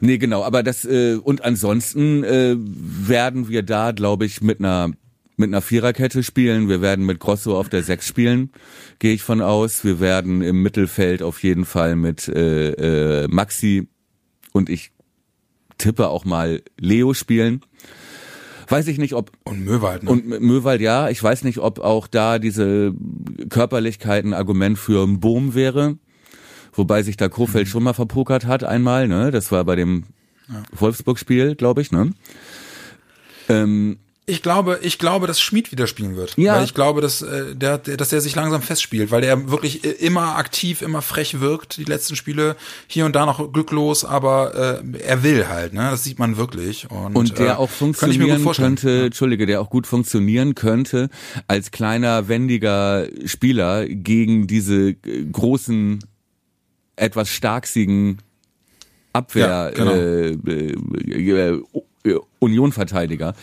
Nee, 0.00 0.18
genau, 0.18 0.42
aber 0.42 0.62
das 0.62 0.84
äh, 0.84 1.16
und 1.16 1.44
ansonsten 1.44 2.24
äh, 2.24 2.56
werden 2.58 3.48
wir 3.48 3.62
da, 3.62 3.92
glaube 3.92 4.26
ich, 4.26 4.40
mit 4.40 4.60
einer 4.60 4.90
mit 5.36 5.50
einer 5.50 5.60
Viererkette 5.60 6.22
spielen. 6.22 6.68
Wir 6.68 6.80
werden 6.80 7.04
mit 7.04 7.20
Grosso 7.20 7.58
auf 7.58 7.68
der 7.68 7.82
Sechs 7.82 8.06
spielen, 8.06 8.50
gehe 8.98 9.12
ich 9.12 9.22
von 9.22 9.42
aus. 9.42 9.84
Wir 9.84 10.00
werden 10.00 10.42
im 10.42 10.62
Mittelfeld 10.62 11.22
auf 11.22 11.42
jeden 11.42 11.64
Fall 11.64 11.94
mit 11.94 12.26
äh, 12.28 13.24
äh, 13.24 13.28
Maxi 13.28 13.86
und 14.52 14.70
ich 14.70 14.92
tippe 15.78 16.08
auch 16.08 16.24
mal 16.24 16.62
Leo 16.78 17.12
spielen. 17.14 17.60
Weiß 18.68 18.88
ich 18.88 18.98
nicht, 18.98 19.14
ob 19.14 19.30
Und 19.44 19.64
Möwald, 19.64 20.02
ne? 20.02 20.10
und 20.10 20.26
Möwald, 20.26 20.80
ja, 20.80 21.08
ich 21.08 21.22
weiß 21.22 21.44
nicht, 21.44 21.58
ob 21.58 21.78
auch 21.78 22.08
da 22.08 22.40
diese 22.40 22.92
Körperlichkeit 23.48 24.24
ein 24.24 24.34
Argument 24.34 24.76
für 24.76 25.04
einen 25.04 25.20
Boom 25.20 25.54
wäre. 25.54 25.98
Wobei 26.76 27.02
sich 27.02 27.16
da 27.16 27.28
Kofeld 27.28 27.68
schon 27.68 27.82
mal 27.82 27.94
verpokert 27.94 28.46
hat 28.46 28.62
einmal, 28.62 29.08
ne? 29.08 29.30
Das 29.30 29.50
war 29.50 29.64
bei 29.64 29.76
dem 29.76 30.04
Wolfsburg-Spiel, 30.72 31.56
glaube 31.56 31.80
ich, 31.80 31.90
ne? 31.90 32.12
Ähm, 33.48 33.98
Ich 34.28 34.42
glaube, 34.42 34.80
ich 34.82 34.98
glaube, 34.98 35.28
dass 35.28 35.40
Schmid 35.40 35.70
wieder 35.70 35.86
spielen 35.86 36.16
wird. 36.16 36.36
Ja. 36.36 36.56
Weil 36.56 36.64
ich 36.64 36.74
glaube, 36.74 37.00
dass, 37.00 37.22
äh, 37.22 37.54
der, 37.54 37.78
dass 37.78 38.12
er 38.12 38.20
sich 38.20 38.34
langsam 38.34 38.60
festspielt, 38.60 39.12
weil 39.12 39.22
er 39.22 39.50
wirklich 39.52 39.84
immer 39.84 40.36
aktiv, 40.36 40.82
immer 40.82 41.00
frech 41.00 41.38
wirkt. 41.40 41.76
Die 41.76 41.84
letzten 41.84 42.16
Spiele 42.16 42.56
hier 42.88 43.06
und 43.06 43.14
da 43.14 43.24
noch 43.24 43.52
glücklos, 43.52 44.04
aber 44.04 44.82
äh, 44.82 44.98
er 44.98 45.22
will 45.22 45.46
halt, 45.46 45.74
ne? 45.74 45.90
Das 45.92 46.02
sieht 46.02 46.18
man 46.18 46.36
wirklich. 46.36 46.90
Und, 46.90 47.14
und 47.14 47.38
der 47.38 47.52
äh, 47.52 47.56
auch 47.56 47.70
funktionieren 47.70 48.44
könnte, 48.52 49.04
Entschuldige, 49.06 49.46
der 49.46 49.60
auch 49.60 49.70
gut 49.70 49.86
funktionieren 49.86 50.56
könnte 50.56 51.08
als 51.46 51.70
kleiner, 51.70 52.26
wendiger 52.26 53.06
Spieler 53.26 53.86
gegen 53.86 54.48
diese 54.48 54.94
großen, 54.94 56.00
etwas 56.96 57.30
starksigen 57.30 58.18
Abwehr, 59.12 59.46
Ja, 59.48 59.70
genau. 59.70 59.92
äh, 59.92 60.30
äh, 60.30 61.62
äh, 62.04 62.20
Unionverteidiger. 62.38 63.34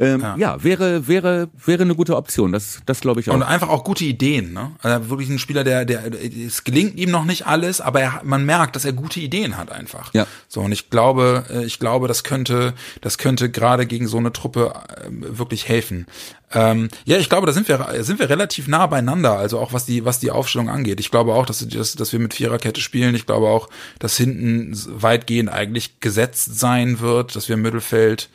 Ähm, 0.00 0.20
ja. 0.20 0.36
Ja. 0.36 0.64
wäre 0.64 1.06
wäre 1.06 1.48
wäre 1.64 1.82
eine 1.82 1.94
gute 1.94 2.16
Option. 2.16 2.52
Das 2.52 2.80
das 2.86 3.00
glaube 3.00 3.20
ich 3.20 3.30
auch. 3.30 3.34
Und 3.34 3.42
einfach 3.42 3.68
auch 3.68 3.84
gute 3.84 4.04
Ideen, 4.04 4.52
ne? 4.52 4.72
Also 4.80 5.10
wirklich 5.10 5.28
ein 5.28 5.38
Spieler, 5.38 5.62
der, 5.62 5.84
der, 5.84 6.02
es 6.46 6.64
gelingt 6.64 6.96
ihm 6.98 7.10
noch 7.10 7.24
nicht 7.24 7.46
alles, 7.46 7.80
aber 7.80 8.00
er, 8.00 8.20
man 8.24 8.44
merkt, 8.44 8.74
dass 8.76 8.84
er 8.84 8.92
gute 8.92 9.20
Ideen 9.20 9.56
hat 9.56 9.70
einfach. 9.70 10.12
Ja. 10.14 10.26
So, 10.48 10.60
und 10.62 10.72
ich 10.72 10.90
glaube, 10.90 11.44
äh, 11.50 11.64
ich 11.64 11.78
glaube, 11.78 12.08
das 12.08 12.24
könnte, 12.24 12.74
das 13.00 13.18
könnte 13.18 13.50
gerade 13.50 13.86
gegen 13.86 14.08
so 14.08 14.16
eine 14.16 14.32
Truppe 14.32 14.72
äh, 14.88 15.08
wirklich 15.10 15.68
helfen. 15.68 16.06
Ähm, 16.52 16.88
ja, 17.04 17.18
ich 17.18 17.28
glaube, 17.28 17.46
da 17.46 17.52
sind 17.52 17.68
wir, 17.68 18.02
sind 18.02 18.18
wir 18.18 18.28
relativ 18.28 18.66
nah 18.66 18.86
beieinander, 18.86 19.38
also 19.38 19.58
auch 19.58 19.72
was 19.72 19.84
die, 19.84 20.04
was 20.04 20.18
die 20.18 20.30
Aufstellung 20.30 20.68
angeht. 20.68 20.98
Ich 20.98 21.10
glaube 21.10 21.34
auch, 21.34 21.46
dass, 21.46 21.66
dass, 21.68 21.94
dass 21.94 22.12
wir 22.12 22.18
mit 22.18 22.34
Viererkette 22.34 22.80
spielen. 22.80 23.14
Ich 23.14 23.26
glaube 23.26 23.48
auch, 23.48 23.68
dass 23.98 24.16
hinten 24.16 24.74
weitgehend 24.88 25.48
eigentlich 25.48 26.00
gesetzt 26.00 26.58
sein 26.58 27.00
wird, 27.00 27.36
dass 27.36 27.48
wir 27.48 27.54
im 27.54 27.62
Mittelfeld, 27.62 28.30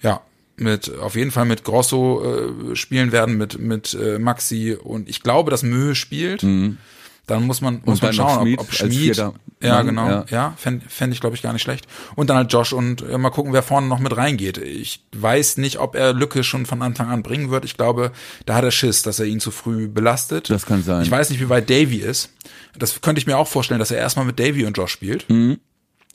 ja, 0.00 0.22
mit 0.56 0.98
auf 0.98 1.14
jeden 1.14 1.30
Fall 1.30 1.44
mit 1.44 1.62
Grosso 1.62 2.72
äh, 2.72 2.76
spielen 2.76 3.12
werden, 3.12 3.36
mit 3.36 3.58
mit 3.58 3.94
äh, 3.94 4.18
Maxi 4.18 4.76
und 4.82 5.08
ich 5.08 5.22
glaube, 5.22 5.50
dass 5.50 5.62
Möhe 5.62 5.94
spielt. 5.94 6.42
Dann 7.28 7.44
muss 7.46 7.60
man 7.60 7.80
muss 7.84 8.02
man 8.02 8.12
schauen, 8.12 8.40
Schmid 8.40 8.58
ob, 8.58 8.66
ob 8.66 8.72
vierter 8.72 9.34
ja 9.62 9.76
Mann, 9.76 9.86
genau, 9.86 10.08
ja. 10.08 10.24
ja, 10.30 10.54
fände 10.56 10.84
fänd 10.88 11.12
ich 11.12 11.20
glaube 11.20 11.36
ich 11.36 11.42
gar 11.42 11.52
nicht 11.52 11.62
schlecht. 11.62 11.86
Und 12.14 12.30
dann 12.30 12.36
halt 12.36 12.52
Josh 12.52 12.72
und 12.72 13.02
äh, 13.02 13.18
mal 13.18 13.30
gucken, 13.30 13.52
wer 13.52 13.62
vorne 13.62 13.88
noch 13.88 13.98
mit 13.98 14.16
reingeht. 14.16 14.58
Ich 14.58 15.04
weiß 15.16 15.56
nicht, 15.58 15.78
ob 15.78 15.94
er 15.94 16.12
Lücke 16.12 16.44
schon 16.44 16.66
von 16.66 16.82
Anfang 16.82 17.08
an 17.08 17.22
bringen 17.22 17.50
wird. 17.50 17.64
Ich 17.64 17.76
glaube, 17.76 18.12
da 18.46 18.54
hat 18.54 18.64
er 18.64 18.70
Schiss, 18.70 19.02
dass 19.02 19.18
er 19.18 19.26
ihn 19.26 19.40
zu 19.40 19.50
früh 19.50 19.88
belastet. 19.88 20.50
Das 20.50 20.66
kann 20.66 20.82
sein. 20.82 21.02
Ich 21.02 21.10
weiß 21.10 21.30
nicht, 21.30 21.40
wie 21.40 21.48
weit 21.48 21.68
Davy 21.70 21.96
ist. 21.96 22.30
Das 22.76 23.00
könnte 23.00 23.20
ich 23.20 23.26
mir 23.26 23.36
auch 23.36 23.48
vorstellen, 23.48 23.80
dass 23.80 23.90
er 23.90 23.98
erstmal 23.98 24.24
mit 24.24 24.38
Davy 24.38 24.64
und 24.64 24.76
Josh 24.76 24.92
spielt. 24.92 25.28
Mhm. 25.28 25.58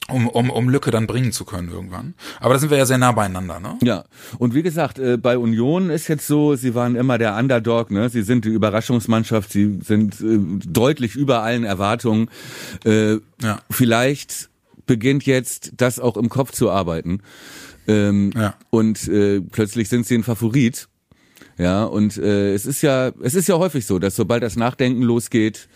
Um, 0.09 0.27
um, 0.27 0.49
um 0.49 0.67
Lücke 0.67 0.91
dann 0.91 1.07
bringen 1.07 1.31
zu 1.31 1.45
können 1.45 1.69
irgendwann. 1.71 2.13
Aber 2.41 2.53
da 2.53 2.59
sind 2.59 2.69
wir 2.71 2.77
ja 2.77 2.85
sehr 2.85 2.97
nah 2.97 3.13
beieinander, 3.13 3.61
ne? 3.61 3.77
Ja, 3.83 4.03
und 4.37 4.53
wie 4.53 4.61
gesagt, 4.61 4.99
äh, 4.99 5.15
bei 5.17 5.37
Union 5.37 5.89
ist 5.89 6.09
jetzt 6.09 6.27
so, 6.27 6.55
sie 6.55 6.75
waren 6.75 6.95
immer 6.95 7.17
der 7.17 7.37
Underdog, 7.37 7.89
ne? 7.89 8.09
Sie 8.09 8.21
sind 8.21 8.43
die 8.43 8.49
Überraschungsmannschaft, 8.49 9.49
sie 9.51 9.79
sind 9.81 10.19
äh, 10.19 10.39
deutlich 10.67 11.15
über 11.15 11.41
allen 11.41 11.63
Erwartungen. 11.63 12.29
Äh, 12.83 13.19
Ja. 13.41 13.59
Vielleicht 13.71 14.49
beginnt 14.85 15.25
jetzt 15.25 15.71
das 15.77 15.99
auch 15.99 16.17
im 16.17 16.27
Kopf 16.27 16.51
zu 16.51 16.69
arbeiten. 16.69 17.21
Ähm, 17.87 18.31
Ja. 18.35 18.55
Und 18.71 19.07
äh, 19.07 19.39
plötzlich 19.39 19.87
sind 19.87 20.05
sie 20.05 20.15
ein 20.15 20.23
Favorit. 20.23 20.89
Ja, 21.57 21.85
und 21.85 22.17
äh, 22.17 22.53
es 22.53 22.65
ist 22.65 22.81
ja, 22.81 23.11
es 23.21 23.35
ist 23.35 23.47
ja 23.47 23.57
häufig 23.57 23.85
so, 23.85 23.99
dass 23.99 24.15
sobald 24.17 24.43
das 24.43 24.57
Nachdenken 24.57 25.01
losgeht, 25.03 25.69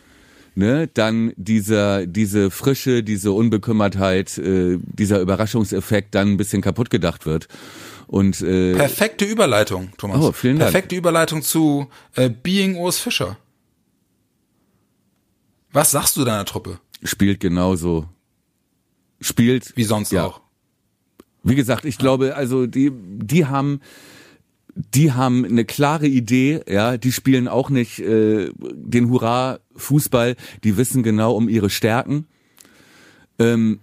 ne, 0.57 0.87
dann 0.87 1.33
dieser, 1.35 2.05
diese 2.05 2.51
Frische, 2.51 3.03
diese 3.03 3.31
Unbekümmertheit, 3.31 4.37
äh, 4.37 4.77
dieser 4.81 5.19
Überraschungseffekt 5.21 6.15
dann 6.15 6.33
ein 6.33 6.37
bisschen 6.37 6.61
kaputt 6.61 6.89
gedacht 6.89 7.25
wird. 7.25 7.47
Und 8.07 8.41
äh, 8.41 8.73
Perfekte 8.73 9.25
Überleitung, 9.25 9.91
Thomas. 9.97 10.21
Oh, 10.21 10.31
vielen 10.31 10.59
Dank. 10.59 10.71
Perfekte 10.71 10.95
Überleitung 10.95 11.41
zu 11.41 11.87
äh, 12.15 12.29
Being 12.29 12.75
Urs 12.75 12.99
Fischer. 12.99 13.37
Was 15.71 15.91
sagst 15.91 16.17
du 16.17 16.23
deiner 16.25 16.45
Truppe? 16.45 16.79
spielt 17.03 17.39
genauso. 17.39 18.07
Spielt 19.21 19.75
Wie 19.75 19.83
sonst 19.83 20.11
ja. 20.11 20.25
auch. 20.25 20.41
Wie 21.43 21.55
gesagt, 21.55 21.85
ich 21.85 21.97
glaube, 21.97 22.35
also 22.35 22.67
die, 22.67 22.91
die 22.93 23.45
haben, 23.45 23.79
die 24.75 25.13
haben 25.13 25.45
eine 25.45 25.65
klare 25.65 26.07
Idee, 26.07 26.61
ja, 26.67 26.97
die 26.97 27.11
spielen 27.11 27.47
auch 27.47 27.69
nicht 27.69 27.99
äh, 27.99 28.49
den 28.57 29.09
Hurra-Fußball, 29.77 30.35
die 30.63 30.77
wissen 30.77 31.03
genau 31.03 31.35
um 31.35 31.49
ihre 31.49 31.69
Stärken. 31.69 32.25
Ähm, 33.39 33.79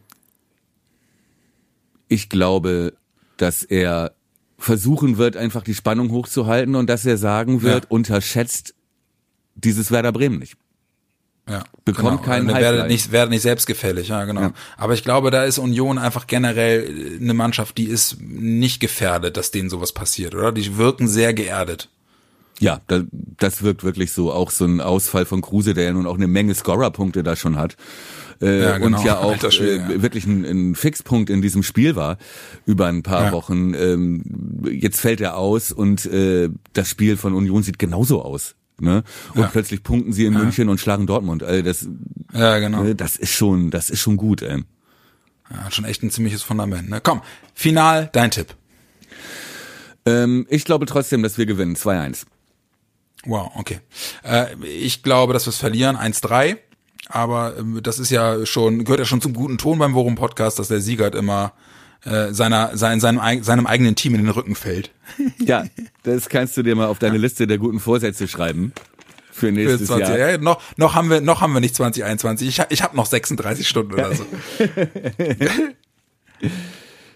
ich 2.09 2.29
glaube, 2.29 2.95
dass 3.37 3.63
er 3.63 4.13
versuchen 4.59 5.19
wird, 5.19 5.37
einfach 5.37 5.63
die 5.63 5.75
Spannung 5.75 6.11
hochzuhalten 6.11 6.75
und 6.75 6.89
dass 6.89 7.05
er 7.05 7.17
sagen 7.19 7.63
wird, 7.63 7.85
Ja. 7.85 7.91
unterschätzt 7.91 8.75
dieses 9.55 9.91
Werder 9.91 10.13
Bremen 10.13 10.39
nicht. 10.39 10.57
Ja, 11.49 11.63
Bekommt 11.85 12.23
keinen 12.23 12.49
Und 12.49 12.55
er 12.57 12.61
Werde 12.63 12.77
Highlight. 12.79 12.91
nicht, 12.91 13.13
werde 13.13 13.31
nicht 13.31 13.43
selbstgefällig, 13.43 14.09
ja, 14.09 14.25
genau. 14.25 14.41
Ja. 14.41 14.53
Aber 14.79 14.95
ich 14.95 15.05
glaube, 15.05 15.31
da 15.31 15.45
ist 15.45 15.59
Union 15.59 15.99
einfach 15.99 16.27
generell 16.27 17.19
eine 17.21 17.35
Mannschaft, 17.35 17.77
die 17.77 17.85
ist 17.85 18.19
nicht 18.23 18.81
gefährdet, 18.81 19.37
dass 19.37 19.51
denen 19.51 19.69
sowas 19.69 19.93
passiert, 19.93 20.35
oder? 20.35 20.53
Die 20.53 20.79
wirken 20.79 21.07
sehr 21.07 21.35
geerdet. 21.35 21.91
Ja, 22.65 22.81
da, 22.87 23.03
das 23.13 23.63
wirkt 23.63 23.85
wirklich 23.85 24.13
so. 24.13 24.33
Auch 24.33 24.51
so 24.51 24.65
ein 24.65 24.81
Ausfall 24.81 25.25
von 25.27 25.41
Kruse, 25.43 25.75
der 25.75 25.85
ja 25.85 25.93
nun 25.93 26.07
auch 26.07 26.17
eine 26.17 26.27
Menge 26.27 26.55
Scorerpunkte 26.55 27.23
da 27.23 27.37
schon 27.37 27.57
hat. 27.57 27.77
Äh, 28.41 28.63
Ja, 28.63 28.79
genau. 28.79 28.99
Und 28.99 29.05
ja 29.05 29.19
auch 29.19 29.43
äh, 29.43 29.77
ja. 29.77 30.03
wirklich 30.03 30.27
ein, 30.27 30.45
ein 30.45 30.75
Fixpunkt 30.75 31.31
in 31.31 31.43
diesem 31.43 31.63
Spiel 31.63 31.95
war 31.95 32.19
über 32.67 32.87
ein 32.87 33.03
paar 33.03 33.27
Ja. 33.27 33.33
Wochen. 33.33 33.75
Ähm, 33.75 34.63
jetzt 34.71 35.01
fällt 35.01 35.21
er 35.21 35.37
aus 35.37 35.71
und 35.73 36.07
äh, 36.07 36.49
das 36.73 36.89
Spiel 36.89 37.17
von 37.17 37.35
Union 37.35 37.63
sieht 37.63 37.79
genauso 37.79 38.23
aus. 38.23 38.55
Ne? 38.81 39.05
Und 39.35 39.53
plötzlich 39.53 39.85
punkten 39.85 40.13
sie 40.13 40.25
in 40.25 40.33
München 40.35 40.69
und 40.69 40.81
schlagen 40.81 41.07
Dortmund. 41.07 41.45
Also 41.45 41.63
das, 41.63 41.87
Ja, 42.33 42.59
genau. 42.59 42.83
äh, 42.85 42.95
das 42.97 43.17
ist 43.17 43.31
schon, 43.31 43.71
das 43.71 43.89
ist 43.89 44.01
schon 44.01 44.17
gut. 44.17 44.43
Ey. 44.43 44.65
Ja, 45.51 45.71
schon 45.71 45.85
echt 45.85 46.03
ein 46.03 46.11
ziemliches 46.11 46.43
Fundament. 46.43 46.89
Ne? 46.91 47.01
Komm, 47.01 47.21
final, 47.55 48.09
dein 48.13 48.33
Tipp. 48.33 48.55
Ähm, 50.07 50.47
ich 50.51 50.65
glaube 50.65 50.87
trotzdem, 50.87 51.23
dass 51.23 51.39
wir 51.39 51.47
gewinnen. 51.47 51.77
2-1. 51.77 52.25
Wow, 53.27 53.53
okay. 53.57 53.81
Äh, 54.23 54.55
ich 54.65 55.03
glaube, 55.03 55.33
dass 55.33 55.47
wir 55.47 55.51
es 55.51 55.59
verlieren, 55.59 55.97
1-3. 55.97 56.57
Aber 57.09 57.57
ähm, 57.59 57.81
das 57.83 57.99
ist 57.99 58.11
ja 58.11 58.45
schon, 58.47 58.85
gehört 58.85 59.01
ja 59.01 59.07
schon 59.07 59.21
zum 59.21 59.35
guten 59.35 59.59
Ton 59.59 59.79
beim 59.79 59.95
Worum 59.95 60.15
Podcast, 60.15 60.59
dass 60.59 60.69
der 60.69 60.81
Siegert 60.81 61.15
immer 61.15 61.53
äh, 62.05 62.33
seiner, 62.33 62.77
sein, 62.77 63.01
seinem, 63.01 63.43
seinem 63.43 63.67
eigenen 63.67 63.95
Team 63.95 64.15
in 64.15 64.23
den 64.23 64.31
Rücken 64.31 64.55
fällt. 64.55 64.91
Ja, 65.39 65.65
das 66.03 66.29
kannst 66.29 66.57
du 66.57 66.63
dir 66.63 66.75
mal 66.75 66.87
auf 66.87 66.99
deine 66.99 67.19
Liste 67.19 67.47
der 67.47 67.59
guten 67.59 67.79
Vorsätze 67.79 68.27
schreiben. 68.27 68.73
Für 69.31 69.49
Für 69.49 69.53
nächstes 69.53 69.89
20, 69.89 70.09
Jahr. 70.09 70.19
ja, 70.31 70.39
noch, 70.39 70.63
noch 70.77 70.95
haben 70.95 71.11
wir, 71.11 71.21
noch 71.21 71.41
haben 71.41 71.53
wir 71.53 71.61
nicht 71.61 71.75
2021. 71.75 72.49
Ich, 72.49 72.63
ich 72.71 72.83
habe 72.83 72.97
noch 72.97 73.07
36 73.07 73.69
Stunden 73.69 73.93
oder 73.95 74.15
so. 74.15 74.25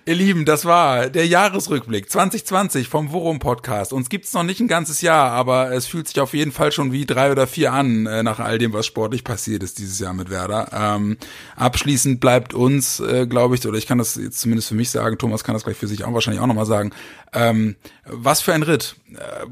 Ihr 0.08 0.14
Lieben, 0.14 0.46
das 0.46 0.64
war 0.64 1.10
der 1.10 1.26
Jahresrückblick 1.26 2.10
2020 2.10 2.88
vom 2.88 3.12
Worum 3.12 3.40
Podcast. 3.40 3.92
Uns 3.92 4.08
gibt's 4.08 4.32
noch 4.32 4.42
nicht 4.42 4.58
ein 4.58 4.66
ganzes 4.66 5.02
Jahr, 5.02 5.32
aber 5.32 5.70
es 5.72 5.86
fühlt 5.86 6.08
sich 6.08 6.18
auf 6.18 6.32
jeden 6.32 6.50
Fall 6.50 6.72
schon 6.72 6.92
wie 6.92 7.04
drei 7.04 7.30
oder 7.30 7.46
vier 7.46 7.74
an, 7.74 8.06
äh, 8.06 8.22
nach 8.22 8.38
all 8.38 8.56
dem, 8.56 8.72
was 8.72 8.86
sportlich 8.86 9.22
passiert 9.22 9.62
ist 9.62 9.76
dieses 9.76 9.98
Jahr 9.98 10.14
mit 10.14 10.30
Werder. 10.30 10.70
Ähm, 10.72 11.18
abschließend 11.56 12.20
bleibt 12.20 12.54
uns, 12.54 13.00
äh, 13.00 13.26
glaube 13.26 13.54
ich, 13.54 13.66
oder 13.68 13.76
ich 13.76 13.86
kann 13.86 13.98
das 13.98 14.16
jetzt 14.16 14.40
zumindest 14.40 14.68
für 14.68 14.76
mich 14.76 14.88
sagen, 14.88 15.18
Thomas 15.18 15.44
kann 15.44 15.52
das 15.52 15.64
gleich 15.64 15.76
für 15.76 15.86
sich 15.86 16.04
auch 16.04 16.14
wahrscheinlich 16.14 16.40
auch 16.40 16.46
nochmal 16.46 16.64
sagen, 16.64 16.90
ähm, 17.32 17.76
was 18.04 18.40
für 18.40 18.54
ein 18.54 18.62
Ritt. 18.62 18.96
Äh, 19.14 19.46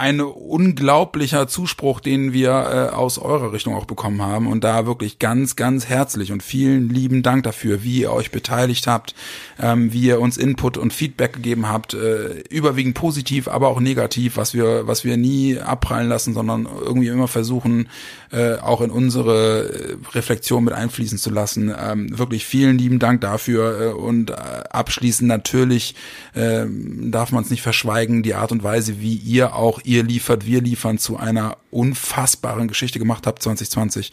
ein 0.00 0.22
unglaublicher 0.22 1.46
Zuspruch, 1.46 2.00
den 2.00 2.32
wir 2.32 2.50
äh, 2.50 2.94
aus 2.94 3.18
eurer 3.18 3.52
Richtung 3.52 3.74
auch 3.74 3.84
bekommen 3.84 4.22
haben 4.22 4.46
und 4.46 4.64
da 4.64 4.86
wirklich 4.86 5.18
ganz, 5.18 5.56
ganz 5.56 5.86
herzlich 5.90 6.32
und 6.32 6.42
vielen 6.42 6.88
lieben 6.88 7.22
Dank 7.22 7.44
dafür, 7.44 7.82
wie 7.82 8.00
ihr 8.00 8.10
euch 8.10 8.30
beteiligt 8.30 8.86
habt, 8.86 9.14
ähm, 9.60 9.92
wie 9.92 10.04
ihr 10.04 10.18
uns 10.20 10.38
Input 10.38 10.78
und 10.78 10.94
Feedback 10.94 11.34
gegeben 11.34 11.68
habt, 11.68 11.92
äh, 11.92 12.40
überwiegend 12.48 12.94
positiv, 12.94 13.46
aber 13.46 13.68
auch 13.68 13.78
negativ, 13.78 14.38
was 14.38 14.54
wir, 14.54 14.86
was 14.86 15.04
wir 15.04 15.18
nie 15.18 15.58
abprallen 15.58 16.08
lassen, 16.08 16.32
sondern 16.32 16.64
irgendwie 16.64 17.08
immer 17.08 17.28
versuchen, 17.28 17.90
äh, 18.32 18.54
auch 18.54 18.80
in 18.80 18.90
unsere 18.90 19.68
äh, 19.68 19.96
Reflexion 20.14 20.64
mit 20.64 20.72
einfließen 20.72 21.18
zu 21.18 21.28
lassen. 21.28 21.74
Ähm, 21.78 22.18
wirklich 22.18 22.46
vielen 22.46 22.78
lieben 22.78 23.00
Dank 23.00 23.20
dafür 23.20 23.80
äh, 23.80 23.92
und 23.92 24.30
abschließend 24.30 25.28
natürlich 25.28 25.94
äh, 26.34 26.64
darf 27.10 27.32
man 27.32 27.42
es 27.42 27.50
nicht 27.50 27.62
verschweigen, 27.62 28.22
die 28.22 28.34
Art 28.34 28.52
und 28.52 28.62
Weise, 28.62 29.00
wie 29.00 29.14
ihr 29.14 29.54
auch 29.54 29.80
ihr 29.84 30.02
liefert, 30.02 30.46
wir 30.46 30.60
liefern 30.60 30.98
zu 30.98 31.16
einer 31.16 31.56
unfassbaren 31.70 32.68
Geschichte 32.68 32.98
gemacht 32.98 33.26
habt 33.26 33.42
2020 33.42 34.12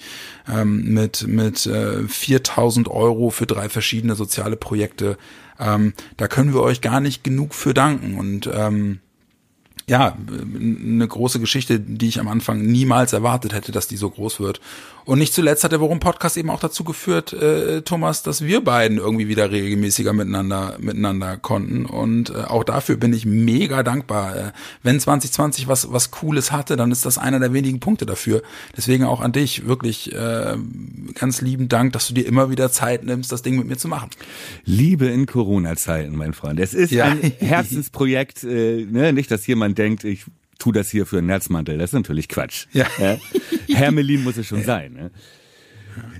ähm, 0.50 0.94
mit 0.94 1.28
mit 1.28 1.66
äh, 1.66 2.08
4000 2.08 2.88
Euro 2.88 3.30
für 3.30 3.46
drei 3.46 3.70
verschiedene 3.70 4.16
soziale 4.16 4.56
Projekte. 4.56 5.18
Ähm, 5.60 5.94
da 6.18 6.28
können 6.28 6.54
wir 6.54 6.62
euch 6.62 6.82
gar 6.82 7.00
nicht 7.00 7.24
genug 7.24 7.54
für 7.54 7.74
danken 7.74 8.18
und 8.18 8.50
ähm, 8.54 9.00
ja, 9.90 10.18
eine 10.30 11.08
große 11.08 11.40
Geschichte, 11.40 11.80
die 11.80 12.10
ich 12.10 12.20
am 12.20 12.28
Anfang 12.28 12.62
niemals 12.62 13.14
erwartet 13.14 13.54
hätte, 13.54 13.72
dass 13.72 13.88
die 13.88 13.96
so 13.96 14.10
groß 14.10 14.42
wird. 14.42 14.60
Und 15.08 15.20
nicht 15.20 15.34
zuletzt 15.34 15.64
hat 15.64 15.72
der 15.72 15.80
Worum 15.80 16.02
Podcast 16.02 16.36
eben 16.36 16.50
auch 16.50 16.60
dazu 16.60 16.84
geführt, 16.84 17.32
äh, 17.32 17.82
Thomas, 17.82 18.24
dass 18.24 18.44
wir 18.44 18.62
beiden 18.62 18.98
irgendwie 18.98 19.30
wieder 19.30 19.50
regelmäßiger 19.50 20.12
miteinander 20.12 20.76
miteinander 20.80 21.38
konnten. 21.38 21.86
Und 21.86 22.30
äh, 22.30 22.34
auch 22.44 22.66
dafür 22.66 22.98
bin 22.98 23.14
ich 23.14 23.26
mega 23.26 23.84
dankbar. 23.84 24.36
Äh, 24.36 24.52
wenn 24.84 25.00
2020 25.00 25.70
was 25.70 25.94
was 25.94 26.12
Cooles 26.12 26.52
hatte, 26.52 26.76
dann 26.76 26.92
ist 26.92 27.06
das 27.06 27.18
einer 27.18 27.40
der 27.40 27.54
wenigen 27.54 27.80
Punkte 27.80 28.06
dafür. 28.06 28.42
Deswegen 28.76 29.06
auch 29.06 29.22
an 29.22 29.32
dich 29.32 29.66
wirklich 29.66 30.12
äh, 30.14 30.58
ganz 31.14 31.40
lieben 31.40 31.70
Dank, 31.70 31.94
dass 31.94 32.10
du 32.10 32.14
dir 32.14 32.26
immer 32.28 32.50
wieder 32.50 32.70
Zeit 32.70 33.06
nimmst, 33.06 33.32
das 33.32 33.42
Ding 33.42 33.56
mit 33.58 33.66
mir 33.68 33.78
zu 33.78 33.88
machen. 33.88 34.10
Liebe 34.66 35.06
in 35.06 35.26
Corona-Zeiten, 35.26 36.18
mein 36.18 36.34
Freund. 36.34 36.60
Es 36.60 36.74
ist 36.74 36.92
Ja. 36.92 37.06
ein 37.06 37.22
Herzensprojekt, 37.40 38.44
äh, 38.44 38.86
ne? 38.86 39.14
nicht, 39.14 39.32
dass 39.32 39.48
jemand 39.48 39.78
denkt, 39.78 40.04
ich 40.04 40.26
tu 40.58 40.72
das 40.72 40.90
hier 40.90 41.06
für 41.06 41.20
einen 41.20 41.28
Nerzmantel. 41.28 41.78
Das 41.78 41.90
ist 41.92 41.94
natürlich 41.94 42.28
Quatsch. 42.28 42.66
Ja. 42.74 42.88
Hermelin 43.68 44.24
muss 44.24 44.38
es 44.38 44.48
schon 44.48 44.64
sein. 44.64 44.94
Ne? 44.94 45.12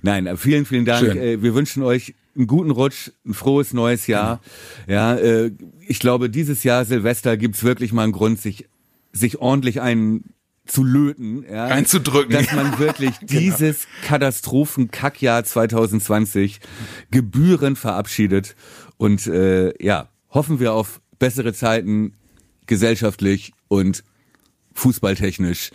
Nein, 0.02 0.28
äh, 0.28 0.38
vielen, 0.38 0.66
vielen 0.66 0.86
Dank. 0.86 1.06
Schön. 1.06 1.18
Äh, 1.18 1.42
Wir 1.42 1.54
wünschen 1.54 1.84
euch 1.84 2.16
einen 2.36 2.48
guten 2.48 2.72
Rutsch, 2.72 3.12
ein 3.26 3.34
frohes 3.34 3.74
neues 3.74 4.08
Jahr. 4.08 4.42
Ja, 4.88 5.16
äh, 5.16 5.52
ich 5.88 6.00
glaube, 6.00 6.30
dieses 6.30 6.64
Jahr 6.64 6.86
Silvester 6.86 7.36
gibt's 7.38 7.64
wirklich 7.64 7.94
mal 7.94 8.04
einen 8.04 8.12
Grund, 8.12 8.40
sich, 8.42 8.68
sich 9.12 9.40
ordentlich 9.40 9.82
einen 9.82 10.34
zu 10.68 10.84
löten, 10.84 11.46
ja, 11.50 11.68
Reinzudrücken. 11.68 12.34
dass 12.34 12.52
man 12.52 12.78
wirklich 12.78 13.16
dieses 13.22 13.88
Katastrophen-Kackjahr 14.06 15.44
2020 15.46 16.60
gebührend 17.10 17.78
verabschiedet 17.78 18.56
und 18.98 19.26
äh, 19.28 19.74
ja, 19.84 20.10
hoffen 20.30 20.60
wir 20.60 20.74
auf 20.74 21.02
bessere 21.20 21.54
Zeiten 21.54 22.14
gesellschaftlich 22.66 23.54
und 23.70 24.04
fußballtechnisch 24.78 25.72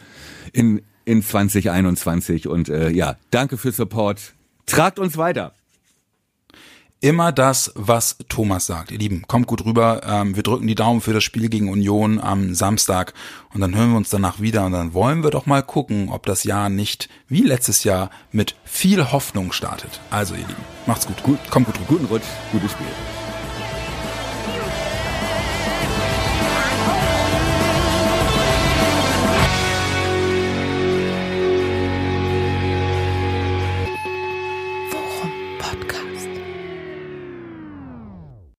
in 0.53 0.83
in 1.05 1.23
2021 1.23 2.47
und 2.47 2.69
äh, 2.69 2.91
ja, 2.91 3.17
danke 3.31 3.57
für 3.59 3.73
Support. 3.73 4.35
Tragt 4.67 4.99
uns 4.99 5.17
weiter. 5.17 5.53
immer 7.01 7.33
das, 7.33 7.73
was 7.75 8.17
Thomas 8.29 8.67
sagt. 8.67 8.93
Ihr 8.93 8.99
Lieben, 8.99 9.25
kommt 9.27 9.49
gut 9.49 9.65
rüber. 9.65 10.03
Ähm, 10.07 10.37
wir 10.37 10.45
drücken 10.45 10.69
die 10.69 10.77
Daumen 10.77 11.01
für 11.01 11.13
das 11.13 11.25
Spiel 11.25 11.49
gegen 11.49 11.69
Union 11.69 12.21
am 12.21 12.55
Samstag 12.55 13.13
und 13.53 13.61
dann 13.61 13.75
hören 13.75 13.91
wir 13.91 13.97
uns 13.97 14.11
danach 14.11 14.41
wieder 14.41 14.65
und 14.65 14.73
dann 14.73 14.95
wollen 14.95 15.25
wir 15.25 15.31
doch 15.31 15.47
mal 15.47 15.65
gucken, 15.65 16.09
ob 16.11 16.25
das 16.27 16.45
Jahr 16.45 16.69
nicht 16.69 17.09
wie 17.27 17.43
letztes 17.43 17.83
Jahr 17.83 18.11
mit 18.31 18.55
viel 18.65 19.11
Hoffnung 19.11 19.51
startet. 19.51 20.01
Also 20.11 20.35
ihr 20.35 20.47
Lieben, 20.47 20.65
macht's 20.87 21.09
gut. 21.09 21.21
gut. 21.25 21.39
Kommt 21.51 21.67
gut 21.67 21.75
rüber. 21.81 21.89
Guten 21.89 22.05
Rutsch, 22.05 22.29
gutes 22.53 22.71
Spiel. 22.71 22.87